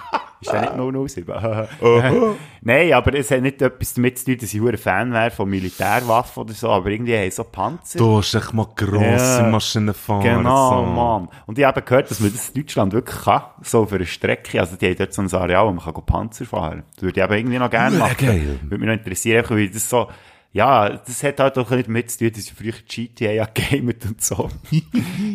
Ist 0.40 0.52
der 0.52 0.76
nicht 0.76 1.08
007? 1.10 1.34
Nein, 2.60 2.92
aber 2.92 3.14
es 3.14 3.30
hat 3.30 3.42
nicht 3.42 3.60
etwas 3.60 3.94
damit 3.94 4.18
zu 4.18 4.26
tun, 4.26 4.38
dass 4.40 4.54
ich 4.54 4.60
ein 4.60 4.78
Fan 4.78 5.12
wäre 5.12 5.30
von 5.30 5.48
Militärwaffen 5.48 6.42
oder 6.44 6.52
so, 6.52 6.70
aber 6.70 6.90
irgendwie 6.90 7.16
haben 7.16 7.30
so 7.30 7.44
Panzer. 7.44 7.98
Du 7.98 8.18
hast 8.18 8.34
echt 8.34 8.52
mal 8.52 8.66
grosse 8.76 9.42
Ja. 9.42 9.48
Maschinen 9.48 9.94
fahren. 9.94 10.22
Genau, 10.22 10.84
so. 10.84 10.90
Mann. 10.90 11.28
Und 11.46 11.58
ich 11.58 11.64
habe 11.64 11.82
gehört, 11.82 12.10
dass 12.10 12.20
man 12.20 12.32
das 12.32 12.50
in 12.50 12.62
Deutschland 12.62 12.92
wirklich 12.92 13.20
kann, 13.22 13.42
so 13.62 13.86
für 13.86 13.96
eine 13.96 14.06
Strecke. 14.06 14.60
Also, 14.60 14.76
die 14.76 14.86
haben 14.86 14.96
dort 14.96 15.12
so 15.12 15.22
ein 15.22 15.32
Areal, 15.32 15.66
wo 15.66 15.72
man 15.72 15.84
kann 15.84 16.04
Panzer 16.06 16.44
fahren 16.44 16.70
kann. 16.70 16.82
Das 16.94 17.02
würde 17.02 17.20
ich 17.20 17.24
aber 17.24 17.36
irgendwie 17.36 17.58
noch 17.58 17.70
gerne 17.70 17.98
machen. 17.98 18.16
geil. 18.18 18.60
Würde 18.62 18.78
mich 18.78 18.86
noch 18.86 18.94
interessieren, 18.94 19.44
weil 19.48 19.68
das 19.68 19.88
so, 19.88 20.08
ja, 20.52 20.88
das 20.88 21.22
hat 21.22 21.40
halt 21.40 21.58
auch 21.58 21.70
nicht 21.70 21.88
damit 21.88 22.10
zu 22.10 22.18
tun, 22.18 22.32
dass 22.32 22.44
ich 22.44 22.52
früher 22.54 22.72
GTA 22.86 23.32
ja 23.32 23.46
gamet 23.52 24.04
und 24.06 24.22
so. 24.22 24.48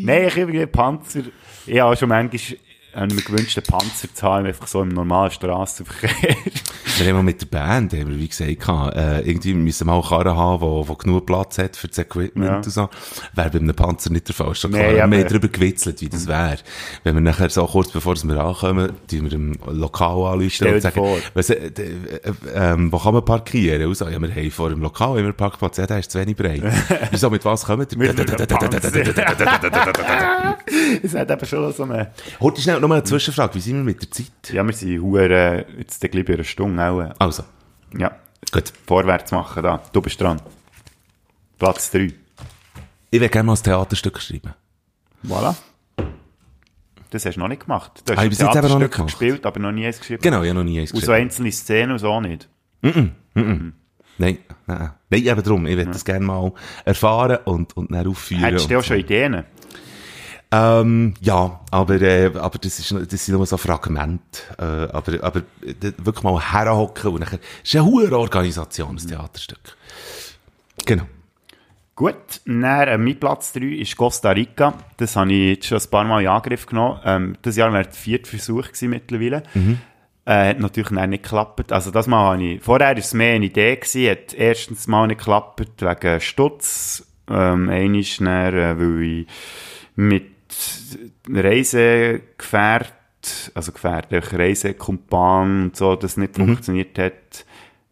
Nein, 0.01 0.28
ich 0.28 0.38
irgendwie 0.38 0.66
Panzer, 0.66 1.22
ich 1.68 1.80
habe 1.80 1.93
auch 1.93 1.97
schon 1.97 2.10
manchmal, 2.10 2.58
einen 2.95 3.15
Panzer 3.67 4.13
zu 4.13 4.23
haben, 4.23 4.45
einfach 4.45 4.67
so 4.67 4.81
im 4.81 4.89
normalen 4.89 5.31
Strassenverkehr. 5.31 6.35
Wir 6.97 7.07
haben 7.07 7.15
mal 7.15 7.23
mit 7.23 7.41
der 7.41 7.47
Band, 7.47 7.93
haben 7.93 8.09
wir, 8.09 8.19
wie 8.19 8.27
gesagt, 8.27 8.95
äh, 8.95 9.21
irgendwie 9.21 9.53
müssen 9.53 9.87
wir 9.87 9.93
auch 9.93 10.11
eine 10.11 10.23
Karre 10.23 10.35
haben, 10.37 10.61
wo, 10.61 10.87
wo 10.87 10.95
genug 10.95 11.25
Platz 11.25 11.57
hat 11.57 11.75
für 11.75 11.87
das 11.87 11.97
Equipment 11.97 12.47
Ja. 12.47 12.55
und 12.57 12.65
so. 12.65 12.89
Wäre 13.33 13.49
bei 13.49 13.59
einem 13.59 13.75
Panzer 13.75 14.11
nicht 14.11 14.27
der 14.27 14.35
Fall. 14.35 14.53
Schon 14.55 14.71
Nee, 14.71 14.93
klar. 14.93 15.09
wir 15.09 15.17
haben 15.19 15.27
darüber 15.27 15.47
gewitzelt, 15.47 16.01
wie 16.01 16.09
das 16.09 16.27
wäre. 16.27 16.57
Wenn 17.03 17.15
wir 17.15 17.21
nachher 17.21 17.49
so 17.49 17.65
kurz 17.65 17.91
bevor 17.91 18.15
wir 18.15 18.39
ankommen, 18.39 18.93
die 19.09 19.23
wir 19.23 19.33
im 19.33 19.53
Lokal 19.67 20.33
anrufen 20.33 20.67
und 20.73 20.81
sagen, 20.81 21.01
weiss, 21.33 21.49
äh, 21.49 21.71
d- 21.71 21.83
äh, 21.83 22.31
ähm, 22.53 22.91
wo 22.91 22.99
kann 22.99 23.13
man 23.13 23.25
parkieren? 23.25 23.85
Und 23.87 23.95
so, 23.97 24.07
ja, 24.07 24.19
wir 24.21 24.29
haben 24.29 24.51
vor 24.51 24.69
dem 24.69 24.81
Lokal 24.81 25.15
wir 25.15 25.23
einen 25.23 25.33
Parkplatz, 25.33 25.77
ja, 25.77 25.87
der 25.87 25.99
ist 25.99 26.11
zu 26.11 26.19
wenig 26.19 26.35
breit. 26.37 26.61
Wieso, 27.11 27.29
mit 27.29 27.43
was 27.43 27.65
kommen 27.65 27.87
die? 27.89 27.95
Einem 27.95 28.15
Es 31.03 31.13
hat 31.15 31.31
eben 31.31 31.45
schon 31.45 31.73
so 31.73 31.83
eine, 31.83 32.11
Heute 32.39 32.61
schnell 32.61 32.79
noch 32.84 32.89
mal 32.89 32.95
eine 32.95 33.03
Zwischenfrage. 33.03 33.55
Wie 33.55 33.59
sind 33.59 33.77
wir 33.77 33.84
mit 33.84 34.01
der 34.01 34.11
Zeit? 34.11 34.31
ja, 34.53 34.63
wir 34.65 34.73
sind 34.73 35.01
hure, 35.01 35.65
jetzt 35.77 35.99
gleich 36.01 36.25
bei 36.25 36.34
einer 36.36 36.43
Stunde 36.43 36.84
auch, 36.84 37.01
äh, 37.01 37.13
Also, 37.19 37.43
ja, 37.97 38.11
gut. 38.51 38.71
vorwärts 38.86 39.31
machen 39.31 39.63
da. 39.63 39.81
Du 39.91 40.01
bist 40.01 40.19
dran. 40.21 40.39
Platz 41.57 41.89
3. 41.91 42.13
Ich 43.11 43.21
will 43.21 43.29
gerne 43.29 43.45
mal 43.47 43.53
ein 43.53 43.63
Theaterstück 43.63 44.19
schreiben. 44.21 44.53
Voilà. 45.25 45.55
Das 47.09 47.25
hast 47.25 47.36
du 47.36 47.39
noch 47.41 47.47
nicht 47.47 47.61
gemacht. 47.61 48.01
Du 48.05 48.11
hast 48.13 48.17
Habe 48.19 48.29
ein 48.29 48.36
Theaterstück 48.38 48.91
gemacht. 48.91 49.11
gespielt, 49.11 49.45
aber 49.45 49.59
noch 49.59 49.71
nie 49.71 49.86
eins 49.86 49.99
geschrieben. 49.99 50.21
Genau, 50.21 50.38
habe 50.38 50.53
noch 50.53 50.63
nie 50.63 50.79
eins 50.79 50.91
Und 50.91 50.99
so 51.01 51.07
geschrieben. 51.07 51.23
einzelne 51.27 51.51
Szenen 51.51 51.91
und 51.91 51.99
so 51.99 52.19
nicht. 52.21 52.49
Nein, 52.81 53.13
nein. 54.17 54.38
Nein, 54.67 54.91
eben 55.11 55.43
darum. 55.43 55.65
Ich 55.67 55.77
würde 55.77 55.91
das 55.91 56.03
gerne 56.05 56.25
mal 56.25 56.51
erfahren 56.86 57.38
und, 57.45 57.77
und 57.77 57.91
dann 57.91 58.07
aufführen. 58.07 58.43
Hättest 58.43 58.69
du 58.69 58.79
auch 58.79 58.84
schon 58.84 58.97
Ideen? 58.97 59.43
Ähm, 60.56 61.16
ja, 61.20 61.62
aber, 61.72 61.99
äh, 61.99 62.32
aber 62.36 62.60
das, 62.60 62.78
ist, 62.78 62.91
das 62.91 63.26
sind 63.26 63.36
nur 63.36 63.45
so 63.47 63.58
Fragmente. 63.58 64.22
Äh, 64.60 64.93
aber, 64.93 65.24
aber 65.24 65.41
wirklich 65.80 66.24
mal 66.24 66.39
herhocken 66.39 67.12
und 67.12 67.22
nachher, 67.22 67.39
ist 67.64 67.76
eine 67.76 67.86
hohe 67.86 68.16
Organisation, 68.16 68.95
das 68.95 69.08
Theaterstück. 69.08 69.76
Genau. 70.86 71.06
Gut, 71.95 72.41
dann, 72.45 72.64
äh, 72.64 72.97
mein 72.99 73.20
Platz 73.20 73.54
3 73.54 73.62
ist 73.62 73.97
Costa 73.97 74.30
Rica. 74.30 74.76
Das 74.97 75.16
habe 75.16 75.34
ich 75.34 75.56
jetzt 75.56 75.68
schon 75.68 75.80
ein 75.80 75.89
paar 75.89 76.04
Mal 76.04 76.22
in 76.22 76.28
Angriff 76.28 76.68
genommen. 76.68 76.99
Ähm, 77.04 77.36
das 77.41 77.56
Jahr 77.56 77.74
wäre 77.74 77.86
der 77.86 77.93
vierte 77.93 78.30
Versuch 78.30 78.68
gewesen 78.68 78.91
mittlerweile. 78.91 79.41
Äh, 80.26 80.49
hat 80.49 80.60
natürlich 80.60 80.91
nicht 80.91 81.24
geklappt. 81.24 81.72
Also 81.72 81.89
das 81.89 82.06
Mal 82.06 82.34
habe 82.34 82.43
ich, 82.43 82.62
vorher 82.62 82.89
war 82.89 82.97
es 82.97 83.14
mehr 83.16 83.36
eine 83.36 83.45
Idee 83.45 83.76
gewesen, 83.76 84.10
hat 84.12 84.36
erstens 84.36 84.88
mal 84.88 85.08
nicht 85.08 85.18
geklappt 85.18 85.62
wegen 85.82 86.22
Stutz. 86.22 87.08
Ähm, 87.28 87.70
einiges 87.70 88.18
dann, 88.18 88.54
äh, 88.54 88.80
weil 88.80 89.01
ich 89.01 89.28
mit 89.95 90.32
Reisegefährt, 91.30 92.93
also 93.54 93.72
Gefährt, 93.72 94.08
Reisekumpan 94.12 95.64
und 95.66 95.76
so, 95.76 95.95
das 95.95 96.18
nicht 96.18 96.36
funktioniert 96.36 96.97
hat. 96.99 97.45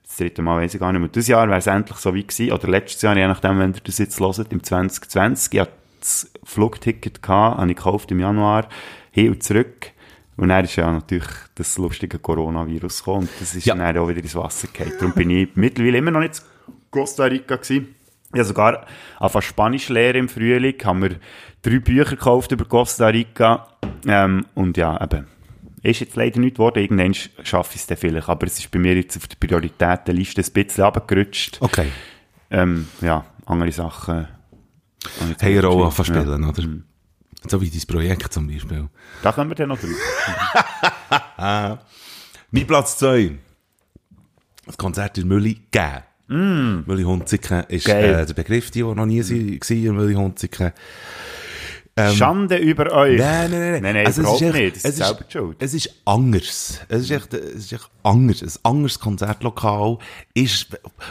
Das 0.03 0.17
dritte 0.17 0.41
Mal 0.41 0.61
weiss 0.61 0.73
ich 0.73 0.79
gar 0.79 0.91
nicht 0.91 0.99
mehr. 0.99 1.09
Dieses 1.09 1.29
Jahr 1.29 1.47
wäre 1.47 1.57
es 1.59 1.67
endlich 1.67 1.97
so 1.97 2.13
wie 2.13 2.23
gewesen, 2.25 2.51
oder 2.51 2.67
letztes 2.67 3.01
Jahr, 3.01 3.15
je 3.15 3.27
nachdem, 3.27 3.59
wenn 3.59 3.73
ihr 3.73 3.79
das 3.83 3.97
jetzt 3.97 4.19
hört, 4.19 4.51
im 4.51 4.61
2020. 4.61 5.53
Ich 5.53 5.59
hatte 5.61 5.71
das 6.01 6.31
Flugticket 6.43 7.21
gehabt, 7.21 7.57
habe 7.59 7.69
ich 7.71 7.77
gekauft 7.77 8.11
im 8.11 8.19
Januar, 8.19 8.67
hin 9.11 9.29
und 9.29 9.41
zurück. 9.43 9.91
Und 10.37 10.49
dann 10.49 10.65
ist 10.65 10.75
ja 10.75 10.91
natürlich 10.91 11.27
das 11.55 11.77
lustige 11.77 12.17
Coronavirus 12.17 12.99
gekommen 12.99 13.19
und 13.21 13.29
das 13.39 13.53
ist 13.55 13.65
Ja. 13.65 13.75
dann 13.75 13.97
auch 13.97 14.07
wieder 14.07 14.21
ins 14.21 14.35
Wasser 14.35 14.67
gefallen. 14.67 14.93
Darum 14.99 15.13
bin 15.13 15.29
ich 15.29 15.49
mittlerweile 15.55 15.97
immer 15.99 16.11
noch 16.11 16.21
nicht 16.21 16.41
in 16.67 16.73
Costa 16.89 17.25
Rica 17.25 17.55
gewesen. 17.57 17.95
Habe 18.33 18.43
sogar 18.45 18.85
angefangen 19.19 19.41
Spanisch 19.43 19.89
lernen 19.89 20.19
im 20.19 20.29
Frühling, 20.29 20.75
haben 20.83 21.01
wir 21.03 21.15
drei 21.61 21.79
Bücher 21.79 22.11
gekauft 22.11 22.51
über 22.51 22.65
Costa 22.65 23.07
Rica. 23.07 23.67
Ähm, 24.05 24.45
und 24.55 24.77
ja, 24.77 25.01
eben, 25.01 25.27
ist 25.83 25.99
jetzt 25.99 26.15
leider 26.15 26.39
nicht 26.39 26.55
geworden. 26.55 26.79
Irgendwann 26.79 27.13
schaffe 27.13 27.75
ich 27.75 27.81
es 27.81 27.87
dann 27.87 27.97
vielleicht. 27.97 28.29
Aber 28.29 28.45
es 28.47 28.59
ist 28.59 28.71
bei 28.71 28.79
mir 28.79 28.95
jetzt 28.95 29.17
auf 29.17 29.27
der 29.27 29.37
Prioritätenliste 29.37 30.41
ein 30.41 30.51
bisschen 30.51 30.83
runtergerutscht. 30.83 31.57
Okay. 31.61 31.87
Ähm, 32.49 32.87
ja, 33.01 33.25
andere 33.45 33.71
Sachen. 33.71 34.27
Hey, 35.39 35.57
eine 35.57 35.67
Rolle 35.67 35.89
geschrieben. 35.89 36.17
anfangen 36.17 36.21
spielen, 36.21 36.43
Ja. 36.43 36.49
oder? 36.49 36.63
So 37.49 37.59
wie 37.59 37.69
dein 37.69 37.81
Projekt 37.87 38.31
zum 38.33 38.47
Beispiel. 38.47 38.87
Da 39.23 39.31
kommen 39.31 39.49
wir 39.49 39.55
dann 39.55 39.69
noch 39.69 39.79
drauf. 39.79 39.89
Mein 42.51 42.67
Platz 42.67 42.97
2. 42.99 43.31
Das 44.67 44.77
Konzert 44.77 45.17
in 45.17 45.27
Mülli 45.27 45.59
geben. 45.71 46.03
Mm. 46.27 46.83
Mülli 46.85 47.03
Hunziken 47.03 47.63
ist 47.67 47.89
äh, 47.89 48.25
der 48.25 48.33
Begriff, 48.35 48.69
die, 48.69 48.83
die 48.83 48.85
noch 48.85 49.05
nie 49.07 49.21
mhm. 49.21 49.59
waren, 49.59 49.95
Mülli 49.95 50.13
Hunziken. 50.13 50.71
Schande 52.15 52.57
über 52.57 52.91
euch. 52.93 53.19
Nein, 53.19 53.51
nein, 53.51 53.59
nein. 53.59 53.81
Nein, 53.83 53.93
nein, 53.95 54.05
Also, 54.07 54.21
überhaupt 54.21 54.41
echt- 54.41 54.53
nicht. 54.53 54.75
Das 54.77 54.85
es 54.85 54.91
ist 54.91 54.97
selber 55.05 55.25
Schuld. 55.29 55.57
Es 55.59 55.73
ist 55.73 55.93
anders. 56.05 56.79
Es 56.87 57.01
ist 57.03 57.11
echt, 57.11 57.33
es 57.33 57.55
ist 57.55 57.73
echt 57.73 57.89
anders. 58.03 58.41
Ein 58.41 58.51
anderes 58.71 58.99
Konzertlokal 58.99 59.97
ist, 60.33 60.67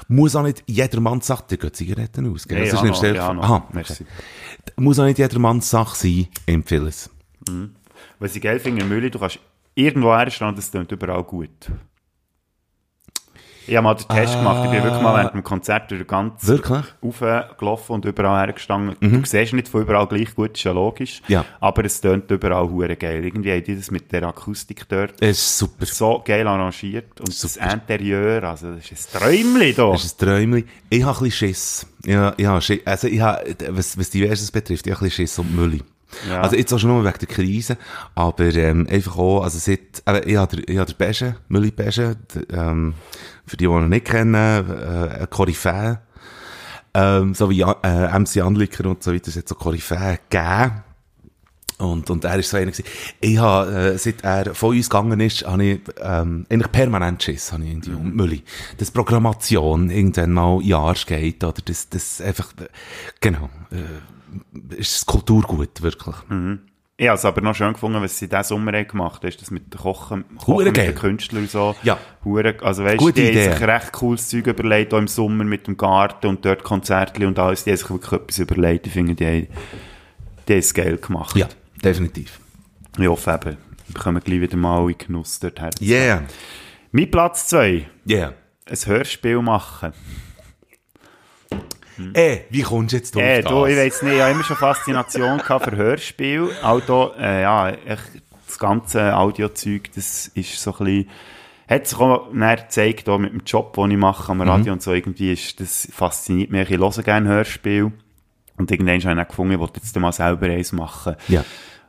muss 0.08 0.34
auch 0.34 0.42
nicht 0.42 0.64
jedermanns 0.66 1.26
Sache, 1.26 1.44
da 1.48 1.56
gehen 1.56 1.72
Zigaretten 1.74 2.32
aus, 2.32 2.48
gell? 2.48 2.58
Ja, 2.58 2.64
Das 2.64 2.72
ja, 2.72 2.78
ist 2.78 3.02
nicht 3.02 3.02
noch, 3.02 3.14
ja, 3.14 3.34
noch. 3.34 3.42
Aha, 3.42 3.56
okay. 3.56 3.66
Merci. 3.74 4.06
Muss 4.76 4.98
auch 4.98 5.04
nicht 5.04 5.18
jedermanns 5.18 5.68
Sache 5.70 5.96
sein, 5.96 6.28
empfehle 6.46 6.88
es. 6.88 7.10
Was 8.18 8.34
ich 8.34 8.42
geil 8.42 8.58
finde, 8.58 8.82
in 8.82 8.88
Mühle, 8.88 9.10
du 9.10 9.18
kannst 9.18 9.38
irgendwo 9.74 10.08
herstehen 10.14 10.48
und 10.48 10.58
es 10.58 10.70
klingt 10.70 10.90
überall 10.92 11.24
gut. 11.24 11.50
Ich 13.70 13.76
habe 13.76 13.84
mal 13.84 13.94
den 13.94 14.08
Test 14.08 14.34
gemacht. 14.34 14.64
Ich 14.64 14.70
bin 14.72 14.82
wirklich 14.82 15.00
mal 15.00 15.14
während 15.16 15.32
dem 15.32 15.44
Konzert 15.44 15.88
durch 15.92 16.04
ganz 16.04 16.44
Wirklich? 16.44 16.84
raufgelaufen 17.04 17.94
und 17.94 18.04
überall 18.04 18.44
hergestanden. 18.46 18.96
Du 19.00 19.24
siehst 19.24 19.52
nicht 19.52 19.68
von 19.68 19.82
überall 19.82 20.08
gleich 20.08 20.34
gut, 20.34 20.56
ist 20.56 20.64
ja 20.64 20.72
logisch. 20.72 21.22
Ja. 21.28 21.44
Aber 21.60 21.84
es 21.84 22.00
tönt 22.00 22.28
überall 22.32 22.68
hure 22.68 22.96
geil. 22.96 23.24
Irgendwie 23.24 23.52
haben 23.52 23.62
die 23.62 23.76
das 23.76 23.92
mit 23.92 24.10
der 24.10 24.24
Akustik 24.24 24.88
dort 24.88 25.14
Es 25.22 25.38
ist 25.38 25.58
super. 25.58 25.86
so 25.86 26.20
geil 26.24 26.48
arrangiert. 26.48 27.20
Und 27.20 27.28
das 27.28 27.54
Super. 27.54 27.72
Interieur, 27.72 28.42
also 28.42 28.74
das 28.74 28.90
ist 28.90 29.14
ein 29.14 29.20
Träumchen 29.20 29.74
da. 29.76 29.92
Das 29.92 30.04
ist 30.04 30.20
ein 30.20 30.26
Träumchen. 30.26 30.68
Ich 30.88 31.04
habe 31.04 31.16
ein 31.18 31.24
bisschen 31.24 31.48
Schiss. 31.48 31.86
Ja, 32.04 32.60
Schiss. 32.60 32.80
Also 32.84 33.06
ich 33.06 33.20
habe, 33.20 33.54
was, 33.68 33.96
was 33.96 34.10
diverses 34.10 34.50
betrifft, 34.50 34.84
ich 34.88 34.92
habe 34.92 35.04
ein 35.04 35.08
bisschen 35.10 35.26
Schiss 35.28 35.36
die 35.36 35.54
Mülle. 35.56 35.78
Ja. 36.28 36.42
Also 36.42 36.56
jetzt 36.56 36.72
auch 36.72 36.78
schon 36.78 36.90
nur 36.90 37.04
wegen 37.04 37.18
der 37.18 37.28
Krise, 37.28 37.76
aber 38.14 38.54
ähm, 38.54 38.86
einfach 38.90 39.16
auch, 39.16 39.42
also 39.42 39.58
seit, 39.58 40.02
äh, 40.06 40.20
ich 40.24 40.36
habe 40.36 40.56
der, 40.56 40.68
ich 40.68 40.78
habe 40.78 40.92
der 40.92 41.06
Besche, 41.06 41.36
Mülli 41.48 41.70
Besche, 41.70 42.16
ähm, 42.52 42.94
für 43.46 43.56
die, 43.56 43.66
die 43.66 43.70
ihn 43.70 43.88
nicht 43.88 44.06
kennen, 44.06 44.34
äh, 44.34 45.26
Koryphäe, 45.28 46.00
ähm, 46.94 47.34
so 47.34 47.50
wie 47.50 47.60
äh, 47.62 48.18
MC 48.18 48.38
Anliker 48.42 48.86
und 48.86 49.02
so 49.02 49.12
weiter, 49.12 49.28
es 49.28 49.36
hat 49.36 49.48
so 49.48 49.54
Koryphäe 49.54 50.18
gegeben. 50.28 50.82
Und, 51.78 52.10
und 52.10 52.24
er 52.24 52.38
ist 52.38 52.50
so 52.50 52.58
einer 52.58 52.70
gewesen. 52.70 52.84
Ich 53.20 53.38
habe, 53.38 53.94
äh, 53.94 53.98
seit 53.98 54.22
er 54.22 54.54
von 54.54 54.76
uns 54.76 54.90
gegangen 54.90 55.18
ist, 55.20 55.46
habe 55.46 55.64
ich, 55.64 55.80
ähm, 56.02 56.44
eigentlich 56.50 56.72
permanent 56.72 57.22
Schiss, 57.22 57.52
habe 57.52 57.64
ich 57.64 57.70
irgendwie 57.70 57.92
um 57.92 58.04
die 58.04 58.16
Mülli. 58.16 58.42
Dass 58.76 58.90
Programmation 58.90 59.88
irgendwann 59.88 60.32
mal 60.32 60.60
in 60.60 60.68
den 60.68 60.74
Arsch 60.74 61.06
geht, 61.06 61.42
oder 61.42 61.62
das, 61.64 61.88
das 61.88 62.20
einfach, 62.20 62.52
äh, 62.60 62.66
genau, 63.20 63.48
äh, 63.70 63.78
ist 64.76 64.94
das 64.96 65.06
Kulturgut, 65.06 65.82
wirklich. 65.82 66.16
Ich 66.96 67.08
habe 67.08 67.16
es 67.16 67.24
aber 67.24 67.40
noch 67.40 67.54
schön 67.54 67.72
gefunden, 67.72 68.02
was 68.02 68.18
sie 68.18 68.28
diesen 68.28 68.44
Sommer 68.44 68.84
gemacht 68.84 69.22
haben. 69.22 69.28
Ist 69.28 69.40
das 69.40 69.50
mit 69.50 69.70
Kochen, 69.74 70.24
Kochen 70.36 70.46
Hure 70.46 70.64
mit 70.66 70.74
geil. 70.74 70.86
den 70.92 70.94
Künstlern 70.96 71.42
und 71.42 71.50
so. 71.50 71.74
Ja. 71.82 71.98
Hure, 72.24 72.56
also 72.62 72.84
weißt 72.84 73.00
du, 73.00 73.10
die 73.10 73.22
Idee. 73.30 73.46
haben 73.48 73.52
sich 73.58 73.66
recht 73.66 73.92
cooles 73.92 74.28
Zeug 74.28 74.46
überlegt, 74.46 74.92
auch 74.92 74.98
im 74.98 75.08
Sommer 75.08 75.44
mit 75.44 75.66
dem 75.66 75.76
Garten 75.78 76.26
und 76.26 76.44
dort 76.44 76.62
Konzertli 76.62 77.24
und 77.24 77.38
alles. 77.38 77.64
Die 77.64 77.70
haben 77.70 77.78
sich 77.78 77.88
wirklich 77.90 78.12
etwas 78.20 78.38
überlegt. 78.38 78.86
Ich 78.86 78.92
finde, 78.92 79.14
die 79.14 79.26
haben, 79.26 79.46
die 80.46 80.52
haben 80.52 80.58
es 80.58 80.74
geil 80.74 80.98
gemacht. 80.98 81.36
Ja, 81.36 81.48
definitiv. 81.82 82.38
Ich 82.98 83.06
hoffe 83.06 83.30
eben, 83.42 83.56
wir 83.88 84.00
kommen 84.00 84.22
gleich 84.22 84.40
wieder 84.42 84.56
mal 84.58 84.90
in 84.90 84.98
Genuss 84.98 85.40
dort 85.40 85.58
her. 85.60 85.70
Yeah, 85.80 86.24
Mein 86.92 87.10
Platz 87.10 87.46
2. 87.48 87.86
yeah. 88.06 88.34
Ein 88.68 88.76
Hörspiel 88.84 89.40
machen. 89.40 89.92
Äh, 92.14 92.40
wie 92.50 92.62
kommst 92.62 92.92
du 92.92 92.96
jetzt 92.96 93.14
drauf? 93.14 93.22
Äh, 93.22 93.42
das? 93.42 93.50
du, 93.50 93.66
ich 93.66 93.76
weiss 93.76 94.02
nicht, 94.02 94.14
ich 94.14 94.20
habe 94.20 94.32
immer 94.32 94.44
schon 94.44 94.56
Faszination 94.56 95.40
für 95.40 95.76
Hörspiel. 95.76 96.50
Auch 96.62 96.80
da, 96.80 97.12
äh, 97.18 97.42
ja, 97.42 97.68
echt, 97.70 98.22
das 98.46 98.58
ganze 98.58 99.16
Audiozeug, 99.16 99.90
das 99.94 100.28
ist 100.34 100.60
so 100.60 100.72
ein 100.72 100.84
bisschen, 100.84 101.08
hat 101.68 101.86
sich 101.86 101.98
auch 101.98 102.32
näher 102.32 102.56
gezeigt, 102.56 103.08
auch 103.08 103.18
mit 103.18 103.32
dem 103.32 103.42
Job, 103.46 103.74
den 103.74 103.92
ich 103.92 103.96
mache 103.96 104.32
am 104.32 104.40
Radio 104.40 104.72
und 104.72 104.82
so, 104.82 104.92
irgendwie 104.92 105.32
ist, 105.32 105.60
das 105.60 105.88
fasziniert 105.92 106.50
mich. 106.50 106.68
Ich 106.68 106.78
höre 106.78 107.02
gerne 107.02 107.28
Hörspiel. 107.28 107.92
Und 108.56 108.70
irgendwann 108.70 109.00
habe 109.02 109.22
ich 109.22 109.28
gefunden, 109.28 109.52
ich 109.54 109.58
wollte 109.58 109.80
jetzt 109.80 109.98
mal 109.98 110.12
selber 110.12 110.46
eins 110.46 110.72
machen. 110.72 111.16
Ja. 111.28 111.44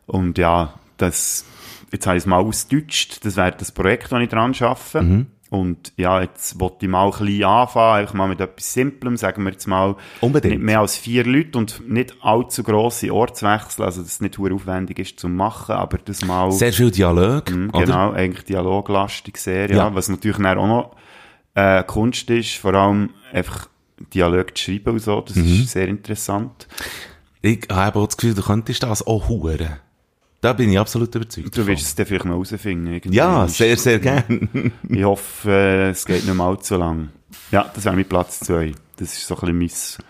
Und 0.06 0.38
ja, 0.38 0.74
das, 0.98 1.46
jetzt 1.92 2.06
habe 2.08 2.18
ich 2.18 2.24
es 2.24 2.28
mal 2.28 2.38
ausgedeutscht, 2.38 3.26
das 3.26 3.36
wäre 3.36 3.52
das 3.52 3.72
Projekt, 3.72 4.12
das 4.12 4.22
ich 4.22 4.30
dran 4.30 4.56
arbeite. 4.60 5.02
Mhm. 5.02 5.28
Und 5.52 5.92
ja, 5.98 6.22
jetzt 6.22 6.62
wollte 6.62 6.86
ich 6.86 6.90
mal 6.90 7.04
ein 7.04 7.12
bisschen 7.12 7.44
anfangen, 7.44 8.00
einfach 8.00 8.14
mal 8.14 8.28
mit 8.30 8.40
etwas 8.40 8.72
Simplem, 8.72 9.18
sagen 9.18 9.44
wir 9.44 9.52
jetzt 9.52 9.68
mal, 9.68 9.98
Unbedingt. 10.22 10.54
nicht 10.56 10.64
mehr 10.64 10.80
als 10.80 10.96
vier 10.96 11.26
Leute 11.26 11.58
und 11.58 11.90
nicht 11.90 12.16
allzu 12.22 12.64
grosse 12.64 13.14
Ortswechsel, 13.14 13.84
also 13.84 14.02
dass 14.02 14.12
es 14.14 14.22
nicht 14.22 14.36
sehr 14.38 14.54
aufwendig 14.54 14.98
ist 15.00 15.20
zum 15.20 15.36
machen, 15.36 15.76
aber 15.76 15.98
das 15.98 16.24
mal, 16.24 16.54
Sehr 16.54 16.72
viel 16.72 16.90
Dialog, 16.90 17.52
oder? 17.74 17.84
genau, 17.86 18.12
eigentlich 18.12 18.46
dialoglastig 18.46 19.36
sehr, 19.36 19.70
ja, 19.70 19.76
Ja. 19.76 19.94
was 19.96 20.08
natürlich 20.08 20.38
dann 20.38 20.58
auch 20.58 20.68
noch 20.68 20.96
äh, 21.54 21.84
Kunst 21.84 22.30
ist, 22.30 22.56
vor 22.56 22.74
allem 22.74 23.10
einfach 23.34 23.68
Dialog 24.14 24.58
zu 24.58 24.64
schreiben 24.72 24.92
und 24.92 25.00
so, 25.00 25.20
das 25.20 25.36
Mhm. 25.36 25.44
ist 25.64 25.72
sehr 25.72 25.90
interessant. 25.90 26.66
Ich 27.42 27.68
habe 27.70 28.00
auch 28.00 28.06
das 28.06 28.16
Gefühl, 28.16 28.36
du 28.36 28.42
könntest 28.42 28.84
das 28.84 29.06
auch 29.06 29.28
huren. 29.28 29.68
Da 30.42 30.54
bin 30.54 30.72
ich 30.72 30.80
absolut 30.80 31.14
überzeugt. 31.14 31.56
Du 31.56 31.68
wirst 31.68 31.84
es 31.84 31.94
dann 31.96 32.08
vielleicht 32.08 32.26
noch 32.26 32.34
herausfinden. 32.34 32.88
irgendwie. 32.88 33.16
Ja, 33.16 33.48
sehr, 33.48 33.78
sehr 33.78 34.00
gern. 34.00 34.72
Ich 34.90 35.04
hoffe, 35.04 35.52
äh, 35.52 35.90
es 35.92 36.04
geht 36.04 36.26
nicht 36.26 36.34
mehr 36.34 36.46
allzu 36.46 36.78
lang. 36.78 37.10
Ja, 37.52 37.70
das 37.74 37.86
wäre 37.86 37.96
mein 37.96 38.06
Platz 38.06 38.40
2. 38.42 38.74
Das 38.98 39.14
ist 39.14 39.28
so 39.28 39.38
ein 39.40 39.60
bisschen 39.60 40.04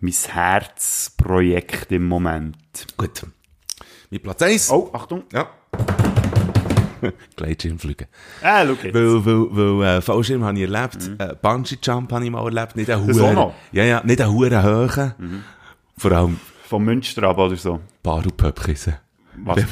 mein, 0.00 0.12
mein 0.14 0.34
Herzprojekt 0.34 1.92
im 1.92 2.08
Moment. 2.08 2.56
Gut. 2.96 3.26
Mein 4.10 4.20
Platz 4.20 4.40
1. 4.42 4.70
Oh, 4.70 4.90
Achtung. 4.94 5.24
Ja. 5.32 5.50
Gleitschirm 7.36 7.78
fliegen. 7.78 8.06
Ah, 8.42 8.64
schau 8.64 8.72
jetzt. 8.82 8.94
Weil, 8.94 9.26
weil, 9.26 9.80
weil 9.80 9.98
äh, 9.98 10.00
Fallschirm 10.00 10.44
habe 10.44 10.58
ich 10.58 10.62
erlebt, 10.70 11.10
äh, 11.18 11.34
Bungee 11.42 11.76
Jump 11.82 12.10
habe 12.10 12.24
ich 12.24 12.30
mal 12.30 12.42
erlebt, 12.44 12.76
nicht 12.76 12.90
auch 12.90 13.02
Huren. 13.02 13.52
Ja, 13.72 13.84
ja, 13.84 14.02
nicht 14.02 14.20
einen 14.22 14.32
Huren 14.32 14.62
hohen. 14.62 15.44
Vor 15.98 16.12
allem 16.12 16.40
Vom 16.66 16.84
Münster 16.84 17.24
ab 17.24 17.36
oder 17.36 17.56
so. 17.56 17.80
Bar 18.02 18.24
und 18.24 18.36
Pöpkisse. 18.38 19.00
Was? 19.38 19.60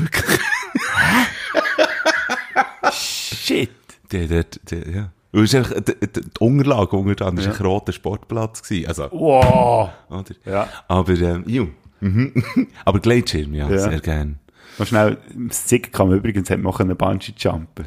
Shit. 2.92 3.70
der, 4.10 4.26
der, 4.26 4.44
der, 4.70 4.88
ja. 4.90 5.10
Und 5.32 5.44
es 5.44 5.54
ist 5.54 5.54
einfach, 5.54 5.80
die, 5.80 5.94
die, 6.06 6.20
Unterlage 6.40 6.96
unter 6.96 7.26
anderem 7.26 7.48
war 7.50 7.56
ein 7.58 7.66
roter 7.66 7.92
Sportplatz 7.92 8.62
gewesen. 8.62 8.86
Also, 8.88 9.08
Wow. 9.12 9.90
oder? 10.10 10.34
Ja. 10.44 10.68
Aber, 10.88 11.12
ähm, 11.14 11.44
ju. 11.46 11.68
Mhm. 12.00 12.34
Aber 12.84 13.00
Gleitschirm, 13.00 13.54
ja, 13.54 13.70
Ja. 13.70 13.78
sehr 13.78 14.00
gern. 14.00 14.38
Noch 14.78 14.86
schnell, 14.86 15.18
das 15.48 15.66
Zick 15.66 15.92
kam 15.92 16.12
übrigens, 16.12 16.50
hat 16.50 16.58
noch 16.60 16.80
einen 16.80 16.96
Bungee-Jumpen. 16.96 17.86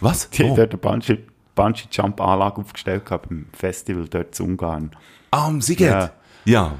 Was? 0.00 0.30
Die 0.30 0.44
Oh. 0.44 0.50
haben 0.50 0.56
dort 0.56 0.70
eine 0.72 0.80
Bungee- 0.80 1.24
Bungee-Jump-Anlage 1.56 2.60
aufgestellt 2.60 3.06
gehabt 3.06 3.28
beim 3.30 3.46
Festival 3.52 4.06
dort 4.08 4.34
zu 4.34 4.44
Ungarn. 4.44 4.90
Ah, 5.30 5.46
am 5.46 5.60
Siget? 5.60 5.90
Ja. 5.90 6.10
ja. 6.44 6.74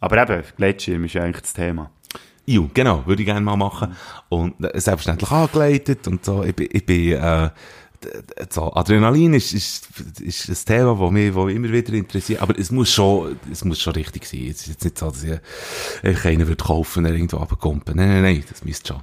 Aber 0.00 0.22
eben, 0.22 0.42
Gleitschirm 0.56 1.04
ist 1.04 1.16
eigentlich 1.16 1.42
das 1.42 1.54
Thema. 1.54 1.90
Jo, 2.50 2.70
genau, 2.72 3.04
würde 3.04 3.20
ich 3.22 3.26
gerne 3.26 3.42
mal 3.42 3.56
machen. 3.56 3.94
Und 4.30 4.54
äh, 4.64 4.80
selbstverständlich 4.80 5.30
angeleitet 5.30 6.08
und 6.08 6.24
so. 6.24 6.42
Ich 6.44 6.56
bin, 6.56 6.68
ich 6.72 6.86
bin 6.86 7.12
äh, 7.12 7.50
so, 8.48 8.72
Adrenalin 8.72 9.34
ist, 9.34 9.52
ist, 9.52 9.88
ist 10.20 10.48
ein 10.48 10.56
Thema, 10.76 10.94
das 10.98 11.10
mich, 11.10 11.34
das 11.34 11.44
mich 11.44 11.56
immer 11.56 11.70
wieder 11.70 11.92
interessiert. 11.92 12.40
Aber 12.40 12.58
es 12.58 12.70
muss 12.70 12.90
schon, 12.90 13.38
es 13.52 13.64
muss 13.66 13.80
schon 13.80 13.92
richtig 13.92 14.24
sein. 14.24 14.46
Es 14.50 14.62
ist 14.62 14.68
jetzt 14.68 14.84
nicht 14.84 14.98
so, 14.98 15.10
dass 15.10 15.22
ich 15.24 15.38
einfach 16.02 16.24
einen 16.24 16.48
würde 16.48 16.64
kaufen 16.64 17.04
und 17.04 17.12
irgendwo 17.12 17.36
runterkumpen. 17.36 17.96
Nein, 17.96 18.08
nein, 18.08 18.22
nein, 18.22 18.44
das 18.48 18.64
müsste 18.64 18.94
schon. 18.94 19.02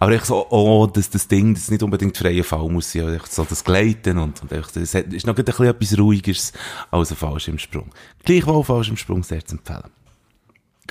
Aber 0.00 0.12
ich 0.12 0.24
so, 0.24 0.46
oh, 0.50 0.86
das, 0.86 1.10
das 1.10 1.28
Ding, 1.28 1.52
das 1.54 1.70
nicht 1.70 1.82
unbedingt 1.82 2.16
freie 2.16 2.42
Fall 2.42 2.68
muss 2.70 2.90
sein, 2.90 3.14
echt 3.14 3.32
so 3.32 3.44
das 3.44 3.62
Gleiten 3.62 4.16
und, 4.16 4.40
und 4.42 4.50
echt, 4.50 4.74
hat- 4.76 5.12
ist 5.12 5.26
noch 5.26 5.36
ein 5.36 5.44
bisschen 5.44 5.66
etwas 5.66 5.98
ruhigeres 5.98 6.52
als 6.90 7.10
ein 7.10 7.16
Fallschirmsprung. 7.18 7.90
Gleichwohl 8.24 8.64
Fallschirmsprung 8.64 9.22
sehr 9.22 9.44
zu 9.44 9.56
empfehlen. 9.56 9.90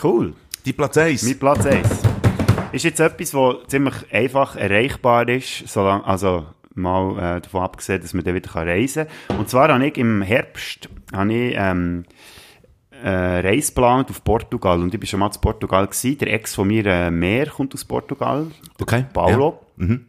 Cool. 0.01 0.35
Die 0.63 0.73
Platz 0.73 0.95
1. 0.95 1.23
Mein 1.23 1.39
Platz 1.39 1.65
1. 1.65 1.87
Ist 2.71 2.83
jetzt 2.83 2.99
etwas, 2.99 3.33
was 3.33 3.55
ziemlich 3.67 3.95
einfach 4.11 4.55
erreichbar 4.55 5.27
ist, 5.27 5.67
solange, 5.67 6.05
also 6.05 6.45
mal 6.75 7.17
äh, 7.17 7.41
davon 7.41 7.63
abgesehen, 7.63 7.99
dass 7.99 8.13
man 8.13 8.23
dann 8.23 8.35
wieder 8.35 8.53
reisen 8.53 9.07
kann. 9.27 9.39
Und 9.39 9.49
zwar 9.49 9.69
habe 9.69 9.87
ich 9.87 9.97
im 9.97 10.21
Herbst 10.21 10.87
habe 11.11 11.33
ich, 11.33 11.55
ähm, 11.57 12.03
äh, 13.03 13.09
Reise 13.09 13.69
geplant 13.69 14.11
auf 14.11 14.23
Portugal. 14.23 14.79
Und 14.81 14.93
ich 14.93 14.99
bin 14.99 15.07
schon 15.07 15.19
mal 15.19 15.31
zu 15.31 15.39
Portugal 15.39 15.87
gewesen. 15.87 16.19
Der 16.19 16.31
Ex 16.31 16.53
von 16.53 16.67
mir, 16.67 16.85
äh, 16.85 17.09
Meer, 17.09 17.47
kommt 17.47 17.73
aus 17.73 17.83
Portugal. 17.83 18.45
Okay, 18.79 19.05
Paulo. 19.11 19.61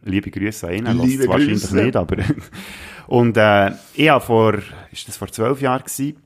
Liebe 0.03 0.29
Grüße 0.29 0.67
an 0.67 0.73
ihn. 0.75 0.85
Er 0.85 0.93
Liebe 0.93 1.27
wahrscheinlich 1.27 1.61
Grüße. 1.61 1.83
nicht, 1.83 1.95
aber... 1.95 2.17
und 3.07 3.37
äh, 3.37 3.71
ich 3.95 4.09
habe 4.09 4.23
vor, 4.23 4.59
ist 4.91 5.07
das 5.07 5.17
vor 5.17 5.29
zwölf 5.29 5.61
Jahren 5.61 5.81
gewesen, 5.83 6.17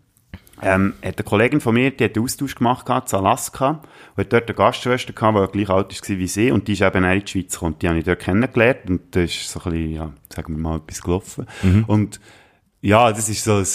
ähm, 0.62 0.94
hat 1.04 1.18
eine 1.18 1.24
Kollegin 1.24 1.62
von 1.62 1.74
mir, 1.74 1.92
die 1.92 2.04
hat 2.04 2.16
einen 2.16 2.26
Austausch 2.26 2.56
gemacht 2.56 2.86
gehabt, 2.86 3.10
zu 3.10 3.18
Alaska, 3.18 3.82
hat 4.18 4.34
dort 4.34 4.50
eine 4.50 4.56
Gastschwester 4.56 5.14
gehabt, 5.14 5.54
die 5.54 5.58
gleich 5.60 5.70
alt 5.70 6.10
war 6.10 6.18
wie 6.18 6.28
sie, 6.28 6.52
und 6.52 6.68
die 6.68 6.74
ist 6.74 6.82
eben 6.82 7.06
auch 7.06 7.12
in 7.12 7.20
die 7.22 7.28
Schweiz 7.32 7.54
gekommen. 7.54 7.76
Die 7.82 7.88
habe 7.88 8.00
ich 8.00 8.06
dort 8.06 8.20
kennengelernt, 8.20 8.90
und 8.90 9.16
da 9.16 9.22
ist 9.22 9.50
so 9.50 9.60
ein 9.60 9.72
bisschen, 9.72 9.92
ja, 9.92 10.14
sagen 10.34 10.56
wir 10.56 10.62
mal, 10.62 10.78
etwas 10.78 11.02
gelaufen. 11.02 11.46
Und, 11.88 12.20
ja, 12.80 13.12
das 13.12 13.28
ist 13.28 13.44
so 13.44 13.56
ein, 13.56 13.66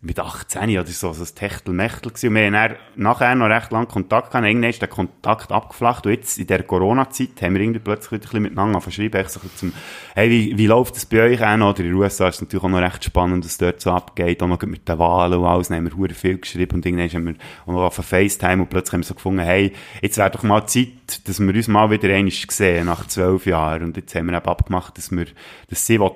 mit 0.00 0.18
18 0.18 0.70
oder 0.70 0.86
so, 0.86 1.12
so 1.12 1.22
ein 1.22 1.34
Techtelmechtel 1.34 2.10
gewesen. 2.10 2.28
Und 2.28 2.34
wir 2.36 2.46
haben 2.46 2.76
nachher 2.94 3.34
noch 3.34 3.50
recht 3.50 3.70
lange 3.70 3.86
Kontakt 3.86 4.30
gehabt. 4.30 4.46
Irgendwann 4.46 4.70
ist 4.70 4.80
der 4.80 4.88
Kontakt 4.88 5.52
abgeflacht. 5.52 6.06
Und 6.06 6.12
jetzt, 6.12 6.38
in 6.38 6.46
der 6.46 6.62
Corona-Zeit, 6.62 7.42
haben 7.42 7.52
wir 7.52 7.60
irgendwie 7.60 7.80
plötzlich 7.80 8.12
ein 8.12 8.20
bisschen 8.20 8.42
miteinander 8.42 8.80
verschrieben. 8.80 9.20
Echt 9.20 9.30
so 9.30 9.40
zum, 9.56 9.74
hey, 10.14 10.30
wie, 10.30 10.56
wie 10.56 10.66
läuft 10.66 10.96
das 10.96 11.04
bei 11.04 11.20
euch 11.20 11.44
an? 11.44 11.60
Oder 11.60 11.80
in 11.80 11.86
den 11.86 11.94
USA 11.96 12.28
ist 12.28 12.36
es 12.36 12.40
natürlich 12.40 12.64
auch 12.64 12.70
noch 12.70 12.80
recht 12.80 13.04
spannend, 13.04 13.44
was 13.44 13.58
dort 13.58 13.82
so 13.82 13.90
abgeht. 13.90 14.42
Auch 14.42 14.48
noch 14.48 14.62
mit 14.62 14.88
den 14.88 14.98
Wahlen 14.98 15.38
und 15.38 15.44
alles. 15.44 15.68
Dann 15.68 15.76
haben 15.76 15.90
wir 15.90 15.96
hure 15.96 16.14
viel 16.14 16.38
geschrieben. 16.38 16.76
Und 16.76 16.86
irgendwann 16.86 17.10
haben 17.10 17.26
wir 17.26 17.34
auch 17.66 17.72
noch 17.72 17.82
auf 17.82 17.96
FaceTime 17.96 18.62
und 18.62 18.70
plötzlich 18.70 18.94
haben 18.94 19.00
wir 19.00 19.06
so 19.06 19.14
gefunden, 19.14 19.40
hey, 19.40 19.74
jetzt 20.00 20.16
wäre 20.16 20.30
doch 20.30 20.44
mal 20.44 20.66
Zeit, 20.66 21.28
dass 21.28 21.40
wir 21.40 21.54
uns 21.54 21.68
mal 21.68 21.90
wieder 21.90 22.08
einmal 22.08 22.32
sehen, 22.32 22.86
nach 22.86 23.06
zwölf 23.06 23.44
Jahren. 23.44 23.82
Und 23.82 23.98
jetzt 23.98 24.14
haben 24.14 24.30
wir 24.30 24.36
eben 24.38 24.46
abgemacht, 24.46 24.96
dass 24.96 25.10
wir, 25.10 25.26
dass 25.68 25.86
sie 25.86 26.00
will, 26.00 26.12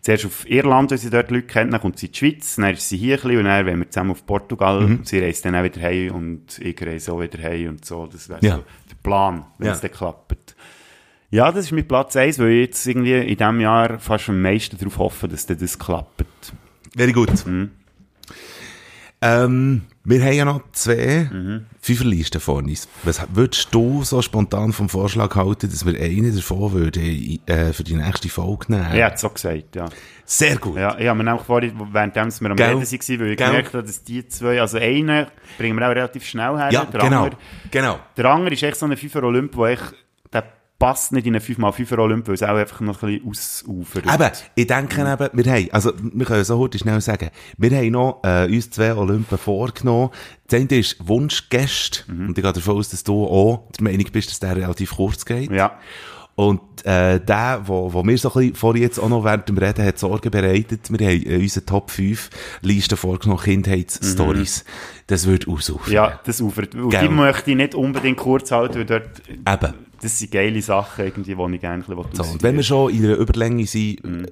zuerst 0.00 0.26
auf 0.26 0.48
Irland, 0.48 0.90
weil 0.90 0.98
sie 0.98 1.10
dort 1.10 1.30
Leute 1.30 1.46
kennt, 1.46 1.72
dann 1.72 1.80
kommt 1.80 1.98
sie 1.98 2.06
in 2.06 2.12
die 2.12 2.18
Schweiz, 2.18 2.56
dann 2.56 2.72
ist 2.72 2.88
sie 2.88 2.96
hier 2.96 3.16
ein 3.16 3.22
bisschen 3.22 3.38
und 3.38 3.44
dann 3.44 3.66
wollen 3.66 3.78
wir 3.80 3.90
zusammen 3.90 4.10
auf 4.12 4.24
Portugal. 4.26 4.80
Mhm. 4.80 5.00
Sie 5.04 5.18
reist 5.18 5.44
dann 5.44 5.54
auch 5.56 5.64
wieder 5.64 5.80
heim 5.82 6.14
und 6.14 6.58
ich 6.58 6.80
reise 6.80 7.12
auch 7.12 7.20
wieder 7.20 7.42
heim 7.42 7.68
und 7.70 7.84
so. 7.84 8.06
Das 8.06 8.28
wäre 8.28 8.38
Ja. 8.44 8.56
so 8.56 8.64
der 8.90 8.96
Plan, 9.02 9.44
wenn 9.58 9.66
Ja. 9.68 9.72
es 9.74 9.80
dann 9.80 9.90
klappt. 9.92 10.54
Ja, 11.30 11.52
das 11.52 11.66
ist 11.66 11.72
mein 11.72 11.86
Platz 11.86 12.16
1, 12.16 12.38
weil 12.38 12.50
ich 12.52 12.66
jetzt 12.68 12.86
irgendwie 12.86 13.12
in 13.14 13.36
diesem 13.36 13.60
Jahr 13.60 13.98
fast 13.98 14.28
am 14.30 14.40
meisten 14.40 14.78
darauf 14.78 14.96
hoffe, 14.98 15.28
dass 15.28 15.44
das 15.46 15.78
klappt. 15.78 16.24
Very 16.96 17.12
gut. 17.12 17.30
Ähm, 19.20 19.82
wir 20.08 20.22
haben 20.24 20.32
ja 20.32 20.44
noch 20.44 20.62
zwei 20.72 21.28
Fünferlisten 21.80 22.40
vor 22.40 22.56
uns. 22.56 22.88
Was 23.02 23.20
würdest 23.34 23.68
du 23.72 24.02
so 24.04 24.22
spontan 24.22 24.72
vom 24.72 24.88
Vorschlag 24.88 25.34
halten, 25.34 25.70
dass 25.70 25.84
wir 25.84 26.00
einen 26.00 26.34
davon 26.34 26.72
würden, 26.72 27.40
äh, 27.46 27.72
für 27.72 27.84
die 27.84 27.94
nächste 27.94 28.28
Folge 28.28 28.72
nehmen? 28.72 28.86
Er 28.92 29.06
hat 29.06 29.14
es 29.16 29.20
so 29.20 29.28
gesagt, 29.28 29.76
ja. 29.76 29.86
Sehr 30.24 30.56
gut. 30.56 30.76
Ja, 30.76 30.98
ich 30.98 31.06
habe 31.06 31.16
mir 31.18 31.24
nämlich 31.24 31.42
vorhin, 31.44 31.72
während 31.92 32.14
wir 32.14 32.22
am 32.22 32.30
Gell? 32.56 32.76
Reden 32.76 32.80
waren, 32.82 33.20
weil 33.20 33.30
ich 33.30 33.36
Gell? 33.36 33.36
gemerkt 33.36 33.74
habe, 33.74 33.82
dass 33.82 34.02
die 34.02 34.26
zwei, 34.28 34.60
also 34.60 34.78
einen 34.78 35.26
bringen 35.56 35.78
wir 35.78 35.86
auch 35.86 35.94
relativ 35.94 36.24
schnell 36.26 36.56
her, 36.56 36.70
Ja, 36.70 36.84
der 36.84 37.00
genau. 37.00 37.24
andere 37.24 37.40
Genau. 37.70 37.98
Der 38.16 38.24
andere 38.26 38.54
ist 38.54 38.62
echt 38.62 38.76
so 38.76 38.86
ein 38.86 38.92
5er 38.92 39.22
Olymp, 39.24 39.56
wo 39.56 39.66
ich, 39.66 39.80
der 39.80 39.88
passt 40.78 41.12
nicht 41.12 41.26
in 41.26 41.34
einen 41.34 41.44
5x5er 41.44 41.98
Olymp, 41.98 42.28
weil 42.28 42.34
es 42.34 42.42
auch 42.42 42.56
einfach 42.56 42.80
noch 42.80 43.02
ein 43.02 43.20
bisschen 43.20 43.72
ausufert. 43.74 44.04
Eben, 44.06 44.30
ich 44.54 44.66
denke 44.66 45.00
eben, 45.00 45.30
wir 45.32 45.52
haben, 45.52 45.68
also, 45.72 45.92
wir 45.96 46.26
können 46.26 46.44
so 46.44 46.58
heute 46.58 46.78
schnell 46.78 47.00
sagen, 47.00 47.30
wir 47.56 47.76
haben 47.76 47.90
noch, 47.90 48.20
äh, 48.22 48.46
uns 48.46 48.70
zwei 48.70 48.94
Olympen 48.94 49.38
vorgenommen. 49.38 50.10
Das 50.46 50.60
eine 50.60 50.78
ist 50.78 50.96
Wunschgäste. 51.06 52.04
Und 52.08 52.38
ich 52.38 52.44
gehe 52.44 52.52
davon 52.52 52.76
aus, 52.76 52.90
dass 52.90 53.02
du 53.02 53.24
auch 53.24 53.68
der 53.76 53.84
Meinung 53.84 54.06
bist, 54.12 54.30
dass 54.30 54.40
der 54.40 54.56
relativ 54.56 54.94
kurz 54.94 55.24
geht. 55.24 55.50
Ja. 55.50 55.78
Und 56.36 56.60
äh, 56.86 57.18
der, 57.18 57.62
wo, 57.64 57.92
wo 57.92 58.04
mir 58.04 58.16
so 58.16 58.28
ein 58.28 58.34
bisschen 58.34 58.54
vorhin 58.54 58.82
jetzt 58.84 59.00
auch 59.00 59.08
noch 59.08 59.24
während 59.24 59.48
dem 59.48 59.58
Reden 59.58 59.84
hat 59.84 59.98
Sorgen 59.98 60.30
bereitet, 60.30 60.88
wir 60.96 61.04
haben 61.04 61.26
äh, 61.26 61.36
unsere 61.38 61.66
Top 61.66 61.90
5 61.90 62.30
Liste 62.62 62.96
vorgenommen, 62.96 63.42
Kindheitsstories. 63.42 64.64
Das 65.08 65.26
wird 65.26 65.48
ausufern. 65.48 65.92
Ja, 65.92 66.20
das 66.24 66.40
ufert. 66.40 66.76
Und 66.76 66.92
die 66.92 67.08
möchte 67.08 67.50
ich 67.50 67.56
nicht 67.56 67.74
unbedingt 67.74 68.18
kurz 68.18 68.52
halten, 68.52 68.76
weil 68.76 68.84
dort, 68.84 69.20
Eben. 69.28 69.87
Das 70.00 70.18
sind 70.18 70.30
geile 70.30 70.60
Sachen 70.62 71.04
irgendwie, 71.04 71.34
die 71.34 71.54
ich 71.54 71.60
gerne 71.60 71.84
ein 71.86 72.04
So, 72.12 72.22
und 72.22 72.42
wenn 72.42 72.56
wir 72.56 72.62
schon 72.62 72.92
in 72.92 73.04
einer 73.04 73.16
Überlänge 73.16 73.66
sind, 73.66 74.04
äh, 74.04 74.26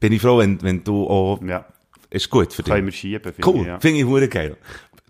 bin 0.00 0.12
ich 0.12 0.20
froh, 0.20 0.38
wenn, 0.38 0.60
wenn 0.62 0.82
du 0.84 1.06
auch, 1.08 1.40
Ja, 1.42 1.64
ist 2.10 2.30
gut 2.30 2.52
für 2.52 2.62
dich. 2.62 2.72
können 2.72 2.86
wir 2.86 2.92
schieben, 2.92 3.32
finde 3.32 3.48
Cool, 3.48 3.60
ich, 3.62 3.66
ja. 3.66 3.80
finde 3.80 3.98
ich 4.00 4.04
hure 4.04 4.28
geil. 4.28 4.56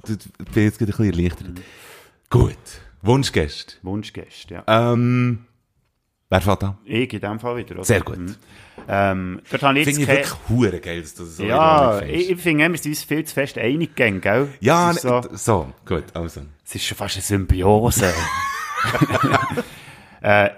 Du, 0.06 0.16
du 0.16 0.28
bin 0.52 0.64
jetzt 0.64 0.78
gerade 0.78 0.92
ein 0.92 0.96
bisschen 0.96 1.12
erleichtert. 1.12 1.60
Gut, 2.30 2.56
Wunschgäste. 3.02 3.74
Wunschgäste, 3.82 4.54
ja. 4.54 4.92
Ähm, 4.92 5.46
wer 6.28 6.40
fährt 6.40 6.64
an? 6.64 6.78
Ich 6.84 7.12
in 7.12 7.20
dem 7.20 7.40
Fall 7.40 7.56
wieder, 7.56 7.76
oder? 7.76 7.84
Sehr 7.84 8.00
gut. 8.00 8.18
Mhm. 8.18 8.34
Ähm, 8.88 9.40
dort 9.50 9.62
habe 9.62 9.78
ich 9.80 9.86
jetzt 9.86 9.96
Finde 9.96 10.12
ich 10.12 10.18
wirklich 10.18 10.48
hure 10.48 10.80
geil, 10.80 11.00
dass 11.00 11.14
du 11.14 11.24
das 11.24 11.36
so 11.36 11.42
Ja, 11.44 12.02
ich, 12.02 12.30
ich 12.30 12.40
finde, 12.40 12.70
wir 12.70 12.78
sind 12.78 12.92
uns 12.92 13.02
viel 13.02 13.24
zu 13.24 13.34
fest 13.34 13.58
einig 13.58 13.96
gegangen, 13.96 14.20
gell? 14.20 14.48
Ja, 14.60 14.92
so, 14.92 15.22
so, 15.32 15.72
gut, 15.86 16.04
also. 16.14 16.42
es 16.64 16.74
ist 16.74 16.84
schon 16.84 16.96
fast 16.96 17.16
eine 17.16 17.22
Symbiose. 17.22 18.12
äh, 20.26 20.50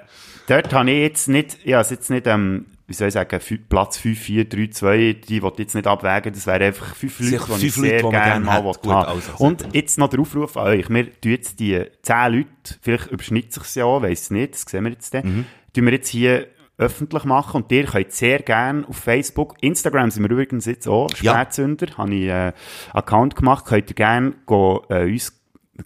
dort 0.46 0.72
habe 0.72 0.90
ich 0.90 0.98
jetzt 1.00 1.28
nicht, 1.28 1.64
ja, 1.64 1.80
jetzt 1.80 2.10
nicht, 2.10 2.26
ähm, 2.26 2.66
wie 2.86 2.94
soll 2.94 3.08
ich 3.08 3.14
sagen, 3.14 3.38
Platz 3.68 3.98
5, 3.98 4.18
4, 4.18 4.48
3, 4.48 4.66
2, 4.70 5.12
die 5.28 5.42
wollte 5.42 5.60
jetzt 5.62 5.74
nicht 5.74 5.86
abwägen, 5.86 6.32
das 6.32 6.46
wären 6.46 6.62
einfach 6.62 6.94
fünf 6.94 7.20
Leute, 7.20 7.44
die 7.60 7.66
ich 7.66 7.76
Leute, 7.76 7.88
sehr 7.90 8.02
man 8.02 8.12
gerne 8.12 8.44
mal 8.46 8.62
Gut, 8.62 8.86
haben. 8.86 9.08
also, 9.08 9.32
Und 9.44 9.68
jetzt 9.74 9.98
noch 9.98 10.08
der 10.08 10.20
Aufruf 10.20 10.56
an 10.56 10.68
euch, 10.68 10.88
wir 10.88 11.04
tun 11.20 11.30
jetzt 11.32 11.60
die 11.60 11.84
10 12.02 12.32
Leute, 12.32 12.48
vielleicht 12.80 13.06
überschneidet 13.08 13.52
sich 13.52 13.74
ja 13.74 13.84
auch, 13.84 14.00
weiss 14.02 14.30
nicht, 14.30 14.54
das 14.54 14.62
sehen 14.62 14.84
wir 14.84 14.92
jetzt 14.92 15.12
dann, 15.12 15.24
Mhm. 15.26 15.44
tun 15.74 15.84
wir 15.84 15.92
jetzt 15.92 16.08
hier 16.08 16.46
öffentlich 16.78 17.24
machen 17.24 17.62
und 17.62 17.72
ihr 17.72 17.84
könnt 17.84 18.12
sehr 18.12 18.38
gerne 18.38 18.86
auf 18.88 18.96
Facebook, 18.96 19.56
Instagram 19.60 20.10
sind 20.12 20.22
wir 20.22 20.30
übrigens 20.30 20.64
jetzt 20.64 20.86
auch, 20.88 21.10
Ja. 21.20 21.34
Spätzünder, 21.34 21.88
habe 21.98 22.14
ich 22.14 22.28
äh, 22.28 22.52
Account 22.94 23.34
gemacht, 23.36 23.66
könnt 23.66 23.90
ihr 23.90 23.96
gerne 23.96 24.32
go, 24.46 24.84
äh, 24.88 25.02
uns 25.04 25.37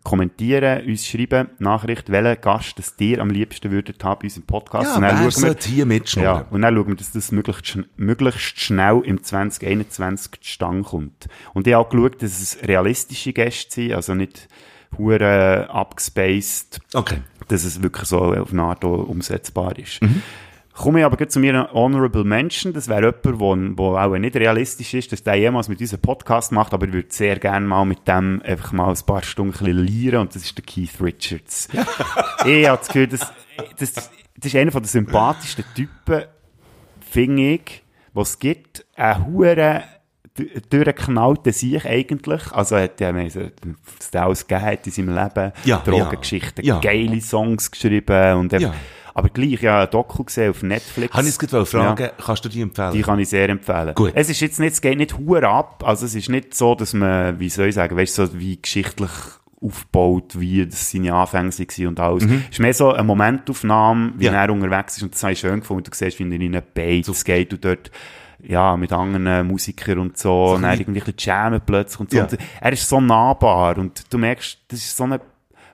kommentieren, 0.02 0.86
uns 0.86 1.06
schreiben, 1.06 1.50
Nachricht, 1.58 2.10
welchen 2.10 2.40
Gast 2.40 2.78
das 2.78 2.94
ihr 2.98 3.20
am 3.20 3.30
liebsten 3.30 3.70
würdet 3.70 4.02
haben 4.04 4.18
bei 4.20 4.24
unserem 4.24 4.46
Podcast. 4.46 4.86
Ja, 4.90 4.96
und 4.96 5.02
dann 5.02 5.30
schauen 5.30 5.42
wir, 5.44 5.56
hier 5.60 5.86
mitschnurren? 5.86 6.40
ja, 6.40 6.46
und 6.50 6.62
dann 6.62 6.74
schauen 6.74 6.88
wir, 6.88 6.94
dass 6.96 7.12
das 7.12 7.32
möglichst, 7.32 7.78
möglichst 7.96 8.60
schnell 8.60 9.02
im 9.04 9.22
2021 9.22 10.40
zustande 10.40 10.82
kommt. 10.82 11.28
Und 11.54 11.66
ich 11.66 11.74
habe 11.74 11.86
auch 11.86 11.90
geschaut, 11.90 12.22
dass 12.22 12.40
es 12.40 12.58
realistische 12.66 13.32
Gäste 13.32 13.74
sind, 13.74 13.92
also 13.92 14.14
nicht 14.14 14.48
hure 14.98 15.68
abgespaced, 15.70 16.80
Okay. 16.94 17.18
dass 17.48 17.64
es 17.64 17.82
wirklich 17.82 18.08
so 18.08 18.18
auf 18.34 18.52
auch 18.52 19.08
umsetzbar 19.08 19.78
ist. 19.78 20.00
Komme 20.74 21.00
ich 21.00 21.04
aber 21.04 21.16
gleich 21.18 21.28
zu 21.28 21.38
mir 21.38 21.68
Honorable 21.72 22.24
Mention. 22.24 22.72
Das 22.72 22.88
wäre 22.88 23.14
jemand, 23.24 23.40
wo, 23.40 23.56
wo 23.76 23.96
auch 23.96 24.16
nicht 24.16 24.34
realistisch 24.36 24.94
ist, 24.94 25.12
dass 25.12 25.22
der 25.22 25.34
jemals 25.34 25.68
mit 25.68 25.80
unserem 25.80 26.00
Podcast 26.00 26.50
macht, 26.50 26.72
aber 26.72 26.86
ich 26.86 26.92
würde 26.94 27.08
sehr 27.10 27.38
gerne 27.38 27.66
mal 27.66 27.84
mit 27.84 28.08
dem 28.08 28.40
einfach 28.44 28.72
mal 28.72 28.88
ein 28.88 28.98
paar 29.06 29.22
Stunden 29.22 29.66
ein 29.66 29.76
lieren 29.76 30.20
und 30.22 30.34
das 30.34 30.42
ist 30.44 30.56
der 30.56 30.64
Keith 30.64 30.98
Richards. 31.00 31.68
ich 32.46 32.66
habe 32.66 32.78
das 32.78 32.86
Gefühl, 32.88 33.06
das, 33.06 33.20
das, 33.78 33.92
das 33.92 34.10
ist 34.42 34.56
einer 34.56 34.70
der 34.70 34.84
sympathischsten 34.84 35.64
Typen, 35.74 36.22
finde 37.00 37.42
ich, 37.54 37.82
was 38.14 38.30
es 38.30 38.38
gibt. 38.38 38.86
Ein 38.96 39.26
hure 39.26 39.82
d- 40.38 40.50
durchgeknallter 40.70 41.52
Sieg 41.52 41.84
eigentlich. 41.84 42.50
Also 42.50 42.76
er 42.76 42.84
hat 42.84 42.98
ja, 43.00 43.14
was 43.14 44.10
der 44.10 44.22
alles 44.24 44.46
gegeben 44.46 44.78
in 44.86 44.90
seinem 44.90 45.14
Leben. 45.14 45.52
Ja, 45.64 45.82
Drogengeschichten, 45.84 46.64
ja. 46.64 46.74
Ja. 46.76 46.80
geile 46.80 47.20
Songs 47.20 47.70
geschrieben 47.70 48.36
und 48.38 48.52
eben, 48.54 48.62
Ja. 48.62 48.74
Aber 49.14 49.28
gleich 49.28 49.60
ja 49.62 49.82
ein 49.82 49.90
Doku 49.90 50.24
gesehen 50.24 50.50
auf 50.50 50.62
Netflix. 50.62 51.12
Habe 51.12 51.22
ich 51.24 51.28
es 51.30 51.38
gerade 51.38 51.66
fragen, 51.66 52.02
Ja. 52.02 52.10
kannst 52.24 52.44
du 52.44 52.48
die 52.48 52.60
empfehlen? 52.62 52.92
Die 52.92 53.02
kann 53.02 53.18
ich 53.18 53.28
sehr 53.28 53.48
empfehlen. 53.48 53.94
Gut. 53.94 54.12
Es 54.14 54.28
ist 54.30 54.40
jetzt 54.40 54.58
nicht, 54.60 54.72
es 54.72 54.80
geht 54.80 54.98
nicht 54.98 55.16
hure 55.18 55.48
ab. 55.48 55.82
Also 55.86 56.06
es 56.06 56.14
ist 56.14 56.28
nicht 56.28 56.54
so, 56.54 56.74
dass 56.74 56.92
man, 56.94 57.38
wie 57.40 57.48
soll 57.48 57.66
ich 57.68 57.74
sagen, 57.74 57.96
weißt 57.96 58.18
du, 58.18 58.26
so 58.26 58.38
wie 58.38 58.60
geschichtlich 58.60 59.10
aufgebaut, 59.60 60.38
wie 60.40 60.66
das 60.66 60.90
seine 60.90 61.14
Anfänge 61.14 61.50
waren 61.52 61.86
und 61.86 62.00
alles. 62.00 62.24
Es 62.24 62.30
ist 62.50 62.58
mehr 62.60 62.74
so 62.74 62.92
eine 62.92 63.04
Momentaufnahme, 63.04 64.12
wie 64.16 64.28
Mhm. 64.28 64.34
Ja. 64.34 64.42
er 64.44 64.50
unterwegs 64.50 64.96
ist 64.96 65.02
und 65.04 65.14
das 65.14 65.22
habe 65.22 65.32
ich 65.34 65.38
schön 65.40 65.60
gefunden. 65.60 65.84
Du 65.84 65.90
siehst, 65.96 66.18
wie 66.18 66.24
er 66.24 66.32
in 66.32 66.42
einen 66.56 66.62
Bates 66.74 67.24
geht 67.24 67.52
und 67.52 67.64
dort 67.64 67.90
ja, 68.44 68.76
mit 68.76 68.90
anderen 68.92 69.46
Musikern 69.46 70.00
und 70.00 70.18
so, 70.18 70.54
und 70.54 70.64
er 70.64 70.72
irgendwie 70.72 71.00
ein 71.00 71.04
bisschen 71.04 71.14
jammen 71.32 71.60
plötzlich 71.64 72.00
und 72.00 72.10
so. 72.10 72.16
Ja. 72.16 72.24
Und 72.24 72.36
er 72.60 72.72
ist 72.72 72.88
so 72.88 73.00
nahbar 73.00 73.78
und 73.78 74.02
du 74.12 74.18
merkst, 74.18 74.58
das 74.66 74.80
ist 74.80 74.96
so 74.96 75.04
eine 75.04 75.20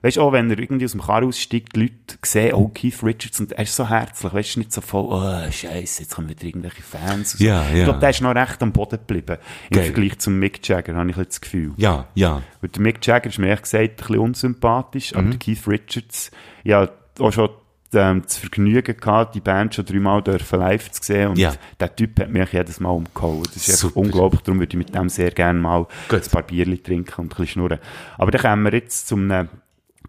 Weißt 0.01 0.17
du, 0.17 0.21
auch 0.21 0.31
wenn 0.31 0.49
er 0.49 0.57
irgendwie 0.59 0.85
aus 0.85 0.91
dem 0.93 1.01
Karren 1.01 1.27
aussteigt, 1.27 1.75
die 1.75 1.81
Leute 1.81 1.93
sehen, 2.23 2.53
oh, 2.53 2.69
Keith 2.69 3.03
Richards, 3.03 3.39
und 3.39 3.51
er 3.51 3.63
ist 3.63 3.75
so 3.75 3.89
herzlich, 3.89 4.33
weißt 4.33 4.55
du, 4.55 4.59
nicht 4.59 4.71
so 4.71 4.81
voll, 4.81 5.05
oh, 5.09 5.51
Scheiße, 5.51 6.03
jetzt 6.03 6.15
kommen 6.15 6.29
wieder 6.29 6.43
irgendwelche 6.45 6.81
Fans. 6.81 7.33
und 7.33 7.39
so. 7.39 7.43
Ja, 7.45 7.65
Ich 7.69 7.77
ja. 7.77 7.83
glaube, 7.85 7.99
der 7.99 8.09
ist 8.11 8.21
noch 8.21 8.33
recht 8.35 8.61
am 8.63 8.71
Boden 8.71 8.97
geblieben. 8.99 9.37
Im 9.69 9.75
Geil. 9.75 9.85
Vergleich 9.85 10.19
zum 10.19 10.39
Mick 10.39 10.65
Jagger, 10.67 10.95
habe 10.95 11.09
ich 11.09 11.15
das 11.15 11.41
Gefühl. 11.41 11.73
Ja, 11.77 12.07
ja. 12.15 12.41
Weil 12.61 12.69
der 12.69 12.81
Mick 12.81 13.05
Jagger 13.05 13.29
ist 13.29 13.39
mir 13.39 13.47
ehrlich 13.47 13.63
gesagt 13.63 13.83
ein 13.89 13.95
bisschen 13.95 14.19
unsympathisch, 14.19 15.11
Mhm. 15.13 15.17
aber 15.19 15.29
der 15.31 15.39
Keith 15.39 15.67
Richards, 15.67 16.31
ja, 16.63 16.89
auch 17.19 17.31
schon 17.33 17.49
ähm, 17.91 18.21
das 18.23 18.37
Vergnügen 18.37 18.95
gehabt, 18.97 19.33
die 19.33 19.39
Band 19.39 19.73
schon 19.73 19.83
dreimal 19.83 20.21
dürfen 20.21 20.59
live 20.59 20.91
zu 20.91 21.01
sehen 21.03 21.29
und 21.29 21.39
Ja. 21.39 21.53
der 21.79 21.95
Typ 21.95 22.19
hat 22.19 22.29
mich 22.29 22.53
jedes 22.53 22.79
Mal 22.79 22.89
umgehauen. 22.91 23.41
Das 23.51 23.67
ist 23.67 23.79
Super. 23.79 23.97
unglaublich, 23.97 24.41
darum 24.41 24.59
würde 24.59 24.69
ich 24.73 24.77
mit 24.77 24.93
dem 24.93 25.09
sehr 25.09 25.31
gerne 25.31 25.57
mal 25.59 25.87
Gut. 26.07 26.23
ein 26.23 26.29
paar 26.29 26.43
Bierchen 26.43 26.83
trinken 26.83 27.13
und 27.21 27.25
ein 27.25 27.29
bisschen 27.29 27.47
schnurren. 27.47 27.79
Aber 28.19 28.29
dann 28.29 28.41
kommen 28.41 28.63
wir 28.65 28.73
jetzt 28.73 29.07
zum, 29.07 29.31
äh, 29.31 29.45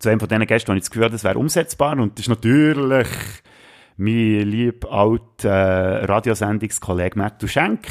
zu 0.00 0.08
einem 0.08 0.18
von 0.18 0.28
diesen 0.28 0.46
Gästen, 0.46 0.72
wo 0.72 0.74
ich 0.74 0.80
das 0.82 0.90
Gefühl 0.90 1.04
habe, 1.04 1.12
das 1.12 1.22
wäre 1.24 1.38
umsetzbar 1.38 1.96
und 1.98 2.18
das 2.18 2.24
ist 2.26 2.28
natürlich 2.28 3.06
mein 3.96 4.40
lieb 4.48 4.84
alt 4.90 5.44
äh, 5.44 5.48
Radiosendungskollege 5.48 7.18
Matthew 7.18 7.46
Schenk. 7.48 7.86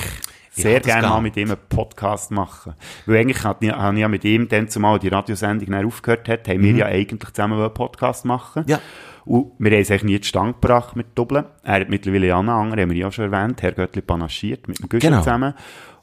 Sehr 0.51 0.73
Ja, 0.73 0.79
gerne 0.79 1.07
mal 1.07 1.21
mit 1.21 1.37
ihm 1.37 1.49
einen 1.51 1.59
Podcast 1.69 2.31
machen. 2.31 2.73
Weil 3.05 3.17
eigentlich 3.19 3.43
habe 3.43 3.65
ich 3.65 3.71
ja 3.71 4.07
mit 4.07 4.25
ihm 4.25 4.47
dann 4.49 4.67
zumal 4.67 4.97
die 4.99 5.07
Radiosendung 5.07 5.69
dann 5.69 5.85
aufgehört 5.85 6.27
hat, 6.27 6.47
haben 6.47 6.63
wir 6.63 6.73
ja 6.73 6.85
eigentlich 6.87 7.31
zusammen 7.31 7.59
einen 7.61 7.73
Podcast 7.73 8.25
machen. 8.25 8.63
Mhm. 8.63 8.69
Ja. 8.69 8.79
Und 9.25 9.51
wir 9.59 9.71
haben 9.71 9.81
es 9.81 9.91
eigentlich 9.91 10.03
nie 10.03 10.19
zustande 10.21 10.53
gebracht 10.53 10.95
mit 10.95 11.07
Dublin. 11.15 11.43
Er 11.63 11.81
hat 11.81 11.89
mittlerweile 11.89 12.35
einen 12.35 12.49
anderen, 12.49 12.79
haben 12.81 12.89
wir 12.89 12.97
ja 12.97 13.11
schon 13.11 13.31
erwähnt, 13.31 13.61
Herr 13.61 13.73
Göttli 13.73 14.01
panaschiert, 14.01 14.67
mit 14.67 14.79
dem 14.79 14.89
Güschen 14.89 15.09
Genau. 15.11 15.21
zusammen. 15.21 15.53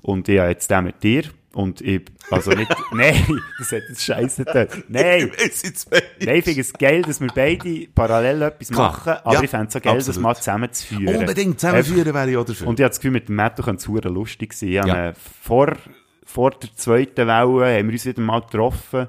Und 0.03 0.29
ich 0.29 0.39
habe 0.39 0.51
jetzt 0.51 0.71
den 0.71 0.85
mit 0.85 1.03
dir. 1.03 1.25
Und 1.57 1.81
ich, 1.81 2.03
also 2.31 2.51
nicht, 2.51 2.71
nein, 2.93 3.41
das 3.59 3.73
hat 3.73 3.81
jetzt 3.89 4.05
scheiße 4.05 4.45
getan. 4.45 4.69
Nein, 4.89 5.31
Ist 5.43 5.89
nein, 6.21 6.37
ich 6.37 6.45
finde 6.45 6.61
es 6.61 6.73
geil, 6.75 7.01
dass 7.01 7.19
wir 7.19 7.29
beide 7.35 7.87
parallel 7.95 8.43
etwas 8.43 8.69
Klar. 8.69 8.93
machen, 8.93 9.15
aber 9.25 9.33
Ja, 9.33 9.43
ich 9.43 9.49
fände 9.49 9.69
es 9.69 9.73
so 9.73 9.81
geil, 9.81 9.97
das 9.97 10.09
absolut. 10.11 10.23
mal 10.23 10.35
zusammenzuführen. 10.37 11.17
Unbedingt 11.17 11.59
zusammenführen 11.59 12.13
wäre 12.13 12.31
ich 12.31 12.37
auch 12.37 12.45
dafür. 12.45 12.67
Und 12.67 12.79
ich 12.79 12.85
habe 12.85 12.91
das 12.91 12.99
Gefühl, 12.99 13.13
mit 13.13 13.29
dem 13.31 13.37
Matto 13.37 13.63
könnte 13.63 13.81
es 13.91 14.05
lustig 14.05 14.53
sein. 14.53 14.69
Ja. 14.69 15.15
vor, 15.43 15.73
vor 16.27 16.51
der 16.51 16.77
zweiten 16.77 17.27
Welle 17.27 17.79
haben 17.79 17.87
wir 17.89 17.93
uns 17.95 18.05
wieder 18.05 18.21
mal 18.21 18.43
getroffen 18.43 19.09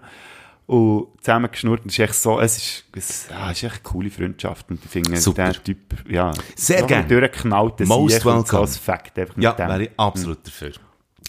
und 0.67 1.07
zusammen 1.19 1.51
geschnurrt. 1.51 1.81
Und 1.81 1.87
es 1.87 1.99
ist 1.99 1.99
echt 1.99 2.15
so, 2.15 2.39
es 2.39 2.55
ist, 2.57 2.85
es, 2.95 3.27
ja, 3.29 3.51
es 3.51 3.57
ist 3.57 3.63
echt 3.63 3.73
eine 3.73 3.83
coole 3.83 4.09
Freundschaft. 4.09 4.69
Und 4.69 4.79
ich 4.85 4.89
finde, 4.89 5.17
Super. 5.17 5.51
der 5.51 5.63
Typ, 5.65 5.79
ja, 6.09 6.31
Sehr 6.55 6.77
so 6.79 6.83
ein 6.85 6.87
gern. 6.87 7.07
durchgeknallter 7.09 7.85
Most 7.85 8.21
Sieg 8.21 8.25
und 8.25 8.47
so 8.47 8.65
Fakt 8.65 9.19
einfach 9.19 9.35
Ja, 9.37 9.57
wäre 9.57 9.83
ich 9.83 9.91
absolut 9.97 10.47
dafür. 10.47 10.71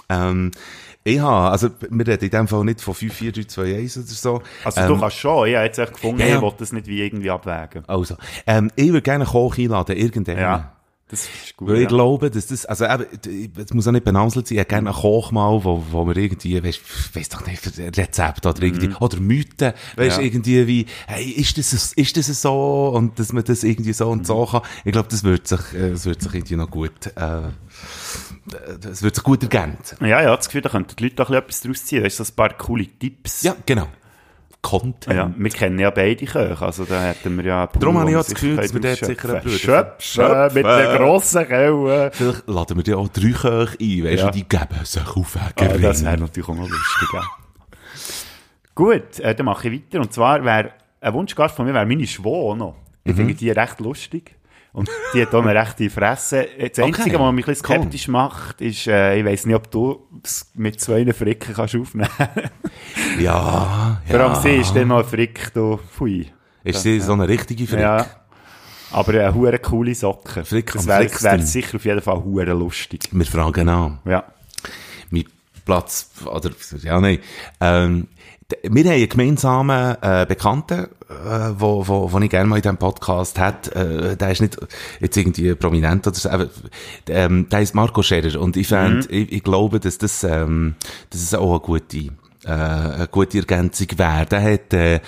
Ähm, 0.09 0.53
ich 1.05 1.19
habe, 1.21 1.51
also, 1.51 1.71
wir 1.89 2.07
reden 2.07 2.25
in 2.25 2.31
dem 2.31 2.49
Fall 2.49 2.65
nicht 2.65 2.81
von 2.81 2.93
5, 2.95 3.15
4, 3.15 3.33
3, 3.33 3.45
2, 3.45 3.77
1 3.77 3.97
oder 3.97 4.07
so. 4.07 4.43
Also 4.65 4.81
ähm, 4.81 4.89
du 4.89 4.99
kannst 4.99 5.17
schon, 5.17 5.49
ich 5.49 5.55
habe 5.55 5.65
jetzt 5.67 5.79
echt 5.79 5.95
gefunden, 5.95 6.21
Ja, 6.21 6.27
ja. 6.27 6.37
ich 6.37 6.43
will 6.43 6.53
das 6.59 6.73
nicht 6.73 6.87
wie 6.87 7.03
irgendwie 7.03 7.31
abwägen. 7.31 7.85
Also, 7.87 8.17
ähm, 8.47 8.71
ich 8.77 8.89
würde 8.89 9.03
gerne 9.03 9.25
Koch 9.25 9.57
einladen, 9.57 9.97
irgendwann. 9.97 10.39
Ja, 10.39 10.73
das 11.09 11.23
ist 11.23 11.57
gut. 11.57 11.69
Weil 11.69 11.77
ich 11.77 11.83
ja. 11.83 11.89
glaube, 11.89 12.31
dass 12.31 12.47
das, 12.47 12.67
also 12.67 12.85
eben, 12.85 13.07
es 13.57 13.73
muss 13.75 13.87
auch 13.89 13.93
nicht 13.93 14.05
benamselt 14.05 14.47
sein, 14.47 14.57
ich 14.57 14.61
hätte 14.61 14.69
gerne 14.71 14.91
einen 14.91 14.99
Koch 14.99 15.31
mal, 15.33 15.65
wo, 15.65 15.83
wo 15.91 16.07
wir 16.07 16.17
irgendwie, 16.17 16.63
weißt, 16.63 16.81
weiss 17.17 17.29
doch 17.31 17.47
nicht, 17.47 17.67
Rezept 17.97 18.45
oder 18.47 18.63
irgendwie, 18.63 18.91
oder 19.01 19.19
Mythen, 19.19 19.73
weißt, 19.97 20.19
Mhm. 20.19 20.23
Ja. 20.25 20.27
irgendwie 20.29 20.67
wie, 20.67 20.87
hey, 21.07 21.31
ist 21.31 21.57
das, 21.59 21.93
ist 21.93 22.17
das 22.17 22.43
so? 22.43 22.93
Und 22.95 23.19
dass 23.19 23.33
man 23.33 23.45
das 23.45 23.65
irgendwie 23.65 23.93
so 23.93 24.09
und 24.09 24.21
Mhm. 24.21 24.25
so 24.25 24.47
kann. 24.47 24.63
Ich 24.85 24.93
glaube, 24.93 25.09
das 25.11 25.25
wird 25.25 25.49
sich, 25.49 25.61
äh, 25.75 25.91
das 25.91 26.05
wird 26.05 26.23
sich 26.23 26.35
irgendwie 26.35 26.57
noch 26.57 26.71
gut, 26.71 27.07
äh, 27.17 27.41
das 28.81 29.03
wird 29.03 29.15
sich 29.15 29.25
gut 29.25 29.43
ergänzen. 29.43 29.99
Ja, 30.01 30.23
ja, 30.23 30.37
das 30.37 30.47
Gefühl, 30.47 30.63
da 30.63 30.69
könnten 30.71 30.95
die 30.97 31.05
Leute 31.05 31.23
auch 31.23 31.31
ein 31.31 31.43
bisschen 31.47 31.71
etwas 31.71 31.81
draus 31.81 31.87
ziehen. 31.89 32.05
Weißt 32.05 32.21
du, 32.21 32.25
so 32.25 32.33
ein 32.33 32.37
paar 32.37 32.57
coole 32.57 32.87
Tipps. 32.99 33.43
Ja, 33.43 33.57
genau. 33.67 33.89
Content. 34.61 35.17
Ja, 35.17 35.33
wir 35.37 35.51
kennen 35.51 35.79
ja 35.79 35.91
beide 35.91 36.27
Köche, 36.27 36.61
also 36.65 36.85
da 36.85 37.01
hätten 37.01 37.37
wir 37.37 37.45
ja... 37.45 37.67
Darum 37.79 37.97
habe 37.99 38.11
ich 38.11 38.17
auch 38.17 38.21
das 38.25 38.35
Gefühl, 38.35 38.57
dass 38.57 38.75
wir 38.75 38.81
dort 38.81 38.97
sicher 38.99 39.29
einen 39.35 39.43
Bruder 39.43 39.57
Schöpfen, 39.59 40.55
mit 40.55 40.67
einer 40.67 40.97
grossen 40.99 41.47
Kelle. 41.47 42.11
Vielleicht 42.13 42.49
laden 42.49 42.77
wir 42.77 42.83
dir 42.85 42.99
auch 42.99 43.09
drei 43.09 43.31
Köche 43.31 43.77
ein, 43.81 44.05
weißt 44.05 44.19
Ja. 44.19 44.27
du, 44.27 44.33
die 44.33 44.49
geben 44.49 44.85
sich 44.85 45.07
auf 45.17 45.37
Ah, 45.37 45.51
Wege 45.61 45.79
das 45.81 46.05
wäre 46.05 46.19
natürlich 46.19 46.49
auch 46.49 46.55
noch 46.57 46.69
lustig, 46.69 47.09
ja. 47.13 47.23
Gut, 48.75 49.21
äh, 49.21 49.35
dann 49.35 49.47
mache 49.47 49.69
ich 49.69 49.75
weiter. 49.83 50.01
Und 50.01 50.13
zwar 50.13 50.45
wäre, 50.45 50.71
ein 51.01 51.15
Wunschgast 51.15 51.55
von 51.55 51.67
mir 51.67 51.75
wäre 51.75 51.87
meine 51.87 52.07
Schwau 52.07 52.55
noch. 52.55 52.77
Ich 53.05 53.13
Mhm. 53.13 53.17
finde 53.17 53.35
die 53.35 53.51
recht 53.51 53.81
lustig. 53.81 54.35
Und 54.73 54.89
die 55.15 55.23
hat 55.23 55.35
auch 55.35 55.43
eine 55.45 55.59
rechte 55.59 55.89
Fresse. 55.91 56.47
Das 56.59 56.71
Okay. 56.79 56.83
Einzige, 56.83 57.19
was 57.19 57.33
mich 57.33 57.47
ein 57.47 57.55
bisschen 57.55 57.67
Cool. 57.69 57.77
skeptisch 57.81 58.09
macht, 58.09 58.61
ist, 58.61 58.87
äh, 58.87 59.19
ich 59.19 59.25
weiss 59.25 59.47
nicht, 59.47 59.57
ob 59.57 59.71
du 59.71 60.07
es 60.23 60.51
mit 60.55 60.81
zwei 60.81 61.11
Fricken 61.13 61.55
kannst 61.55 61.75
aufnehmen 61.75 62.09
kannst. 62.17 62.51
Ja, 63.19 64.01
Vor 64.07 64.21
allem 64.21 64.33
ja. 64.35 64.41
sie 64.41 64.57
ist 64.57 64.75
dann 64.77 64.89
noch 64.89 64.99
ein 64.99 65.05
Frick, 65.05 65.53
du, 65.55 65.79
pfui. 65.79 66.31
Ist 66.65 66.83
sie 66.83 67.01
so 67.01 67.13
eine 67.15 67.27
richtige 67.29 67.67
Frick? 67.67 67.81
Ja. 67.81 68.07
Aber 68.91 69.13
eine 69.13 69.35
hure 69.35 69.59
coole 69.59 69.95
Socke. 69.95 70.45
Frick 70.45 70.73
das 70.73 70.87
wäre 70.87 71.11
wär 71.23 71.43
sicher 71.43 71.77
auf 71.77 71.85
jeden 71.85 72.01
Fall 72.01 72.23
hure 72.23 72.53
lustig. 72.53 73.09
Wir 73.11 73.27
fragen 73.27 73.69
an. 73.69 73.99
Ja. 74.05 74.25
Mein 75.11 75.25
Platz, 75.65 76.11
oder, 76.25 76.51
ja, 76.83 77.01
nein. 77.01 77.19
Ähm, 77.61 78.09
wir 78.63 78.85
haben 78.85 78.93
einen 78.93 79.09
gemeinsamen 79.09 79.97
äh, 80.01 80.25
Bekannten, 80.27 80.89
äh, 81.09 81.51
wo, 81.59 81.87
wo, 81.87 82.11
wo 82.11 82.19
ich 82.19 82.31
gerne 82.31 82.49
mal 82.49 82.57
in 82.57 82.63
diesem 82.63 82.79
Podcast 82.79 83.39
hätte. 83.39 83.75
Äh, 83.75 84.17
der 84.17 84.31
ist 84.31 84.41
nicht 84.41 84.57
jetzt 85.01 85.17
irgendwie 85.17 85.55
prominent 85.55 86.07
oder 86.07 86.17
so, 86.17 86.31
aber 86.31 86.49
ähm, 87.09 87.49
der 87.51 87.61
ist 87.61 87.75
Marco 87.75 88.03
Scherer. 88.03 88.41
Und 88.41 88.57
ich 88.57 88.69
fänd, 88.69 89.11
ich, 89.11 89.33
ich 89.33 89.43
glaube, 89.43 89.81
dass 89.81 89.99
das, 89.99 90.25
ähm, 90.25 90.77
dass 91.11 91.21
es 91.21 91.35
auch 91.35 91.51
eine 91.51 91.61
gute, 91.61 91.99
äh, 91.99 92.11
eine 92.47 93.09
gute 93.11 93.39
Ergänzung 93.39 93.89
wäre. 93.97 94.25
Der 94.27 94.43
hat 94.43 94.73
äh, 94.73 95.01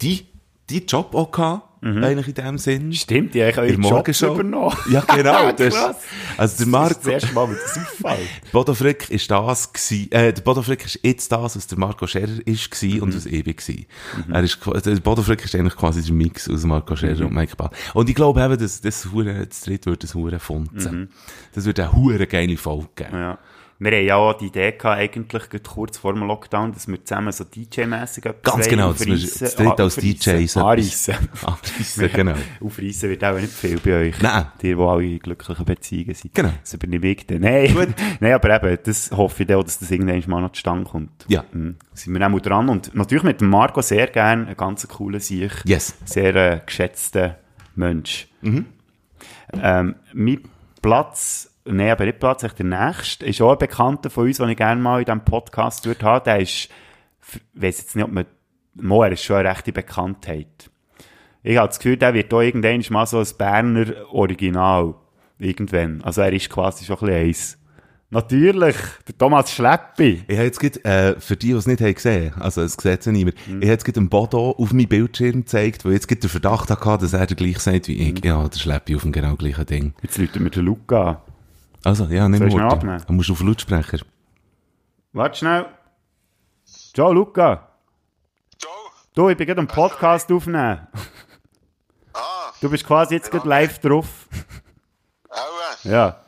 die, 0.00 0.26
die 0.68 0.84
Job 0.84 1.14
auch 1.14 1.30
gehabt, 1.30 1.69
eigentlich 1.82 2.28
in 2.28 2.34
dem 2.34 2.58
Sinn. 2.58 2.92
Stimmt, 2.92 3.34
die 3.34 3.42
haben 3.42 3.58
euren 3.58 3.70
Job 3.82 3.92
Morgenshow. 3.92 4.34
übernommen. 4.34 4.76
Ja, 4.90 5.00
genau. 5.00 5.50
Das, 5.56 5.74
also 5.74 5.94
der 6.36 6.46
Das 6.46 6.66
Marco, 6.66 6.90
ist 6.90 6.98
das 7.06 7.12
erste 7.12 7.32
Mal, 7.34 7.50
wie 7.50 7.54
das 7.54 7.78
auffällt. 7.78 8.28
Bodo 8.52 8.74
Frick 8.74 9.10
ist 9.10 9.30
das 9.30 9.72
gsi, 9.72 10.08
äh, 10.10 10.32
der 10.32 10.42
Bodo 10.42 10.62
Frick 10.62 10.84
ist 10.84 11.00
jetzt 11.02 11.30
das, 11.32 11.56
was 11.56 11.66
der 11.66 11.78
Marco 11.78 12.06
Scherer 12.06 12.28
ist 12.44 12.70
gsi 12.70 13.00
und 13.00 13.14
was 13.16 13.26
ich 13.26 13.44
bin 13.44 13.56
gsi. 13.56 13.86
Er 14.32 14.42
ist, 14.42 14.58
der 14.64 14.96
Bodo 14.96 15.22
Frick 15.22 15.44
ist 15.44 15.54
eigentlich 15.54 15.76
quasi 15.76 16.02
der 16.02 16.12
Mix 16.12 16.48
aus 16.48 16.64
Marco 16.64 16.96
Scherer 16.96 17.24
und 17.26 17.32
Mike 17.34 17.56
Ball. 17.56 17.70
Und 17.94 18.08
ich 18.08 18.14
glaube 18.14 18.42
eben, 18.42 18.58
dass 18.58 18.80
das 18.80 19.10
Hure, 19.12 19.46
das 19.46 19.60
dritte 19.62 19.90
wird 19.90 20.02
das 20.02 20.14
Hure 20.14 20.38
funzen. 20.38 21.10
Das 21.54 21.64
wird 21.64 21.80
eine 21.80 21.92
Hure 21.92 22.26
geile 22.26 22.56
Folge 22.56 22.88
geben. 22.96 23.16
Ja. 23.16 23.38
Wir 23.82 23.92
haben 23.92 24.04
ja 24.06 24.16
auch 24.16 24.34
die 24.34 24.48
Idee 24.48 24.72
gehabt, 24.72 24.98
eigentlich 25.00 25.42
kurz 25.62 25.96
vor 25.96 26.12
dem 26.12 26.24
Lockdown, 26.24 26.72
dass 26.72 26.86
wir 26.86 27.02
zusammen 27.02 27.32
so 27.32 27.44
DJ-mässig 27.44 28.26
etwas 28.26 28.52
Ganz 28.54 28.68
genau, 28.68 28.92
dass 28.92 29.06
wir 29.06 29.14
aufreissen. 29.14 29.46
zu 29.48 29.56
dritt 29.56 29.80
Ah, 29.80 29.82
als. 29.84 29.96
DJs 29.96 30.56
Anreissen. 30.58 31.14
Abschliessen, 31.46 32.10
genau. 32.12 32.34
Aufreissen 32.62 33.08
wird 33.08 33.24
auch 33.24 33.36
nicht 33.40 33.50
viel 33.52 33.78
bei 33.80 34.08
euch. 34.08 34.20
Nein. 34.20 34.46
Die, 34.60 34.74
die 34.74 34.80
alle 34.82 35.04
in 35.04 35.18
glücklichen 35.18 35.64
Beziehungen 35.64 36.14
sind. 36.14 36.34
Genau. 36.34 36.52
Das 36.60 36.74
übernehme 36.74 37.06
ich 37.06 37.26
dann. 37.26 37.40
Nein. 37.40 37.94
Nein, 38.20 38.32
aber 38.34 38.62
eben, 38.62 38.78
das 38.84 39.10
hoffe 39.12 39.44
ich 39.44 39.54
auch, 39.54 39.64
dass 39.64 39.78
das 39.78 39.90
irgendwann 39.90 40.22
mal 40.26 40.42
noch 40.42 40.52
zustande 40.52 40.84
kommt. 40.84 41.24
Ja. 41.28 41.44
Mhm. 41.50 41.76
Sind 41.94 42.12
wir 42.12 42.26
auch 42.26 42.30
mal 42.30 42.40
dran. 42.42 42.68
Und 42.68 42.94
natürlich 42.94 43.24
mit 43.24 43.40
Marco 43.40 43.80
sehr 43.80 44.08
gern, 44.08 44.46
ein 44.46 44.56
ganz 44.58 44.86
cooler 44.88 45.20
Sieg. 45.20 45.52
Yes. 45.64 45.96
Sehr 46.04 46.36
äh, 46.36 46.60
geschätzter 46.66 47.38
Mensch. 47.76 48.28
Ähm, 48.42 49.94
mein 50.12 50.40
Platz, 50.82 51.49
nein, 51.72 51.90
aber 51.90 52.06
nicht 52.06 52.20
Platz, 52.20 52.42
echt 52.42 52.58
der 52.58 52.66
nächste, 52.66 53.26
ist 53.26 53.40
auch 53.40 53.52
ein 53.52 53.58
Bekannter 53.58 54.10
von 54.10 54.26
uns, 54.26 54.38
den 54.38 54.48
ich 54.48 54.56
gerne 54.56 54.80
mal 54.80 55.00
in 55.00 55.04
diesem 55.04 55.24
Podcast 55.24 55.86
würde 55.86 56.04
haben. 56.04 56.24
Der 56.24 56.40
ist, 56.40 56.68
ich 57.32 57.40
weiss 57.54 57.78
jetzt 57.78 57.96
nicht, 57.96 58.04
ob 58.04 58.12
man, 58.12 58.26
mal, 58.74 59.06
er 59.06 59.12
ist 59.12 59.24
schon 59.24 59.36
eine 59.36 59.50
rechte 59.50 59.72
Bekanntheit. 59.72 60.70
Ich 61.42 61.56
habe 61.56 61.68
das 61.68 61.78
Gefühl, 61.78 61.96
der 61.96 62.14
wird 62.14 62.32
auch 62.34 62.40
irgendwann 62.40 62.84
mal 62.90 63.06
so 63.06 63.18
ein 63.18 63.26
Berner 63.38 63.86
Original. 64.12 64.94
Irgendwann. 65.38 66.02
Also 66.02 66.20
er 66.20 66.32
ist 66.32 66.50
quasi 66.50 66.84
schon 66.84 66.98
ein 66.98 67.06
bisschen 67.06 67.26
eins. 67.26 67.60
Natürlich, 68.12 68.76
der 69.06 69.16
Thomas 69.16 69.52
Schleppi. 69.52 70.24
Ich 70.26 70.36
habe 70.36 70.46
jetzt 70.46 70.58
gerade, 70.58 70.84
äh, 70.84 71.20
für 71.20 71.36
die, 71.36 71.48
die 71.48 71.52
es 71.52 71.68
nicht 71.68 71.80
haben 71.80 71.94
gesehen 71.94 72.34
also 72.40 72.60
es 72.60 72.72
sieht 72.72 73.06
ja 73.06 73.12
niemand, 73.12 73.36
ich 73.46 73.52
habe 73.54 73.66
jetzt 73.66 73.84
gerade 73.84 74.00
einen 74.00 74.08
Bodo 74.08 74.50
auf 74.50 74.72
meinem 74.72 74.88
Bildschirm 74.88 75.42
gezeigt, 75.42 75.84
wo 75.84 75.90
ich 75.90 75.94
jetzt 75.94 76.08
gerade 76.08 76.22
den 76.22 76.28
Verdacht 76.28 76.70
hatte, 76.70 77.04
dass 77.04 77.12
er 77.12 77.26
der 77.26 77.36
gleich 77.36 77.60
sagt 77.60 77.86
wie 77.86 78.10
ich. 78.10 78.24
Ja, 78.24 78.48
der 78.48 78.58
schleppt 78.58 78.92
auf 78.92 79.02
dem 79.02 79.12
genau 79.12 79.36
gleichen 79.36 79.64
Ding. 79.64 79.94
Jetzt 80.02 80.18
läutet 80.18 80.42
mir 80.42 80.50
der 80.50 80.64
Luca. 80.64 81.22
Also, 81.84 82.04
ja, 82.06 82.28
nicht 82.28 82.38
Soll 82.38 82.48
ich 82.48 82.54
mehr. 82.54 82.62
schnell 82.68 82.78
abnehmen? 82.78 83.04
Du 83.06 83.12
musst 83.12 83.30
auf 83.30 83.40
Lautsprecher. 83.40 83.98
Warte 85.12 85.38
schnell. 85.38 85.66
Ciao, 86.94 87.12
Luca. 87.12 87.68
Ciao. 88.58 88.70
Du, 89.14 89.28
ich 89.28 89.36
bin 89.36 89.46
gerade 89.46 89.60
einen 89.60 89.68
Podcast 89.68 90.30
aufnehmen. 90.30 90.86
Ah, 92.12 92.52
Du 92.60 92.68
bist 92.70 92.84
quasi 92.86 93.14
jetzt 93.14 93.30
gerade 93.30 93.48
live 93.48 93.78
drauf. 93.78 94.06
auch. 95.30 95.84
äh. 95.84 95.90
Ja. 95.90 96.24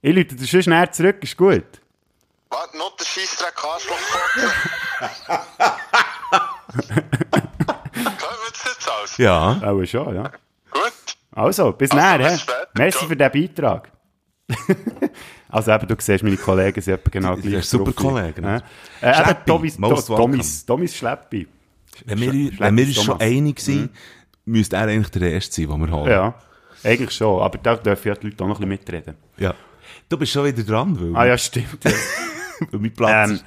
Ich 0.00 0.14
lüte 0.14 0.34
dir 0.36 0.46
schon 0.46 0.62
schnell 0.62 0.90
zurück, 0.90 1.22
ist 1.22 1.36
gut. 1.36 1.64
Warte, 2.50 2.76
noch 2.76 2.96
der 2.96 3.04
Scheissdreck 3.04 3.54
aus? 3.64 3.82
Ja. 9.18 9.60
Auch 9.62 9.84
schon, 9.84 10.14
ja. 10.14 10.30
Gut. 10.70 10.92
Also, 11.32 11.72
bis 11.72 11.90
Also, 11.90 12.02
näher, 12.18 12.38
Merci 12.74 13.06
für 13.06 13.16
den 13.16 13.30
Beitrag. 13.32 13.90
also 15.48 15.72
eben, 15.72 15.86
du 15.88 15.94
siehst, 15.98 16.22
meine 16.24 16.36
Kollegen 16.36 16.80
sind 16.80 16.94
etwa 16.94 17.10
genau 17.10 17.36
gleich. 17.36 17.64
super. 17.64 17.92
Kollegen, 17.92 18.44
Ja. 18.44 18.56
Äh, 18.56 18.60
eben, 19.10 19.14
Schleppi, 19.24 19.44
Tomis, 19.46 19.78
most 19.78 20.06
To- 20.06 20.16
Tomis, 20.16 20.64
Tomis 20.66 20.96
Schleppi. 20.96 21.46
Wenn 22.06 22.20
wir, 22.20 22.58
wenn 22.58 22.76
wir 22.76 22.86
uns 22.86 23.02
schon 23.02 23.20
einig 23.20 23.60
sind, 23.60 23.90
müsste 24.44 24.76
er 24.76 24.82
eigentlich 24.88 25.10
der 25.10 25.30
Erste 25.32 25.54
sein, 25.54 25.68
den 25.68 25.80
wir 25.86 25.90
haben. 25.90 26.08
Ja, 26.10 26.34
eigentlich 26.84 27.10
schon. 27.12 27.40
Aber 27.42 27.58
da 27.58 27.76
dürfen 27.76 28.08
ja 28.08 28.14
die 28.14 28.26
Leute 28.28 28.44
auch 28.44 28.48
noch 28.48 28.60
ein 28.60 28.68
bisschen 28.68 28.94
mitreden. 28.96 29.14
ja. 29.38 29.54
Du 30.08 30.18
bist 30.18 30.32
schon 30.32 30.44
wieder 30.44 30.62
dran, 30.62 30.98
weil, 31.00 31.16
Ah 31.16 31.26
ja, 31.26 31.38
stimmt. 31.38 31.78
weil 31.84 32.80
mein 32.80 32.92
Platz 32.92 33.30
ähm. 33.30 33.40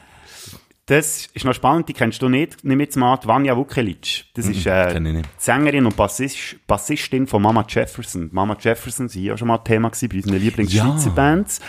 Das 0.87 1.27
ist 1.33 1.45
noch 1.45 1.53
spannend, 1.53 1.89
die 1.89 1.93
kennst 1.93 2.21
du 2.21 2.29
nicht. 2.29 2.63
Nimm 2.63 2.79
jetzt 2.79 2.95
mal 2.95 3.17
die 3.17 3.27
Vanja 3.27 3.57
Vukelic. 3.57 4.25
Das 4.35 4.47
ist 4.47 4.65
äh, 4.67 5.21
Sängerin 5.37 5.85
und 5.85 5.97
Bassist, 5.97 6.57
Bassistin 6.67 7.25
von 7.25 7.41
Mama 7.41 7.65
Jefferson. 7.67 8.29
Mama 8.31 8.55
Jefferson 8.59 9.07
war 9.07 9.21
ja 9.21 9.35
schon 9.37 9.47
mal 9.47 9.57
Thema 9.59 9.89
gewesen 9.89 10.09
bei 10.09 10.17
unseren 10.17 10.37
Lieblings-Schweizer 10.39 11.07
Ja. 11.07 11.13
Bands. 11.13 11.59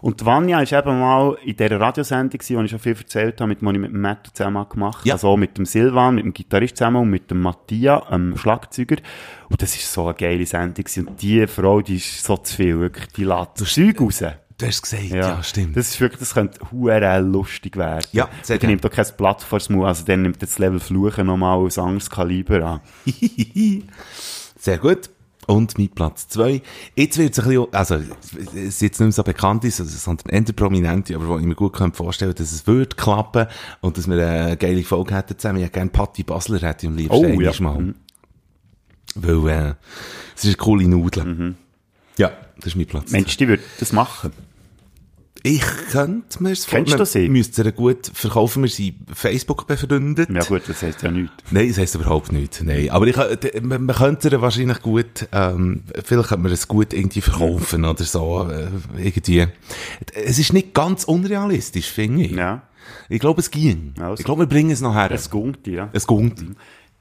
Und 0.00 0.24
Vanja 0.24 0.60
ist 0.60 0.72
eben 0.72 0.98
mal 0.98 1.36
in 1.44 1.54
dieser 1.56 1.78
Radiosendung 1.78 2.40
die 2.40 2.54
ich 2.54 2.70
schon 2.70 2.78
viel 2.80 2.96
erzählt 2.96 3.40
habe, 3.40 3.48
mit, 3.48 3.60
die 3.60 3.66
ich 3.66 3.78
mit 3.78 3.92
dem 3.92 4.00
Matt 4.00 4.30
zusammen 4.32 4.66
gemacht 4.68 5.06
Ja. 5.06 5.14
Also 5.14 5.28
auch 5.28 5.36
mit 5.36 5.56
dem 5.56 5.64
Silvan, 5.64 6.16
mit 6.16 6.24
dem 6.24 6.32
Gitarrist 6.32 6.78
zusammen 6.78 7.02
und 7.02 7.10
mit 7.10 7.30
dem 7.30 7.40
Mattia, 7.40 8.00
dem 8.10 8.36
Schlagzeuger. 8.36 8.96
Und 9.48 9.62
das 9.62 9.76
ist 9.76 9.92
so 9.92 10.06
eine 10.06 10.14
geile 10.14 10.44
Sendung 10.44 10.82
gewesen. 10.82 11.06
Und 11.06 11.22
die 11.22 11.46
Frau, 11.46 11.82
die 11.82 11.96
ist 11.96 12.24
so 12.24 12.36
zu 12.38 12.56
viel, 12.56 12.80
wirklich. 12.80 13.06
Die 13.12 13.24
lässt 13.24 13.60
das 13.60 13.74
Zeug 13.74 14.00
raus. 14.00 14.24
Du 14.62 14.68
hast 14.68 14.82
gesagt, 14.82 15.02
ja, 15.02 15.42
stimmt. 15.42 15.76
Das 15.76 15.88
ist 15.88 16.00
wirklich, 16.00 16.20
das 16.20 16.34
könnte 16.34 16.60
huere 16.70 17.18
lustig 17.18 17.76
werden. 17.76 18.06
Ja, 18.12 18.28
sehr 18.42 18.58
gerne. 18.58 18.74
nimmt 18.74 18.84
doch 18.84 18.92
kein 18.92 19.06
Blatt 19.16 19.42
vor 19.42 19.58
also 19.84 20.04
dann 20.04 20.22
nimmt 20.22 20.40
das 20.40 20.60
Level 20.60 20.78
Fluchen 20.78 21.26
nochmal 21.26 21.58
ein 21.58 21.78
anderes 21.80 22.08
Kaliber 22.08 22.62
an. 22.64 22.80
Sehr 24.60 24.78
gut. 24.78 25.10
Und 25.48 25.76
mein 25.76 25.88
Platz 25.88 26.28
zwei. 26.28 26.62
Jetzt 26.94 27.18
wird 27.18 27.32
es 27.32 27.40
ein 27.40 27.48
bisschen, 27.48 27.74
also, 27.74 27.96
es 27.96 28.54
ist 28.54 28.82
jetzt 28.82 29.00
nicht 29.00 29.06
mehr 29.06 29.10
so 29.10 29.24
bekannt 29.24 29.64
ist, 29.64 29.80
also, 29.80 29.96
sondern 29.98 30.28
eher 30.28 30.52
prominent, 30.52 31.10
aber 31.10 31.26
wo 31.26 31.38
ich 31.38 31.44
mir 31.44 31.56
gut 31.56 31.72
könnte 31.72 31.96
vorstellen, 31.96 32.32
dass 32.32 32.52
es 32.52 32.64
würde 32.64 32.94
klappen 32.94 33.48
und 33.80 33.98
dass 33.98 34.08
wir 34.08 34.24
eine 34.24 34.56
geile 34.56 34.84
Folge 34.84 35.16
hätten 35.16 35.36
zusammen. 35.36 35.58
Ich 35.58 35.64
hätte 35.64 35.72
gerne 35.74 35.90
Patti 35.90 36.22
Basler 36.22 36.60
hätte 36.60 36.86
ich 36.86 36.90
am 36.90 36.96
liebsten 36.96 37.36
Oh, 37.36 37.40
ja. 37.40 37.52
mal. 37.58 37.94
Weil, 39.16 39.48
äh, 39.48 39.74
es 40.36 40.44
ist 40.44 40.50
eine 40.50 40.54
coole 40.54 40.86
Nudel. 40.86 41.56
Ja, 42.16 42.30
das 42.58 42.66
ist 42.66 42.76
mein 42.76 42.86
Platz. 42.86 43.10
Mensch, 43.10 43.36
die 43.36 43.48
würde 43.48 43.64
das 43.80 43.92
machen. 43.92 44.30
Ich 45.44 45.62
könnte 45.90 46.40
mir 46.42 46.52
es 46.52 46.66
Kennst 46.66 46.98
du 46.98 47.04
sie? 47.04 47.28
Müsste 47.28 47.62
ihr 47.64 47.72
gut 47.72 48.10
verkaufen. 48.14 48.62
Wir 48.62 48.70
sind 48.70 48.94
Facebook 49.12 49.66
befreundet. 49.66 50.30
Ja 50.30 50.44
gut, 50.44 50.62
das 50.68 50.82
heisst 50.82 51.02
ja 51.02 51.10
nichts. 51.10 51.32
Nein, 51.50 51.68
das 51.68 51.78
heisst 51.78 51.96
überhaupt 51.96 52.30
nicht. 52.30 52.62
Nein. 52.62 52.90
Aber 52.90 53.06
ich, 53.08 53.16
äh, 53.16 53.60
man, 53.60 53.84
man 53.84 53.96
könnte 53.96 54.28
ihr 54.28 54.40
wahrscheinlich 54.40 54.80
gut, 54.82 55.26
ähm, 55.32 55.82
vielleicht 56.04 56.28
könnte 56.28 56.44
man 56.44 56.52
es 56.52 56.68
gut 56.68 56.92
irgendwie 56.92 57.20
verkaufen 57.20 57.84
oder 57.84 58.04
so, 58.04 58.48
äh, 58.48 58.68
irgendwie. 59.02 59.46
Es 60.14 60.38
ist 60.38 60.52
nicht 60.52 60.74
ganz 60.74 61.04
unrealistisch, 61.04 61.90
finde 61.90 62.22
ich. 62.22 62.32
Ja, 62.32 62.62
Ich 63.08 63.18
glaube, 63.18 63.40
es 63.40 63.50
ging. 63.50 63.94
Also. 63.98 64.20
Ich 64.20 64.24
glaube, 64.24 64.42
wir 64.42 64.48
bringen 64.48 64.70
es 64.70 64.80
noch 64.80 64.94
her. 64.94 65.10
es 65.10 65.28
geht, 65.28 65.66
ja. 65.66 65.88
es 65.92 66.06
geht. 66.06 66.44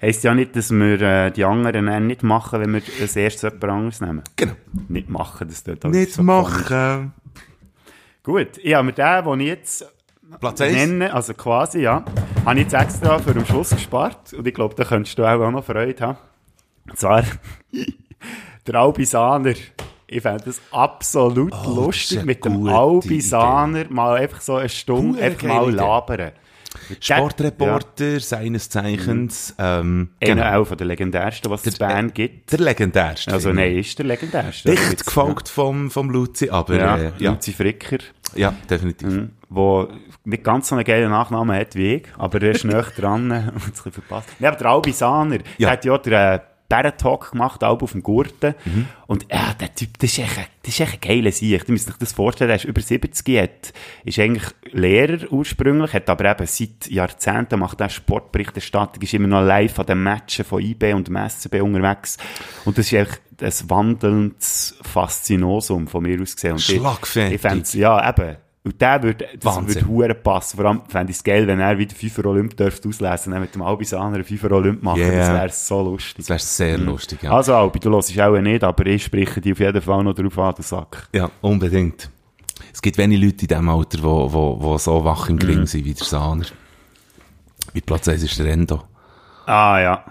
Heisst 0.02 0.24
ja 0.24 0.34
nicht, 0.34 0.56
dass 0.56 0.72
wir 0.72 1.00
äh, 1.00 1.32
die 1.32 1.46
anderen 1.46 1.86
dann 1.86 2.08
nicht 2.08 2.24
machen, 2.24 2.60
wenn 2.60 2.74
wir 2.74 2.82
als 3.00 3.16
erstes 3.16 3.44
jemand 3.44 3.64
anderes 3.66 4.02
nehmen. 4.02 4.24
Genau. 4.36 4.54
Nicht 4.90 5.10
machen, 5.12 5.48
das 5.48 5.64
dort 5.64 5.84
Nicht 5.84 6.20
machen. 6.20 7.14
Gut, 8.24 8.60
ich 8.60 8.76
habe 8.76 8.86
mir 8.86 8.94
den, 8.94 9.26
den 9.26 9.40
ich 9.40 9.48
jetzt 9.48 9.86
Platz 10.40 10.62
1. 10.62 10.74
nenne, 10.74 11.14
also 11.14 11.34
quasi, 11.34 11.82
ja, 11.82 12.06
habe 12.46 12.60
ich 12.60 12.66
jetzt 12.66 12.74
extra 12.74 13.18
für 13.18 13.34
den 13.34 13.46
Schluss 13.46 13.72
gespart. 13.72 14.32
Und 14.34 14.48
ich 14.48 14.54
glaube, 14.54 14.76
da 14.76 14.84
könntest 14.84 15.18
du 15.18 15.26
auch 15.26 15.50
noch 15.50 15.64
Freude 15.64 16.06
haben. 16.06 16.18
Und 16.88 17.00
zwar 17.00 17.24
der 18.68 18.76
Albisaner. 18.76 19.54
Ich 20.08 20.22
fände 20.22 20.44
das 20.44 20.62
absolut 20.72 21.52
Oh, 21.54 21.64
das 21.66 21.76
lustig, 21.76 22.18
eine 22.20 22.26
mit 22.26 22.46
dem 22.46 22.68
Albisaner 22.68 23.86
mal 23.90 24.18
einfach 24.18 24.42
so 24.42 24.56
eine 24.56 24.70
Stunde 24.70 25.22
einfach 25.22 25.48
mal 25.48 25.68
Idee. 25.70 25.78
labern. 25.78 26.32
Sportreporter 27.00 28.20
seines 28.20 28.70
Zeichens, 28.70 29.54
ähm, 29.58 30.10
Ja. 30.22 30.30
genau. 30.34 30.44
Einer 30.44 30.60
auch 30.60 30.66
von 30.66 30.78
der 30.78 30.88
legendärsten, 30.88 31.52
was 31.52 31.66
es 31.66 31.78
Bern 31.78 32.14
gibt. 32.14 32.52
Der 32.52 32.60
legendärste. 32.60 33.32
Also 33.32 33.52
nein, 33.54 33.78
ist 33.78 33.98
der 34.00 34.06
legendärste. 34.06 34.70
Also 34.70 34.82
Dicht 34.82 34.92
jetzt- 34.92 35.06
gefolgt 35.06 35.50
vom, 35.50 35.92
vom 35.92 36.10
Luzi, 36.10 36.50
aber, 36.50 36.76
Ja, 36.78 36.98
äh, 36.98 37.12
ja. 37.18 37.32
Luzi 37.32 37.54
Fricker. 37.54 37.98
Ja, 38.36 38.54
definitiv. 38.70 39.08
Mhm. 39.10 39.30
wo 39.54 39.90
nicht 40.24 40.44
ganz 40.46 40.70
so 40.70 40.76
einen 40.76 40.86
geilen 40.86 41.10
Nachnamen 41.10 41.54
hat 41.58 41.76
wie 41.76 41.96
ich, 41.96 42.04
aber 42.18 42.42
er 42.42 42.52
ist 42.52 42.64
näher 42.64 42.86
dran 42.96 43.30
und 43.32 43.58
es 43.58 43.64
ein 43.66 43.72
bisschen 43.72 43.92
verpasst. 43.92 44.30
Ja, 44.40 44.48
aber 44.50 44.58
der 44.58 44.68
Albi 44.68 44.92
Sahner, 44.94 45.40
Ja. 45.58 45.68
der 45.68 45.72
hat 45.72 45.84
ja 45.86 45.98
den 45.98 46.14
äh, 46.14 46.40
Bärentalk 46.76 47.32
gemacht, 47.32 47.64
Albi 47.64 47.84
auf 47.84 47.92
dem 47.92 48.02
Gurten. 48.02 48.56
Mhm. 48.66 48.88
Und 49.08 49.26
ja, 49.32 49.54
der 49.60 49.76
Typ, 49.76 49.98
das 50.00 50.12
ist 50.14 50.20
echt, 50.20 50.38
ein- 50.38 50.46
das 50.64 50.74
ist 50.74 50.80
echt 50.80 50.94
ein 50.94 51.00
geiler 51.02 51.32
Sieg. 51.32 51.66
Du 51.66 51.72
müsst 51.74 51.90
euch 51.90 51.98
das 51.98 52.14
vorstellen, 52.14 52.48
der 52.48 52.56
ist 52.56 52.66
über 52.66 52.82
70, 52.82 53.38
hat, 53.42 53.74
ist 54.06 54.20
eigentlich 54.20 54.44
Lehrer 54.72 55.32
ursprünglich, 55.32 55.94
hat 55.94 56.10
aber 56.10 56.32
eben 56.32 56.48
seit 56.48 56.88
Jahrzehnten 56.90 57.60
macht 57.60 57.82
er 57.82 57.90
Sportberichterstattung, 57.90 59.02
ist 59.04 59.14
immer 59.14 59.28
noch 59.28 59.44
live 59.44 59.78
an 59.80 59.86
den 59.86 60.02
Matchen 60.04 60.46
von 60.46 60.62
IB 60.62 60.94
und 60.94 61.08
dem 61.08 61.18
SCB 61.18 61.62
unterwegs. 61.62 62.18
Und 62.66 62.78
das 62.78 62.86
ist 62.88 62.94
echt 62.94 63.22
ein 63.42 63.70
wandelndes 63.70 64.78
Faszinosum 64.82 65.88
von 65.88 66.04
mir 66.04 66.22
aus 66.22 66.36
gesehen. 66.36 66.54
Und 66.54 66.60
ich- 66.70 66.78
Schlagfertig. 66.78 67.36
Ich 67.36 67.42
fänd's, 67.42 67.74
ja, 67.74 68.08
eben. 68.10 68.38
Und 68.64 68.80
der 68.80 69.02
würde, 69.02 69.26
das 69.40 69.56
Wahnsinn. 69.56 69.76
würde 69.76 69.88
hure 69.88 70.14
passen. 70.14 70.58
Vor 70.58 70.66
allem 70.66 70.82
fände 70.88 71.10
ich 71.12 71.18
es 71.18 71.24
geil, 71.24 71.48
wenn 71.48 71.60
er 71.60 71.78
wieder 71.80 71.96
FIFA 71.96 72.26
Olymp 72.28 72.56
dürfte 72.56 72.90
auslesen, 72.90 73.32
dann 73.32 73.42
mit 73.42 73.56
dem 73.56 73.64
Albisaner 73.64 74.16
einen 74.16 74.24
FIFA 74.24 74.52
Olymp 74.52 74.84
machen. 74.84 75.00
Yeah. 75.02 75.18
Das 75.18 75.30
wäre 75.34 75.50
so 75.50 75.82
lustig. 75.82 76.18
Das 76.18 76.30
wäre 76.30 76.40
sehr 76.40 76.78
lustig, 76.78 77.24
ja. 77.24 77.32
Also 77.32 77.56
Albi, 77.56 77.80
du 77.80 77.90
hörst 77.90 78.20
auch 78.20 78.40
nicht, 78.40 78.64
aber 78.64 78.86
ich 78.86 79.04
spreche 79.04 79.42
dich 79.42 79.54
auf 79.54 79.60
jeden 79.60 79.82
Fall 79.82 80.04
noch 80.04 80.14
drauf 80.14 80.38
an, 80.38 80.54
den 80.54 80.62
Sack. 80.64 81.08
Ja, 81.14 81.32
unbedingt. 81.42 82.12
Es 82.72 82.82
gibt 82.84 83.00
wenige 83.00 83.26
Leute 83.26 83.42
in 83.42 83.48
diesem 83.48 83.70
Alter, 83.70 84.04
wo, 84.04 84.32
wo, 84.32 84.62
wo 84.62 84.78
so 84.78 85.04
wach 85.04 85.28
im 85.30 85.36
Mhm. 85.38 85.40
Gring 85.40 85.66
sind 85.66 85.84
wie 85.84 85.96
der 85.96 86.06
Sahner. 86.06 86.46
Mit 87.74 87.86
Platz 87.88 88.08
1 88.08 88.22
ist 88.22 88.38
der 88.38 88.46
Endo. 88.48 88.84
Ah, 89.48 89.80
ja. 89.80 90.06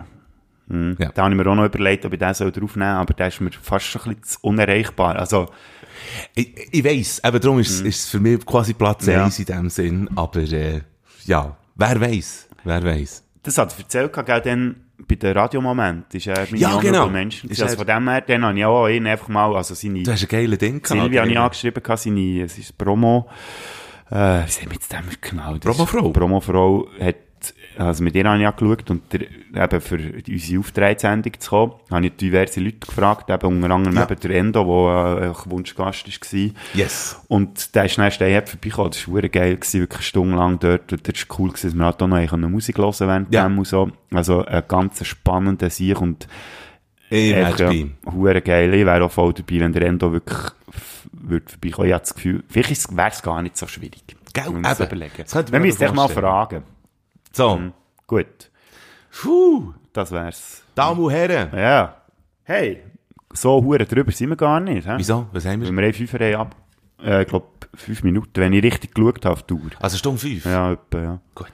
Hm. 0.69 0.97
Ja. 0.99 1.11
Da 1.13 1.23
habe 1.25 1.35
ich 1.35 1.41
mir 1.41 1.49
auch 1.49 1.55
noch 1.55 1.65
überlegt, 1.67 2.05
ob 2.05 2.13
ich 2.13 2.19
den 2.19 2.33
draufnehmen 2.33 2.65
soll, 2.65 2.81
aber 3.03 3.15
der 3.15 3.29
ist 3.29 3.41
mir 3.41 3.51
fast 3.53 3.87
schon 3.87 4.03
ein 4.07 4.17
bisschen 4.17 4.39
unerreichbar. 4.43 5.17
Also, 5.17 5.47
Ich, 6.35 6.69
ich 6.73 6.85
weiss, 6.85 7.21
eben 7.25 7.41
darum 7.41 7.59
ist, 7.61 7.81
ist 7.81 8.01
es 8.05 8.09
für 8.09 8.21
mich 8.21 8.45
quasi 8.47 8.75
Platz 8.75 9.07
Mhm. 9.07 9.13
Ja. 9.13 9.25
1 9.25 9.39
in 9.39 9.45
dem 9.47 9.71
Sinn, 9.71 10.09
aber 10.17 10.41
äh, 10.41 10.81
ja, 11.27 11.57
wer 11.77 12.01
weiß, 12.01 12.49
wer 12.65 12.83
weiß. 12.85 13.25
das 13.43 13.59
hat 13.59 13.73
er 13.75 13.79
erzählt, 13.81 14.13
gell, 14.27 14.41
dann 14.43 14.77
bei 15.09 15.15
den 15.15 15.33
Radiomomenten 15.37 16.19
ist 16.19 16.27
er 16.27 16.45
meine 16.51 16.59
Ja, 16.59 16.79
genau. 16.79 17.09
Mention. 17.09 17.51
Ist. 17.51 17.63
Also 17.63 17.75
er- 17.75 17.79
von 17.79 17.87
dem 17.87 18.09
her, 18.09 18.21
dann 18.21 18.45
habe 18.45 18.59
ich 18.59 18.65
auch 18.67 18.87
ihn 18.89 19.07
einfach 19.07 19.29
mal, 19.29 19.57
also 19.57 19.75
seine, 19.75 20.03
Du 20.03 20.13
hast 20.13 20.23
ein 20.23 20.29
geiles 20.29 20.59
Ding 20.59 20.85
Silvia 20.85 21.03
habe 21.23 21.29
ich 21.31 21.35
gehabt. 21.35 21.37
angeschrieben, 21.47 21.83
gehabt, 21.83 22.01
seine, 22.01 22.43
es 22.43 22.59
ist 22.59 22.77
Promo, 22.77 23.29
äh, 24.11 24.15
wie 24.45 24.51
sagen 24.51 24.67
wir 24.67 24.73
jetzt 24.75 24.93
dem 24.93 25.05
genau? 25.21 25.57
Promofrau? 25.59 26.07
ist- 26.09 26.13
Promofrau 26.13 26.89
hat, 27.01 27.17
also 27.87 28.03
mit 28.05 28.15
ihr 28.15 28.25
habe 28.29 28.39
ich 28.41 28.47
angeschaut 28.47 28.91
und 28.91 29.03
der, 29.13 29.21
eben 29.65 29.81
für 29.81 29.99
unsere 30.29 30.61
Auftrittssendung 30.61 31.33
zu 31.39 31.51
kommen, 31.51 31.73
habe 31.91 32.07
ich 32.07 32.17
diverse 32.17 32.61
Leute 32.61 32.79
gefragt, 32.87 33.31
eben 33.31 33.47
unter 33.47 33.71
anderem 33.75 33.97
Ja. 33.97 34.03
eben 34.05 34.21
der 34.21 34.31
Endo, 34.31 35.15
der 35.17 35.31
äh, 35.31 35.51
Wunschgast 35.51 36.07
war. 36.07 36.51
Yes. 36.75 37.21
Und 37.29 37.75
der 37.75 37.85
ist 37.87 37.99
dann 37.99 38.11
stehen 38.11 38.43
vorbeigekommen. 38.47 38.91
Das 38.93 39.09
war 39.13 39.23
geil, 39.23 39.57
gewesen, 39.57 39.81
wirklich 39.81 40.07
stundenlang 40.07 40.59
dort. 40.59 40.93
Und 40.93 41.09
das 41.09 41.29
war 41.29 41.39
cool, 41.39 41.49
gewesen, 41.51 41.67
dass 41.69 41.75
wir 41.75 41.85
halt 41.85 42.03
auch 42.03 42.07
noch 42.09 42.33
eine 42.33 42.49
Musik 42.49 42.79
hören 42.79 42.95
während 43.01 43.35
Ja. 43.35 43.45
dem 43.49 43.59
und 43.59 43.67
so. 43.67 43.91
Also, 44.13 44.45
ein 44.45 44.63
ganz 44.69 45.05
spannender 45.07 45.71
Sieg 45.71 46.01
und 46.01 46.27
Ich 47.09 47.33
echt, 47.35 47.59
werde 47.61 47.75
ja, 47.75 48.41
geil. 48.41 48.75
Ich 48.75 48.87
wäre 48.87 49.05
auch 49.05 49.11
voll 49.11 49.33
dabei, 49.33 49.61
wenn 49.61 49.73
der 49.73 49.83
Endo 49.83 50.13
wirklich 50.13 50.39
f- 50.69 51.09
würde 51.13 51.47
vorbeikommen. 51.51 51.89
Ich 51.89 51.93
habe 51.95 52.01
das 52.03 52.15
Gefühl, 52.15 52.45
vielleicht 52.49 52.97
wäre 52.97 53.09
es 53.11 53.23
gar 53.23 53.43
nicht 53.43 53.57
so 53.57 53.67
schwierig. 53.67 54.03
Gell, 54.33 54.45
eben. 54.47 54.65
überlegen. 54.65 55.25
Das 55.29 55.53
Wir 55.53 55.59
müssen 55.61 55.79
dich 55.83 55.93
mal 55.93 56.09
fragen. 56.09 56.63
So. 57.33 57.57
Mhm. 57.57 57.73
Gut. 58.07 58.51
Puh. 59.23 59.73
Das 59.93 60.13
wär's. 60.13 60.63
Damen 60.75 61.01
und 61.05 61.11
Herren. 61.11 61.51
Ja. 61.57 61.97
Hey, 62.45 62.83
so 63.33 63.63
hure 63.63 63.85
drüber 63.85 64.13
sind 64.13 64.31
wir 64.31 64.37
gar 64.37 64.61
nicht. 64.61 64.87
Hä? 64.87 64.95
Wieso? 64.97 65.27
Was 65.33 65.45
haben 65.45 65.61
Weil 65.63 65.71
wir? 65.71 65.77
wir 65.77 65.87
haben 65.89 65.95
fünf 65.95 66.13
haben 66.15 66.35
ab, 66.37 66.57
äh, 67.03 67.25
glaub, 67.25 67.67
fünf 67.75 68.03
Minuten, 68.05 68.31
wenn 68.41 68.53
ich 68.53 68.63
richtig 68.63 68.95
geschaut 68.95 69.25
habe 69.25 69.33
auf 69.33 69.43
die 69.45 69.55
Uhr. 69.55 69.71
Also 69.81 69.97
Stunde 69.97 70.21
fünf? 70.21 70.45
Ja, 70.45 70.73
etwa, 70.73 70.99
ja. 71.03 71.21
Gut. 71.35 71.49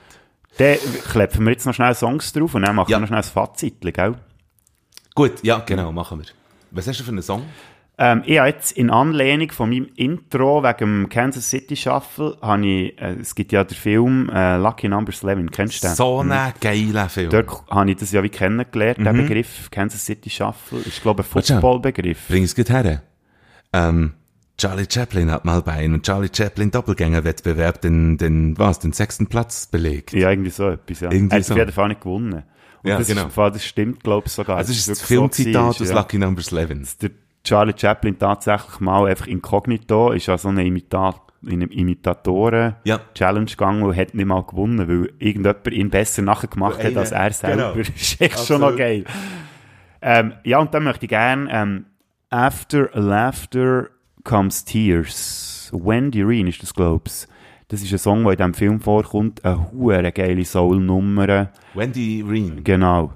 Dann 0.59 0.77
klepfen 1.11 1.45
wir 1.45 1.53
jetzt 1.53 1.67
noch 1.67 1.75
schnell 1.75 1.95
Songs 1.95 2.33
drauf 2.33 2.55
und 2.55 2.63
dann 2.63 2.77
machen 2.77 2.91
Ja. 2.91 2.97
wir 2.97 3.01
noch 3.03 3.09
schnell 3.09 3.19
ein 3.21 3.25
Fazit, 3.25 3.81
gell? 3.81 4.15
Gut, 5.15 5.43
ja, 5.43 5.59
genau, 5.61 5.93
machen 5.93 6.19
wir. 6.19 6.27
Was 6.71 6.87
hast 6.89 7.01
du 7.01 7.05
für 7.05 7.11
einen 7.11 7.23
Song? 7.23 7.43
Ähm, 7.99 8.23
ich 8.27 8.39
habe 8.39 8.49
jetzt 8.49 8.73
in 8.73 8.91
Anlehnung 8.91 9.51
von 9.53 9.71
meinem 9.71 9.89
Intro 9.97 10.63
wegen 10.63 10.79
dem 10.79 11.09
Kansas 11.09 11.49
City 11.49 11.77
Shuffle, 11.77 12.37
habe 12.43 12.67
ich, 12.67 13.01
äh, 13.01 13.15
es 13.21 13.35
gibt 13.35 13.53
ja 13.53 13.65
den 13.65 13.75
Film 13.75 14.29
äh, 14.29 14.59
Lucky 14.59 14.87
Number 14.89 15.13
11, 15.13 15.51
kennst 15.51 15.83
du 15.83 15.89
den? 15.89 15.95
So 15.97 16.19
einen 16.21 16.53
geilen 16.61 17.09
Film. 17.09 17.31
Dort 17.31 17.65
habe 17.71 17.91
ich 17.91 17.97
das 17.97 18.13
ja 18.13 18.23
wie 18.23 18.29
kennengelernt, 18.29 18.99
Mhm. 18.99 19.05
den 19.05 19.17
Begriff 19.17 19.71
Kansas 19.71 20.05
City 20.05 20.29
Shuffle. 20.29 20.81
Ist, 20.81 21.01
glaube 21.01 21.23
ich, 21.23 21.35
ein. 21.35 21.43
Footballbegriff. 21.43 22.29
Bring 22.29 22.43
es 22.45 22.55
gut 22.55 22.69
her. 22.69 23.03
Ähm, 23.73 24.13
Charlie 24.59 24.87
Chaplin 24.91 25.31
hat 25.31 25.45
mal 25.47 25.63
bei 25.63 25.73
einem 25.73 26.03
Charlie 26.03 26.31
Chaplin 26.35 26.71
Doppelgängerwettbewerb 26.71 27.81
den, 27.81 28.19
den, 28.19 28.59
was, 28.59 28.79
den 28.79 28.93
sechsten 28.93 29.27
Platz 29.27 29.67
belegt. 29.67 30.13
Ja, 30.13 30.31
irgendwie 30.31 30.51
so 30.51 30.69
etwas, 30.69 31.01
ja. 31.01 31.11
Irgendwie 31.11 31.35
er 31.35 31.39
hat 31.39 31.45
so. 31.47 31.55
auf 31.55 31.59
jeden 31.59 31.73
Fall 31.73 31.89
nicht 31.89 32.01
gewonnen. 32.03 32.43
Und 32.83 32.91
Ja, 32.91 32.99
das, 32.99 33.07
genau. 33.09 33.27
ist, 33.27 33.37
das 33.37 33.65
stimmt, 33.65 34.03
glaube 34.03 34.27
ich, 34.27 34.33
sogar. 34.33 34.59
Also, 34.59 34.71
das 34.71 34.79
ist 34.79 34.89
das 34.89 34.99
so 35.01 35.07
Filmzitat 35.07 35.63
aus 35.63 35.79
ja. 35.89 35.95
Lucky 35.95 36.19
Number 36.19 36.43
11. 36.43 36.97
Charlie 37.47 37.75
Chaplin 37.77 38.19
tatsächlich 38.19 38.81
mal 38.81 39.07
einfach 39.07 39.27
inkognito 39.27 40.11
ist 40.13 40.29
an 40.29 40.39
so 40.39 40.49
eine 40.49 40.65
Imita 40.67 41.15
in 41.43 41.63
einem 41.63 41.71
Imitatoren-Challenge 41.71 43.47
Ja. 43.47 43.55
gegangen 43.57 43.83
und 43.83 43.97
hat 43.97 44.15
nicht 44.15 44.27
mal 44.27 44.43
gewonnen, 44.43 44.79
weil 44.89 45.13
irgendjemand 45.19 45.67
ihn 45.69 45.91
besser 45.91 46.23
nachgemacht 46.23 46.79
hat 46.79 46.87
Einer- 46.87 47.01
als 47.01 47.13
er 47.13 47.33
selber. 47.33 47.73
genau. 47.75 47.89
ist 47.97 48.21
echt 48.21 48.39
schon 48.47 48.61
noch 48.61 48.69
Absolut. 48.69 48.79
geil. 48.79 49.05
Ähm, 50.03 50.33
ja, 50.45 50.59
und 50.59 50.75
dann 50.75 50.85
möchte 50.85 51.05
ich 51.07 51.11
gerne 51.11 51.49
ähm, 51.51 51.85
After 52.31 52.89
Laughter 52.95 53.89
Comes 54.25 54.65
Tears. 54.65 55.71
Wendy 55.73 56.23
Reen 56.23 56.49
ist 56.49 56.63
das, 56.63 56.75
glaub's. 56.75 57.29
Das 57.69 57.83
ist 57.83 57.93
ein 57.93 57.99
Song, 57.99 58.23
der 58.25 58.33
in 58.33 58.37
diesem 58.39 58.55
Film 58.55 58.81
vorkommt. 58.81 59.45
Eine 59.45 59.71
hure 59.73 60.13
geile 60.13 60.45
Soul-Nummer. 60.45 61.51
Wendy 61.75 62.25
Reen. 62.27 62.63
Genau. 62.65 63.13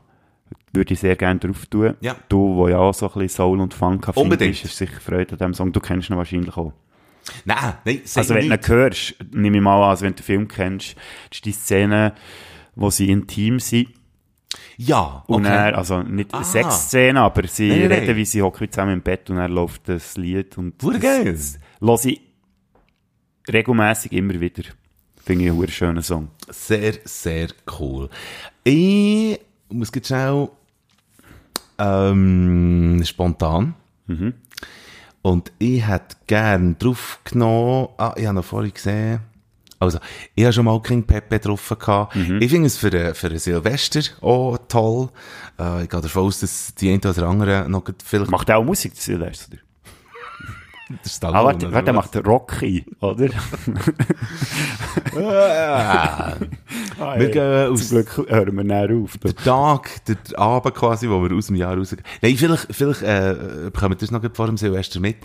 Würde 0.72 0.94
ich 0.94 1.00
sehr 1.00 1.16
gerne 1.16 1.40
drauf 1.40 1.66
tun. 1.66 1.94
Ja. 2.00 2.14
Du, 2.28 2.54
wo 2.56 2.68
ja 2.68 2.78
auch 2.78 2.94
so 2.94 3.06
ein 3.06 3.12
bisschen 3.12 3.28
Soul 3.28 3.60
und 3.60 3.74
Funk 3.74 4.06
Unbedingt. 4.14 4.52
bist, 4.52 4.64
hast 4.64 4.76
sicher 4.76 5.00
Freude 5.00 5.32
an 5.32 5.38
diesem 5.38 5.54
Song. 5.54 5.72
Du 5.72 5.80
kennst 5.80 6.10
ihn 6.10 6.16
wahrscheinlich 6.16 6.56
auch. 6.56 6.72
Nein, 7.44 7.74
nein, 7.84 8.00
Also 8.14 8.34
wenn 8.34 8.48
du 8.48 8.54
ihn 8.54 8.60
hörst, 8.66 9.14
nehme 9.32 9.56
ich 9.58 9.62
mal 9.62 9.82
an, 9.82 9.90
also 9.90 10.04
wenn 10.04 10.12
du 10.12 10.16
den 10.16 10.24
Film 10.24 10.48
kennst, 10.48 10.94
das 11.28 11.38
ist 11.38 11.44
die 11.44 11.52
Szene, 11.52 12.14
wo 12.76 12.88
sie 12.90 13.10
intim 13.10 13.58
sind. 13.60 13.88
Ja, 14.76 15.22
Und 15.26 15.44
okay. 15.44 15.54
er, 15.54 15.76
also 15.78 16.02
nicht 16.02 16.32
Ah. 16.32 16.42
Sexszene, 16.42 17.20
aber 17.20 17.46
sie 17.46 17.68
Nein, 17.68 17.78
reden, 17.92 18.06
nein. 18.06 18.16
wie 18.16 18.24
sie 18.24 18.40
hocken 18.42 18.70
zusammen 18.70 18.94
im 18.94 19.02
Bett 19.02 19.28
und 19.30 19.36
er 19.38 19.48
läuft 19.48 19.88
das 19.88 20.16
Lied. 20.16 20.56
Und 20.56 20.82
Hure 20.82 20.94
das- 20.98 21.02
geil. 21.02 21.36
Höre 21.80 22.04
ich 22.06 22.20
regelmässig 23.52 24.12
immer 24.12 24.40
wieder. 24.40 24.62
Finde 25.24 25.44
ich 25.44 25.50
einen 25.50 25.68
schönen 25.68 26.02
Song. 26.02 26.28
Sehr, 26.48 26.94
sehr 27.04 27.48
cool. 27.78 28.08
Ich 28.64 29.38
muss 29.68 29.90
jetzt 29.94 30.08
schnell 30.08 30.48
ähm, 31.80 33.02
spontan. 33.04 33.74
Mhm. 34.06 34.34
Und 35.22 35.52
ich 35.58 35.86
hätte 35.86 36.16
gern 36.26 36.78
drauf 36.78 37.18
genommen, 37.24 37.88
ah, 37.98 38.14
ich 38.16 38.26
habe 38.26 38.36
noch 38.36 38.44
vorhin 38.44 38.72
gesehen, 38.72 39.20
also, 39.82 39.98
ich 40.34 40.44
habe 40.44 40.52
schon 40.52 40.66
mal 40.66 40.78
King 40.82 41.04
Pepe 41.04 41.38
getroffen. 41.38 42.06
Mhm. 42.14 42.42
Ich 42.42 42.50
finde 42.50 42.66
es 42.66 42.76
für, 42.76 42.92
ein- 42.92 43.14
für 43.14 43.38
Silvester 43.38 44.00
auch 44.20 44.58
toll. 44.68 45.08
Äh, 45.58 45.84
ich 45.84 45.88
gehe 45.88 46.00
davon 46.02 46.24
aus, 46.24 46.40
dass 46.40 46.74
die 46.74 46.90
eine 46.92 46.98
oder 46.98 47.26
andere 47.26 47.66
noch 47.66 47.84
vielleicht... 48.04 48.30
Macht 48.30 48.50
auch 48.50 48.62
Musik, 48.62 48.92
Silvester? 48.94 49.56
Das 51.02 51.22
Ah, 51.22 51.44
warte, 51.44 51.72
warte, 51.72 51.84
der 51.86 51.94
macht 51.94 52.16
Rocky, 52.26 52.84
oder? 53.00 53.28
Ah, 55.16 56.34
wir 57.18 57.30
gehen 57.30 57.72
aus 57.72 57.88
Zum 57.88 57.96
Glück 58.04 58.28
hören 58.28 58.56
wir 58.56 58.64
näher 58.64 58.90
auf. 58.96 59.16
der 59.18 59.34
Tag, 59.34 60.04
der 60.06 60.16
Abend 60.38 60.74
quasi, 60.74 61.08
wo 61.08 61.22
wir 61.22 61.34
aus 61.36 61.46
dem 61.46 61.56
Jahr 61.56 61.76
rausgehen. 61.76 62.02
Nein, 62.22 62.36
vielleicht, 62.36 62.66
vielleicht 62.70 63.02
äh, 63.02 63.34
bekommen 63.72 63.92
wir 63.92 63.96
das 63.96 64.10
noch 64.10 64.22
vor 64.34 64.46
dem 64.46 64.56
Silvester 64.56 65.00
mit. 65.00 65.16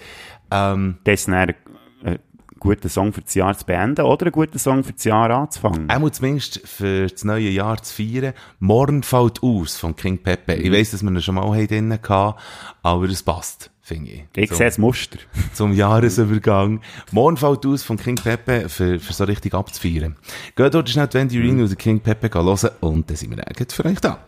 Ähm, 0.51 0.97
Das 1.03 1.21
ist 1.21 1.27
dann 1.27 1.35
ein 1.35 1.55
ein 2.03 2.19
guter 2.59 2.89
Song 2.89 3.11
für 3.13 3.21
das 3.21 3.33
Jahr 3.35 3.55
zu 3.57 3.65
beenden 3.65 4.05
oder 4.05 4.27
ein 4.27 4.31
guter 4.31 4.57
Song 4.57 4.83
für 4.83 4.93
das 4.93 5.03
Jahr 5.03 5.29
anzufangen. 5.29 5.89
Einmal 5.89 6.11
zumindest 6.11 6.65
für 6.67 7.07
das 7.07 7.23
neue 7.23 7.49
Jahr 7.49 7.81
zu 7.83 7.93
feiern. 7.93 8.33
Morgen 8.59 9.03
fällt 9.03 9.43
aus 9.43 9.77
von 9.77 9.95
King 9.95 10.17
Pepe. 10.23 10.53
Ich 10.55 10.71
weiss, 10.71 10.91
dass 10.91 11.03
wir 11.03 11.11
ihn 11.11 11.21
schon 11.21 11.35
mal 11.35 11.67
drinnen 11.67 11.99
hatten, 12.07 12.37
aber 12.81 13.05
es 13.09 13.21
passt, 13.21 13.69
finde 13.85 14.11
ich. 14.11 14.23
Ich 14.35 14.49
Zum- 14.49 14.57
sehe 14.57 14.65
das 14.65 14.77
Muster. 14.77 15.19
Zum 15.53 15.71
Jahresübergang. 15.71 16.81
Morgen 17.11 17.37
fällt 17.37 17.65
aus 17.65 17.83
von 17.83 17.97
King 17.97 18.15
Pepe 18.15 18.67
für, 18.67 18.99
für 18.99 19.13
so 19.13 19.23
richtig 19.25 19.53
abzufeiern. 19.53 20.15
Geht 20.55 20.73
dort 20.73 20.89
schnell 20.89 21.07
die 21.07 21.13
Wendy 21.13 21.39
Reen 21.39 21.61
oder 21.63 21.75
King 21.75 21.99
Pepe 21.99 22.29
hören 22.33 22.69
und 22.81 23.09
dann 23.09 23.15
sind 23.15 23.35
wir 23.35 23.47
eigentlich 23.47 23.71
für 23.71 23.85
euch 23.85 23.99
da. 23.99 24.19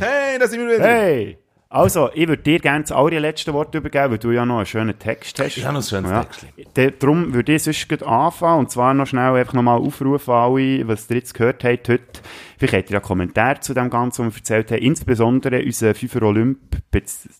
Hey, 0.00 0.38
da 0.38 0.48
sind 0.48 0.60
wir 0.60 0.74
wieder. 0.74 0.84
Hey! 0.84 1.38
Also, 1.72 2.10
ich 2.12 2.28
würde 2.28 2.42
dir 2.42 2.58
gerne 2.58 2.82
das 2.82 2.92
allerletzte 2.92 3.52
Wort 3.54 3.74
übergeben, 3.74 4.10
weil 4.12 4.18
du 4.18 4.30
ja 4.30 4.44
noch 4.44 4.58
einen 4.58 4.66
schönen 4.66 4.98
Text 4.98 5.38
hast. 5.40 5.56
Ich 5.56 5.64
habe 5.64 5.74
noch 5.74 5.80
ein 5.82 5.88
schönes 5.88 6.10
Textchen. 6.10 6.48
Dann- 6.74 6.92
Darum 6.98 7.32
würde 7.34 7.54
ich 7.54 7.62
sonst 7.62 8.02
anfangen 8.02 8.58
und 8.60 8.70
zwar 8.70 8.92
noch 8.92 9.06
schnell 9.06 9.32
einfach 9.34 9.54
nochmal 9.54 9.78
aufrufen, 9.78 10.34
alle, 10.34 10.86
was 10.86 11.08
ihr 11.08 11.16
jetzt 11.16 11.32
gehört 11.34 11.64
habt 11.64 11.88
heute. 11.88 12.02
Vielleicht 12.58 12.74
habt 12.74 12.90
ihr 12.90 12.94
ja 12.94 13.00
Kommentare 13.00 13.60
zu 13.60 13.74
dem 13.74 13.88
Ganzen, 13.90 14.26
was 14.26 14.34
wir 14.34 14.38
erzählt 14.40 14.70
haben. 14.70 14.82
Insbesondere 14.82 15.62
unser 15.64 15.94
Fünfer 15.94 16.22
Olymp, 16.22 16.58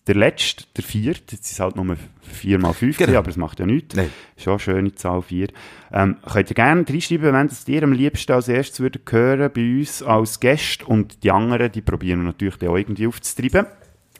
der 0.07 0.15
letzte, 0.15 0.65
der 0.75 0.83
vierte, 0.83 1.35
jetzt 1.35 1.45
ist 1.45 1.51
es 1.53 1.59
halt 1.59 1.75
nur 1.75 1.95
vier 2.21 2.59
mal 2.59 2.73
fünf, 2.73 2.97
Genau. 2.97 3.19
aber 3.19 3.29
es 3.29 3.37
macht 3.37 3.59
ja 3.59 3.65
nichts. 3.67 3.95
Nein. 3.95 4.09
Schon 4.37 4.53
eine 4.53 4.59
schöne 4.59 4.95
Zahl, 4.95 5.21
vier. 5.21 5.47
Ähm, 5.93 6.17
könnt 6.29 6.49
ihr 6.49 6.55
gerne 6.55 6.85
reinschreiben, 6.89 7.31
wenn 7.33 7.47
das 7.47 7.67
ihr 7.67 7.83
am 7.83 7.91
liebsten 7.93 8.31
als 8.33 8.47
erstes 8.47 8.79
würdet 8.79 9.09
hören 9.11 9.51
bei 9.53 9.61
uns 9.79 10.01
als 10.01 10.39
Gäste 10.39 10.85
und 10.85 11.23
die 11.23 11.31
anderen, 11.31 11.71
die 11.71 11.81
probieren 11.81 12.21
wir 12.21 12.25
natürlich 12.27 12.57
dann 12.57 12.69
auch 12.69 12.77
irgendwie 12.77 13.05
aufzutreiben. 13.07 13.67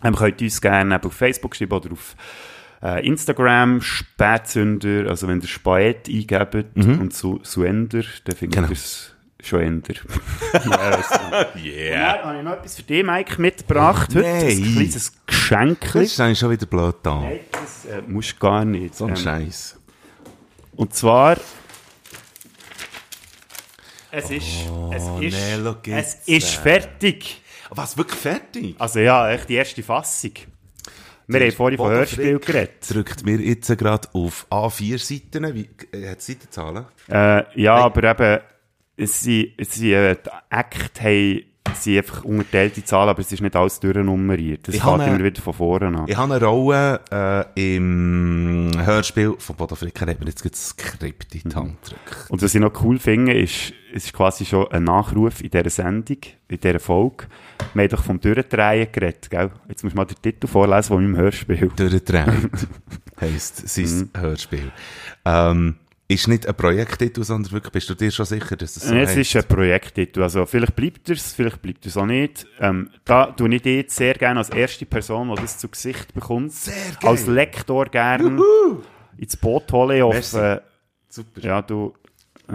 Ähm, 0.04 0.16
könnt 0.16 0.42
uns 0.42 0.62
gerne 0.62 1.02
auf 1.04 1.14
Facebook 1.14 1.56
schreiben 1.56 1.74
oder 1.74 1.92
auf 1.94 2.16
äh, 2.82 3.06
Instagram, 3.08 3.82
Spätzünder, 3.82 5.10
also 5.10 5.28
wenn 5.28 5.40
ihr 5.42 5.48
Spät 5.48 6.08
eingebt 6.10 6.76
und 6.76 7.14
so 7.14 7.40
Suender, 7.44 8.04
dann 8.26 8.36
findet 8.36 8.56
Genau. 8.56 8.68
ihr 8.68 8.74
es 8.74 9.16
schon 9.42 9.60
änder. 9.62 9.94
Yeah. 11.56 12.18
Dann 12.18 12.26
habe 12.26 12.38
ich 12.40 12.44
noch 12.44 12.52
etwas 12.54 12.76
für 12.76 12.84
dich, 12.84 13.04
Mike, 13.04 13.42
mitgebracht 13.42 14.10
heute. 14.16 14.22
Nein. 14.28 14.48
Ein 14.48 14.74
kleines 14.76 15.14
Geschenk. 15.26 15.80
Das 15.94 15.96
ist 16.04 16.20
eigentlich 16.20 16.40
schon 16.40 16.52
wieder 16.52 16.66
blöd 16.66 16.96
da. 17.04 17.22
Nein, 17.22 17.40
das 17.52 17.86
äh, 17.86 18.02
musst 18.08 18.34
du 18.34 18.40
gar 18.40 18.66
nicht. 18.66 18.96
So 18.96 19.06
ein 19.06 19.12
Ähm, 19.12 19.16
Scheiß. 19.18 19.78
und 20.76 20.94
zwar. 20.94 21.38
Es 24.12 24.30
ist. 24.30 24.46
es 24.92 25.04
nee, 25.20 25.28
ist. 25.28 25.38
schau 25.64 25.76
es 25.88 26.16
ist 26.28 26.58
äh. 26.58 26.62
fertig. 26.62 27.42
Was, 27.76 27.98
wirklich 27.98 28.20
fertig? 28.20 28.76
Also 28.80 29.00
ja, 29.00 29.30
echt 29.32 29.50
die 29.50 29.56
erste 29.56 29.84
Fassung. 29.84 30.32
Wir 31.28 31.40
haben 31.42 31.52
vorhin 31.52 31.78
von 31.78 31.90
Hörspiel 31.90 32.40
geredet. 32.40 32.90
Drückt 32.90 33.26
mir 33.26 33.40
jetzt 33.40 33.76
gerade 33.78 34.08
auf 34.14 34.46
A4 34.50 34.98
Seiten. 34.98 35.54
Wie, 35.56 35.70
äh, 35.92 36.10
hat 36.10 36.20
es 36.20 36.28
Seitenzahlen? 36.28 36.86
Äh, 37.10 37.44
ja, 37.62 37.76
aber 37.76 38.04
eben, 38.04 39.08
sie, 39.08 39.56
sie, 39.62 39.94
äh, 39.94 40.16
die 40.16 40.30
Act 40.50 41.02
haben, 41.02 41.44
sie 41.76 41.98
einfach 41.98 42.24
unterteilte 42.24 42.84
Zahlen, 42.84 43.10
aber 43.10 43.22
es 43.22 43.32
ist 43.32 43.42
nicht 43.42 43.56
alles 43.56 43.80
durchnummeriert. 43.80 44.68
Das 44.68 44.76
Ich 44.76 44.82
fängt 44.82 45.08
immer 45.08 45.24
wieder 45.24 45.42
von 45.42 45.54
vorne 45.54 45.98
an. 45.98 46.06
Ich 46.08 46.18
habe 46.18 46.36
eine 46.36 46.46
Rolle 46.46 47.00
äh, 47.56 47.76
im 47.76 48.72
Hörspiel 48.76 49.36
von 49.38 49.56
Bodo 49.56 49.76
Fricker, 49.76 50.06
hat 50.06 50.20
mir 50.20 50.28
jetzt 50.28 50.46
das 50.46 50.70
Skript 50.70 51.34
in 51.36 51.50
die 51.50 51.56
Hand 51.56 51.82
gedrückt. 51.84 52.30
Und 52.30 52.42
was 52.42 52.54
ich 52.54 52.62
noch 52.62 52.84
cool 52.84 53.00
finde, 53.00 53.34
ist, 53.34 53.74
es 53.96 54.06
ist 54.06 54.14
quasi 54.14 54.44
schon 54.44 54.68
ein 54.72 54.84
Nachruf 54.84 55.42
in 55.42 55.52
dieser 55.52 55.70
Sendung, 55.70 56.18
in 56.48 56.60
dieser 56.60 56.80
Folge. 56.80 57.28
Wir 57.74 57.84
haben 57.84 57.90
doch 57.90 58.04
vom 58.04 58.20
Durchdrehen 58.20 58.88
geredet, 58.92 59.30
gell? 59.30 59.52
Jetzt 59.70 59.84
muss 59.84 59.94
du 59.94 59.98
mal 59.98 60.06
den 60.06 60.22
Titel 60.22 60.48
vorlesen 60.48 60.88
von 60.88 61.04
meinem 61.04 61.18
Hörspiel. 61.18 61.72
Durchdreht 61.76 62.28
heisst 63.22 63.68
sein 63.70 64.10
Hörspiel. 64.18 64.72
Ähm, 65.26 65.76
ist 66.08 66.28
nicht 66.28 66.48
ein 66.48 66.56
Projekttitel, 66.56 67.24
sondern 67.24 67.52
wirklich, 67.52 67.72
bist 67.72 67.90
du 67.90 67.94
dir 67.94 68.12
schon 68.12 68.26
sicher, 68.26 68.56
dass 68.56 68.74
das 68.74 68.88
so 68.88 68.96
es 68.96 69.10
heisst? 69.10 69.18
ist 69.18 69.36
ein 69.36 69.48
Projekttitel. 69.48 70.24
Also, 70.24 70.46
vielleicht 70.48 70.76
bleibt 70.76 71.10
es, 71.10 71.34
vielleicht 71.34 71.62
bleibt 71.62 71.86
es 71.86 71.96
auch 71.96 72.06
nicht. 72.06 72.48
Ähm, 72.60 72.90
da 73.06 73.28
tue 73.28 73.54
ich 73.54 73.62
dich 73.62 73.76
jetzt 73.78 73.96
sehr 73.96 74.16
gerne 74.16 74.40
als 74.40 74.50
erste 74.50 74.86
Person, 74.86 75.30
die 75.30 75.42
das 75.42 75.60
zu 75.60 75.70
Gesicht 75.70 76.14
bekommt. 76.14 76.52
Sehr 76.52 76.74
geil. 77.00 77.12
Als 77.12 77.28
Lektor 77.28 77.86
gerne 77.86 78.42
ins 79.18 79.38
Boot 79.38 79.72
holen. 79.72 80.02
Auf, 80.02 80.34
äh, 80.34 80.60
Super. 81.10 81.42
ja, 81.42 81.62
du, 81.62 81.94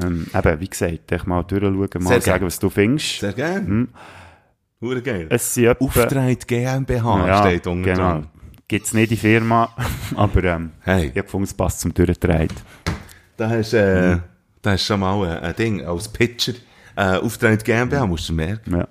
ähm, 0.03 0.27
eben, 0.35 0.61
wie 0.61 0.69
gesagt, 0.69 1.11
dich 1.11 1.25
mal 1.27 1.43
durchschauen, 1.43 1.75
mal 1.75 2.09
Sehr 2.09 2.21
sagen, 2.21 2.23
gerne. 2.23 2.47
was 2.47 2.59
du 2.59 2.71
findest. 2.71 3.21
Sehr 3.21 3.33
gerne. 3.33 3.61
Mhm. 3.61 3.89
Hure 4.81 5.03
geil. 5.03 5.27
Es 5.31 5.55
sind 5.55 5.67
etwa, 5.67 5.85
Auftrag 5.85 6.47
GmbH 6.47 7.41
steht 7.43 7.67
unter 7.67 7.91
genau. 7.91 8.11
dran. 8.11 8.27
Gibt 8.69 8.87
es 8.87 8.95
nicht 8.95 9.11
die 9.11 9.17
Firma, 9.17 9.71
aber 10.15 10.45
ähm, 10.45 10.71
Hey. 10.81 11.05
ich 11.05 11.11
habe 11.11 11.23
gefunden, 11.23 11.45
es 11.45 11.55
passt 11.55 11.81
zum 11.81 11.93
Durchdrehen. 11.93 12.49
Da 13.37 13.49
hast 13.49 13.73
du 13.73 13.77
äh, 13.79 14.19
da 14.63 14.73
hast 14.73 14.83
du 14.85 14.93
schon 14.93 15.01
mal 15.01 15.25
ein, 15.25 15.43
ein 15.43 15.57
Ding 15.57 15.85
als 15.85 16.09
Pitcher. 16.09 16.53
Äh, 16.97 17.19
Auftrag 17.19 17.65
GmbH, 17.65 18.07
musst 18.07 18.29
du 18.29 18.33
merken. 18.33 18.77
Ja. 18.77 18.89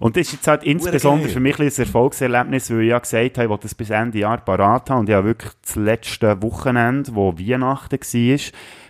Und 0.00 0.16
das 0.16 0.26
ist 0.26 0.32
jetzt 0.32 0.48
halt 0.48 0.64
insbesondere 0.64 1.26
geil. 1.26 1.34
für 1.34 1.40
mich 1.40 1.58
ein 1.60 1.68
Erfolgserlebnis, 1.68 2.68
weil 2.70 2.82
ich 2.82 2.88
ja 2.88 2.98
gesagt 2.98 3.38
habe, 3.38 3.44
ich 3.44 3.50
will 3.50 3.58
das 3.62 3.74
bis 3.74 3.90
Ende 3.90 4.18
Jahr 4.18 4.38
parat 4.38 4.90
haben 4.90 5.00
und 5.00 5.08
ich 5.08 5.14
habe 5.14 5.28
wirklich 5.28 5.52
das 5.62 5.76
letzte 5.76 6.42
Wochenende, 6.42 7.14
wo 7.14 7.32
Weihnachten 7.38 7.98
war, 8.00 8.38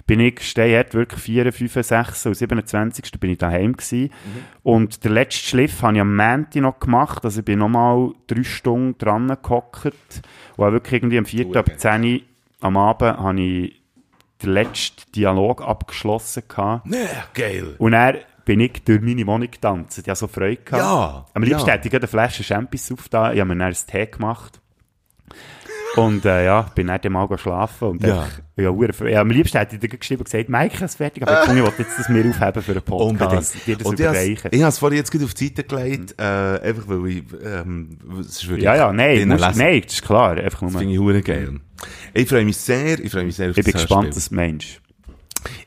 bin 0.07 0.21
ich 0.21 0.37
gestehen, 0.37 0.79
hat 0.79 0.95
wirklich 0.95 1.21
4, 1.21 1.53
5, 1.53 1.73
6 1.81 2.27
und 2.27 2.35
27. 2.35 3.13
bin 3.19 3.31
ich 3.31 3.39
daheim 3.39 3.73
gewesen. 3.75 4.11
Und 4.63 5.03
der 5.05 5.11
letzte 5.11 5.47
Schliff 5.47 5.83
habe 5.83 5.95
ich 5.95 6.01
am 6.01 6.15
Montag 6.15 6.57
noch 6.57 6.79
gemacht, 6.79 7.25
also 7.25 7.41
ich 7.41 7.45
bin 7.45 7.59
nochmal 7.61 8.13
drei 8.27 8.45
Stunden 8.45 8.99
dran 8.99 9.29
gehockt 9.43 10.23
und 10.57 10.73
wirklich 10.73 11.03
irgendwie 11.03 11.19
am 11.19 11.25
4. 11.25 11.57
ab 11.57 11.71
10 11.77 12.05
Uhr 12.05 12.21
am 12.61 12.77
Abend 12.77 13.19
habe 13.19 13.41
ich 13.41 13.83
den 14.43 14.51
letzten 14.53 15.11
Dialog 15.13 15.63
abgeschlossen 15.63 16.45
gehabt. 16.49 16.87
Ja, 16.91 17.27
geil. 17.35 17.75
Und 17.79 17.93
dann 17.93 18.19
bin 18.45 18.61
ich 18.61 18.83
durch 18.85 19.01
meine 19.01 19.27
Wohnung 19.27 19.51
getanzt. 19.51 19.99
Ich 19.99 20.09
hatte 20.09 20.21
so 20.21 20.27
Freude 20.27 20.63
gehabt. 20.63 20.83
Ja, 20.83 21.27
Am 21.33 21.43
liebsten 21.43 21.69
ja. 21.69 21.75
hätte 21.75 21.89
ich 21.89 21.95
eine 21.95 22.07
Flasche 22.07 22.45
Champis 22.45 22.93
aufgetan. 22.93 23.35
Ich 23.35 23.41
habe 23.41 23.55
mir 23.55 23.59
dann 23.59 23.67
einen 23.75 23.87
Tee 23.87 24.07
gemacht. 24.07 24.61
Und 25.97 26.25
äh, 26.25 26.45
ja, 26.45 26.63
bin 26.75 26.87
dann 26.89 27.13
mal 27.13 27.29
schlafen. 27.39 27.89
Und 27.89 28.03
Ja. 28.03 28.09
ja. 28.17 28.27
Ja, 28.57 28.71
ja, 29.09 29.21
am 29.21 29.31
liebsten 29.31 29.59
hätte 29.59 29.75
ich 29.75 29.81
dir 29.81 29.89
geschrieben 29.89 30.21
und 30.21 30.25
gesagt, 30.31 30.49
Mike, 30.49 30.75
ich 30.75 30.81
es 30.83 30.95
fertig. 30.95 31.23
Aber 31.27 31.45
ich, 31.45 31.57
ich 31.57 31.63
wollte 31.63 31.83
jetzt 31.83 31.99
das 31.99 32.09
mir 32.09 32.21
aufheben 32.29 32.63
für 32.63 32.73
einen 32.73 32.83
Podcast. 32.83 33.57
Dir 33.67 33.77
das 33.77 33.87
Und 33.87 33.95
ich 33.99 34.07
überreichen. 34.07 34.51
ich 34.53 34.61
habe 34.61 34.69
es 34.69 34.79
vorhin 34.79 34.99
jetzt 34.99 35.11
gerade 35.11 35.25
auf 35.25 35.35
die 35.35 35.47
Seite 35.49 35.65
gelegt, 35.65 36.15
äh, 36.19 36.23
einfach 36.23 36.85
weil 36.87 37.07
ich, 37.09 37.25
ähm, 37.45 37.99
es 38.21 38.27
ist 38.29 38.49
wirklich 38.49 38.65
Ja, 38.65 38.77
ja, 38.77 38.93
nein, 38.93 39.27
musst, 39.29 39.57
nein, 39.57 39.83
das 39.85 39.95
ist 39.95 40.03
klar. 40.03 40.37
Einfach 40.37 40.63
nur, 40.63 40.71
Das 40.71 40.81
finde 40.81 40.95
ich 40.95 41.01
geil. 41.25 41.61
Ich 42.13 42.29
freue 42.29 42.45
mich 42.45 42.57
sehr, 42.57 43.01
ich 43.01 43.11
freue 43.11 43.25
mich 43.25 43.35
sehr 43.35 43.51
auf 43.51 43.59
ich 43.59 43.65
bin 43.65 43.73
das 43.73 43.83
gespannt, 43.83 44.05
Hörspiel. 44.07 44.17
was 44.23 44.29
du 44.29 44.35
meinst. 44.37 44.81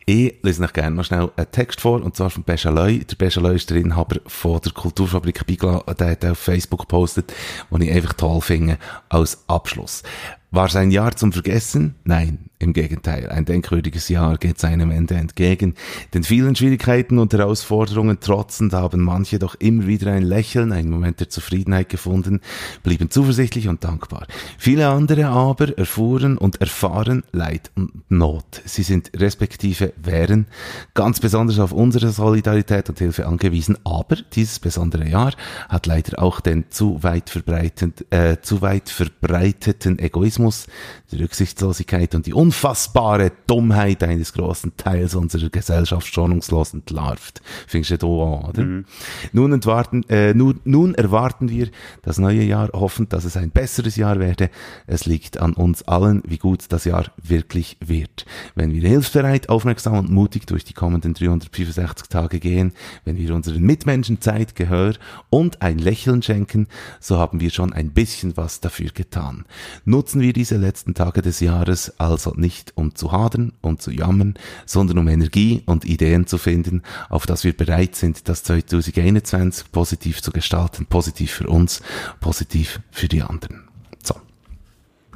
Ich 0.06 0.36
lese 0.42 0.64
euch 0.64 0.74
gerne 0.74 0.96
noch 0.96 1.06
schnell 1.06 1.32
einen 1.36 1.52
Text 1.52 1.82
vor, 1.82 2.02
und 2.02 2.16
zwar 2.16 2.30
von 2.30 2.44
Beschaloi. 2.44 3.00
Der 3.00 3.16
Beschaloi 3.16 3.56
ist 3.56 3.70
der 3.70 3.78
Inhaber 3.78 4.20
von 4.26 4.60
der 4.62 4.72
Kulturfabrik 4.72 5.46
Bigla, 5.46 5.84
der 6.00 6.12
hat 6.12 6.26
auf 6.26 6.40
Facebook 6.40 6.82
gepostet, 6.82 7.34
den 7.72 7.82
ich 7.82 7.92
einfach 7.92 8.14
toll 8.14 8.42
finde, 8.42 8.78
als 9.10 9.44
Abschluss. 9.48 10.04
War 10.52 10.70
sein 10.70 10.92
Jahr 10.92 11.16
zum 11.16 11.34
Vergessen? 11.34 11.96
Nein, 12.06 12.50
im 12.60 12.74
Gegenteil. 12.74 13.30
Ein 13.30 13.46
denkwürdiges 13.46 14.10
Jahr 14.10 14.38
geht 14.38 14.60
seinem 14.60 14.92
Ende 14.92 15.16
entgegen. 15.16 15.76
Den 16.14 16.24
vielen 16.24 16.56
Schwierigkeiten 16.56 17.20
und 17.20 17.34
Herausforderungen 17.34 18.20
trotzend 18.20 18.74
haben 18.74 19.02
manche 19.02 19.40
doch 19.40 19.56
immer 19.56 19.88
wieder 19.88 20.12
ein 20.12 20.24
Lächeln, 20.24 20.72
einen 20.72 20.90
Moment 20.90 21.20
der 21.20 21.30
Zufriedenheit 21.30 21.90
gefunden, 21.90 22.42
blieben 22.84 23.12
zuversichtlich 23.12 23.68
und 23.68 23.84
dankbar. 23.84 24.28
Viele 24.58 24.88
andere 24.88 25.28
aber 25.28 25.78
erfuhren 25.78 26.38
und 26.38 26.60
erfahren 26.62 27.24
Leid 27.32 27.72
und 27.76 27.92
Not. 28.10 28.62
Sie 28.66 28.84
sind 28.84 29.12
respektive 29.16 29.94
wären 29.98 30.48
ganz 30.94 31.20
besonders 31.20 31.60
auf 31.60 31.72
unsere 31.72 32.10
Solidarität 32.10 32.90
und 32.90 33.00
Hilfe 33.00 33.28
angewiesen. 33.28 33.78
Aber 33.84 34.16
dieses 34.34 34.60
besondere 34.60 35.08
Jahr 35.08 35.34
hat 35.70 35.86
leider 35.86 36.22
auch 36.22 36.40
den 36.40 36.66
zu 36.70 37.04
weit, 37.04 37.30
verbreitend, 37.30 38.06
äh, 38.12 38.38
zu 38.42 38.62
weit 38.62 38.90
verbreiteten 38.90 40.00
Egoismus, 40.00 40.68
die 41.12 41.18
Rücksichtslosigkeit 41.18 42.16
und 42.16 42.26
die 42.26 42.34
unfassbare 42.48 43.34
Dummheit 43.46 44.04
eines 44.04 44.32
großen 44.32 44.78
Teils 44.78 45.16
unserer 45.16 45.50
Gesellschaft 45.50 46.08
schonungslos 46.08 46.74
entlarvt. 46.74 47.42
Findest 47.68 47.92
du 47.92 47.98
da 47.98 48.08
an, 48.08 48.50
oder? 48.50 48.84
Nun, 49.34 49.52
entwarten, 49.52 50.04
äh, 50.08 50.34
nun, 50.34 50.62
nun 50.64 50.96
erwarten 50.96 51.50
wir 51.50 51.68
das 52.04 52.20
neue 52.20 52.44
Jahr, 52.44 52.70
hoffend, 52.72 53.12
dass 53.12 53.26
es 53.26 53.36
ein 53.36 53.52
besseres 53.52 53.98
Jahr 53.98 54.20
werde. 54.20 54.50
Es 54.86 55.06
liegt 55.06 55.42
an 55.42 55.54
uns 55.54 55.84
allen, 55.84 56.24
wie 56.26 56.38
gut 56.38 56.66
das 56.70 56.86
Jahr 56.86 57.12
wirklich 57.22 57.76
wird. 57.82 58.26
Wenn 58.56 58.74
wir 58.74 58.88
hilfsbereit, 58.88 59.50
aufmerksam 59.50 59.98
und 59.98 60.10
mutig 60.10 60.48
durch 60.48 60.64
die 60.64 60.74
kommenden 60.74 61.14
365 61.16 62.08
Tage 62.08 62.40
gehen, 62.40 62.72
wenn 63.04 63.18
wir 63.18 63.36
unseren 63.36 63.62
Mitmenschen 63.62 64.22
Zeit, 64.22 64.56
Gehör 64.56 64.94
und 65.30 65.62
ein 65.62 65.80
Lächeln 65.80 66.22
schenken, 66.22 66.68
so 67.02 67.18
haben 67.18 67.42
wir 67.42 67.50
schon 67.50 67.74
ein 67.74 67.92
bisschen 67.92 68.38
was 68.38 68.62
dafür 68.62 68.92
getan. 68.94 69.44
Nutzen 69.84 70.22
wir 70.22 70.32
diese 70.32 70.56
letzten 70.56 70.94
Tage 70.94 71.22
des 71.22 71.42
Jahres 71.42 71.94
also 71.98 72.37
nicht 72.38 72.74
um 72.76 72.96
zu 72.96 73.12
hadern 73.12 73.54
und 73.62 73.82
zu 73.82 73.92
jammern, 73.92 74.36
sondern 74.66 74.98
um 74.98 75.08
Energie 75.08 75.64
und 75.66 75.86
Ideen 75.86 76.28
zu 76.28 76.38
finden, 76.38 76.84
auf 77.10 77.26
das 77.26 77.44
wir 77.44 77.56
bereit 77.56 77.96
sind, 77.96 78.28
das 78.30 78.44
2021 78.44 79.72
positiv 79.72 80.22
zu 80.22 80.32
gestalten, 80.32 80.86
positiv 80.86 81.32
für 81.32 81.48
uns, 81.48 81.82
positiv 82.20 82.80
für 82.92 83.08
die 83.08 83.22
anderen. 83.22 83.68
So. 84.04 84.16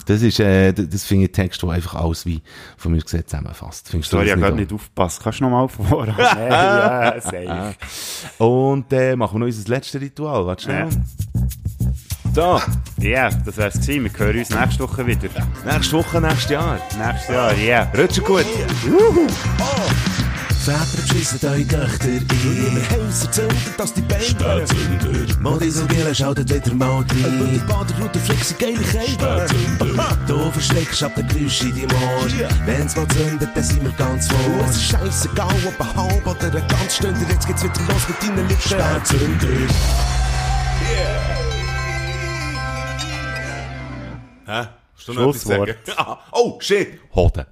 Das 0.05 0.21
ist, 0.21 0.39
äh, 0.39 0.73
das 0.73 1.05
finde 1.05 1.25
ich 1.25 1.31
Text, 1.31 1.61
der 1.61 1.69
einfach 1.69 1.95
alles 1.95 2.25
wie 2.25 2.41
von 2.77 2.91
mir 2.91 3.01
gesehen 3.01 3.25
zusammenfasst. 3.25 3.89
Findest 3.89 4.11
du 4.11 4.17
Sorry, 4.17 4.29
ich 4.29 4.33
das 4.33 4.43
habe 4.43 4.55
nicht 4.55 4.73
aufgepasst. 4.73 5.21
Kannst 5.23 5.39
du 5.39 5.43
noch 5.45 5.51
mal 5.51 5.67
vor? 5.67 6.07
Ja, 6.17 7.21
safe. 7.21 7.75
Und 8.43 8.91
äh, 8.91 9.15
machen 9.15 9.35
wir 9.35 9.39
noch 9.39 9.45
unser 9.45 9.69
letztes 9.69 10.01
Ritual. 10.01 10.45
Warte 10.45 10.63
schnell. 10.63 10.89
Da, 12.33 12.61
Ja, 12.97 13.29
das 13.45 13.57
wär's 13.57 13.73
gewesen. 13.73 14.05
Wir 14.05 14.19
hören 14.19 14.39
uns 14.39 14.49
nächste 14.49 14.83
Woche 14.83 15.05
wieder. 15.05 15.29
nächste 15.65 15.97
Woche, 15.97 16.21
nächstes 16.21 16.51
Jahr. 16.51 16.79
Nächstes 16.97 17.35
Jahr, 17.35 17.53
ja. 17.55 17.63
Yeah. 17.63 17.91
Rutscht 17.97 18.23
gut. 18.23 18.45
Väter 20.63 20.85
beschissen 20.95 21.39
eure 21.43 21.67
Töchter 21.67 22.07
ein. 22.07 22.27
Wir 22.29 22.89
Häuser 22.91 23.31
zünden, 23.31 23.57
dass 23.77 23.93
die 23.93 24.01
Beine 24.01 24.23
Spätzünder. 24.23 25.39
Modi 25.41 25.71
so 25.71 25.85
Gielen 25.87 26.13
schaltet 26.13 26.53
wieder 26.53 26.73
mal 26.75 26.97
rein. 26.97 27.05
Über 27.09 27.45
die 27.47 27.57
Baderroute 27.67 28.19
flexen 28.19 28.57
geile 28.59 28.77
Käfer. 28.77 29.47
Du 30.27 30.51
verschreckst 30.51 31.03
ab 31.03 31.13
der 31.15 31.23
Geräusche 31.23 31.65
in 31.65 31.87
deinem 31.87 32.03
Ohr. 32.03 32.27
Wenn's 32.65 32.95
mal 32.95 33.07
zündet, 33.07 33.49
dann 33.55 33.63
sind 33.63 33.83
wir 33.83 33.91
ganz 33.93 34.27
vor. 34.27 34.65
Es 34.69 34.77
ist 34.77 34.83
scheissegal, 34.83 35.55
ob 35.65 35.81
ein 35.81 35.95
halb 35.95 36.27
oder 36.27 36.45
ein 36.45 36.67
ganz 36.67 36.95
Stunde. 36.95 37.19
Jetzt 37.27 37.47
geht's 37.47 37.63
wieder 37.63 37.81
los 37.89 38.07
mit 38.07 38.21
deinen 38.21 38.47
Lippen. 38.47 38.61
Spätzünder. 38.61 39.47
Hä? 44.51 44.65
Schlusswort. 44.97 45.69
Ah, 45.97 46.17
oh, 46.31 46.61
shit. 46.61 47.01
Hoden. 47.15 47.45